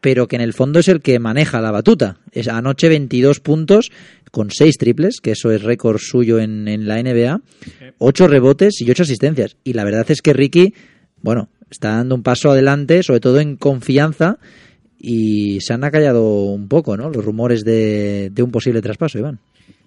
pero 0.00 0.28
que 0.28 0.36
en 0.36 0.42
el 0.42 0.52
fondo 0.52 0.78
es 0.78 0.88
el 0.88 1.00
que 1.00 1.18
maneja 1.18 1.60
la 1.60 1.70
batuta. 1.70 2.18
Es 2.32 2.48
anoche 2.48 2.88
22 2.88 3.40
puntos 3.40 3.90
con 4.30 4.50
6 4.50 4.76
triples, 4.76 5.20
que 5.20 5.32
eso 5.32 5.50
es 5.50 5.62
récord 5.62 5.98
suyo 5.98 6.38
en, 6.38 6.68
en 6.68 6.86
la 6.86 7.02
NBA, 7.02 7.40
8 7.98 8.28
rebotes 8.28 8.80
y 8.80 8.90
8 8.90 9.04
asistencias. 9.04 9.56
Y 9.64 9.72
la 9.72 9.84
verdad 9.84 10.04
es 10.10 10.22
que 10.22 10.32
Ricky, 10.32 10.74
bueno, 11.22 11.48
está 11.70 11.96
dando 11.96 12.14
un 12.14 12.22
paso 12.22 12.50
adelante, 12.50 13.02
sobre 13.02 13.20
todo 13.20 13.40
en 13.40 13.56
confianza, 13.56 14.38
y 14.98 15.60
se 15.60 15.72
han 15.72 15.84
acallado 15.84 16.44
un 16.44 16.68
poco, 16.68 16.96
¿no? 16.96 17.10
Los 17.10 17.24
rumores 17.24 17.64
de, 17.64 18.32
un 18.38 18.50
posible 18.50 18.82
traspaso, 18.82 19.18
Iván. 19.18 19.38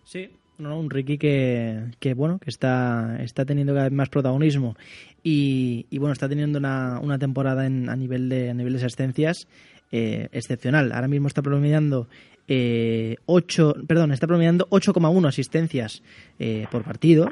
Sí, 0.05 0.29
no, 0.57 0.79
un 0.79 0.89
Ricky 0.89 1.17
que, 1.17 1.85
que, 1.99 2.13
bueno 2.13 2.39
que 2.39 2.49
está 2.49 3.17
está 3.23 3.45
teniendo 3.45 3.73
cada 3.73 3.85
vez 3.85 3.93
más 3.93 4.09
protagonismo 4.09 4.75
y, 5.23 5.85
y 5.89 5.97
bueno 5.97 6.13
está 6.13 6.27
teniendo 6.27 6.59
una, 6.59 6.99
una 6.99 7.17
temporada 7.17 7.65
en, 7.65 7.89
a 7.89 7.95
nivel 7.95 8.27
de 8.29 8.49
a 8.49 8.53
nivel 8.53 8.73
de 8.73 8.79
asistencias 8.79 9.47
eh, 9.91 10.27
excepcional 10.31 10.91
ahora 10.91 11.07
mismo 11.07 11.27
está 11.27 11.41
promediando 11.41 12.09
eh, 12.47 13.15
8 13.25 13.75
perdón 13.87 14.11
está 14.11 14.27
promediando 14.27 14.67
8,1 14.69 15.27
asistencias 15.27 16.03
eh, 16.39 16.67
por 16.71 16.83
partido 16.83 17.31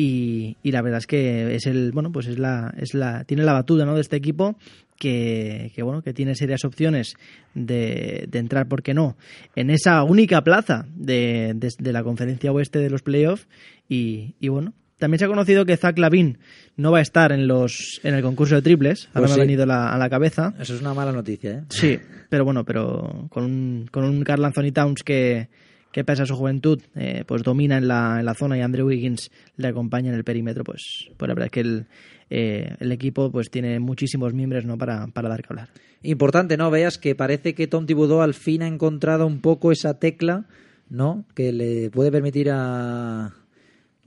y, 0.00 0.56
y, 0.62 0.70
la 0.70 0.80
verdad 0.80 0.98
es 0.98 1.08
que 1.08 1.56
es 1.56 1.66
el 1.66 1.90
bueno 1.90 2.12
pues 2.12 2.28
es 2.28 2.38
la 2.38 2.72
es 2.78 2.94
la 2.94 3.24
tiene 3.24 3.42
la 3.42 3.52
batuta 3.52 3.84
no 3.84 3.96
de 3.96 4.00
este 4.00 4.14
equipo 4.14 4.56
que, 4.96 5.72
que, 5.74 5.82
bueno 5.82 6.02
que 6.02 6.12
tiene 6.12 6.36
serias 6.36 6.64
opciones 6.64 7.16
de, 7.54 8.26
de, 8.30 8.38
entrar, 8.38 8.68
¿por 8.68 8.84
qué 8.84 8.94
no?, 8.94 9.16
en 9.56 9.70
esa 9.70 10.04
única 10.04 10.42
plaza 10.42 10.86
de, 10.94 11.52
de, 11.56 11.72
de 11.76 11.92
la 11.92 12.04
conferencia 12.04 12.52
oeste 12.52 12.78
de 12.78 12.90
los 12.90 13.02
playoffs 13.02 13.48
y, 13.88 14.34
y, 14.38 14.48
bueno. 14.48 14.72
También 14.98 15.20
se 15.20 15.26
ha 15.26 15.28
conocido 15.28 15.64
que 15.64 15.76
Zach 15.76 15.96
Lavin 15.96 16.38
no 16.76 16.90
va 16.90 16.98
a 16.98 17.02
estar 17.02 17.30
en 17.30 17.46
los 17.46 18.00
en 18.02 18.14
el 18.14 18.22
concurso 18.22 18.56
de 18.56 18.62
triples. 18.62 19.08
Ahora 19.14 19.28
Pues 19.28 19.30
me 19.30 19.34
ha 19.36 19.44
venido 19.44 19.64
la, 19.64 19.92
a 19.92 19.98
la 19.98 20.10
cabeza. 20.10 20.54
Eso 20.58 20.74
es 20.74 20.80
una 20.80 20.92
mala 20.92 21.12
noticia, 21.12 21.52
¿eh? 21.52 21.62
Sí, 21.68 22.00
pero 22.28 22.44
bueno, 22.44 22.64
pero 22.64 23.28
con 23.30 23.44
un, 23.44 23.88
con 23.92 24.02
un 24.02 24.24
Carl 24.24 24.44
Anthony 24.44 24.72
Towns 24.72 25.04
que, 25.04 25.48
que 25.92 26.04
pese 26.04 26.22
a 26.22 26.26
su 26.26 26.36
juventud, 26.36 26.80
eh, 26.94 27.24
pues 27.26 27.42
domina 27.42 27.78
en 27.78 27.88
la, 27.88 28.20
en 28.20 28.26
la 28.26 28.34
zona 28.34 28.58
y 28.58 28.60
Andrew 28.60 28.86
Wiggins 28.86 29.30
le 29.56 29.68
acompaña 29.68 30.10
en 30.10 30.14
el 30.14 30.24
perímetro, 30.24 30.64
pues, 30.64 31.10
pues 31.16 31.28
la 31.28 31.34
verdad 31.34 31.46
es 31.46 31.52
que 31.52 31.60
el, 31.60 31.86
eh, 32.30 32.76
el 32.78 32.92
equipo 32.92 33.30
pues 33.32 33.50
tiene 33.50 33.78
muchísimos 33.80 34.34
miembros 34.34 34.64
¿no? 34.64 34.76
para, 34.76 35.06
para 35.08 35.28
dar 35.28 35.42
que 35.42 35.48
hablar. 35.50 35.68
Importante, 36.02 36.56
¿no? 36.56 36.70
Veas 36.70 36.98
que 36.98 37.14
parece 37.14 37.54
que 37.54 37.66
Tom 37.66 37.86
Thibodeau 37.86 38.20
al 38.20 38.34
fin 38.34 38.62
ha 38.62 38.68
encontrado 38.68 39.26
un 39.26 39.40
poco 39.40 39.72
esa 39.72 39.98
tecla, 39.98 40.44
¿no? 40.88 41.24
Que 41.34 41.52
le 41.52 41.90
puede 41.90 42.12
permitir 42.12 42.50
a, 42.52 43.32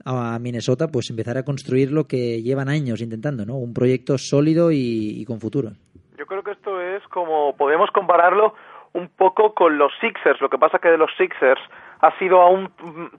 a 0.04 0.38
Minnesota 0.38 0.88
pues 0.88 1.10
empezar 1.10 1.36
a 1.36 1.44
construir 1.44 1.92
lo 1.92 2.06
que 2.06 2.42
llevan 2.42 2.70
años 2.70 3.02
intentando, 3.02 3.44
¿no? 3.44 3.56
Un 3.56 3.74
proyecto 3.74 4.16
sólido 4.16 4.72
y, 4.72 5.20
y 5.20 5.24
con 5.26 5.38
futuro. 5.38 5.72
Yo 6.18 6.24
creo 6.24 6.42
que 6.42 6.52
esto 6.52 6.80
es 6.80 7.02
como 7.08 7.54
podemos 7.56 7.90
compararlo 7.92 8.54
un 8.94 9.08
poco 9.08 9.54
con 9.54 9.78
los 9.78 9.92
Sixers. 10.00 10.40
Lo 10.40 10.50
que 10.50 10.58
pasa 10.58 10.78
que 10.78 10.90
de 10.90 10.98
los 10.98 11.10
Sixers 11.16 11.60
ha 12.00 12.16
sido 12.18 12.40
aún 12.40 12.70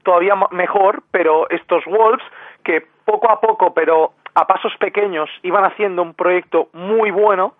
todavía 0.04 0.36
mejor, 0.52 1.04
pero 1.12 1.50
estos 1.50 1.86
Wolves 1.86 2.24
que 2.64 2.86
poco 3.06 3.30
a 3.30 3.40
poco, 3.42 3.74
pero 3.74 4.14
a 4.36 4.48
pasos 4.48 4.74
pequeños, 4.78 5.30
iban 5.44 5.64
haciendo 5.64 6.02
un 6.02 6.14
proyecto 6.14 6.70
muy 6.74 7.12
bueno. 7.12 7.56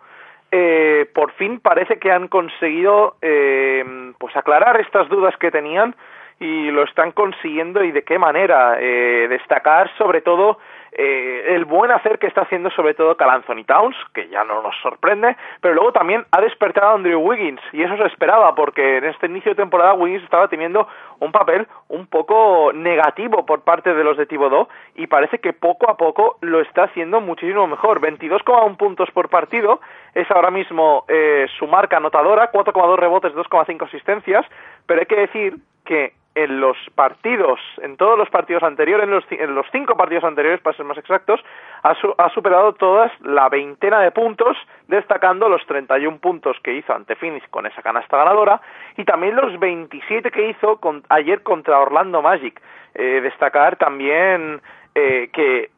Eh, 0.52 1.10
por 1.14 1.32
fin 1.34 1.60
parece 1.60 1.98
que 1.98 2.12
han 2.12 2.28
conseguido 2.28 3.16
eh, 3.22 4.14
pues 4.20 4.36
aclarar 4.36 4.80
estas 4.80 5.10
dudas 5.10 5.36
que 5.38 5.50
tenían 5.50 5.96
y 6.40 6.70
lo 6.70 6.84
están 6.84 7.12
consiguiendo 7.12 7.84
y 7.84 7.92
de 7.92 8.04
qué 8.04 8.20
manera 8.20 8.78
eh, 8.80 9.28
destacar 9.30 9.90
sobre 9.98 10.22
todo 10.22 10.60
eh, 10.96 11.56
el 11.56 11.66
buen 11.66 11.92
hacer 11.92 12.20
que 12.20 12.28
está 12.28 12.42
haciendo 12.42 12.70
sobre 12.72 12.94
todo 12.94 13.18
Cal 13.18 13.30
Anthony 13.30 13.64
Towns, 13.66 13.96
que 14.14 14.28
ya 14.30 14.44
no 14.44 14.62
nos 14.62 14.76
sorprende, 14.82 15.36
pero 15.62 15.74
luego 15.74 15.92
también 15.92 16.26
ha 16.32 16.42
despertado 16.42 16.88
a 16.88 16.94
Andrew 16.94 17.20
Wiggins, 17.20 17.62
y 17.72 17.84
eso 17.84 17.98
se 17.98 18.06
esperaba, 18.06 18.54
porque 18.56 18.98
en 18.98 19.06
este 19.06 19.26
inicio 19.26 19.52
de 19.52 19.56
temporada 19.56 19.94
Wiggins 19.94 20.24
estaba 20.24 20.48
teniendo 20.48 20.88
un 21.20 21.32
papel 21.32 21.68
un 21.88 22.08
poco 22.08 22.72
negativo 22.74 23.46
por 23.46 23.62
parte 23.62 23.94
de 23.94 24.04
los 24.04 24.18
de 24.18 24.26
Thibodeau, 24.26 24.68
y 24.96 25.08
parece 25.08 25.40
que 25.40 25.54
poco 25.54 25.90
a 25.90 25.98
poco 25.98 26.38
lo 26.42 26.62
está 26.62 26.84
haciendo 26.84 27.22
muchísimo 27.22 27.68
mejor. 27.68 28.00
22,1 28.00 28.78
puntos 28.78 29.10
por 29.12 29.30
partido 29.30 29.80
es 30.14 30.30
ahora 30.32 30.52
mismo 30.52 31.06
eh, 31.08 31.48
su 31.58 31.68
marca 31.68 31.98
anotadora, 31.98 32.52
4,2 32.52 32.98
rebotes, 32.98 33.34
2,5 33.34 33.88
asistencias, 33.88 34.46
pero 34.86 35.00
hay 35.00 35.06
que 35.06 35.16
decir 35.16 35.58
que 35.86 36.14
en 36.36 36.60
los 36.60 36.78
partidos, 36.96 37.60
en 37.82 37.98
todos 37.98 38.18
los 38.18 38.30
partidos 38.30 38.64
anteriores, 38.64 39.06
en 39.06 39.12
los, 39.12 39.24
en 39.30 39.54
los 39.54 39.66
cinco 39.72 39.96
partidos 39.96 40.24
anteriores, 40.24 40.62
para 40.62 40.76
ser 40.76 40.86
más 40.86 40.98
exactos, 40.98 41.40
ha, 41.84 41.94
su, 41.96 42.14
ha, 42.18 42.30
superado 42.30 42.74
todas 42.74 43.12
la 43.22 43.50
veintena 43.50 44.00
de 44.02 44.12
puntos, 44.12 44.58
destacando 44.88 45.48
los 45.48 45.66
31 45.68 46.18
puntos 46.18 46.58
que 46.64 46.74
hizo 46.74 46.94
ante 46.94 47.16
Phoenix 47.16 47.48
con 47.50 47.66
esa 47.66 47.82
canasta 47.82 48.18
ganadora 48.18 48.62
y 48.98 49.06
también 49.06 49.36
los 49.36 49.60
27 49.60 50.32
que 50.32 50.50
hizo 50.50 50.78
con, 50.78 51.04
ayer 51.10 51.44
contra 51.44 51.80
Orlando 51.80 52.22
Magic. 52.22 52.62
Eh, 52.96 53.22
destacar 53.22 53.76
también 53.76 54.62
eh, 54.96 55.30
que 55.34 55.72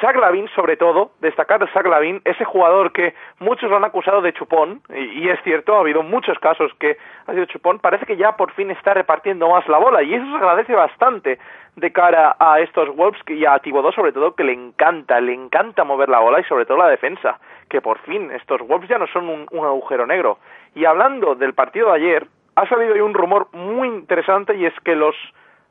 Zach 0.00 0.16
Lavin, 0.16 0.48
sobre 0.54 0.76
todo, 0.76 1.12
destacar 1.20 1.62
a 1.62 1.66
Zach 1.68 1.86
Lavin, 1.86 2.22
ese 2.24 2.44
jugador 2.44 2.92
que 2.92 3.14
muchos 3.40 3.68
lo 3.68 3.76
han 3.76 3.84
acusado 3.84 4.22
de 4.22 4.32
chupón, 4.32 4.80
y, 4.88 5.28
es 5.28 5.38
cierto, 5.42 5.76
ha 5.76 5.80
habido 5.80 6.02
muchos 6.02 6.38
casos 6.38 6.72
que 6.78 6.96
ha 7.26 7.32
sido 7.32 7.44
chupón, 7.44 7.78
parece 7.78 8.06
que 8.06 8.16
ya 8.16 8.36
por 8.36 8.52
fin 8.52 8.70
está 8.70 8.94
repartiendo 8.94 9.48
más 9.48 9.68
la 9.68 9.78
bola, 9.78 10.02
y 10.02 10.14
eso 10.14 10.24
se 10.24 10.36
agradece 10.36 10.74
bastante 10.74 11.38
de 11.76 11.92
cara 11.92 12.36
a 12.38 12.60
estos 12.60 12.94
Wolves 12.96 13.20
y 13.28 13.44
a 13.44 13.58
Thibodeau 13.58 13.92
sobre 13.92 14.12
todo, 14.12 14.34
que 14.34 14.44
le 14.44 14.52
encanta, 14.52 15.20
le 15.20 15.34
encanta 15.34 15.84
mover 15.84 16.08
la 16.08 16.20
bola 16.20 16.40
y 16.40 16.44
sobre 16.44 16.66
todo 16.66 16.78
la 16.78 16.88
defensa, 16.88 17.38
que 17.68 17.80
por 17.80 17.98
fin 18.00 18.30
estos 18.30 18.60
Wolves 18.66 18.88
ya 18.88 18.98
no 18.98 19.06
son 19.08 19.28
un, 19.28 19.46
un 19.50 19.64
agujero 19.64 20.06
negro. 20.06 20.38
Y 20.74 20.84
hablando 20.84 21.34
del 21.34 21.54
partido 21.54 21.88
de 21.88 21.96
ayer, 21.96 22.26
ha 22.56 22.68
salido 22.68 22.94
hoy 22.94 23.00
un 23.00 23.14
rumor 23.14 23.48
muy 23.52 23.88
interesante 23.88 24.56
y 24.56 24.66
es 24.66 24.74
que 24.84 24.94
los 24.94 25.14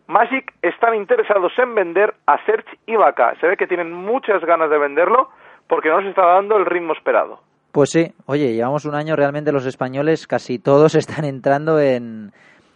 Magic 0.08 0.54
están 0.62 0.96
interesados 0.96 1.52
en 1.58 1.76
vender 1.76 2.14
a 2.26 2.44
Serge 2.46 2.78
Ibaka. 2.86 3.36
Se 3.40 3.48
ve 3.48 3.58
que 3.58 3.68
tienen 3.68 3.92
muchas 3.92 4.44
ganas 4.44 4.70
de 4.70 4.78
venderlo 4.78 5.30
porque 5.68 5.90
no 5.90 6.02
se 6.02 6.10
está 6.10 6.26
dando 6.26 6.58
el 6.58 6.66
ritmo 6.66 6.94
esperado. 6.94 7.42
Pues 7.72 7.92
sí, 7.92 8.14
oye, 8.26 8.54
llevamos 8.54 8.84
un 8.84 8.96
año 8.96 9.16
realmente 9.16 9.54
los 9.54 9.66
españoles 9.66 10.28
casi 10.28 10.60
todos 10.60 10.96
están 10.96 11.26
entrando 11.26 11.80
en 11.80 12.34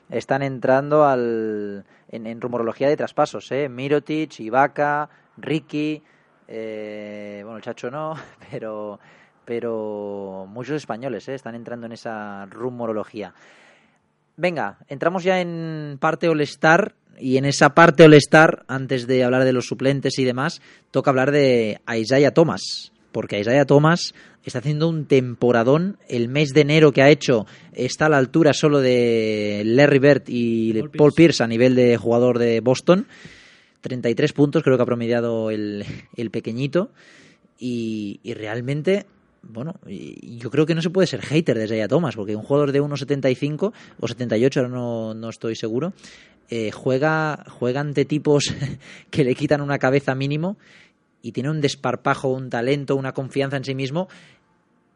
están 0.10 0.44
entrando 0.44 1.06
al 1.06 1.84
en, 2.10 2.40
rumorología 2.40 2.88
de 2.88 2.96
traspasos, 2.96 3.52
eh, 3.52 3.68
Mirotic, 3.68 4.40
Ibaka, 4.40 5.10
Ricky, 5.38 6.02
eh, 6.48 7.42
bueno, 7.44 7.58
el 7.58 7.64
Chacho 7.64 7.90
no, 7.92 8.14
pero 8.52 9.00
pero 9.44 10.46
muchos 10.48 10.76
españoles 10.78 11.28
eh, 11.28 11.36
están 11.36 11.56
entrando 11.56 11.86
en 11.86 11.92
esa 11.92 12.46
rumorología. 12.46 13.34
Venga, 14.38 14.80
entramos 14.88 15.24
ya 15.24 15.40
en 15.40 15.98
parte 16.00 16.28
All-Star 16.28 16.96
y 17.20 17.38
en 17.38 17.46
esa 17.46 17.74
parte 17.74 18.04
All-Star, 18.04 18.66
antes 18.68 19.08
de 19.08 19.24
hablar 19.24 19.46
de 19.46 19.54
los 19.54 19.66
suplentes 19.66 20.20
y 20.20 20.26
demás, 20.26 20.62
toca 20.92 21.10
hablar 21.10 21.32
de 21.32 21.80
Isaiah 21.88 22.34
Thomas, 22.34 22.92
porque 23.12 23.40
Isaiah 23.40 23.66
Thomas 23.66 24.14
está 24.44 24.60
haciendo 24.60 24.90
un 24.90 25.06
temporadón. 25.06 25.98
El 26.08 26.28
mes 26.28 26.50
de 26.50 26.62
enero 26.62 26.92
que 26.92 27.02
ha 27.02 27.10
hecho 27.10 27.46
está 27.74 28.08
a 28.08 28.10
la 28.10 28.18
altura 28.18 28.54
solo 28.54 28.80
de 28.80 29.64
Larry 29.66 30.00
Bird 30.00 30.24
y 30.28 30.74
Paul 30.74 30.92
Paul 30.92 31.14
Pierce. 31.14 31.16
Pierce 31.16 31.44
a 31.44 31.48
nivel 31.48 31.76
de 31.76 31.98
jugador 31.98 32.38
de 32.38 32.60
Boston. 32.60 33.08
33 33.82 34.34
puntos 34.34 34.64
creo 34.64 34.78
que 34.78 34.84
ha 34.84 34.88
promediado 34.88 35.50
el, 35.52 35.86
el 36.16 36.32
pequeñito. 36.32 36.92
Y, 37.58 38.20
y 38.24 38.34
realmente, 38.34 39.06
bueno, 39.48 39.76
yo 39.86 40.50
creo 40.52 40.66
que 40.66 40.76
no 40.76 40.82
se 40.82 40.90
puede 40.90 41.08
ser 41.08 41.22
hater 41.22 41.58
de 41.58 41.66
Isaiah 41.66 41.88
Thomas, 41.88 42.16
porque 42.16 42.36
un 42.36 42.44
jugador 42.44 42.72
de 42.72 42.82
1,75 42.82 43.74
o 44.00 44.08
78, 44.08 44.60
ahora 44.60 44.72
no, 44.72 45.14
no 45.14 45.30
estoy 45.30 45.56
seguro, 45.56 45.94
eh, 46.50 46.72
juega, 46.72 47.44
juega 47.50 47.82
ante 47.82 48.06
tipos 48.06 48.54
que 49.10 49.24
le 49.24 49.36
quitan 49.36 49.62
una 49.62 49.80
cabeza 49.80 50.16
mínimo 50.16 50.58
y 51.22 51.32
tiene 51.32 51.50
un 51.50 51.62
desparpajo, 51.62 52.30
un 52.30 52.50
talento, 52.50 52.96
una 52.96 53.14
confianza 53.14 53.58
en 53.58 53.64
sí 53.64 53.76
mismo 53.76 54.08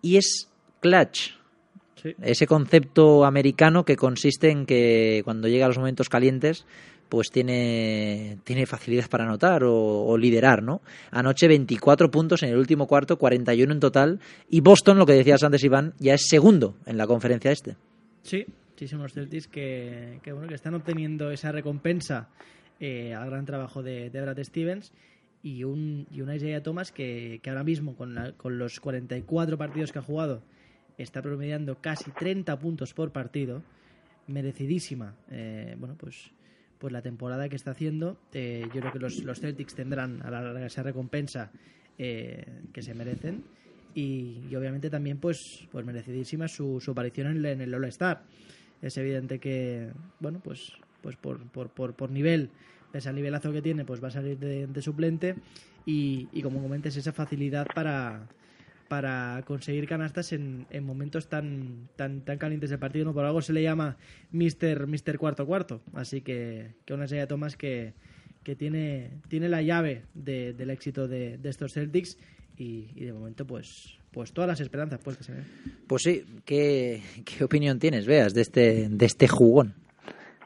y 0.02 0.18
es 0.18 0.50
clutch. 0.80 1.38
Sí. 2.02 2.16
Ese 2.22 2.48
concepto 2.48 3.26
americano 3.26 3.84
que 3.84 3.98
consiste 3.98 4.52
en 4.52 4.66
que 4.66 5.22
cuando 5.26 5.48
llega 5.48 5.66
a 5.66 5.68
los 5.68 5.78
momentos 5.78 6.08
calientes, 6.08 6.66
pues 7.10 7.30
tiene, 7.32 8.38
tiene 8.44 8.66
facilidad 8.66 9.10
para 9.10 9.26
anotar 9.26 9.64
o, 9.66 10.16
liderar, 10.18 10.62
¿no? 10.64 10.82
Anoche 11.12 11.48
24 11.48 12.12
puntos 12.12 12.44
en 12.44 12.50
el 12.50 12.58
último 12.58 12.88
cuarto, 12.88 13.18
41 13.18 13.74
en 13.74 13.80
total, 13.80 14.20
y 14.50 14.62
Boston, 14.62 14.98
lo 15.00 15.06
que 15.06 15.14
decías 15.14 15.44
antes, 15.44 15.64
Iván, 15.64 15.94
ya 16.00 16.14
es 16.14 16.28
segundo 16.28 16.76
en 16.86 16.98
la 16.98 17.08
conferencia 17.08 17.52
este. 17.52 17.76
Sí, 18.22 18.46
los 18.92 19.12
Celtics 19.14 19.48
que, 19.48 20.20
que, 20.24 20.32
bueno, 20.32 20.48
que 20.48 20.56
están 20.56 20.74
obteniendo 20.76 21.32
esa 21.32 21.52
recompensa 21.52 22.30
eh, 22.80 23.14
al 23.14 23.30
gran 23.30 23.46
trabajo 23.46 23.84
de, 23.84 24.10
de 24.10 24.22
Brad 24.22 24.42
Stevens 24.44 24.94
y 25.44 25.64
un, 25.66 26.08
y 26.12 26.22
una 26.22 26.36
Isaiah 26.36 26.64
Thomas 26.64 26.92
que, 26.92 27.40
que 27.44 27.50
ahora 27.50 27.64
mismo 27.64 27.96
con, 27.96 28.14
la- 28.16 28.32
con 28.34 28.58
los 28.58 28.80
44 28.80 29.58
partidos 29.58 29.92
que 29.92 30.00
ha 30.00 30.02
jugado 30.04 30.44
está 30.98 31.22
promediando 31.22 31.76
casi 31.82 32.12
30 32.12 32.58
puntos 32.60 32.94
por 32.94 33.12
partido, 33.12 33.64
merecidísima. 34.28 35.16
eh, 35.32 35.76
bueno, 35.78 35.96
pues, 35.98 36.32
pues 36.80 36.92
la 36.92 37.02
temporada 37.02 37.50
que 37.50 37.56
está 37.56 37.72
haciendo, 37.72 38.18
eh, 38.34 38.68
yo 38.74 38.80
creo 38.82 38.94
que 38.94 39.00
los, 39.00 39.24
los 39.24 39.40
Celtics 39.40 39.76
tendrán 39.76 40.22
a 40.24 40.32
la 40.32 40.42
larga 40.42 40.66
esa 40.66 40.82
recompensa 40.82 41.52
eh, 41.98 42.46
que 42.74 42.82
se 42.82 42.94
merecen. 42.94 43.44
Y, 43.94 44.42
y 44.50 44.56
obviamente 44.56 44.90
también 44.90 45.18
pues 45.18 45.68
pues 45.72 45.86
merecidísima 45.86 46.48
su, 46.48 46.80
su 46.80 46.92
aparición 46.92 47.28
en, 47.28 47.46
en 47.46 47.60
el 47.62 47.74
All 47.74 47.86
Star 47.86 48.24
es 48.84 48.96
evidente 48.98 49.40
que 49.40 49.90
bueno 50.20 50.40
pues 50.44 50.74
pues 51.02 51.16
por, 51.16 51.40
por, 51.50 51.70
por, 51.70 51.94
por 51.94 52.12
nivel 52.12 52.52
pese 52.92 53.10
al 53.10 53.16
nivelazo 53.16 53.52
que 53.52 53.64
tiene 53.64 53.86
pues 53.86 54.02
va 54.02 54.10
a 54.10 54.12
salir 54.12 54.38
de, 54.38 54.68
de 54.68 54.82
suplente. 54.82 55.36
Y, 55.86 56.28
y 56.32 56.42
como 56.44 56.62
comentes 56.62 56.96
esa 56.98 57.14
facilidad 57.14 57.66
para 57.74 58.28
para 58.90 59.42
conseguir 59.46 59.88
canastas 59.88 60.34
en, 60.34 60.66
en 60.70 60.84
momentos 60.84 61.30
tan, 61.30 61.88
tan 61.96 62.22
tan 62.22 62.38
calientes 62.38 62.70
del 62.72 62.80
partido 62.80 63.06
no 63.06 63.14
por 63.14 63.24
algo 63.24 63.42
se 63.42 63.54
le 63.54 63.64
llama 63.64 63.96
Mister 64.32 64.86
Mister 64.88 65.18
cuarto 65.18 65.46
cuarto 65.46 65.82
así 65.94 66.20
que 66.20 66.72
que 66.86 66.94
una 66.94 67.08
serie 67.08 67.22
de 67.22 67.28
tomas 67.28 67.56
que 67.56 67.94
que 68.44 68.56
tiene, 68.56 69.12
tiene 69.28 69.48
la 69.48 69.62
llave 69.62 70.04
de- 70.14 70.54
del 70.54 70.70
éxito 70.72 71.08
de, 71.08 71.38
de 71.38 71.50
estos 71.50 71.74
Celtics 71.74 72.18
y, 72.58 72.88
y 72.96 73.06
de 73.06 73.14
momento 73.14 73.46
pues 73.46 73.96
pues 74.12 74.34
todas 74.34 74.48
las 74.48 74.60
esperanzas 74.60 75.00
pues 75.04 75.18
que 75.18 75.24
se 75.24 75.34
ven. 75.34 75.46
Pues 75.86 76.02
sí, 76.02 76.26
¿qué, 76.44 77.02
qué 77.26 77.44
opinión 77.44 77.78
tienes, 77.78 78.08
Veas, 78.08 78.34
de 78.34 78.42
este, 78.42 78.90
de 78.90 79.06
este 79.06 79.28
jugón? 79.28 79.76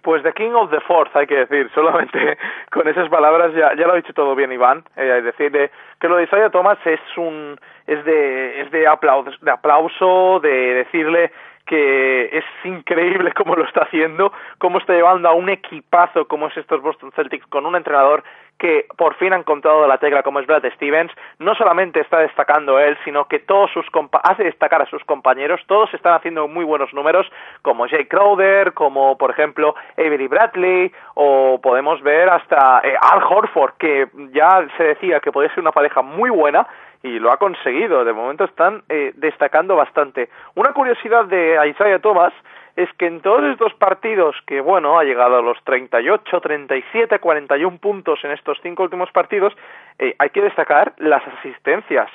Pues 0.04 0.22
The 0.22 0.34
King 0.34 0.52
of 0.54 0.70
the 0.70 0.82
Fourth, 0.82 1.16
hay 1.16 1.26
que 1.26 1.46
decir. 1.46 1.72
Solamente 1.74 2.38
con 2.72 2.88
esas 2.88 3.10
palabras 3.10 3.54
ya, 3.54 3.74
ya 3.76 3.88
lo 3.88 3.94
ha 3.94 3.96
dicho 3.96 4.14
todo 4.14 4.36
bien 4.36 4.52
Iván. 4.52 4.84
Eh, 4.98 5.16
es 5.20 5.24
decir, 5.24 5.52
de- 5.52 5.72
que 6.00 6.08
lo 6.10 6.18
de 6.18 6.24
Isaiah 6.26 6.50
Thomas 6.50 6.78
es 6.86 7.00
un 7.18 7.58
es 7.88 8.04
de 8.06 8.62
es 8.62 8.72
de 8.72 8.86
aplauso, 8.86 9.32
de 9.42 9.52
aplauso, 9.52 10.40
de 10.42 10.74
decirle 10.76 11.32
que 11.66 12.26
es 12.38 12.44
increíble 12.66 13.32
cómo 13.38 13.56
lo 13.56 13.64
está 13.64 13.84
haciendo, 13.84 14.34
cómo 14.58 14.80
está 14.80 14.94
llevando 14.94 15.30
a 15.30 15.34
un 15.34 15.48
equipazo 15.50 16.28
como 16.28 16.48
es 16.48 16.58
estos 16.58 16.82
Boston 16.82 17.12
Celtics 17.16 17.48
con 17.48 17.66
un 17.66 17.76
entrenador 17.78 18.24
que 18.58 18.86
por 18.98 19.16
fin 19.16 19.34
ha 19.34 19.38
encontrado 19.38 19.86
la 19.88 19.98
tecla 19.98 20.24
como 20.24 20.40
es 20.40 20.48
Brad 20.48 20.64
Stevens, 20.76 21.12
no 21.40 21.54
solamente 21.56 22.00
está 22.00 22.20
destacando 22.20 22.80
él, 22.80 22.98
sino 23.04 23.28
que 23.28 23.40
todos 23.40 23.72
sus 23.72 23.86
compa- 23.92 24.22
hace 24.24 24.44
destacar 24.44 24.82
a 24.82 24.86
sus 24.86 25.04
compañeros, 25.04 25.60
todos 25.68 25.94
están 25.94 26.14
haciendo 26.14 26.48
muy 26.48 26.64
buenos 26.64 26.94
números, 26.94 27.30
como 27.62 27.88
Jay 27.88 28.06
Crowder, 28.06 28.74
como 28.74 29.18
por 29.18 29.32
ejemplo 29.32 29.76
Avery 29.98 30.28
Bradley, 30.28 30.92
o 31.16 31.60
podemos 31.62 32.02
ver 32.02 32.30
hasta 32.30 32.82
eh, 32.84 32.96
Al 33.02 33.22
Horford, 33.24 33.74
que 33.78 34.08
ya 34.32 34.66
se 34.78 34.84
decía 34.84 35.20
que 35.20 35.32
podía 35.32 35.50
ser 35.50 35.60
una 35.60 35.72
pareja 35.72 36.02
muy 36.02 36.30
buena, 36.30 36.66
y 37.06 37.20
lo 37.20 37.34
ha 37.34 37.38
conseguido. 37.38 38.06
De 38.06 38.14
momento 38.14 38.46
están 38.46 38.84
eh, 38.88 39.12
destacando 39.16 39.76
bastante. 39.76 40.30
Una 40.56 40.72
curiosidad 40.72 41.26
de 41.26 41.60
Isaiah 41.68 42.00
Thomas 42.00 42.32
es 42.76 42.92
que 42.94 43.06
en 43.06 43.22
todos 43.22 43.44
estos 43.52 43.74
partidos, 43.76 44.36
que 44.48 44.62
bueno, 44.62 44.98
ha 44.98 45.04
llegado 45.04 45.38
a 45.38 45.42
los 45.42 45.58
38, 45.64 46.42
37, 46.42 47.20
41 47.20 47.78
puntos 47.78 48.20
en 48.24 48.32
estos 48.32 48.58
cinco 48.64 48.84
últimos 48.84 49.12
partidos, 49.12 49.54
eh, 50.00 50.16
hay 50.18 50.30
que 50.32 50.42
destacar 50.42 50.94
las 50.98 51.22
asistencias. 51.40 52.10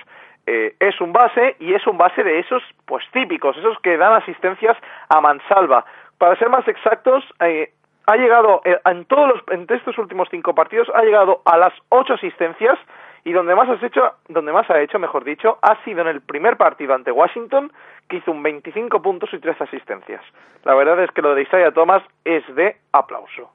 Eh, 0.46 0.74
es 0.80 1.00
un 1.00 1.12
base 1.12 1.56
y 1.60 1.74
es 1.74 1.86
un 1.86 1.98
base 1.98 2.24
de 2.24 2.38
esos 2.38 2.62
pues 2.86 3.04
típicos, 3.12 3.56
esos 3.56 3.78
que 3.80 3.96
dan 3.96 4.14
asistencias 4.14 4.76
a 5.08 5.20
mansalva. 5.20 5.84
Para 6.16 6.36
ser 6.36 6.48
más 6.48 6.66
exactos, 6.66 7.22
eh, 7.40 7.70
ha 8.06 8.16
llegado 8.16 8.62
eh, 8.64 8.78
en 8.86 9.04
todos 9.04 9.28
los, 9.28 9.42
en 9.50 9.66
estos 9.68 9.98
últimos 9.98 10.28
cinco 10.30 10.54
partidos 10.54 10.88
ha 10.94 11.02
llegado 11.02 11.42
a 11.44 11.58
las 11.58 11.74
ocho 11.90 12.14
asistencias 12.14 12.78
y 13.24 13.32
donde 13.32 13.54
más 13.54 13.68
has 13.68 13.82
hecho, 13.82 14.00
donde 14.28 14.52
más 14.52 14.68
ha 14.70 14.80
hecho, 14.80 14.98
mejor 14.98 15.24
dicho, 15.24 15.58
ha 15.62 15.82
sido 15.84 16.00
en 16.02 16.08
el 16.08 16.20
primer 16.20 16.56
partido 16.56 16.94
ante 16.94 17.10
Washington, 17.10 17.72
que 18.08 18.18
hizo 18.18 18.30
un 18.30 18.42
25 18.42 19.02
puntos 19.02 19.30
y 19.32 19.38
tres 19.38 19.60
asistencias. 19.60 20.22
La 20.64 20.74
verdad 20.74 21.02
es 21.02 21.10
que 21.10 21.22
lo 21.22 21.34
de 21.34 21.42
Isaiah 21.42 21.72
Thomas 21.72 22.02
es 22.24 22.42
de 22.54 22.76
aplauso. 22.92 23.52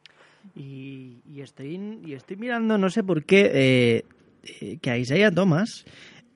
Y, 0.55 1.21
y 1.25 1.41
estoy 1.41 1.99
y 2.03 2.13
estoy 2.13 2.37
mirando, 2.37 2.77
no 2.77 2.89
sé 2.89 3.03
por 3.03 3.25
qué, 3.25 3.49
eh, 3.53 4.03
eh, 4.61 4.77
que 4.81 4.91
a 4.91 4.97
Isaiah 4.97 5.31
Thomas 5.31 5.85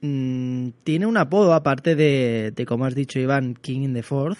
mm, 0.01 0.69
tiene 0.83 1.05
un 1.05 1.17
apodo, 1.17 1.53
aparte 1.53 1.95
de, 1.95 2.51
de, 2.51 2.65
como 2.65 2.85
has 2.85 2.95
dicho 2.95 3.19
Iván, 3.19 3.55
King 3.55 3.81
in 3.81 3.93
the 3.93 4.03
Fourth, 4.03 4.39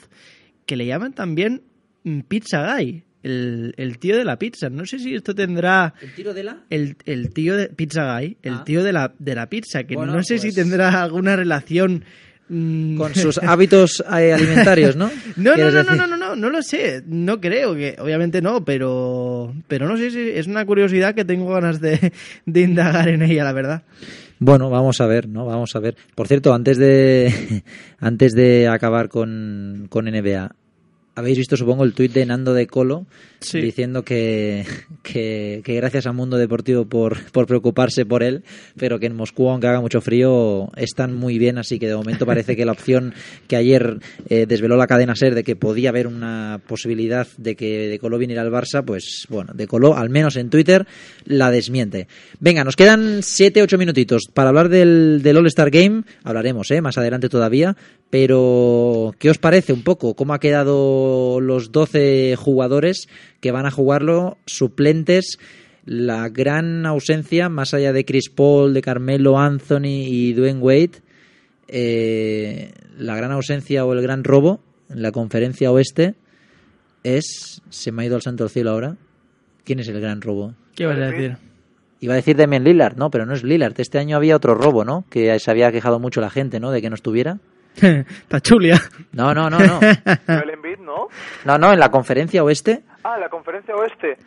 que 0.65 0.77
le 0.77 0.85
llaman 0.85 1.13
también 1.13 1.63
mm, 2.03 2.21
Pizza 2.21 2.75
Guy. 2.75 3.03
El, 3.27 3.73
el 3.77 3.97
tío 3.99 4.15
de 4.17 4.23
la 4.25 4.39
pizza. 4.39 4.69
No 4.69 4.85
sé 4.85 4.99
si 4.99 5.13
esto 5.15 5.35
tendrá. 5.35 5.93
¿El 6.01 6.13
tiro 6.13 6.33
de 6.33 6.43
la? 6.43 6.57
El, 6.69 6.95
el 7.05 7.33
tío 7.33 7.55
de 7.57 7.67
Pizza 7.67 8.17
Guy, 8.19 8.37
el 8.41 8.53
Ah. 8.53 8.63
tío 8.65 8.83
de 8.83 8.93
la, 8.93 9.13
de 9.19 9.35
la 9.35 9.47
pizza, 9.49 9.83
que 9.83 9.95
Bueno, 9.95 10.13
no 10.13 10.23
sé 10.23 10.35
pues- 10.35 10.41
si 10.43 10.53
tendrá 10.53 11.01
alguna 11.03 11.35
relación. 11.35 12.03
mm, 12.49 12.95
Con 12.97 13.13
sus 13.15 13.37
hábitos 13.39 14.01
eh, 14.17 14.31
alimentarios, 14.33 14.95
¿no? 14.95 15.11
No, 15.35 15.49
no, 15.51 15.55
¿Quieres 15.55 15.73
no, 15.73 15.83
no, 15.83 15.95
no, 15.95 16.07
no, 16.07 16.17
no, 16.17 16.35
no 16.37 16.49
lo 16.49 16.61
sé. 16.61 17.03
No 17.05 17.41
creo 17.41 17.75
que, 17.75 17.95
obviamente 17.99 18.41
no, 18.41 18.63
pero, 18.63 19.53
pero 19.67 19.87
no 19.87 19.97
sé 19.97 20.09
si 20.11 20.19
es 20.29 20.47
una 20.47 20.65
curiosidad 20.65 21.13
que 21.13 21.25
tengo 21.25 21.49
ganas 21.53 21.81
de, 21.81 22.13
de 22.45 22.61
indagar 22.61 23.09
en 23.09 23.21
ella, 23.21 23.43
la 23.43 23.51
verdad. 23.53 23.83
Bueno, 24.39 24.69
vamos 24.69 25.01
a 25.01 25.07
ver, 25.07 25.27
¿no? 25.27 25.45
Vamos 25.45 25.75
a 25.75 25.79
ver. 25.79 25.95
Por 26.15 26.27
cierto, 26.27 26.53
antes 26.53 26.77
de 26.77 27.63
antes 27.99 28.33
de 28.33 28.67
acabar 28.67 29.09
con, 29.09 29.87
con 29.89 30.05
NBA, 30.05 30.51
habéis 31.17 31.37
visto, 31.39 31.57
supongo, 31.57 31.83
el 31.83 31.93
tuit 31.93 32.13
de 32.13 32.25
Nando 32.25 32.53
de 32.53 32.67
Colo 32.67 33.05
Sí. 33.39 33.61
diciendo 33.61 34.03
que, 34.03 34.65
que, 35.03 35.61
que 35.63 35.75
gracias 35.75 36.07
al 36.07 36.15
mundo 36.15 36.37
deportivo 36.37 36.85
por, 36.85 37.23
por 37.31 37.45
preocuparse 37.45 38.03
por 38.03 38.23
él, 38.23 38.43
pero 38.77 38.97
que 38.97 39.05
en 39.05 39.15
Moscú, 39.15 39.49
aunque 39.49 39.67
haga 39.67 39.79
mucho 39.79 40.01
frío, 40.01 40.71
están 40.75 41.13
muy 41.13 41.37
bien, 41.37 41.59
así 41.59 41.77
que 41.77 41.87
de 41.87 41.95
momento 41.95 42.25
parece 42.25 42.55
que 42.55 42.65
la 42.65 42.71
opción 42.71 43.13
que 43.47 43.55
ayer 43.55 43.99
eh, 44.27 44.47
desveló 44.47 44.75
la 44.75 44.87
cadena 44.87 45.15
SER 45.15 45.35
de 45.35 45.43
que 45.43 45.55
podía 45.55 45.89
haber 45.89 46.07
una 46.07 46.61
posibilidad 46.67 47.27
de 47.37 47.55
que 47.55 47.87
De 47.89 47.99
Colo 47.99 48.17
viniera 48.17 48.41
al 48.41 48.51
Barça, 48.51 48.83
pues 48.83 49.27
bueno, 49.29 49.53
De 49.53 49.67
Colo, 49.67 49.95
al 49.95 50.09
menos 50.09 50.35
en 50.35 50.49
Twitter, 50.49 50.87
la 51.25 51.51
desmiente. 51.51 52.07
Venga, 52.39 52.63
nos 52.63 52.75
quedan 52.75 53.19
7-8 53.19 53.77
minutitos 53.77 54.23
para 54.33 54.49
hablar 54.49 54.69
del, 54.69 55.21
del 55.21 55.37
All-Star 55.37 55.69
Game, 55.69 56.03
hablaremos 56.23 56.71
eh, 56.71 56.81
más 56.81 56.97
adelante 56.97 57.29
todavía, 57.29 57.77
pero 58.09 59.13
¿qué 59.19 59.29
os 59.29 59.37
parece 59.37 59.73
un 59.73 59.83
poco? 59.83 60.15
¿Cómo 60.15 60.33
ha 60.33 60.39
quedado 60.39 61.06
los 61.41 61.71
12 61.71 62.35
jugadores 62.37 63.07
que 63.39 63.51
van 63.51 63.65
a 63.65 63.71
jugarlo, 63.71 64.37
suplentes? 64.45 65.39
La 65.85 66.29
gran 66.29 66.85
ausencia, 66.85 67.49
más 67.49 67.73
allá 67.73 67.93
de 67.93 68.05
Chris 68.05 68.29
Paul, 68.29 68.73
de 68.73 68.81
Carmelo 68.81 69.39
Anthony 69.39 70.03
y 70.05 70.33
Dwayne 70.33 70.59
Wade, 70.59 71.01
eh, 71.67 72.71
la 72.97 73.15
gran 73.15 73.31
ausencia 73.31 73.85
o 73.85 73.93
el 73.93 74.01
gran 74.01 74.23
robo 74.23 74.61
en 74.89 75.01
la 75.01 75.11
conferencia 75.11 75.71
oeste 75.71 76.15
es. 77.03 77.61
Se 77.69 77.91
me 77.91 78.03
ha 78.03 78.05
ido 78.05 78.15
al 78.15 78.21
santo 78.21 78.43
del 78.43 78.51
cielo 78.51 78.71
ahora. 78.71 78.97
¿Quién 79.63 79.79
es 79.79 79.87
el 79.87 79.99
gran 79.99 80.21
robo? 80.21 80.53
¿Qué 80.75 80.85
vas 80.85 80.97
a 80.97 81.11
decir? 81.11 81.37
Iba 81.99 82.13
a 82.13 82.17
decir 82.17 82.35
Demian 82.35 82.63
Lillard, 82.63 82.95
no, 82.95 83.09
pero 83.09 83.25
no 83.25 83.33
es 83.33 83.43
Lillard. 83.43 83.73
Este 83.79 83.97
año 83.97 84.15
había 84.15 84.35
otro 84.35 84.55
robo, 84.55 84.85
¿no? 84.85 85.05
Que 85.09 85.37
se 85.39 85.51
había 85.51 85.71
quejado 85.71 85.99
mucho 85.99 86.21
la 86.21 86.29
gente, 86.29 86.59
¿no? 86.59 86.71
De 86.71 86.81
que 86.81 86.89
no 86.89 86.95
estuviera. 86.95 87.39
Tachulia. 88.27 88.81
No, 89.11 89.33
no, 89.33 89.49
no, 89.49 89.59
no. 89.59 89.79
¿no? 90.87 91.07
No, 91.45 91.57
no, 91.59 91.71
en 91.71 91.79
la 91.79 91.91
conferencia 91.91 92.43
oeste. 92.43 92.81
Ah, 93.03 93.19
la 93.19 93.29
conferencia 93.29 93.75
oeste. 93.75 94.17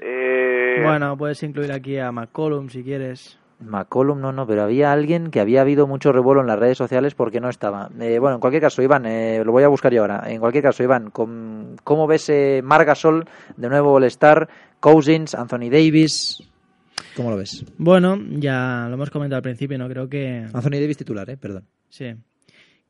Eh, 0.00 0.80
Bueno, 0.84 1.16
puedes 1.16 1.42
incluir 1.42 1.72
aquí 1.72 1.98
a 1.98 2.12
McCollum 2.12 2.68
si 2.68 2.84
quieres. 2.84 3.38
McCollum 3.60 4.20
no, 4.20 4.32
no, 4.32 4.46
pero 4.46 4.62
había 4.62 4.90
alguien 4.92 5.30
que 5.30 5.40
había 5.40 5.60
habido 5.60 5.86
mucho 5.86 6.12
revuelo 6.12 6.40
en 6.40 6.46
las 6.46 6.58
redes 6.58 6.78
sociales 6.78 7.14
porque 7.14 7.40
no 7.40 7.50
estaba. 7.50 7.90
Eh, 8.00 8.18
bueno, 8.18 8.36
en 8.36 8.40
cualquier 8.40 8.62
caso, 8.62 8.80
Iván, 8.82 9.04
eh, 9.04 9.42
lo 9.44 9.52
voy 9.52 9.64
a 9.64 9.68
buscar 9.68 9.92
yo 9.92 10.00
ahora. 10.02 10.22
En 10.26 10.40
cualquier 10.40 10.64
caso, 10.64 10.82
Iván, 10.82 11.10
¿cómo 11.10 12.06
ves 12.06 12.30
eh, 12.30 12.62
Margasol 12.64 13.26
de 13.56 13.68
nuevo 13.68 13.92
All-Star, 13.92 14.48
Cousins, 14.80 15.34
Anthony 15.34 15.68
Davis? 15.70 16.42
¿Cómo 17.16 17.30
lo 17.30 17.36
ves? 17.36 17.64
Bueno, 17.76 18.16
ya 18.38 18.86
lo 18.88 18.94
hemos 18.94 19.10
comentado 19.10 19.36
al 19.38 19.42
principio, 19.42 19.76
¿no? 19.76 19.88
Creo 19.88 20.08
que... 20.08 20.46
Anthony 20.54 20.80
Davis 20.80 20.96
titular, 20.96 21.28
¿eh? 21.28 21.36
Perdón. 21.36 21.64
Sí. 21.90 22.14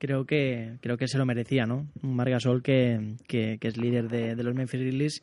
Creo 0.01 0.25
que, 0.25 0.79
creo 0.81 0.97
que 0.97 1.09
se 1.09 1.19
lo 1.19 1.27
merecía, 1.27 1.67
¿no? 1.67 1.87
Un 2.03 2.17
Margasol 2.17 2.63
que, 2.63 3.17
que, 3.29 3.59
que 3.61 3.69
es 3.69 3.77
líder 3.77 4.09
de, 4.09 4.35
los 4.43 4.55
Memphis 4.55 4.81
Grizzlies, 4.81 5.23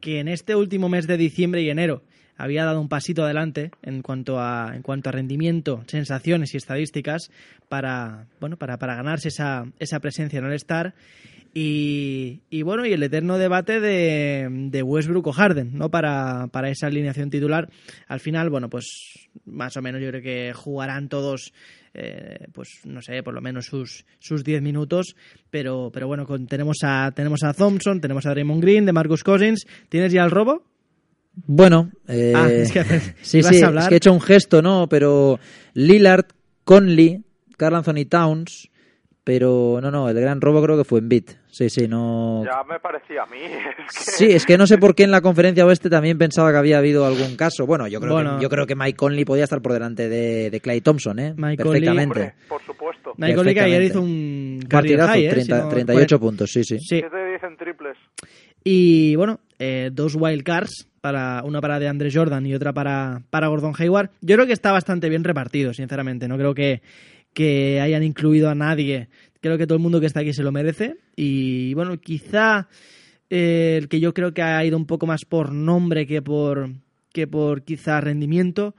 que 0.00 0.18
en 0.18 0.26
este 0.26 0.56
último 0.56 0.88
mes 0.88 1.06
de 1.06 1.16
diciembre 1.16 1.62
y 1.62 1.70
enero 1.70 2.02
había 2.36 2.64
dado 2.64 2.80
un 2.80 2.88
pasito 2.88 3.22
adelante 3.22 3.70
en 3.82 4.02
cuanto 4.02 4.40
a, 4.40 4.72
en 4.74 4.82
cuanto 4.82 5.10
a 5.10 5.12
rendimiento, 5.12 5.84
sensaciones 5.86 6.54
y 6.54 6.56
estadísticas 6.56 7.30
para, 7.68 8.26
bueno, 8.40 8.56
para, 8.56 8.78
para 8.78 8.96
ganarse 8.96 9.28
esa, 9.28 9.64
esa 9.78 10.00
presencia 10.00 10.40
en 10.40 10.46
el 10.46 10.54
Star. 10.54 10.94
Y, 11.58 12.42
y 12.50 12.60
bueno, 12.60 12.84
y 12.84 12.92
el 12.92 13.02
eterno 13.02 13.38
debate 13.38 13.80
de, 13.80 14.46
de 14.70 14.82
Westbrook 14.82 15.28
o 15.28 15.32
Harden, 15.32 15.70
¿no? 15.78 15.90
Para, 15.90 16.48
para 16.48 16.68
esa 16.68 16.88
alineación 16.88 17.30
titular. 17.30 17.70
Al 18.08 18.20
final, 18.20 18.50
bueno, 18.50 18.68
pues 18.68 19.30
más 19.46 19.74
o 19.78 19.80
menos 19.80 20.02
yo 20.02 20.10
creo 20.10 20.20
que 20.20 20.52
jugarán 20.54 21.08
todos, 21.08 21.54
eh, 21.94 22.40
pues 22.52 22.80
no 22.84 23.00
sé, 23.00 23.22
por 23.22 23.32
lo 23.32 23.40
menos 23.40 23.64
sus, 23.64 24.04
sus 24.18 24.44
10 24.44 24.60
minutos. 24.60 25.16
Pero, 25.48 25.90
pero 25.94 26.06
bueno, 26.08 26.26
con- 26.26 26.46
tenemos, 26.46 26.76
a, 26.82 27.10
tenemos 27.16 27.42
a 27.42 27.54
Thompson, 27.54 28.02
tenemos 28.02 28.26
a 28.26 28.32
Draymond 28.32 28.60
Green, 28.60 28.84
de 28.84 28.92
Marcus 28.92 29.24
Cousins. 29.24 29.66
¿Tienes 29.88 30.12
ya 30.12 30.24
el 30.24 30.30
robo? 30.32 30.62
Bueno, 31.46 31.90
eh, 32.06 32.34
Ah, 32.36 32.50
es 32.50 32.70
que- 32.70 32.84
sí, 33.22 33.38
¿ibas 33.38 33.56
sí, 33.56 33.62
a 33.62 33.70
es 33.70 33.88
que 33.88 33.94
he 33.94 33.96
hecho 33.96 34.12
un 34.12 34.20
gesto, 34.20 34.60
¿no? 34.60 34.90
Pero 34.90 35.40
Lillard, 35.72 36.26
Conley, 36.64 37.22
Carl 37.56 37.76
Anthony 37.76 38.04
Towns, 38.06 38.68
pero 39.26 39.80
no, 39.82 39.90
no, 39.90 40.08
el 40.08 40.20
gran 40.20 40.40
robo 40.40 40.62
creo 40.62 40.76
que 40.78 40.84
fue 40.84 41.00
en 41.00 41.08
Beat. 41.08 41.24
Sí, 41.48 41.68
sí, 41.68 41.88
no. 41.88 42.44
Ya 42.44 42.62
me 42.62 42.78
parecía 42.78 43.24
a 43.24 43.26
mí. 43.26 43.38
Es 43.88 44.04
que... 44.06 44.10
Sí, 44.12 44.24
es 44.26 44.46
que 44.46 44.56
no 44.56 44.68
sé 44.68 44.78
por 44.78 44.94
qué 44.94 45.02
en 45.02 45.10
la 45.10 45.20
conferencia 45.20 45.66
oeste 45.66 45.90
también 45.90 46.16
pensaba 46.16 46.52
que 46.52 46.58
había 46.58 46.78
habido 46.78 47.04
algún 47.04 47.34
caso. 47.34 47.66
Bueno, 47.66 47.88
yo 47.88 48.00
creo, 48.00 48.12
Bueno. 48.12 48.36
que, 48.36 48.44
yo 48.44 48.48
creo 48.48 48.68
que 48.68 48.76
Mike 48.76 48.94
Conley 48.96 49.24
podía 49.24 49.42
estar 49.42 49.60
por 49.60 49.72
delante 49.72 50.08
de, 50.08 50.48
de 50.50 50.60
Clay 50.60 50.80
Thompson, 50.80 51.18
¿eh? 51.18 51.34
Mike 51.36 51.60
Conley- 51.64 51.80
Perfectamente. 51.80 52.20
Hombre, 52.20 52.34
por 52.48 52.62
supuesto. 52.64 53.14
Michael 53.16 53.46
Lee 53.46 53.54
que 53.54 53.60
ayer 53.62 53.82
hizo 53.82 54.00
un 54.00 54.60
Partidazo, 54.70 55.12
high, 55.12 55.26
¿eh? 55.26 55.30
30 55.30 55.56
Si 55.56 55.62
no- 55.64 55.68
38 55.70 56.20
puntos, 56.20 56.50
sí, 56.52 56.62
sí. 56.62 56.78
Sí. 56.78 57.00
7 57.00 57.16
de 57.16 57.28
10 57.30 57.42
en 57.42 57.56
triples. 57.56 57.96
Y 58.62 59.16
bueno, 59.16 59.40
eh, 59.58 59.90
dos 59.92 60.14
wildcards, 60.14 60.88
para, 61.00 61.42
una 61.44 61.60
para 61.60 61.78
de 61.80 61.88
Andre 61.88 62.10
Jordan 62.12 62.46
y 62.46 62.54
otra 62.54 62.72
para, 62.72 63.22
para 63.30 63.48
Gordon 63.48 63.74
Hayward. 63.78 64.10
Yo 64.20 64.36
creo 64.36 64.46
que 64.46 64.52
está 64.52 64.70
bastante 64.72 65.08
bien 65.08 65.22
repartido, 65.24 65.72
sinceramente. 65.72 66.26
No 66.28 66.36
creo 66.36 66.52
que, 66.54 66.82
que 67.36 67.82
hayan 67.82 68.02
incluido 68.02 68.48
a 68.48 68.54
nadie. 68.54 69.10
Creo 69.42 69.58
que 69.58 69.66
todo 69.66 69.76
el 69.76 69.82
mundo 69.82 70.00
que 70.00 70.06
está 70.06 70.20
aquí 70.20 70.32
se 70.32 70.42
lo 70.42 70.52
merece. 70.52 70.96
Y 71.16 71.74
bueno, 71.74 71.98
quizá 72.00 72.66
eh, 73.28 73.76
el 73.78 73.88
que 73.88 74.00
yo 74.00 74.14
creo 74.14 74.32
que 74.32 74.40
ha 74.40 74.64
ido 74.64 74.78
un 74.78 74.86
poco 74.86 75.06
más 75.06 75.26
por 75.26 75.52
nombre 75.52 76.06
que 76.06 76.22
por, 76.22 76.70
que 77.12 77.26
por 77.26 77.62
quizá 77.62 78.00
rendimiento 78.00 78.74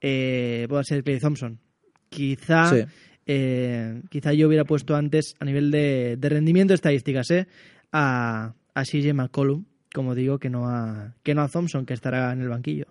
eh, 0.00 0.66
puede 0.68 0.82
ser 0.82 1.04
Clay 1.04 1.20
Thompson. 1.20 1.60
Quizá 2.08 2.64
Sí. 2.74 2.82
eh, 3.26 4.02
quizá 4.10 4.32
yo 4.32 4.48
hubiera 4.48 4.64
puesto 4.64 4.96
antes 4.96 5.34
a 5.38 5.44
nivel 5.44 5.70
de, 5.70 6.16
de 6.18 6.28
rendimiento 6.28 6.74
estadísticas 6.74 7.30
¿eh? 7.30 7.46
a, 7.92 8.54
a 8.74 8.82
CJ 8.82 9.14
McCollum, 9.14 9.66
como 9.94 10.16
digo, 10.16 10.40
que 10.40 10.50
no 10.50 10.68
a, 10.68 11.14
que 11.22 11.32
no 11.32 11.42
a 11.42 11.48
Thompson, 11.48 11.86
que 11.86 11.94
estará 11.94 12.32
en 12.32 12.40
el 12.40 12.48
banquillo. 12.48 12.86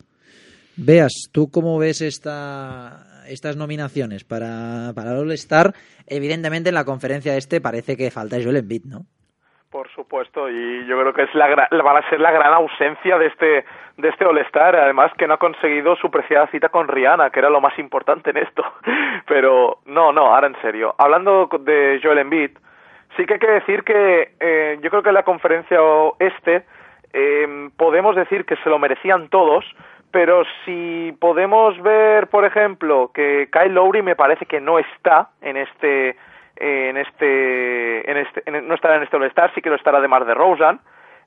Veas, 0.78 1.12
¿tú 1.34 1.50
cómo 1.50 1.78
ves 1.78 2.00
esta, 2.00 3.19
estas 3.30 3.56
nominaciones 3.56 4.24
para, 4.24 4.94
para 4.96 5.12
el 5.12 5.20
All-Star? 5.20 5.74
Evidentemente 6.08 6.70
en 6.70 6.76
la 6.76 6.86
conferencia 6.86 7.36
este 7.36 7.62
parece 7.62 7.96
que 7.96 8.12
falta 8.12 8.38
Joel 8.42 8.58
Embiid, 8.58 8.86
¿no? 8.86 9.06
Por 9.72 9.88
supuesto, 9.92 10.50
y 10.50 10.88
yo 10.88 11.00
creo 11.00 11.14
que 11.14 11.24
es 11.24 11.36
la, 11.36 11.48
va 11.48 12.00
a 12.00 12.10
ser 12.10 12.20
la 12.20 12.32
gran 12.32 12.52
ausencia 12.54 13.20
de 13.20 13.28
este 13.28 13.66
de 13.98 14.10
este 14.10 14.26
All-Star, 14.26 14.76
además 14.76 15.12
que 15.16 15.28
no 15.28 15.36
ha 15.36 15.38
conseguido 15.38 15.96
su 15.98 16.10
preciada 16.10 16.48
cita 16.48 16.70
con 16.70 16.88
Rihanna, 16.88 17.30
que 17.30 17.40
era 17.40 17.52
lo 17.52 17.62
más 17.62 17.78
importante 17.78 18.32
en 18.32 18.38
esto. 18.38 18.64
Pero 19.28 19.80
no, 19.86 20.12
no, 20.12 20.34
ahora 20.34 20.48
en 20.48 20.60
serio. 20.62 20.96
Hablando 20.98 21.50
de 21.60 22.00
Joel 22.02 22.18
Embiid, 22.18 22.52
sí 23.16 23.26
que 23.26 23.34
hay 23.34 23.40
que 23.40 23.52
decir 23.52 23.84
que 23.84 24.32
eh, 24.40 24.80
yo 24.82 24.90
creo 24.90 25.04
que 25.04 25.10
en 25.10 25.16
la 25.16 25.24
conferencia 25.24 25.78
este 26.18 26.66
eh, 27.14 27.70
podemos 27.78 28.16
decir 28.16 28.46
que 28.46 28.56
se 28.58 28.70
lo 28.70 28.80
merecían 28.80 29.30
todos, 29.30 29.66
pero 30.12 30.44
si 30.66 31.16
podemos 31.20 31.80
ver, 31.82 32.28
por 32.28 32.46
ejemplo, 32.46 33.12
que 33.14 33.50
Kyle 33.52 33.74
Lowry 33.74 34.02
me 34.02 34.16
parece 34.16 34.46
que 34.46 34.60
no 34.60 34.80
está 34.80 35.30
en 35.42 35.58
este 35.58 36.16
en 36.56 36.98
este 36.98 38.10
en 38.12 38.18
este 38.18 38.44
en- 38.46 38.68
no 38.68 38.76
estará 38.76 38.96
en 38.98 39.04
este 39.04 39.16
All-Star, 39.18 39.52
sí 39.54 39.62
que 39.62 39.70
lo 39.70 39.76
estará 39.76 40.02
de 40.02 40.08
Mar 40.08 40.26
de 40.26 40.34
Rosen, 40.34 40.80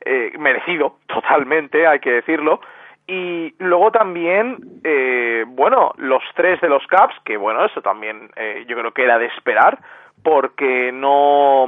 eh, 0.05 0.33
merecido 0.39 0.97
totalmente, 1.07 1.87
hay 1.87 2.01
que 2.01 2.11
decirlo. 2.13 2.61
Y 3.07 3.55
luego 3.59 3.91
también, 3.91 4.59
eh, 4.85 5.45
bueno, 5.49 5.93
los 5.97 6.23
tres 6.35 6.61
de 6.61 6.69
los 6.69 6.87
Caps, 6.87 7.15
que 7.25 7.37
bueno, 7.37 7.65
eso 7.65 7.83
también 7.83 8.31
eh, 8.37 8.65
yo 8.69 8.77
creo 8.79 8.93
que 8.93 9.03
era 9.05 9.19
de 9.19 9.27
esperar, 9.27 9.79
porque 10.23 10.93
no, 10.93 11.67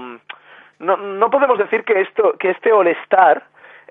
no, 0.79 0.97
no 0.97 1.31
podemos 1.31 1.59
decir 1.59 1.83
que 1.85 2.01
esto, 2.03 2.35
que 2.39 2.51
este 2.51 2.73
All-Star 2.73 3.43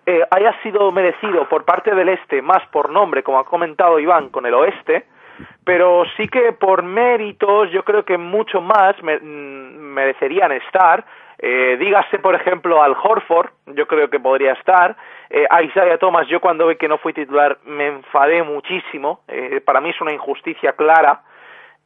eh, 0.06 0.22
haya 0.32 0.54
sido 0.64 0.92
merecido 0.92 1.48
por 1.50 1.66
parte 1.66 1.94
del 1.96 2.10
este, 2.10 2.42
más 2.42 2.66
por 2.72 2.90
nombre, 2.90 3.24
como 3.24 3.40
ha 3.40 3.46
comentado 3.46 4.00
Iván, 4.00 4.30
con 4.30 4.46
el 4.46 4.54
oeste, 4.54 5.06
pero 5.64 6.04
sí 6.18 6.28
que 6.28 6.52
por 6.54 6.84
méritos 6.84 7.72
yo 7.72 7.84
creo 7.84 8.04
que 8.06 8.18
mucho 8.18 8.62
más 8.62 9.02
me- 9.02 9.20
mm, 9.20 9.78
merecerían 9.94 10.52
estar. 10.52 11.06
Eh, 11.40 11.76
dígase, 11.80 12.20
por 12.20 12.36
ejemplo, 12.36 12.82
al 12.82 12.96
Horford, 13.02 13.50
yo 13.68 13.86
creo 13.88 14.10
que 14.10 14.20
podría 14.20 14.54
estar. 14.54 14.96
Eh, 15.30 15.46
a 15.50 15.62
Isaiah 15.64 15.98
Thomas, 15.98 16.28
yo 16.28 16.40
cuando 16.40 16.68
vi 16.68 16.76
que 16.76 16.88
no 16.88 16.98
fui 17.00 17.12
titular 17.14 17.58
me 17.66 17.88
enfadé 17.88 18.44
muchísimo. 18.44 19.22
Eh, 19.28 19.60
para 19.66 19.82
mí 19.82 19.90
es 19.90 20.00
una 20.02 20.14
injusticia 20.14 20.74
clara. 20.74 21.22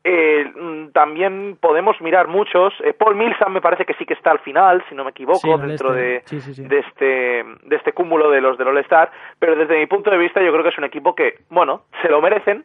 Eh, 0.10 0.46
mm, 0.56 0.92
también 0.94 1.58
podemos 1.60 2.00
mirar 2.00 2.30
muchos. 2.30 2.74
Eh, 2.82 2.94
Paul 2.94 3.16
Millsap 3.16 3.50
me 3.50 3.60
parece 3.60 3.84
que 3.84 3.94
sí 3.96 4.06
que 4.06 4.14
está 4.14 4.32
al 4.32 4.40
final, 4.40 4.82
si 4.88 4.96
no 4.96 5.04
me 5.04 5.10
equivoco, 5.12 5.40
Sí, 5.40 5.50
dentro 5.50 5.94
este. 5.94 6.02
de, 6.02 6.22
Sí, 6.26 6.40
sí, 6.40 6.54
sí. 6.54 6.64
de 6.66 6.80
este 6.80 7.44
de 7.64 7.76
este 7.76 7.92
cúmulo 7.92 8.30
de 8.32 8.40
los 8.40 8.58
del 8.58 8.70
All-Star, 8.70 9.12
pero 9.38 9.58
desde 9.58 9.78
mi 9.78 9.86
punto 9.86 10.10
de 10.10 10.18
vista 10.18 10.42
yo 10.42 10.52
creo 10.54 10.64
que 10.64 10.70
es 10.70 10.78
un 10.78 10.86
equipo 10.86 11.14
que, 11.14 11.40
bueno, 11.50 11.82
se 12.02 12.08
lo 12.08 12.22
merecen, 12.22 12.64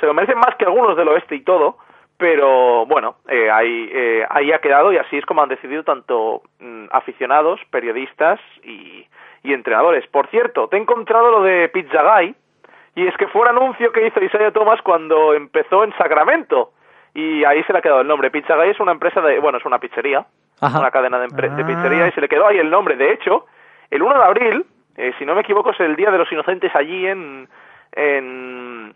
se 0.00 0.04
lo 0.06 0.12
merecen 0.12 0.36
más 0.38 0.54
que 0.56 0.66
algunos 0.66 0.94
del 0.94 1.08
oeste 1.08 1.34
y 1.34 1.40
todo, 1.40 1.78
pero 2.18 2.84
bueno, 2.84 3.16
eh, 3.26 3.50
ahí, 3.50 3.88
eh, 3.90 4.26
ahí 4.28 4.52
ha 4.52 4.58
quedado 4.58 4.92
y 4.92 4.98
así 4.98 5.16
es 5.16 5.24
como 5.24 5.42
han 5.42 5.48
decidido 5.48 5.84
tanto 5.84 6.42
mm, 6.60 6.88
aficionados, 6.90 7.58
periodistas 7.70 8.38
y, 8.64 9.06
y 9.44 9.54
entrenadores. 9.54 10.06
Por 10.08 10.26
cierto, 10.28 10.68
te 10.68 10.76
he 10.76 10.80
encontrado 10.80 11.30
lo 11.30 11.42
de 11.42 11.70
Pizza 11.70 12.02
Guy, 12.02 12.34
y 12.94 13.06
es 13.06 13.16
que 13.16 13.28
fue 13.28 13.40
un 13.40 13.48
anuncio 13.48 13.90
que 13.92 14.06
hizo 14.06 14.22
Isaiah 14.22 14.50
Thomas 14.52 14.82
cuando 14.82 15.32
empezó 15.32 15.84
en 15.84 15.96
Sacramento. 15.96 16.72
Y 17.14 17.44
ahí 17.44 17.62
se 17.64 17.72
le 17.72 17.78
ha 17.78 17.82
quedado 17.82 18.00
el 18.00 18.08
nombre. 18.08 18.30
Pizza 18.30 18.56
Guy 18.56 18.70
es 18.70 18.80
una 18.80 18.92
empresa 18.92 19.20
de, 19.20 19.38
bueno, 19.38 19.58
es 19.58 19.64
una 19.64 19.78
pizzería, 19.78 20.24
Ajá. 20.60 20.78
una 20.80 20.90
cadena 20.90 21.18
de, 21.18 21.28
de 21.28 21.62
Ah. 21.62 21.66
pizzería 21.66 22.08
y 22.08 22.12
se 22.12 22.20
le 22.20 22.28
quedó 22.28 22.46
ahí 22.46 22.58
el 22.58 22.70
nombre. 22.70 22.96
De 22.96 23.12
hecho, 23.12 23.46
el 23.90 24.02
1 24.02 24.18
de 24.18 24.24
abril, 24.24 24.66
eh, 24.96 25.12
si 25.18 25.26
no 25.26 25.34
me 25.34 25.42
equivoco, 25.42 25.70
es 25.70 25.80
el 25.80 25.94
Día 25.96 26.10
de 26.10 26.18
los 26.18 26.30
Inocentes 26.32 26.74
allí 26.74 27.06
en, 27.06 27.48
en, 27.92 28.94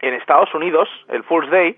en 0.00 0.14
Estados 0.14 0.54
Unidos, 0.54 0.88
el 1.08 1.24
Fool's 1.24 1.50
Day. 1.50 1.76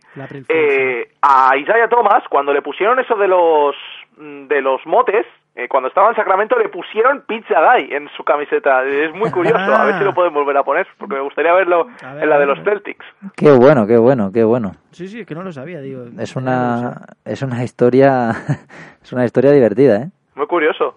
Eh, 0.48 1.08
a 1.22 1.56
Isaiah 1.56 1.88
Thomas, 1.88 2.22
cuando 2.28 2.52
le 2.52 2.62
pusieron 2.62 2.98
eso 3.00 3.14
de 3.16 3.28
los, 3.28 3.74
mm, 4.18 4.46
de 4.48 4.60
los 4.60 4.84
motes, 4.86 5.26
eh, 5.54 5.68
cuando 5.68 5.88
estaba 5.88 6.08
en 6.08 6.16
Sacramento 6.16 6.58
le 6.58 6.70
pusieron 6.70 7.22
Pizza 7.26 7.60
Guy 7.60 7.92
en 7.92 8.08
su 8.16 8.24
camiseta. 8.24 8.84
Es 8.84 9.14
muy 9.14 9.30
curioso, 9.30 9.58
a 9.58 9.84
ver 9.84 9.98
si 9.98 10.04
lo 10.04 10.14
pueden 10.14 10.32
volver 10.32 10.56
a 10.56 10.62
poner, 10.62 10.86
porque 10.98 11.16
me 11.16 11.20
gustaría 11.20 11.52
verlo 11.52 11.86
ver, 11.86 12.22
en 12.22 12.30
la 12.30 12.38
de 12.38 12.46
los 12.46 12.58
Celtics. 12.64 13.04
Qué 13.36 13.52
bueno, 13.52 13.86
qué 13.86 13.98
bueno, 13.98 14.32
qué 14.32 14.44
bueno. 14.44 14.72
Sí, 14.92 15.08
sí, 15.08 15.26
que 15.26 15.34
no 15.34 15.42
lo 15.42 15.52
sabía, 15.52 15.80
digo. 15.80 16.04
Es 16.18 16.36
una, 16.36 17.02
es 17.24 17.42
una 17.42 17.62
historia, 17.62 18.30
es 19.02 19.12
una 19.12 19.24
historia 19.24 19.52
divertida, 19.52 20.02
¿eh? 20.02 20.10
Muy 20.34 20.46
curioso. 20.46 20.96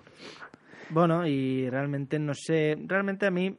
Bueno, 0.90 1.28
y 1.28 1.70
realmente 1.70 2.18
no 2.20 2.34
sé, 2.34 2.78
realmente 2.88 3.26
a 3.26 3.32
mí 3.32 3.54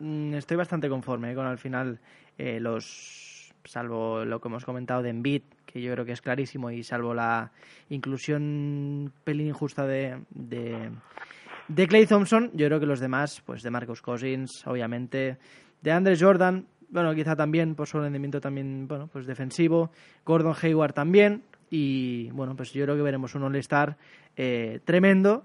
mm, 0.00 0.34
estoy 0.34 0.56
bastante 0.56 0.88
conforme 0.88 1.30
eh, 1.30 1.34
con 1.36 1.46
al 1.46 1.58
final 1.58 2.00
eh, 2.36 2.58
los, 2.58 3.54
salvo 3.64 4.24
lo 4.24 4.40
que 4.40 4.48
hemos 4.48 4.64
comentado 4.64 5.02
de 5.02 5.10
Embiid, 5.10 5.42
que 5.72 5.80
yo 5.80 5.92
creo 5.92 6.04
que 6.04 6.12
es 6.12 6.20
clarísimo, 6.20 6.70
y 6.70 6.82
salvo 6.82 7.14
la 7.14 7.50
inclusión 7.88 9.12
pelín 9.24 9.48
injusta 9.48 9.86
de, 9.86 10.20
de, 10.30 11.86
Clay 11.86 12.06
Thompson, 12.06 12.50
yo 12.54 12.66
creo 12.66 12.78
que 12.78 12.86
los 12.86 13.00
demás, 13.00 13.42
pues 13.46 13.62
de 13.62 13.70
Marcus 13.70 14.02
Cousins, 14.02 14.66
obviamente, 14.66 15.38
de 15.80 15.92
Andre 15.92 16.16
Jordan, 16.18 16.66
bueno, 16.90 17.14
quizá 17.14 17.34
también 17.34 17.74
por 17.74 17.88
su 17.88 17.98
rendimiento 17.98 18.40
también, 18.40 18.86
bueno, 18.86 19.08
pues 19.10 19.26
defensivo, 19.26 19.90
Gordon 20.26 20.54
Hayward 20.60 20.92
también, 20.92 21.42
y 21.70 22.30
bueno, 22.32 22.54
pues 22.54 22.72
yo 22.72 22.84
creo 22.84 22.96
que 22.96 23.02
veremos 23.02 23.34
un 23.34 23.44
All-Star 23.44 23.96
eh, 24.36 24.80
tremendo 24.84 25.44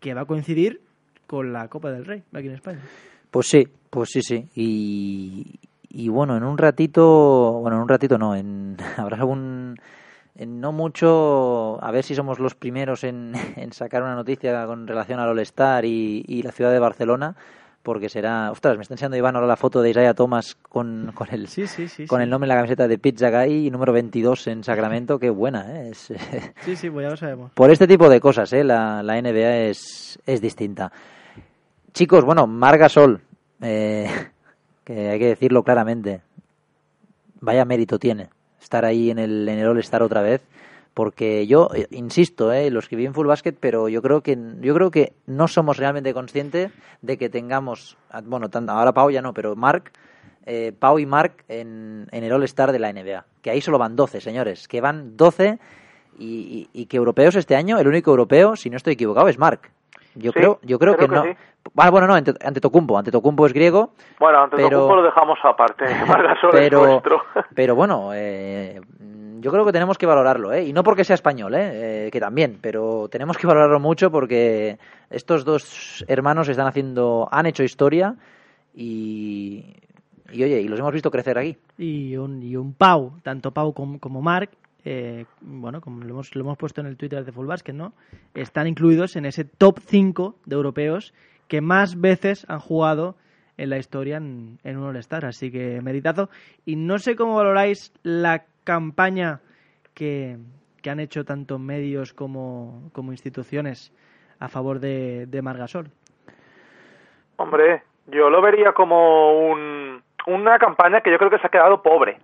que 0.00 0.12
va 0.12 0.22
a 0.22 0.26
coincidir 0.26 0.80
con 1.28 1.52
la 1.52 1.68
Copa 1.68 1.92
del 1.92 2.04
Rey 2.04 2.24
aquí 2.32 2.48
en 2.48 2.54
España. 2.54 2.80
Pues 3.30 3.46
sí, 3.46 3.68
pues 3.90 4.08
sí, 4.10 4.22
sí. 4.22 4.48
Y, 4.54 5.58
y 5.90 6.08
bueno, 6.08 6.36
en 6.36 6.44
un 6.44 6.58
ratito, 6.58 7.58
bueno, 7.60 7.76
en 7.76 7.82
un 7.82 7.88
ratito 7.88 8.18
no, 8.18 8.34
en, 8.34 8.76
habrá 8.96 9.16
algún, 9.18 9.76
en 10.36 10.60
no 10.60 10.72
mucho, 10.72 11.82
a 11.82 11.90
ver 11.90 12.04
si 12.04 12.14
somos 12.14 12.38
los 12.38 12.54
primeros 12.54 13.04
en, 13.04 13.32
en 13.56 13.72
sacar 13.72 14.02
una 14.02 14.14
noticia 14.14 14.66
con 14.66 14.86
relación 14.86 15.20
al 15.20 15.28
All-Star 15.30 15.84
y, 15.84 16.24
y 16.26 16.42
la 16.42 16.52
ciudad 16.52 16.72
de 16.72 16.78
Barcelona, 16.78 17.34
porque 17.82 18.08
será, 18.10 18.50
ostras, 18.50 18.76
me 18.76 18.82
está 18.82 18.94
enseñando 18.94 19.16
Iván 19.16 19.34
ahora 19.36 19.46
la 19.46 19.56
foto 19.56 19.80
de 19.80 19.90
Isaiah 19.90 20.12
Thomas 20.12 20.56
con, 20.68 21.10
con 21.14 21.28
el 21.30 21.48
Sí, 21.48 21.66
sí, 21.66 21.88
sí. 21.88 22.06
con 22.06 22.20
el 22.20 22.28
nombre 22.28 22.44
en 22.46 22.48
la 22.50 22.56
camiseta 22.56 22.86
de 22.86 22.98
Pizza 22.98 23.30
Guy, 23.30 23.70
número 23.70 23.92
22 23.94 24.46
en 24.48 24.62
Sacramento, 24.64 25.18
qué 25.18 25.30
buena, 25.30 25.64
¿eh? 25.74 25.90
Es, 25.92 26.12
Sí, 26.64 26.76
sí, 26.76 26.90
pues 26.90 27.04
ya 27.04 27.10
lo 27.10 27.16
sabemos. 27.16 27.52
por 27.52 27.70
este 27.70 27.86
tipo 27.86 28.08
de 28.10 28.20
cosas, 28.20 28.52
¿eh? 28.52 28.62
La, 28.62 29.02
la 29.02 29.20
NBA 29.22 29.68
es, 29.70 30.18
es 30.26 30.40
distinta. 30.42 30.92
Chicos, 31.94 32.24
bueno, 32.24 32.46
Marga 32.46 32.88
Sol, 32.90 33.22
eh, 33.62 34.06
que 34.88 35.10
hay 35.10 35.18
que 35.18 35.26
decirlo 35.26 35.62
claramente, 35.62 36.22
vaya 37.40 37.64
mérito 37.66 37.98
tiene 37.98 38.30
estar 38.60 38.84
ahí 38.86 39.10
en 39.10 39.18
el, 39.18 39.46
en 39.48 39.58
el 39.58 39.66
All-Star 39.68 40.02
otra 40.02 40.22
vez, 40.22 40.40
porque 40.94 41.46
yo 41.46 41.68
eh, 41.74 41.86
insisto, 41.90 42.52
eh, 42.52 42.70
lo 42.70 42.78
escribí 42.80 43.04
en 43.06 43.12
Full 43.12 43.26
Basket, 43.26 43.52
pero 43.60 43.88
yo 43.90 44.00
creo 44.00 44.22
que 44.22 44.36
yo 44.60 44.74
creo 44.74 44.90
que 44.90 45.12
no 45.26 45.46
somos 45.46 45.76
realmente 45.76 46.12
conscientes 46.14 46.72
de 47.02 47.18
que 47.18 47.28
tengamos, 47.28 47.98
ah, 48.10 48.22
bueno, 48.24 48.48
ahora 48.68 48.92
Pau 48.92 49.10
ya 49.10 49.20
no, 49.22 49.34
pero 49.34 49.54
Mark, 49.54 49.92
eh, 50.46 50.72
Pau 50.78 50.98
y 50.98 51.04
Mark 51.04 51.44
en, 51.48 52.08
en 52.10 52.24
el 52.24 52.32
All-Star 52.32 52.72
de 52.72 52.78
la 52.78 52.90
NBA, 52.92 53.26
que 53.42 53.50
ahí 53.50 53.60
solo 53.60 53.78
van 53.78 53.94
12, 53.94 54.22
señores, 54.22 54.66
que 54.68 54.80
van 54.80 55.16
12 55.18 55.58
y, 56.18 56.68
y- 56.72 56.80
y 56.82 56.86
que 56.86 56.96
europeos 56.96 57.36
este 57.36 57.54
año, 57.56 57.78
el 57.78 57.86
único 57.86 58.10
europeo, 58.10 58.56
si 58.56 58.70
no 58.70 58.78
estoy 58.78 58.94
equivocado, 58.94 59.28
es 59.28 59.38
Mark. 59.38 59.70
Yo 60.18 60.32
Sí, 60.32 60.38
creo, 60.38 60.58
yo 60.62 60.78
creo, 60.78 60.94
creo 60.96 61.08
que, 61.08 61.14
que 61.14 61.14
no. 61.14 61.22
sí. 61.24 61.38
Ah, 61.76 61.90
bueno, 61.90 62.06
no, 62.06 62.14
ante, 62.14 62.32
Antetokounmpo, 62.44 62.98
Antetokounmpo 62.98 63.46
es 63.46 63.52
griego, 63.52 63.90
Bueno, 64.18 64.38
ante 64.44 64.56
Pero- 64.56 64.94
lo 64.96 65.02
dejamos 65.02 65.38
aparte. 65.44 65.84
Pero, 66.52 67.02
pero 67.54 67.74
bueno, 67.74 68.10
eh, 68.14 68.80
yo 69.40 69.50
creo 69.52 69.64
que 69.64 69.72
tenemos 69.72 69.98
que 69.98 70.06
valorarlo, 70.06 70.52
¿eh? 70.52 70.64
Y 70.64 70.72
no 70.72 70.82
porque 70.82 71.04
sea 71.04 71.14
español, 71.14 71.54
¿eh? 71.54 72.06
Eh, 72.06 72.10
que 72.10 72.20
también, 72.20 72.58
pero 72.60 73.08
tenemos 73.10 73.36
que 73.36 73.46
valorarlo 73.46 73.78
mucho 73.80 74.10
porque 74.10 74.78
estos 75.10 75.44
dos 75.44 76.04
hermanos 76.08 76.48
están 76.48 76.66
haciendo, 76.66 77.28
han 77.30 77.46
hecho 77.46 77.62
historia 77.62 78.14
y, 78.74 79.76
y 80.32 80.42
oye, 80.44 80.60
y 80.60 80.68
los 80.68 80.78
hemos 80.80 80.92
visto 80.92 81.10
crecer 81.10 81.38
aquí. 81.38 81.56
Y 81.76 82.16
un, 82.16 82.42
y 82.42 82.56
un 82.56 82.72
Pau, 82.74 83.12
tanto 83.22 83.50
Pau 83.52 83.72
como, 83.74 83.98
como 84.00 84.22
Marc, 84.22 84.50
eh, 84.90 85.26
bueno, 85.42 85.82
como 85.82 86.02
lo 86.02 86.14
hemos, 86.14 86.34
lo 86.34 86.40
hemos 86.40 86.56
puesto 86.56 86.80
en 86.80 86.86
el 86.86 86.96
Twitter 86.96 87.22
de 87.22 87.30
Full 87.30 87.46
Basket, 87.46 87.74
¿no? 87.74 87.92
Están 88.32 88.66
incluidos 88.66 89.16
en 89.16 89.26
ese 89.26 89.44
top 89.44 89.80
5 89.80 90.36
de 90.46 90.56
europeos 90.56 91.12
que 91.46 91.60
más 91.60 92.00
veces 92.00 92.46
han 92.48 92.58
jugado 92.58 93.14
en 93.58 93.68
la 93.68 93.76
historia 93.76 94.16
en, 94.16 94.58
un 94.64 94.84
All-Star. 94.84 95.26
Así 95.26 95.52
que 95.52 95.82
meritazo. 95.82 96.30
Y 96.64 96.76
no 96.76 96.98
sé 96.98 97.16
cómo 97.16 97.36
valoráis 97.36 97.92
la 98.02 98.44
campaña 98.64 99.40
que, 99.92 100.38
que 100.80 100.88
han 100.88 101.00
hecho 101.00 101.22
tanto 101.22 101.58
medios 101.58 102.14
como, 102.14 102.88
como 102.94 103.12
instituciones 103.12 103.92
a 104.40 104.48
favor 104.48 104.80
de, 104.80 105.26
de 105.26 105.42
Margasol. 105.42 105.90
Hombre, 107.36 107.82
yo 108.06 108.30
lo 108.30 108.40
vería 108.40 108.72
como 108.72 109.50
un, 109.50 110.02
una 110.28 110.58
campaña 110.58 111.02
que 111.02 111.10
yo 111.10 111.18
creo 111.18 111.30
que 111.30 111.40
se 111.40 111.46
ha 111.46 111.50
quedado 111.50 111.82
pobre. 111.82 112.18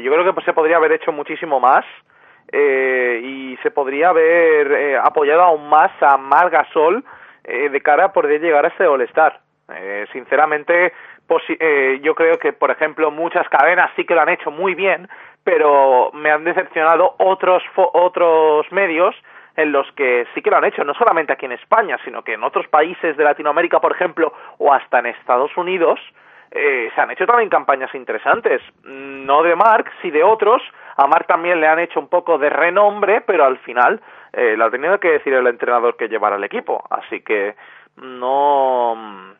Yo 0.00 0.12
creo 0.12 0.24
que 0.24 0.32
pues, 0.32 0.44
se 0.46 0.52
podría 0.52 0.76
haber 0.76 0.92
hecho 0.92 1.12
muchísimo 1.12 1.60
más 1.60 1.84
eh, 2.50 3.20
y 3.22 3.56
se 3.62 3.70
podría 3.70 4.10
haber 4.10 4.72
eh, 4.72 4.96
apoyado 4.96 5.42
aún 5.42 5.68
más 5.68 5.90
a 6.00 6.16
Margasol 6.16 7.04
eh, 7.44 7.68
de 7.68 7.80
cara 7.80 8.06
a 8.06 8.12
poder 8.12 8.40
llegar 8.40 8.64
a 8.64 8.68
ese 8.68 8.86
All-Star. 8.86 9.40
Eh, 9.74 10.06
sinceramente, 10.12 10.92
yo 12.02 12.14
creo 12.14 12.38
que, 12.38 12.52
por 12.52 12.70
ejemplo, 12.70 13.10
muchas 13.10 13.48
cadenas 13.48 13.90
sí 13.96 14.04
que 14.04 14.14
lo 14.14 14.20
han 14.20 14.28
hecho 14.28 14.50
muy 14.50 14.74
bien, 14.74 15.08
pero 15.44 16.10
me 16.12 16.30
han 16.30 16.44
decepcionado 16.44 17.14
otros 17.18 17.62
otros 17.74 18.70
medios 18.70 19.14
en 19.56 19.72
los 19.72 19.90
que 19.92 20.26
sí 20.34 20.42
que 20.42 20.50
lo 20.50 20.58
han 20.58 20.64
hecho, 20.64 20.84
no 20.84 20.92
solamente 20.92 21.32
aquí 21.32 21.46
en 21.46 21.52
España, 21.52 21.98
sino 22.04 22.22
que 22.22 22.34
en 22.34 22.42
otros 22.42 22.66
países 22.68 23.16
de 23.16 23.24
Latinoamérica, 23.24 23.80
por 23.80 23.92
ejemplo, 23.92 24.32
o 24.58 24.72
hasta 24.74 24.98
en 24.98 25.06
Estados 25.06 25.56
Unidos, 25.56 25.98
eh, 26.54 26.90
se 26.94 27.00
han 27.00 27.10
hecho 27.10 27.26
también 27.26 27.48
campañas 27.48 27.94
interesantes. 27.94 28.60
Mm, 28.84 29.24
No 29.26 29.42
de 29.42 29.56
Mark, 29.56 29.90
sí 30.02 30.10
de 30.10 30.22
otros. 30.22 30.62
A 30.96 31.06
Mark 31.06 31.26
también 31.26 31.60
le 31.60 31.66
han 31.66 31.78
hecho 31.78 31.98
un 31.98 32.08
poco 32.08 32.38
de 32.38 32.50
renombre, 32.50 33.22
pero 33.22 33.44
al 33.44 33.58
final 33.58 34.00
eh, 34.32 34.54
lo 34.56 34.66
ha 34.66 34.70
tenido 34.70 35.00
que 35.00 35.12
decir 35.12 35.32
el 35.32 35.46
entrenador 35.46 35.96
que 35.96 36.08
llevara 36.08 36.36
el 36.36 36.44
equipo. 36.44 36.84
Así 36.90 37.22
que 37.22 37.54
no. 37.96 38.94
mm, 38.96 39.30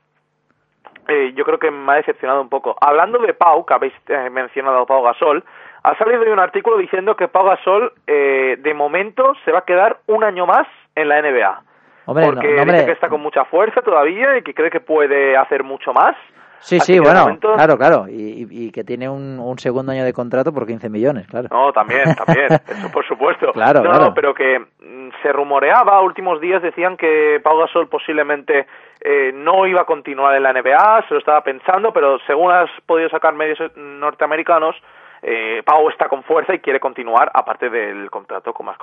eh, 1.08 1.32
yo 1.34 1.44
creo 1.44 1.58
que 1.58 1.70
me 1.70 1.92
ha 1.92 1.96
decepcionado 1.96 2.40
un 2.40 2.48
poco. 2.48 2.76
Hablando 2.80 3.18
de 3.18 3.34
Pau, 3.34 3.66
que 3.66 3.74
habéis 3.74 3.94
eh, 4.08 4.30
mencionado 4.30 4.78
a 4.78 4.86
Pau 4.86 5.02
Gasol, 5.02 5.44
ha 5.82 5.96
salido 5.98 6.22
hoy 6.22 6.28
un 6.28 6.38
artículo 6.38 6.78
diciendo 6.78 7.16
que 7.16 7.28
Pau 7.28 7.44
Gasol 7.44 7.92
eh, 8.06 8.56
de 8.58 8.74
momento 8.74 9.34
se 9.44 9.52
va 9.52 9.60
a 9.60 9.64
quedar 9.64 9.98
un 10.06 10.22
año 10.24 10.46
más 10.46 10.66
en 10.94 11.08
la 11.08 11.20
NBA. 11.20 11.62
Hombre, 12.06 12.26
no, 12.26 12.32
porque 12.32 12.46
no, 12.48 12.52
dice 12.52 12.62
hombre. 12.62 12.86
que 12.86 12.92
está 12.92 13.08
con 13.08 13.20
mucha 13.20 13.44
fuerza 13.46 13.82
todavía 13.82 14.38
y 14.38 14.42
que 14.42 14.54
cree 14.54 14.70
que 14.70 14.80
puede 14.80 15.36
hacer 15.36 15.64
mucho 15.64 15.92
más. 15.92 16.16
Sí, 16.62 16.76
Así 16.76 16.94
sí, 16.94 16.98
bueno, 17.00 17.22
momento- 17.22 17.54
claro, 17.54 17.76
claro, 17.76 18.06
y, 18.08 18.70
que 18.70 18.84
tiene 18.84 19.08
un, 19.08 19.38
un 19.40 19.58
segundo 19.58 19.90
año 19.90 20.04
de 20.04 20.12
contrato 20.12 20.52
por 20.52 20.64
15 20.64 20.88
millones, 20.88 21.26
claro. 21.26 21.48
No, 21.50 21.72
también, 21.72 22.04
también, 22.14 22.46
eso 22.46 22.90
por 22.92 23.04
supuesto. 23.06 23.52
Claro, 23.52 23.80
no, 23.82 23.90
claro. 23.90 24.04
no, 24.06 24.14
pero 24.14 24.32
que 24.32 24.60
mm, 24.60 25.10
se 25.22 25.32
rumoreaba, 25.32 26.00
últimos 26.02 26.40
días 26.40 26.62
decían 26.62 26.96
que 26.96 27.40
Pau 27.42 27.58
Gasol 27.58 27.88
posiblemente 27.88 28.66
eh, 29.00 29.32
no 29.34 29.66
iba 29.66 29.80
a 29.82 29.84
continuar 29.84 30.36
en 30.36 30.44
la 30.44 30.52
NBA, 30.52 31.06
se 31.08 31.14
lo 31.14 31.18
estaba 31.20 31.42
pensando, 31.42 31.92
pero 31.92 32.18
según 32.26 32.52
has 32.52 32.70
podido 32.86 33.08
sacar 33.08 33.34
medios 33.34 33.58
norteamericanos, 33.76 34.76
eh, 35.22 35.62
Pau 35.64 35.88
está 35.88 36.08
con 36.08 36.22
fuerza 36.22 36.54
y 36.54 36.60
quiere 36.60 36.78
continuar, 36.78 37.30
aparte 37.34 37.70
del 37.70 38.08
contrato, 38.10 38.52
como 38.52 38.70
has, 38.70 38.78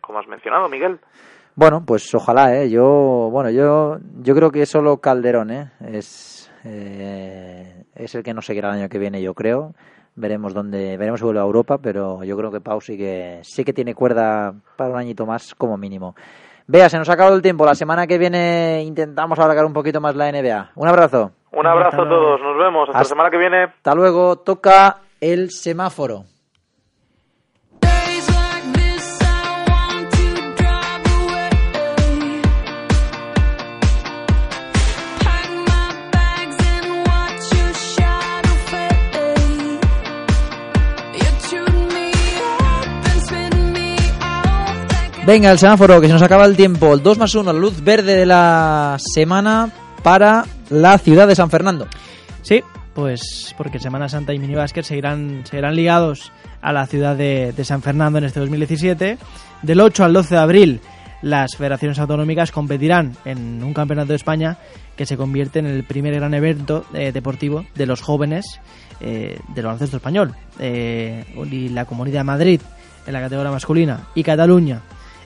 como 0.00 0.18
has 0.20 0.26
mencionado, 0.28 0.68
Miguel. 0.68 1.00
Bueno, 1.56 1.82
pues 1.86 2.12
ojalá, 2.14 2.54
¿eh? 2.56 2.68
Yo, 2.70 3.28
bueno, 3.30 3.50
yo, 3.50 3.98
yo 4.22 4.34
creo 4.34 4.50
que 4.50 4.66
solo 4.66 4.98
Calderón, 4.98 5.50
¿eh? 5.52 5.70
Es, 5.92 6.52
eh, 6.64 7.84
es 7.94 8.14
el 8.14 8.22
que 8.22 8.34
no 8.34 8.42
seguirá 8.42 8.70
el 8.70 8.80
año 8.80 8.88
que 8.88 8.98
viene, 8.98 9.20
yo 9.22 9.34
creo. 9.34 9.74
Veremos 10.16 10.54
dónde, 10.54 10.96
veremos 10.96 11.20
si 11.20 11.24
vuelve 11.24 11.40
a 11.40 11.44
Europa, 11.44 11.78
pero 11.78 12.22
yo 12.24 12.36
creo 12.36 12.50
que 12.52 12.60
Pau 12.60 12.80
sí 12.80 12.96
que, 12.96 13.40
sí 13.42 13.64
que 13.64 13.72
tiene 13.72 13.94
cuerda 13.94 14.54
para 14.76 14.90
un 14.90 14.98
añito 14.98 15.26
más 15.26 15.54
como 15.56 15.76
mínimo. 15.76 16.14
Vea, 16.66 16.88
se 16.88 16.96
nos 16.98 17.08
ha 17.10 17.14
acabado 17.14 17.36
el 17.36 17.42
tiempo. 17.42 17.66
La 17.66 17.74
semana 17.74 18.06
que 18.06 18.16
viene 18.16 18.82
intentamos 18.84 19.38
alargar 19.38 19.64
un 19.66 19.72
poquito 19.72 20.00
más 20.00 20.14
la 20.16 20.30
NBA. 20.30 20.70
Un 20.76 20.88
abrazo. 20.88 21.32
Un 21.52 21.66
abrazo 21.66 22.02
a 22.02 22.08
todos, 22.08 22.40
nos 22.40 22.56
vemos, 22.58 22.82
hasta 22.88 22.92
la 22.92 23.00
Hasta- 23.00 23.08
semana 23.08 23.30
que 23.30 23.36
viene. 23.38 23.64
Hasta 23.64 23.94
luego. 23.94 24.36
Toca 24.36 24.98
el 25.20 25.50
semáforo. 25.50 26.24
Venga, 45.26 45.50
el 45.50 45.58
semáforo, 45.58 46.02
que 46.02 46.06
se 46.06 46.12
nos 46.12 46.20
acaba 46.20 46.44
el 46.44 46.54
tiempo. 46.54 46.92
El 46.92 47.02
2 47.02 47.16
más 47.16 47.34
1, 47.34 47.50
la 47.50 47.58
luz 47.58 47.82
verde 47.82 48.14
de 48.14 48.26
la 48.26 48.98
semana 48.98 49.70
para 50.02 50.44
la 50.68 50.98
ciudad 50.98 51.26
de 51.26 51.34
San 51.34 51.48
Fernando. 51.48 51.88
Sí, 52.42 52.62
pues 52.92 53.54
porque 53.56 53.80
Semana 53.80 54.10
Santa 54.10 54.34
y 54.34 54.38
Minibásquet 54.38 54.84
seguirán, 54.84 55.42
seguirán 55.46 55.76
ligados 55.76 56.30
a 56.60 56.74
la 56.74 56.86
ciudad 56.86 57.16
de, 57.16 57.54
San 57.64 57.80
Fernando 57.80 58.18
en 58.18 58.24
este 58.24 58.38
2017. 58.38 59.16
Del 59.62 59.80
8 59.80 60.04
al 60.04 60.12
12 60.12 60.34
de 60.34 60.40
abril, 60.42 60.80
las 61.22 61.56
federaciones 61.56 61.98
autonómicas 61.98 62.52
competirán 62.52 63.16
en 63.24 63.64
un 63.64 63.72
campeonato 63.72 64.08
de 64.08 64.16
España 64.16 64.58
que 64.94 65.06
se 65.06 65.16
convierte 65.16 65.58
en 65.58 65.66
el 65.66 65.84
primer 65.84 66.14
gran 66.14 66.34
evento 66.34 66.84
eh, 66.92 67.12
deportivo 67.12 67.64
de 67.74 67.86
los 67.86 68.02
jóvenes 68.02 68.60
eh, 69.00 69.38
del 69.54 69.64
baloncesto 69.64 69.96
español. 69.96 70.34
Eh, 70.58 71.24
y 71.50 71.70
la 71.70 71.86
Comunidad 71.86 72.20
de 72.20 72.24
Madrid 72.24 72.60
en 73.06 73.12
la 73.14 73.22
categoría 73.22 73.50
masculina 73.50 74.08
y 74.14 74.22
Cataluña 74.22 74.82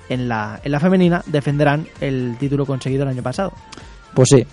en 0.09 0.28
la, 0.28 0.60
en 0.62 0.72
la 0.72 0.80
femenina 0.80 1.22
defenderán 1.26 1.86
el 2.01 2.36
título 2.39 2.66
conseguido 2.66 3.05
el 3.05 3.10
año 3.10 3.22
pasado. 3.22 3.52
Pues 4.14 4.28
sí, 4.30 4.47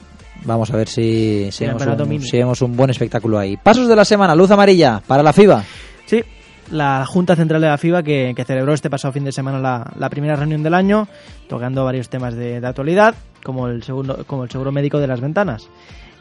vamos 0.44 0.72
a 0.72 0.78
ver 0.78 0.88
si, 0.88 1.50
si, 1.52 1.66
vemos 1.66 1.86
un, 1.86 2.10
mini. 2.10 2.26
si 2.26 2.38
vemos 2.38 2.62
un 2.62 2.76
buen 2.76 2.90
espectáculo 2.90 3.40
ahí. 3.40 3.58
Pasos 3.58 3.88
de 3.88 3.96
la 3.96 4.06
semana, 4.06 4.36
luz 4.36 4.52
amarilla 4.52 5.02
para 5.06 5.24
la 5.24 5.34
FIBA. 5.34 5.64
Sí, 6.06 6.24
la 6.72 7.06
Junta 7.06 7.36
Central 7.36 7.62
de 7.62 7.68
la 7.68 7.78
FIBA 7.78 8.04
que, 8.04 8.34
que 8.36 8.44
celebró 8.44 8.74
este 8.74 8.90
pasado 8.90 9.12
fin 9.12 9.24
de 9.24 9.32
semana 9.32 9.60
la, 9.60 9.92
la 9.98 10.10
primera 10.10 10.36
reunión 10.36 10.64
del 10.64 10.74
año, 10.74 11.08
tocando 11.48 11.84
varios 11.84 12.10
temas 12.10 12.36
de, 12.36 12.60
de 12.60 12.68
actualidad, 12.68 13.16
como 13.44 13.68
el, 13.68 13.84
segundo, 13.84 14.26
como 14.26 14.44
el 14.44 14.50
seguro 14.50 14.72
médico 14.72 15.00
de 15.00 15.08
las 15.08 15.22
ventanas. 15.22 15.70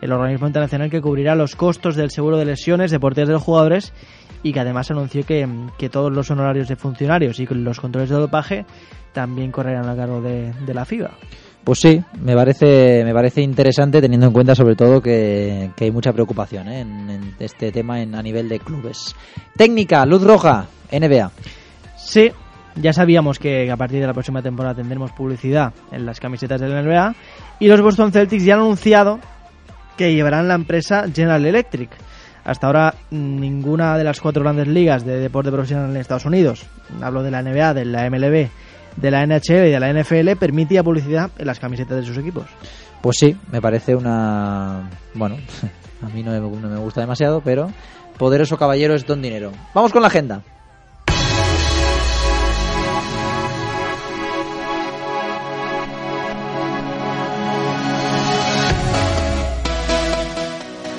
El 0.01 0.13
organismo 0.13 0.47
internacional 0.47 0.91
que 0.91 1.01
cubrirá 1.01 1.35
los 1.35 1.57
costos 1.57 1.97
del 1.97 2.11
seguro 2.11 2.37
de 2.37 2.45
lesiones 2.45 2.91
deportivas 2.91 3.29
de 3.29 3.35
los 3.35 3.43
jugadores 3.43 3.93
y 4.45 4.53
que 4.53 4.61
además 4.61 4.91
anunció 4.93 5.25
que, 5.27 5.49
que 5.77 5.89
todos 5.89 6.13
los 6.13 6.31
honorarios 6.31 6.69
de 6.69 6.77
funcionarios 6.77 7.41
y 7.41 7.47
los 7.47 7.81
controles 7.81 8.11
de 8.11 8.17
dopaje 8.17 8.65
también 9.13 9.51
correrán 9.51 9.89
a 9.89 9.97
cargo 9.97 10.21
de, 10.21 10.53
de 10.53 10.75
la 10.75 10.85
FIBA. 10.85 11.11
Pues 11.65 11.79
sí, 11.81 11.99
me 12.21 12.35
parece, 12.35 13.03
me 13.05 13.15
parece 13.15 13.41
interesante 13.41 14.03
teniendo 14.03 14.27
en 14.27 14.33
cuenta 14.35 14.55
sobre 14.55 14.77
todo 14.77 15.01
que, 15.01 15.71
que 15.75 15.85
hay 15.85 15.91
mucha 15.91 16.13
preocupación 16.13 16.69
¿eh? 16.69 16.81
en, 16.81 17.09
en 17.09 17.35
este 17.39 17.73
tema 17.73 18.03
en, 18.03 18.15
a 18.15 18.23
nivel 18.23 18.51
de 18.51 18.61
clubes. 18.61 19.17
Técnica, 19.57 20.05
luz 20.05 20.23
roja, 20.23 20.67
NBA. 20.93 21.31
Sí, 21.97 22.31
ya 22.77 22.93
sabíamos 22.93 23.39
que 23.39 23.71
a 23.71 23.79
partir 23.79 24.01
de 24.01 24.07
la 24.07 24.13
próxima 24.13 24.43
temporada 24.43 24.75
tendremos 24.75 25.13
publicidad 25.13 25.73
en 25.91 26.05
las 26.05 26.21
camisetas 26.21 26.61
de 26.61 26.69
la 26.69 26.83
NBA 26.83 27.15
y 27.61 27.69
los 27.69 27.81
Boston 27.81 28.13
Celtics 28.13 28.45
ya 28.45 28.55
han 28.55 28.61
anunciado 28.61 29.21
que 29.97 30.13
llevarán 30.13 30.49
la 30.49 30.55
empresa 30.55 31.07
General 31.15 31.47
Electric. 31.47 31.91
Hasta 32.45 32.67
ahora 32.67 32.95
ninguna 33.11 33.97
de 33.97 34.05
las 34.05 34.21
cuatro 34.21 34.43
grandes 34.43 34.69
ligas 34.69 35.05
de 35.05 35.19
deporte 35.19 35.51
profesional 35.51 35.91
en 35.91 35.97
Estados 35.97 36.27
Unidos, 36.27 36.67
hablo 37.01 37.23
de 37.23 37.31
la 37.31 37.43
NBA, 37.43 37.75
de 37.75 37.85
la 37.87 38.09
MLB, 38.11 38.49
de 38.97 39.11
la 39.11 39.27
NHL 39.27 39.67
y 39.67 39.71
de 39.71 39.81
la 39.81 39.93
NFL, 39.93 40.39
permitía 40.39 40.83
publicidad 40.83 41.31
en 41.39 41.47
las 41.47 41.59
camisetas 41.59 41.97
de 41.97 42.05
sus 42.05 42.19
equipos. 42.19 42.45
Pues 43.01 43.17
sí, 43.19 43.37
me 43.51 43.61
parece 43.61 43.95
una... 43.95 44.91
Bueno, 45.15 45.37
a 46.03 46.09
mí 46.09 46.23
no 46.23 46.33
me, 46.33 46.79
gusta 46.79 47.01
demasiado, 47.01 47.41
pero 47.41 47.71
poderoso 48.19 48.57
caballero 48.57 48.95
es 48.95 49.07
don 49.07 49.23
dinero. 49.23 49.53
Vamos 49.75 49.93
con 49.93 50.03
la 50.03 50.09
agenda. 50.09 50.43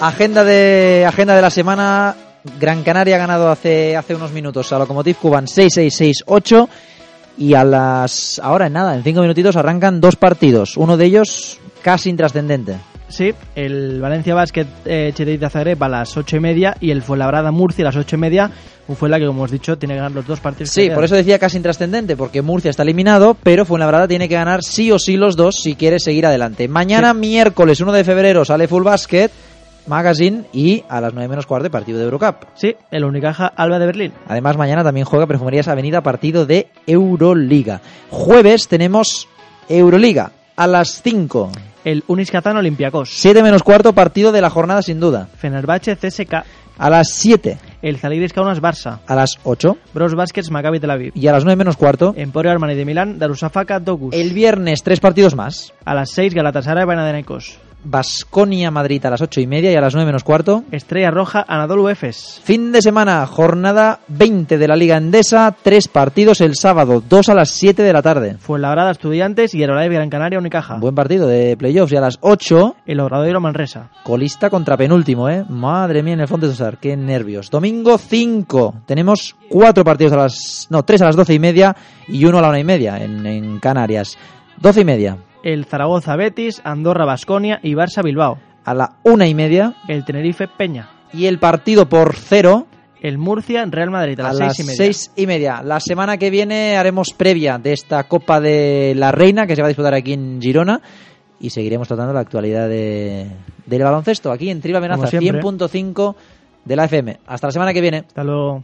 Agenda 0.01 0.43
de 0.43 1.05
agenda 1.07 1.35
de 1.35 1.41
la 1.41 1.49
semana. 1.49 2.15
Gran 2.59 2.83
Canaria 2.83 3.15
ha 3.15 3.19
ganado 3.19 3.49
hace, 3.49 3.95
hace 3.95 4.13
unos 4.13 4.31
minutos 4.31 4.71
a 4.71 4.77
Lokomotiv 4.77 5.15
Cuban 5.17 5.45
6-6-6-8 5.45 6.67
y 7.39 7.53
a 7.55 7.63
las 7.63 8.39
ahora 8.39 8.67
en 8.67 8.73
nada, 8.73 8.95
en 8.95 9.03
cinco 9.03 9.21
minutitos 9.21 9.55
arrancan 9.55 9.99
dos 9.99 10.15
partidos, 10.15 10.77
uno 10.77 10.95
de 10.95 11.05
ellos 11.05 11.59
casi 11.81 12.11
intrascendente. 12.11 12.75
Sí, 13.07 13.33
el 13.55 13.99
Valencia 14.01 14.35
Basket 14.35 14.67
eh, 14.85 15.11
Chetetita 15.13 15.49
Zagreb 15.49 15.83
a 15.83 15.89
las 15.89 16.17
ocho 16.17 16.37
y 16.37 16.39
media 16.39 16.75
y 16.79 16.91
el 16.91 17.01
Fuenlabrada 17.01 17.51
Murcia 17.51 17.83
a 17.83 17.87
las 17.87 17.95
ocho 17.95 18.15
y 18.15 18.19
media. 18.19 18.51
Un 18.87 18.95
Fuenla 18.95 19.17
que, 19.17 19.25
como 19.25 19.39
hemos 19.39 19.51
dicho, 19.51 19.77
tiene 19.77 19.95
que 19.95 19.99
ganar 19.99 20.11
los 20.11 20.27
dos 20.27 20.39
partidos. 20.39 20.69
Sí, 20.69 20.91
por 20.91 21.03
eso 21.03 21.15
decía 21.15 21.39
casi 21.39 21.57
intrascendente, 21.57 22.15
porque 22.15 22.43
Murcia 22.43 22.69
está 22.69 22.83
eliminado, 22.83 23.35
pero 23.41 23.65
Fuenlabrada 23.65 24.07
tiene 24.07 24.29
que 24.29 24.35
ganar 24.35 24.63
sí 24.63 24.91
o 24.91 24.99
sí 24.99 25.17
los 25.17 25.35
dos 25.35 25.55
si 25.55 25.75
quiere 25.75 25.99
seguir 25.99 26.25
adelante. 26.25 26.67
Mañana, 26.67 27.13
miércoles 27.13 27.81
1 27.81 27.91
de 27.91 28.03
febrero, 28.03 28.45
sale 28.45 28.67
Full 28.67 28.83
Basket 28.83 29.31
Magazine 29.87 30.43
y 30.53 30.83
a 30.89 31.01
las 31.01 31.13
9 31.13 31.27
menos 31.27 31.45
cuarto 31.45 31.69
partido 31.69 31.97
de 31.99 32.05
Eurocup. 32.05 32.45
Sí, 32.55 32.75
el 32.91 33.03
Unicaja 33.03 33.47
Alba 33.47 33.79
de 33.79 33.85
Berlín. 33.85 34.13
Además, 34.27 34.57
mañana 34.57 34.83
también 34.83 35.05
juega 35.05 35.27
Perfumerías 35.27 35.67
Avenida 35.67 36.01
partido 36.01 36.45
de 36.45 36.67
Euroliga. 36.87 37.81
Jueves 38.09 38.67
tenemos 38.67 39.27
Euroliga 39.69 40.31
a 40.55 40.67
las 40.67 41.01
5. 41.01 41.51
El 41.83 42.03
Unis 42.07 42.31
Kazan 42.31 42.57
Olympiacos. 42.57 43.09
7 43.13 43.43
menos 43.43 43.63
cuarto 43.63 43.93
partido 43.93 44.31
de 44.31 44.41
la 44.41 44.49
jornada 44.49 44.81
sin 44.81 44.99
duda. 44.99 45.27
Fenerbahce 45.37 45.95
CSK. 45.95 46.33
A 46.77 46.89
las 46.89 47.09
7. 47.13 47.57
El 47.81 47.97
Zalgiris 47.97 48.33
Kaunas 48.33 48.61
Barça. 48.61 48.99
A 49.07 49.15
las 49.15 49.37
8. 49.43 49.77
Bros 49.93 50.15
Baskets 50.15 50.51
Maccabi 50.51 50.79
Tel 50.79 50.91
Aviv. 50.91 51.11
Y 51.15 51.27
a 51.27 51.31
las 51.31 51.45
9 51.45 51.55
menos 51.55 51.77
cuarto. 51.77 52.13
Emporio 52.17 52.51
Armani 52.51 52.75
de 52.75 52.85
Milán, 52.85 53.19
Darussafaka 53.19 53.79
Dogus. 53.79 54.13
El 54.13 54.33
viernes 54.33 54.83
tres 54.83 54.99
partidos 54.99 55.35
más. 55.35 55.73
A 55.85 55.93
las 55.93 56.09
6 56.09 56.33
Galatasaray 56.33 56.85
Panathinaikos. 56.85 57.59
Basconia 57.85 58.71
Madrid 58.71 59.05
a 59.05 59.09
las 59.11 59.21
8 59.21 59.39
y 59.41 59.47
media 59.47 59.71
y 59.71 59.75
a 59.75 59.81
las 59.81 59.93
9 59.93 60.05
menos 60.05 60.23
cuarto. 60.23 60.63
Estrella 60.71 61.11
Roja 61.11 61.45
Anadolu 61.47 61.87
Efes. 61.89 62.41
Fin 62.43 62.71
de 62.71 62.81
semana, 62.81 63.25
jornada 63.25 63.99
20 64.07 64.57
de 64.57 64.67
la 64.67 64.75
Liga 64.75 64.97
Endesa, 64.97 65.55
tres 65.61 65.87
partidos 65.87 66.41
el 66.41 66.55
sábado, 66.55 67.01
dos 67.07 67.29
a 67.29 67.35
las 67.35 67.49
7 67.51 67.81
de 67.81 67.93
la 67.93 68.01
tarde. 68.01 68.37
Fuenlabrada 68.39 68.91
Estudiantes 68.91 69.53
y 69.55 69.63
Herbalife 69.63 69.93
Gran 69.95 70.09
Canaria 70.09 70.39
Unicaja. 70.39 70.75
Buen 70.77 70.95
partido 70.95 71.27
de 71.27 71.55
playoffs 71.57 71.93
y 71.93 71.95
a 71.97 72.01
las 72.01 72.17
8 72.21 72.75
El 72.85 72.99
Obradoiro 72.99 73.39
Manresa. 73.39 73.89
colista 74.03 74.49
contra 74.49 74.75
penúltimo, 74.77 75.29
¿eh? 75.29 75.45
Madre 75.47 76.03
mía, 76.03 76.13
en 76.15 76.21
el 76.21 76.27
fondo 76.27 76.47
de 76.47 76.53
César, 76.53 76.77
qué 76.79 76.97
nervios. 76.97 77.49
Domingo 77.49 77.97
5, 77.97 78.81
tenemos 78.85 79.35
cuatro 79.49 79.83
partidos 79.83 80.13
a 80.13 80.17
las... 80.17 80.67
no, 80.69 80.83
tres 80.83 81.01
a 81.01 81.05
las 81.05 81.15
12 81.15 81.33
y 81.33 81.39
media 81.39 81.75
y 82.07 82.25
uno 82.25 82.39
a 82.39 82.41
la 82.41 82.49
una 82.49 82.59
y 82.59 82.63
media 82.63 82.97
en, 82.97 83.25
en 83.25 83.59
Canarias. 83.59 84.17
12 84.59 84.81
y 84.81 84.85
media. 84.85 85.17
El 85.45 85.65
Zaragoza 85.65 86.15
Betis, 86.15 86.59
Andorra 86.63 87.05
Basconia 87.05 87.59
y 87.61 87.75
Barça 87.75 88.03
Bilbao. 88.03 88.39
A 88.63 88.73
la 88.73 88.97
una 89.03 89.27
y 89.27 89.35
media. 89.35 89.75
El 89.87 90.03
Tenerife 90.03 90.47
Peña. 90.47 90.89
Y 91.13 91.27
el 91.27 91.37
partido 91.37 91.87
por 91.87 92.15
cero 92.15 92.65
El 92.99 93.19
Murcia 93.19 93.63
Real 93.65 93.91
Madrid 93.91 94.19
a 94.19 94.29
a 94.29 94.33
las, 94.33 94.55
seis 94.55 94.59
y 94.59 94.63
media. 94.63 94.75
seis 94.75 95.11
y 95.15 95.27
media. 95.27 95.61
La 95.61 95.79
semana 95.79 96.17
que 96.17 96.31
viene 96.31 96.77
haremos 96.77 97.13
previa 97.13 97.59
de 97.59 97.73
esta 97.73 98.05
Copa 98.05 98.41
de 98.41 98.93
la 98.95 99.11
Reina 99.11 99.45
que 99.45 99.55
se 99.55 99.61
va 99.61 99.67
a 99.67 99.69
disputar 99.69 99.93
aquí 99.93 100.13
en 100.13 100.41
Girona 100.41 100.81
y 101.39 101.51
seguiremos 101.51 101.87
tratando 101.87 102.11
la 102.11 102.21
actualidad 102.21 102.67
de, 102.67 103.27
del 103.67 103.83
baloncesto 103.83 104.31
aquí 104.31 104.49
en 104.49 104.61
Triba 104.61 104.79
Amenaza 104.79 104.97
Como 104.97 105.09
siempre. 105.09 105.43
100.5 105.43 106.15
de 106.65 106.75
la 106.75 106.85
FM. 106.85 107.19
Hasta 107.27 107.47
la 107.47 107.51
semana 107.51 107.71
que 107.71 107.81
viene. 107.81 107.97
Hasta 107.99 108.23
luego. 108.23 108.63